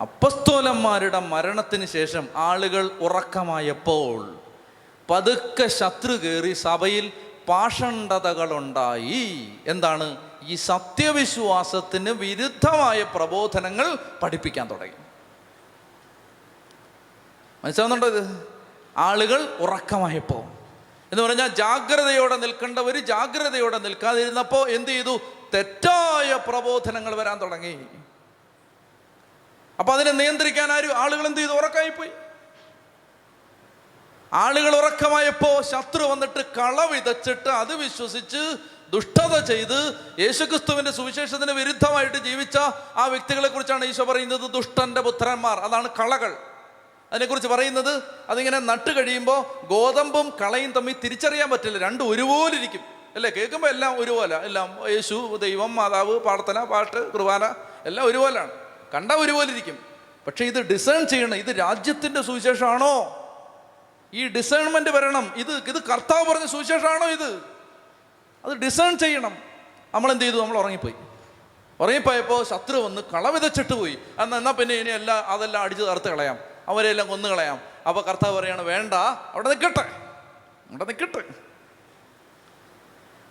[0.00, 4.38] അപ്പസ്തോലന്മാരുടെ മരണത്തിന് ശേഷം ആളുകൾ ഉറക്കമായപ്പോൾ
[5.10, 7.12] പതുക്കെ ശത്രു കയറി സഭയിൽ
[7.48, 9.52] പാഷണ്ഡതകളുണ്ടായി.
[9.66, 10.16] എന്താണ്?
[10.42, 14.96] ഈ സത്യവിശ്വാസത്തിന് വിരുദ്ധമായ പ്രബോധനങ്ങൾ പഠിപ്പിക്കാൻ തുടങ്ങി.
[17.64, 18.46] മനസ്സിലാവുന്നുണ്ടോ ഇത്?
[18.96, 20.57] ആളുകൾ ഉറക്കമായപ്പോൾ.
[21.12, 25.20] എന്ന് പറഞ്ഞാൽ ജാഗ്രതയോടെ നിൽക്കേണ്ടവർ ജാഗ്രതയോടെ നിൽക്കാതിരുന്നപ്പോൾ എന്ത് ചെയ്തു?
[25.54, 27.86] തെറ്റായ പ്രബോധനങ്ങൾ വരാൻ തുടങ്ങി.
[29.78, 31.52] അപ്പൊ അതിനെ നിയന്ത്രിക്കാൻ ആരും ആളുകൾ എന്ത് ചെയ്തു?
[31.52, 32.10] ഉറക്കമായിപ്പോയി
[34.32, 38.56] ആളുകൾ ഉറക്കമായപ്പോ ശത്രു വന്നിട്ട് കള വിതച്ചിട്ട് അത് വിശ്വസിച്ച്
[38.92, 42.56] ദുഷ്ടത ചെയ്ത് യേശുക്രിസ്തുവിന്റെ സുവിശേഷത്തിന് വിരുദ്ധമായിട്ട് ജീവിച്ച
[42.96, 45.58] ആ വ്യക്തികളെ കുറിച്ചാണ് ഈശോ പറയുന്നത് ദുഷ്ടന്റെ പുത്രന്മാർ.
[45.58, 46.47] അതാണ് കളകൾ.
[47.12, 51.78] അതിനെക്കുറിച്ച് പറയുന്നത് അതിങ്ങനെ നട്ട് കഴിയുമ്പോൾ ഗോതമ്പും കളയും തമ്മിൽ തിരിച്ചറിയാൻ പറ്റില്ല.
[51.78, 52.80] രണ്ടും ഒരുപോലെ ഇരിക്കും
[53.14, 53.30] അല്ലേ?
[53.30, 54.36] കേൾക്കുമ്പോൾ എല്ലാം ഒരുപോലെ.
[54.36, 57.54] എല്ലാം യേശു ദൈവം മാതാവ് പ്രാർത്ഥന പാട്ട് കുർബാന
[57.86, 58.50] എല്ലാം ഒരുപോലെയാണ്
[58.94, 59.78] കണ്ട ഒരുപോലെ ഇരിക്കും
[60.26, 61.34] പക്ഷേ ഇത് ഡിസേൺ ചെയ്യണം.
[61.34, 63.14] ഇത് രാജ്യത്തിന്റെ സുവിശേഷമാണോ
[64.14, 65.34] ഈ ഡിസേൺമെന്റ് വരണം.
[65.36, 67.42] ഇത് ഇത് കർത്താവ് പറഞ്ഞ സുവിശേഷമാണോ ഇത്?
[68.44, 69.36] അത് ഡിസേൺ ചെയ്യണം.
[69.94, 70.94] നമ്മൾ എന്ത് ചെയ്തു നമ്മൾ ഉറങ്ങിപ്പോയി.
[71.80, 73.98] ഉറങ്ങിപ്പോയപ്പോൾ ശത്രു വന്ന് കളവിതച്ചിട്ട് പോയി.
[74.18, 76.47] എന്നാൽ എന്നാൽ പിന്നെ ഇനി എല്ലാം അതെല്ലാം അടിച്ച് തകർത്ത് കളയാം.
[76.68, 78.94] അവരെല്ലാം കൊന്നു കളയാം അപ്പോൾ കർത്താവ് പറയാണ് വേണ്ട
[79.32, 79.80] അവിടെ നിൽക്കട്ടെ.
[80.70, 81.22] അവിടെ നിൽക്കട്ടെ.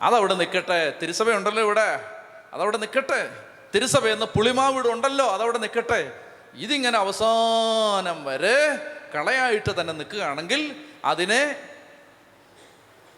[0.01, 0.93] അതവിടെ നിൽക്കട്ടെ.
[1.01, 2.05] തിരുസഭ ഉണ്ടല്ലോ ഇവിടെ.
[2.53, 3.43] അതവിടെ നിൽക്കട്ടെ.
[3.75, 6.19] തിരുസഭ എന്ന പുളിമാവിടെ ഉണ്ടല്ലോ അതവിടെ നിൽക്കട്ടെ.
[6.53, 8.75] ഇതിങ്ങനെ അവസാനം വരെ
[9.15, 11.55] കളയായിട്ട് തന്നെ നിൽക്കുകയാണെങ്കിൽ അതിനെ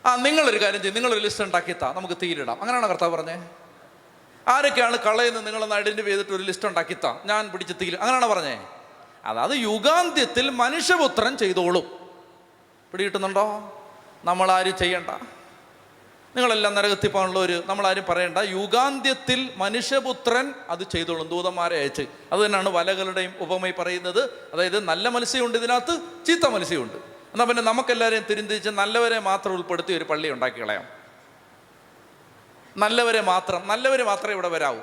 [0.06, 3.48] ആ നിങ്ങളൊരു കാര്യം ചെയ്യും നിങ്ങളൊരു ലിസ്റ്റ് ഉണ്ടാക്കിത്താ നമുക്ക് തീരിടാം അങ്ങനെയാണോ കർത്താവ് പറഞ്ഞേ?
[4.48, 8.61] ആരൊക്കെയാണ് കളയെന്ന് നിങ്ങളൊന്ന് ഐഡന്റിഫൈ ചെയ്തിട്ട് ഒരു ലിസ്റ്റ് ഉണ്ടാക്കിത്താ ഞാൻ പിടിച്ച് തീരും അങ്ങനെയാണോ പറഞ്ഞേ?
[9.33, 11.99] അതായത് യുഗാന്ത്യത്തിൽ മനുഷ്യപുത്രൻ ചെയ്തോളും.
[12.91, 13.75] പിടികിട്ടുന്നുണ്ടോ
[14.24, 15.09] നമ്മളാരും ചെയ്യണ്ട.
[16.35, 18.38] നിങ്ങളെല്ലാം നരകത്തിൽ പോകാനുള്ളവർ നമ്മളാരും പറയണ്ട.
[18.38, 21.27] യുഗാന്ത്യത്തിൽ മനുഷ്യപുത്രൻ അത് ചെയ്തോളും.
[21.27, 22.01] ദൂതന്മാരെ അയച്ച്.
[22.32, 24.49] അത് തന്നെയാണ് വലകളുടെയും ഉപമയിൽ പറയുന്നത്.
[24.53, 26.93] അതായത് നല്ല മത്സ്യമുണ്ട് ഇതിനകത്ത് ചീത്ത മത്സ്യമുണ്ട്.
[26.93, 30.88] എന്നാൽ പിന്നെ നമുക്കെല്ലാവരെയും തിരിന്തിരിച്ച് നല്ലവരെ മാത്രം ഉൾപ്പെടുത്തി ഒരു പള്ളി ഉണ്ടാക്കി കളയാം.
[32.77, 34.80] നല്ലവരെ മാത്രം നല്ലവർ മാത്രമേ ഇവിടെ വരാവൂ.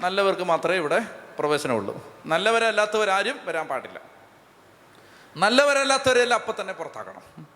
[0.00, 1.00] നല്ലവർക്ക് മാത്രമേ ഇവിടെ
[1.38, 2.20] പ്രവേശനമുള്ളൂ.
[2.26, 4.00] നല്ലവരല്ലാത്തവരാരും വരാൻ പാടില്ല.
[5.36, 7.46] നല്ലവരല്ലാത്തവരെല്ലാം അപ്പം തന്നെ പുറത്താക്കണം.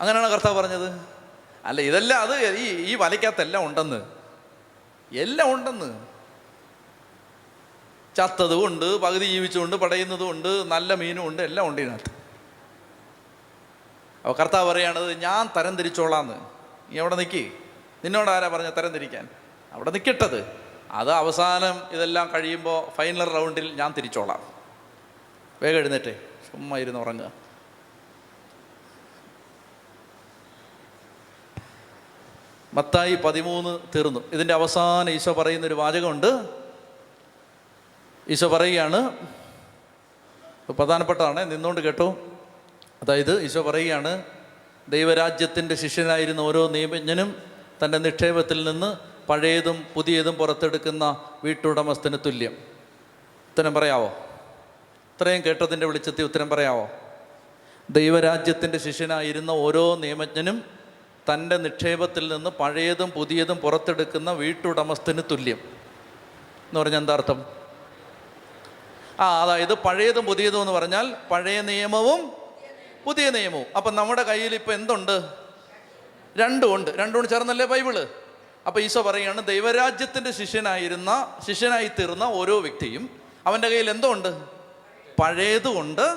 [0.00, 1.00] അങ്ങനെയാണ് കർത്താവ് പറഞ്ഞത്.
[1.64, 4.04] അല്ല ഇതെല്ലാം അത് ഈ ഈ വലയ്ക്കകത്തെല്ലാം ഉണ്ടെന്ന്.
[5.12, 6.06] എല്ലാം ഉണ്ടെന്ന്.
[8.16, 12.10] ചത്തതും ഉണ്ട് പകുതി ജീവിച്ചുകൊണ്ട് പടയുന്നതും ഉണ്ട് നല്ല മീനും ഉണ്ട് എല്ലാം ഉണ്ട് ഇതിനകത്ത്.
[14.20, 16.34] അപ്പോൾ കർത്താവ് പറയുകയാണത് ഞാൻ തരം തിരിച്ചോളാന്ന്
[16.92, 17.52] നീ അവിടെ നിൽക്കി
[18.04, 19.28] നിന്നോട് ആരാ പറഞ്ഞ തരം തിരിക്കാൻ.
[19.72, 20.61] അവിടെ നിൽക്കട്ടത്
[20.92, 24.42] അത് അവസാനം ഇതെല്ലാം കഴിയുമ്പോൾ ഫൈനൽ റൗണ്ടിൽ ഞാൻ തിരിച്ചോളാം.
[25.62, 26.12] വേഗം എഴുന്നേറ്റേ.
[26.52, 27.32] ചുമ്മാ ഇരുന്ന് ഉറങ്ങുക.
[32.74, 34.20] മത്തായി പതിമൂന്ന് തീർന്നു.
[34.32, 36.48] ഇതിന്റെ അവസാനം ഈശോ പറയുന്ന ഒരു വാചകമുണ്ട്.
[38.28, 39.16] ഈശോ പറയുകയാണ്
[40.68, 42.26] പ്രധാനപ്പെട്ടതാണേ നിന്നുകൊണ്ട് കേട്ടോ.
[43.02, 44.22] അതായത് ഈശോ പറയുകയാണ്
[44.88, 47.42] ദൈവരാജ്യത്തിന്റെ ശിഷ്യനായിരുന്ന ഓരോ നിയമജ്ഞനും
[47.84, 52.50] തന്റെ നിക്ഷേപത്തിൽ നിന്ന് പഴയതും പുതിയതും പുറത്തെടുക്കുന്ന വീട്ടുടമസ്ഥന് തുല്യം.
[53.50, 54.06] ഉത്തരം പറയാവോ?
[54.06, 56.88] ഇത്രയും കേട്ടതിന്റെ വെളിച്ചത്തിൽ ഉത്തരം പറയാവോ?
[57.90, 60.64] ദൈവരാജ്യത്തിന്റെ ശിഷ്യനായിരുന്ന ഓരോ നിയമജ്ഞനും
[61.34, 65.56] തന്റെ നിക്ഷേപത്തിൽ നിന്ന് പഴയതും പുതിയതും പുറത്തെടുക്കുന്ന വീട്ടുടമസ്ഥന് തുല്യം.
[65.56, 67.44] എന്ന് പറഞ്ഞാൽ എന്താർത്ഥം
[69.20, 72.32] ആ അതായത് പഴയതും പുതിയതും എന്ന് പറഞ്ഞാൽ പഴയ നിയമവും
[73.04, 73.66] പുതിയ നിയമവും.
[73.76, 75.22] അപ്പം നമ്മുടെ കയ്യിൽ ഇപ്പം എന്തുണ്ട്?
[76.36, 76.90] രണ്ടും ഉണ്ട്.
[76.90, 78.08] രണ്ടും ചേർന്നല്ലേ ബൈബിൾ?
[78.66, 84.38] അപ്പം ഈശോ പറയുകയാണ് ദൈവരാജ്യത്തിന്റെ ശിഷ്യനായിരുന്ന ശിഷ്യനായി തീർന്ന ഓരോ വ്യക്തിയും അവന്റെ കയ്യിൽ എന്തോ ഉണ്ട്
[85.22, 86.16] പഴയതുമുണ്ട്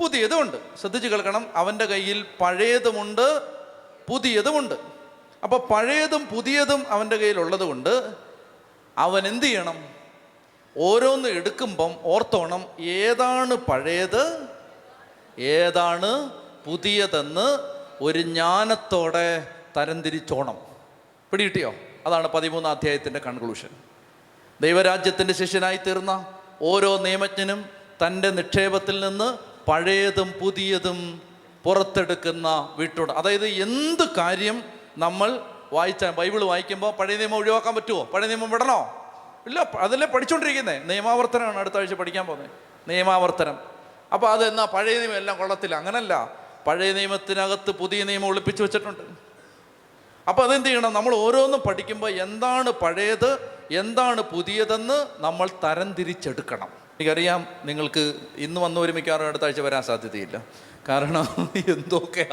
[0.00, 0.56] പുതിയതുമുണ്ട്.
[0.80, 3.40] ശ്രദ്ധിച്ചു കേൾക്കണം അവന്റെ കയ്യിൽ പഴയതുമുണ്ട്
[4.08, 4.74] പുതിയതുമുണ്ട്.
[5.42, 8.14] അപ്പോൾ പഴയതും പുതിയതും അവന്റെ കയ്യിലുള്ളത് കൊണ്ട്
[8.98, 9.88] അവൻ എന്ത് ചെയ്യണം?
[10.78, 14.46] ഓരോന്ന് എടുക്കുമ്പം ഓർത്തോണം ഏതാണ് പഴയത്
[15.38, 16.30] ഏതാണ്
[16.66, 17.58] പുതിയതെന്ന്
[18.00, 20.69] ഒരു ജ്ഞാനത്തോടെ തരംതിരിച്ചോണം.
[21.30, 21.74] പിടികിട്ടിയോ?
[22.06, 23.68] അതാണ് പതിമൂന്നാം അധ്യായത്തിന്റെ കൺക്ലൂഷൻ
[24.60, 26.26] ദൈവരാജ്യത്തിന്റെ ശിഷ്യനായി തീർന്ന
[26.62, 27.66] ഓരോ നിയമജ്ഞനും
[28.06, 29.38] തന്റെ നിക്ഷേപത്തിൽ നിന്ന്
[29.70, 31.22] പഴയതും പുതിയതും
[31.64, 33.12] പുറത്തെടുക്കുന്ന വീട്ടോട്.
[33.12, 34.64] അതായത് എന്ത് കാര്യം
[34.98, 35.40] നമ്മൾ
[35.72, 38.96] വായിച്ച ബൈബിൾ വായിക്കുമ്പോൾ പഴയ നിയമം ഒഴിവാക്കാൻ പറ്റുമോ പഴയ നിയമം വിടണോ?
[39.46, 42.50] ഇല്ല അതല്ലേ പഠിച്ചുകൊണ്ടിരിക്കുന്നത് നിയമാവർത്തനമാണ് അടുത്ത ആഴ്ച പഠിക്കാൻ പോകുന്നത്.
[42.88, 43.58] നിയമാവർത്തനം.
[44.12, 45.74] അപ്പോൾ അത് എന്നാ പഴയ നിയമം എല്ലാം കൊള്ളത്തില്ല.
[45.74, 46.36] അങ്ങനല്ല.
[46.66, 49.29] പഴയ നിയമത്തിനകത്ത് പുതിയ നിയമം ഒളിപ്പിച്ചു വെച്ചിട്ടുണ്ട്.
[50.30, 50.92] അപ്പോൾ അതെന്ത് ചെയ്യണം?
[50.98, 53.30] നമ്മൾ ഓരോന്നും പഠിക്കുമ്പോൾ എന്താണ് പഴയത്
[53.70, 56.68] എന്താണ് പുതിയതെന്ന് നമ്മൾ തരംതിരിച്ചെടുക്കണം.
[57.00, 60.36] എനിക്കറിയാം നിങ്ങൾക്ക് ഇന്ന് വന്നവർ മിക്കവാറും അടുത്ത ആഴ്ച വരാൻ സാധ്യതയില്ല.
[60.88, 61.26] കാരണം
[61.68, 62.26] എന്തൊക്കെ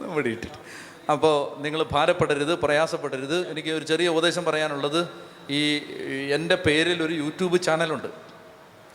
[0.00, 0.58] നമ്മുടെ ഇട്ടിട്ട്
[1.12, 3.38] അപ്പോൾ നിങ്ങൾ ഭാരപ്പെടരുത് പ്രയാസപ്പെടരുത്.
[3.50, 5.00] എനിക്ക് ഒരു ചെറിയ ഉപദേശം പറയാനുള്ളത്.
[5.50, 5.60] ഈ
[6.34, 8.08] എന്റെ പേരിൽ ഒരു യൂട്യൂബ് ചാനലുണ്ട്.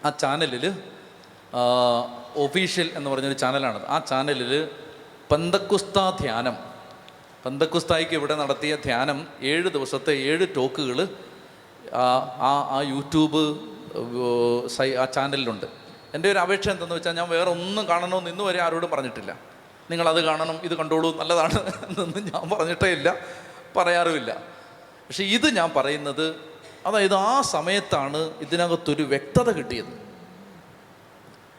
[0.05, 0.65] ആ ചാനലിൽ
[2.35, 3.85] ഒഫീഷ്യൽ എന്ന് പറഞ്ഞൊരു ചാനലാണത്.
[3.87, 4.69] ആ ചാനലിൽ
[5.31, 6.76] പന്തക്കുസ്ത ധ്യാനം
[7.47, 11.07] പന്തക്കുസ്തായിക്ക് ഇവിടെ നടത്തിയ ധ്യാനം ഏഴ് ദിവസത്തെ ഏഴ് ടോക്കുകൾ
[11.93, 12.05] ആ
[12.71, 13.41] ആ യൂട്യൂബ്
[14.67, 15.65] സൈ ആ ചാനലിലുണ്ട്.
[16.13, 19.39] എന്റെ ഒരു അപേക്ഷ എന്തെന്ന് വെച്ചാൽ ഞാൻ വേറെ ഒന്നും കാണണമെന്ന് ഇന്ന് വരെ ആരോടും പറഞ്ഞിട്ടില്ല.
[19.91, 21.59] നിങ്ങളത് കാണണം ഇത് കണ്ടോളൂ നല്ലതാണ്
[21.89, 23.15] എന്നൊന്നും ഞാൻ പറഞ്ഞിട്ടേ ഇല്ല
[23.75, 24.31] പറയാറുമില്ല.
[25.07, 26.35] പക്ഷെ ഇത് ഞാൻ പറയുന്നത്
[26.85, 29.93] അതായത് ആ സമയത്താണ് ഇതിനകത്തൊരു വ്യക്തത കിട്ടിയത്.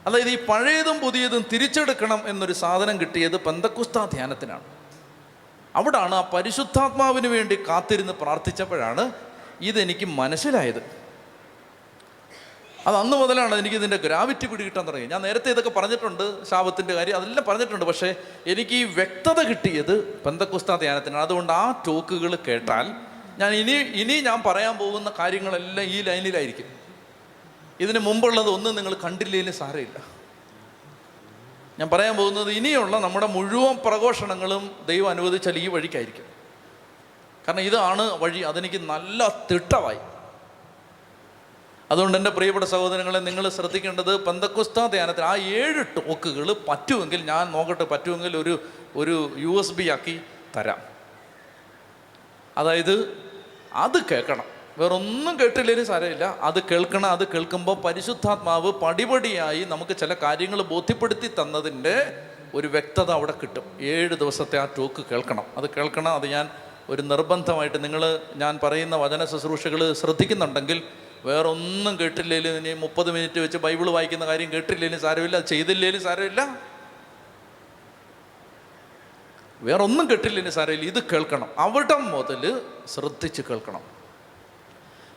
[0.06, 4.77] അതായത് ഈ പഴയതും പുതിയതും തിരിച്ചെടുക്കണം എന്നൊരു സാധനം കിട്ടിയത് പന്തക്കുസ്ത ധ്യാനത്തിനാണ്.
[5.78, 9.04] അവിടാണ് ആ പരിശുദ്ധാത്മാവിന് വേണ്ടി കാത്തിരുന്ന് പ്രാർത്ഥിച്ചപ്പോഴാണ്
[9.68, 10.80] ഇതെനിക്ക് മനസ്സിലായത്.
[12.86, 15.06] അത് അന്ന് മുതലാണ് എനിക്ക് ഇതിന്റെ ഗ്രാവിറ്റി പിടികിട്ടാൻ തുടങ്ങി.
[15.12, 18.08] ഞാൻ നേരത്തെ ഇതൊക്കെ പറഞ്ഞിട്ടുണ്ട് ശാപത്തിന്റെ കാര്യം അതെല്ലാം പറഞ്ഞിട്ടുണ്ട് പക്ഷേ
[18.52, 21.22] എനിക്ക് ഈ വ്യക്തത കിട്ടിയത് പെന്തക്കുസ്ത ധ്യാനത്തിനാണ്.
[21.28, 22.86] അതുകൊണ്ട് ആ ടോക്കുകൾ കേട്ടാൽ
[23.40, 26.68] ഞാൻ ഇനി ഇനി ഞാൻ പറയാൻ പോകുന്ന കാര്യങ്ങളെല്ലാം ഈ ലൈനിലായിരിക്കും.
[27.84, 29.98] ഇതിന് മുമ്പുള്ളത് ഒന്നും നിങ്ങൾ കണ്ടില്ലേലും സാരമില്ല.
[31.78, 36.24] ഞാൻ പറയാൻ പോകുന്നത് ഇനിയുള്ള നമ്മുടെ മുഴുവൻ പ്രഘോഷണങ്ങളും ദൈവം അനുവദിച്ചാൽ ഈ വഴിക്കായിരിക്കും.
[37.48, 39.98] കാരണം ഇതാണ് വഴി അതെനിക്ക് നല്ല തിട്ടമായി.
[41.90, 48.36] അതുകൊണ്ട് എന്റെ പ്രിയപ്പെട്ട സഹോദരങ്ങളെ നിങ്ങൾ ശ്രദ്ധിക്കേണ്ടത് പന്തക്കുസ്ത ധ്യാനത്തിൽ ആ ഏഴ് ടോക്കുകൾ പറ്റുമെങ്കിൽ ഞാൻ നോക്കട്ടെ പറ്റുമെങ്കിൽ
[48.36, 48.60] ഒരു
[48.96, 50.20] ഒരു യു എസ് ബി ആക്കി
[50.56, 50.78] തരാം.
[52.58, 53.18] അതായത്
[53.72, 54.57] അത് കേൾക്കണം.
[54.78, 56.24] വേറൊന്നും കേട്ടില്ലെങ്കിലും സാരമില്ല.
[56.40, 62.24] അത് കേൾക്കണം അത് കേൾക്കുമ്പോൾ പരിശുദ്ധാത്മാവ് പടിപടിയായി നമുക്ക് ചില കാര്യങ്ങൾ ബോധ്യപ്പെടുത്തി തന്നതിന്റെ
[62.54, 63.64] ഒരു വ്യക്തത അവിടെ കിട്ടും.
[63.80, 65.44] ഏഴ് ദിവസത്തെ ആ ടോക്ക് കേൾക്കണം.
[65.56, 66.50] അത് കേൾക്കണം അത് ഞാൻ
[66.88, 70.82] ഒരു നിർബന്ധമായിട്ട് നിങ്ങൾ ഞാൻ പറയുന്ന വചന ശുശ്രൂഷകൾ ശ്രദ്ധിക്കുന്നുണ്ടെങ്കിൽ
[71.24, 76.58] വേറൊന്നും കേട്ടില്ലേലും ഇനി മുപ്പത് മിനിറ്റ് വെച്ച് ബൈബിൾ വായിക്കുന്ന കാര്യം കേട്ടില്ലേലും സാരമില്ല അത് ചെയ്തില്ലേലും സാരമില്ല.
[79.60, 81.48] വേറൊന്നും കേട്ടില്ലേലും സാരമില്ല ഇത് കേൾക്കണം.
[81.58, 83.97] അവിടെ മുതൽ ശ്രദ്ധിച്ച് കേൾക്കണം.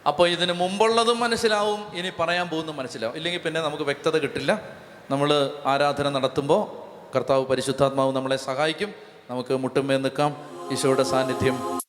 [0.08, 3.16] അപ്പോൾ ഇതിന് മുമ്പുള്ളതും മനസ്സിലാവും ഇനി പറയാൻ പോകുന്നതും മനസ്സിലാവും.
[3.16, 4.62] ഇല്ലെങ്കിൽ പിന്നെ നമുക്ക് വ്യക്തത കിട്ടില്ല.
[5.12, 6.62] നമ്മൾ ആരാധന നടത്തുമ്പോൾ
[7.16, 8.90] കർത്താവ് പരിശുദ്ധാത്മാവ് നമ്മളെ സഹായിക്കും.
[9.30, 10.38] നമുക്ക് മുട്ടുമേ നിൽക്കാം.
[10.72, 11.81] ഈശോയുടെ സാന്നിധ്യം